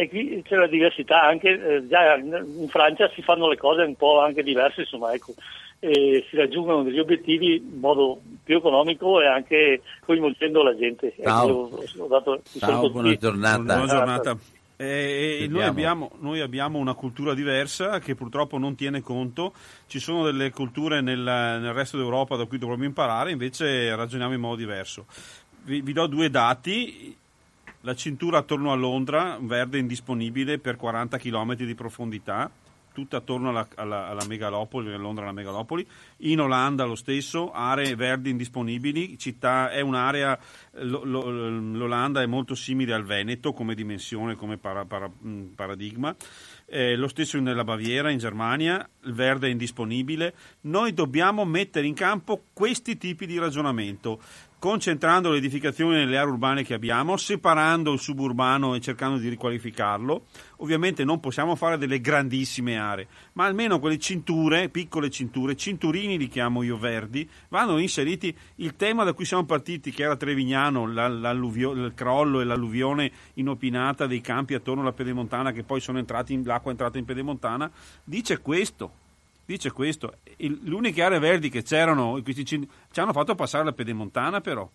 e 0.00 0.08
qui 0.08 0.42
c'è 0.42 0.56
la 0.56 0.66
diversità 0.66 1.22
anche, 1.22 1.50
eh, 1.50 1.86
già 1.86 2.16
in 2.16 2.68
Francia 2.68 3.10
si 3.14 3.20
fanno 3.20 3.48
le 3.48 3.58
cose 3.58 3.82
un 3.82 3.96
po' 3.96 4.18
anche 4.20 4.42
diverse, 4.42 4.80
insomma, 4.80 5.12
ecco, 5.12 5.34
e 5.78 6.24
si 6.30 6.36
raggiungono 6.36 6.82
degli 6.82 6.98
obiettivi 6.98 7.56
in 7.56 7.78
modo 7.80 8.18
più 8.42 8.56
economico 8.56 9.20
e 9.20 9.26
anche 9.26 9.82
coinvolgendo 10.00 10.62
la 10.62 10.74
gente. 10.74 11.12
Ciao, 11.22 11.82
ecco, 11.82 12.06
dato, 12.06 12.40
Ciao 12.58 12.90
buona 12.90 13.14
giornata. 13.14 13.62
Buona 13.62 13.86
giornata. 13.86 14.38
Eh, 14.76 15.46
noi, 15.50 15.64
abbiamo, 15.64 16.12
noi, 16.20 16.40
abbiamo, 16.40 16.78
una 16.78 16.94
cultura 16.94 17.34
diversa 17.34 17.98
che 17.98 18.14
purtroppo 18.14 18.56
non 18.56 18.74
tiene 18.76 19.02
conto, 19.02 19.52
ci 19.86 19.98
sono 19.98 20.24
delle 20.24 20.50
culture 20.50 21.02
nel, 21.02 21.18
nel 21.20 21.74
resto 21.74 21.98
d'Europa 21.98 22.36
da 22.36 22.46
cui 22.46 22.56
dovremmo 22.56 22.84
imparare, 22.84 23.32
invece 23.32 23.94
ragioniamo 23.94 24.32
in 24.32 24.40
modo 24.40 24.56
diverso. 24.56 25.04
Vi, 25.64 25.82
vi 25.82 25.92
do 25.92 26.06
due 26.06 26.30
dati, 26.30 27.14
la 27.82 27.94
cintura 27.94 28.38
attorno 28.38 28.72
a 28.72 28.74
Londra, 28.74 29.38
verde 29.40 29.78
indisponibile 29.78 30.58
per 30.58 30.76
40 30.76 31.16
km 31.18 31.54
di 31.54 31.74
profondità, 31.74 32.50
tutta 32.92 33.18
attorno 33.18 33.50
alla, 33.50 33.66
alla, 33.76 34.08
alla 34.08 34.24
megalopoli, 34.26 34.94
Londra 34.96 35.24
una 35.24 35.32
megalopoli. 35.32 35.86
In 36.18 36.40
Olanda 36.40 36.84
lo 36.84 36.94
stesso, 36.94 37.52
aree 37.52 37.94
verdi 37.94 38.30
indisponibili, 38.30 39.16
città, 39.16 39.70
è 39.70 39.80
un'area, 39.80 40.38
lo, 40.80 41.04
lo, 41.04 41.30
l'Olanda 41.30 42.20
è 42.20 42.26
molto 42.26 42.54
simile 42.54 42.92
al 42.92 43.04
Veneto 43.04 43.52
come 43.52 43.74
dimensione, 43.74 44.34
come 44.34 44.58
para, 44.58 44.84
para, 44.84 45.10
paradigma. 45.54 46.14
Eh, 46.66 46.96
lo 46.96 47.08
stesso 47.08 47.38
nella 47.40 47.64
Baviera, 47.64 48.10
in 48.10 48.18
Germania, 48.18 48.86
il 49.04 49.12
verde 49.12 49.48
è 49.48 49.50
indisponibile. 49.50 50.34
Noi 50.62 50.92
dobbiamo 50.92 51.44
mettere 51.44 51.86
in 51.86 51.94
campo 51.94 52.44
questi 52.52 52.96
tipi 52.96 53.26
di 53.26 53.38
ragionamento 53.38 54.20
concentrando 54.60 55.30
le 55.30 55.38
edificazioni 55.38 55.96
nelle 55.96 56.18
aree 56.18 56.30
urbane 56.30 56.62
che 56.62 56.74
abbiamo, 56.74 57.16
separando 57.16 57.94
il 57.94 57.98
suburbano 57.98 58.74
e 58.74 58.80
cercando 58.80 59.16
di 59.16 59.30
riqualificarlo. 59.30 60.26
Ovviamente 60.58 61.02
non 61.02 61.18
possiamo 61.18 61.56
fare 61.56 61.78
delle 61.78 61.98
grandissime 61.98 62.78
aree, 62.78 63.08
ma 63.32 63.46
almeno 63.46 63.80
quelle 63.80 63.98
cinture, 63.98 64.68
piccole 64.68 65.08
cinture, 65.08 65.56
cinturini 65.56 66.18
li 66.18 66.28
chiamo 66.28 66.62
io 66.62 66.76
verdi, 66.76 67.26
vanno 67.48 67.78
inseriti 67.78 68.36
il 68.56 68.76
tema 68.76 69.02
da 69.02 69.14
cui 69.14 69.24
siamo 69.24 69.46
partiti, 69.46 69.90
che 69.92 70.02
era 70.02 70.14
Trevignano, 70.14 70.84
il 70.84 71.92
crollo 71.94 72.42
e 72.42 72.44
l'alluvione 72.44 73.10
inopinata 73.34 74.06
dei 74.06 74.20
campi 74.20 74.52
attorno 74.52 74.82
alla 74.82 74.92
pedemontana, 74.92 75.52
che 75.52 75.62
poi 75.62 75.80
sono 75.80 75.98
entrati 75.98 76.34
in, 76.34 76.44
l'acqua 76.44 76.68
è 76.68 76.74
entrata 76.74 76.98
in 76.98 77.06
pedemontana, 77.06 77.70
dice 78.04 78.42
questo 78.42 79.08
dice 79.50 79.72
questo. 79.72 80.14
Il, 80.36 80.60
le 80.62 80.74
uniche 80.74 81.02
aree 81.02 81.18
verdi 81.18 81.48
che 81.48 81.62
c'erano, 81.62 82.20
questi, 82.22 82.44
ci 82.44 82.68
hanno 82.94 83.12
fatto 83.12 83.34
passare 83.34 83.64
la 83.64 83.72
pedemontana 83.72 84.40
però. 84.40 84.68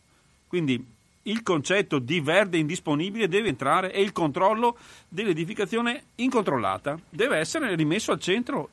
Quindi 0.47 0.93
il 1.23 1.41
concetto 1.43 1.97
di 1.99 2.19
verde 2.19 2.57
indisponibile 2.57 3.27
deve 3.27 3.47
entrare 3.47 3.91
e 3.91 4.02
il 4.02 4.11
controllo 4.11 4.77
dell'edificazione 5.07 6.03
incontrollata 6.15 6.99
deve 7.10 7.38
essere 7.38 7.73
rimesso 7.76 8.11
al 8.11 8.19
centro. 8.19 8.69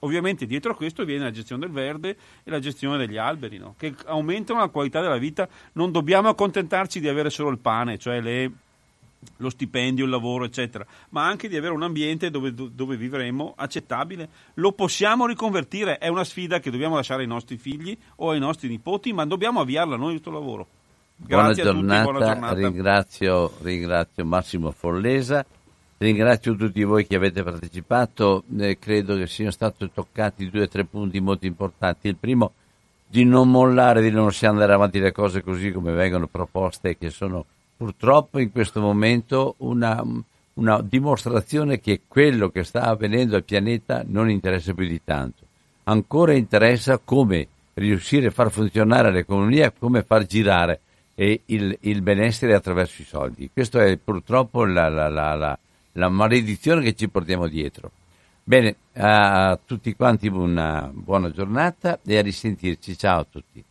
Ovviamente 0.00 0.46
dietro 0.46 0.72
a 0.72 0.76
questo 0.76 1.04
viene 1.04 1.24
la 1.24 1.32
gestione 1.32 1.62
del 1.62 1.74
verde 1.74 2.16
e 2.44 2.50
la 2.50 2.60
gestione 2.60 2.98
degli 2.98 3.16
alberi, 3.16 3.58
no? 3.58 3.74
che 3.76 3.94
aumentano 4.04 4.60
la 4.60 4.68
qualità 4.68 5.00
della 5.00 5.18
vita. 5.18 5.48
Non 5.72 5.90
dobbiamo 5.90 6.28
accontentarci 6.28 7.00
di 7.00 7.08
avere 7.08 7.30
solo 7.30 7.50
il 7.50 7.58
pane, 7.58 7.98
cioè 7.98 8.20
le 8.20 8.52
lo 9.38 9.50
stipendio, 9.50 10.04
il 10.04 10.10
lavoro, 10.10 10.44
eccetera, 10.44 10.86
ma 11.10 11.26
anche 11.26 11.48
di 11.48 11.56
avere 11.56 11.74
un 11.74 11.82
ambiente 11.82 12.30
dove, 12.30 12.52
dove, 12.54 12.96
vivremo 12.96 13.54
accettabile. 13.56 14.28
Lo 14.54 14.72
possiamo 14.72 15.26
riconvertire, 15.26 15.98
è 15.98 16.08
una 16.08 16.24
sfida 16.24 16.60
che 16.60 16.70
dobbiamo 16.70 16.94
lasciare 16.94 17.22
ai 17.22 17.28
nostri 17.28 17.56
figli 17.56 17.96
o 18.16 18.30
ai 18.30 18.38
nostri 18.38 18.68
nipoti, 18.68 19.12
ma 19.12 19.24
dobbiamo 19.24 19.60
avviarla 19.60 19.96
noi 19.96 20.10
questo 20.10 20.30
lavoro. 20.30 20.66
Grazie 21.16 21.64
buona 21.64 21.78
giornata, 21.78 22.02
tutti, 22.02 22.10
buona 22.10 22.32
giornata. 22.32 22.54
Ringrazio, 22.54 23.52
ringrazio, 23.62 24.24
Massimo 24.24 24.70
Follesa, 24.70 25.44
ringrazio 25.98 26.54
tutti 26.54 26.84
voi 26.84 27.06
che 27.06 27.16
avete 27.16 27.42
partecipato, 27.42 28.44
eh, 28.56 28.78
credo 28.78 29.16
che 29.16 29.26
siano 29.26 29.50
stati 29.50 29.90
toccati 29.92 30.48
due 30.48 30.62
o 30.62 30.68
tre 30.68 30.84
punti 30.84 31.18
molto 31.18 31.46
importanti. 31.46 32.06
Il 32.06 32.16
primo, 32.16 32.52
di 33.04 33.24
non 33.24 33.50
mollare, 33.50 34.00
di 34.00 34.10
non 34.10 34.26
lasciare 34.26 34.52
andare 34.52 34.72
avanti 34.72 35.00
le 35.00 35.10
cose 35.10 35.42
così 35.42 35.72
come 35.72 35.92
vengono 35.92 36.28
proposte, 36.28 36.96
che 36.96 37.10
sono 37.10 37.44
purtroppo 37.78 38.40
in 38.40 38.50
questo 38.50 38.80
momento 38.80 39.54
una, 39.58 40.04
una 40.54 40.82
dimostrazione 40.82 41.78
che 41.78 42.00
quello 42.08 42.50
che 42.50 42.64
sta 42.64 42.82
avvenendo 42.82 43.36
al 43.36 43.44
pianeta 43.44 44.02
non 44.04 44.28
interessa 44.28 44.74
più 44.74 44.86
di 44.86 45.00
tanto. 45.04 45.44
Ancora 45.84 46.34
interessa 46.34 46.98
come 46.98 47.46
riuscire 47.74 48.26
a 48.26 48.30
far 48.30 48.50
funzionare 48.50 49.12
l'economia, 49.12 49.70
come 49.70 50.02
far 50.02 50.26
girare 50.26 50.80
il, 51.14 51.78
il 51.80 52.02
benessere 52.02 52.54
attraverso 52.54 53.00
i 53.00 53.04
soldi. 53.04 53.48
Questa 53.52 53.84
è 53.84 53.96
purtroppo 53.96 54.64
la, 54.64 54.88
la, 54.88 55.08
la, 55.08 55.58
la 55.92 56.08
maledizione 56.08 56.82
che 56.82 56.94
ci 56.94 57.08
portiamo 57.08 57.46
dietro. 57.46 57.92
Bene, 58.42 58.74
a 58.94 59.58
tutti 59.64 59.94
quanti 59.94 60.26
una 60.26 60.90
buona 60.92 61.30
giornata 61.30 62.00
e 62.04 62.18
a 62.18 62.22
risentirci. 62.22 62.98
Ciao 62.98 63.20
a 63.20 63.26
tutti. 63.30 63.64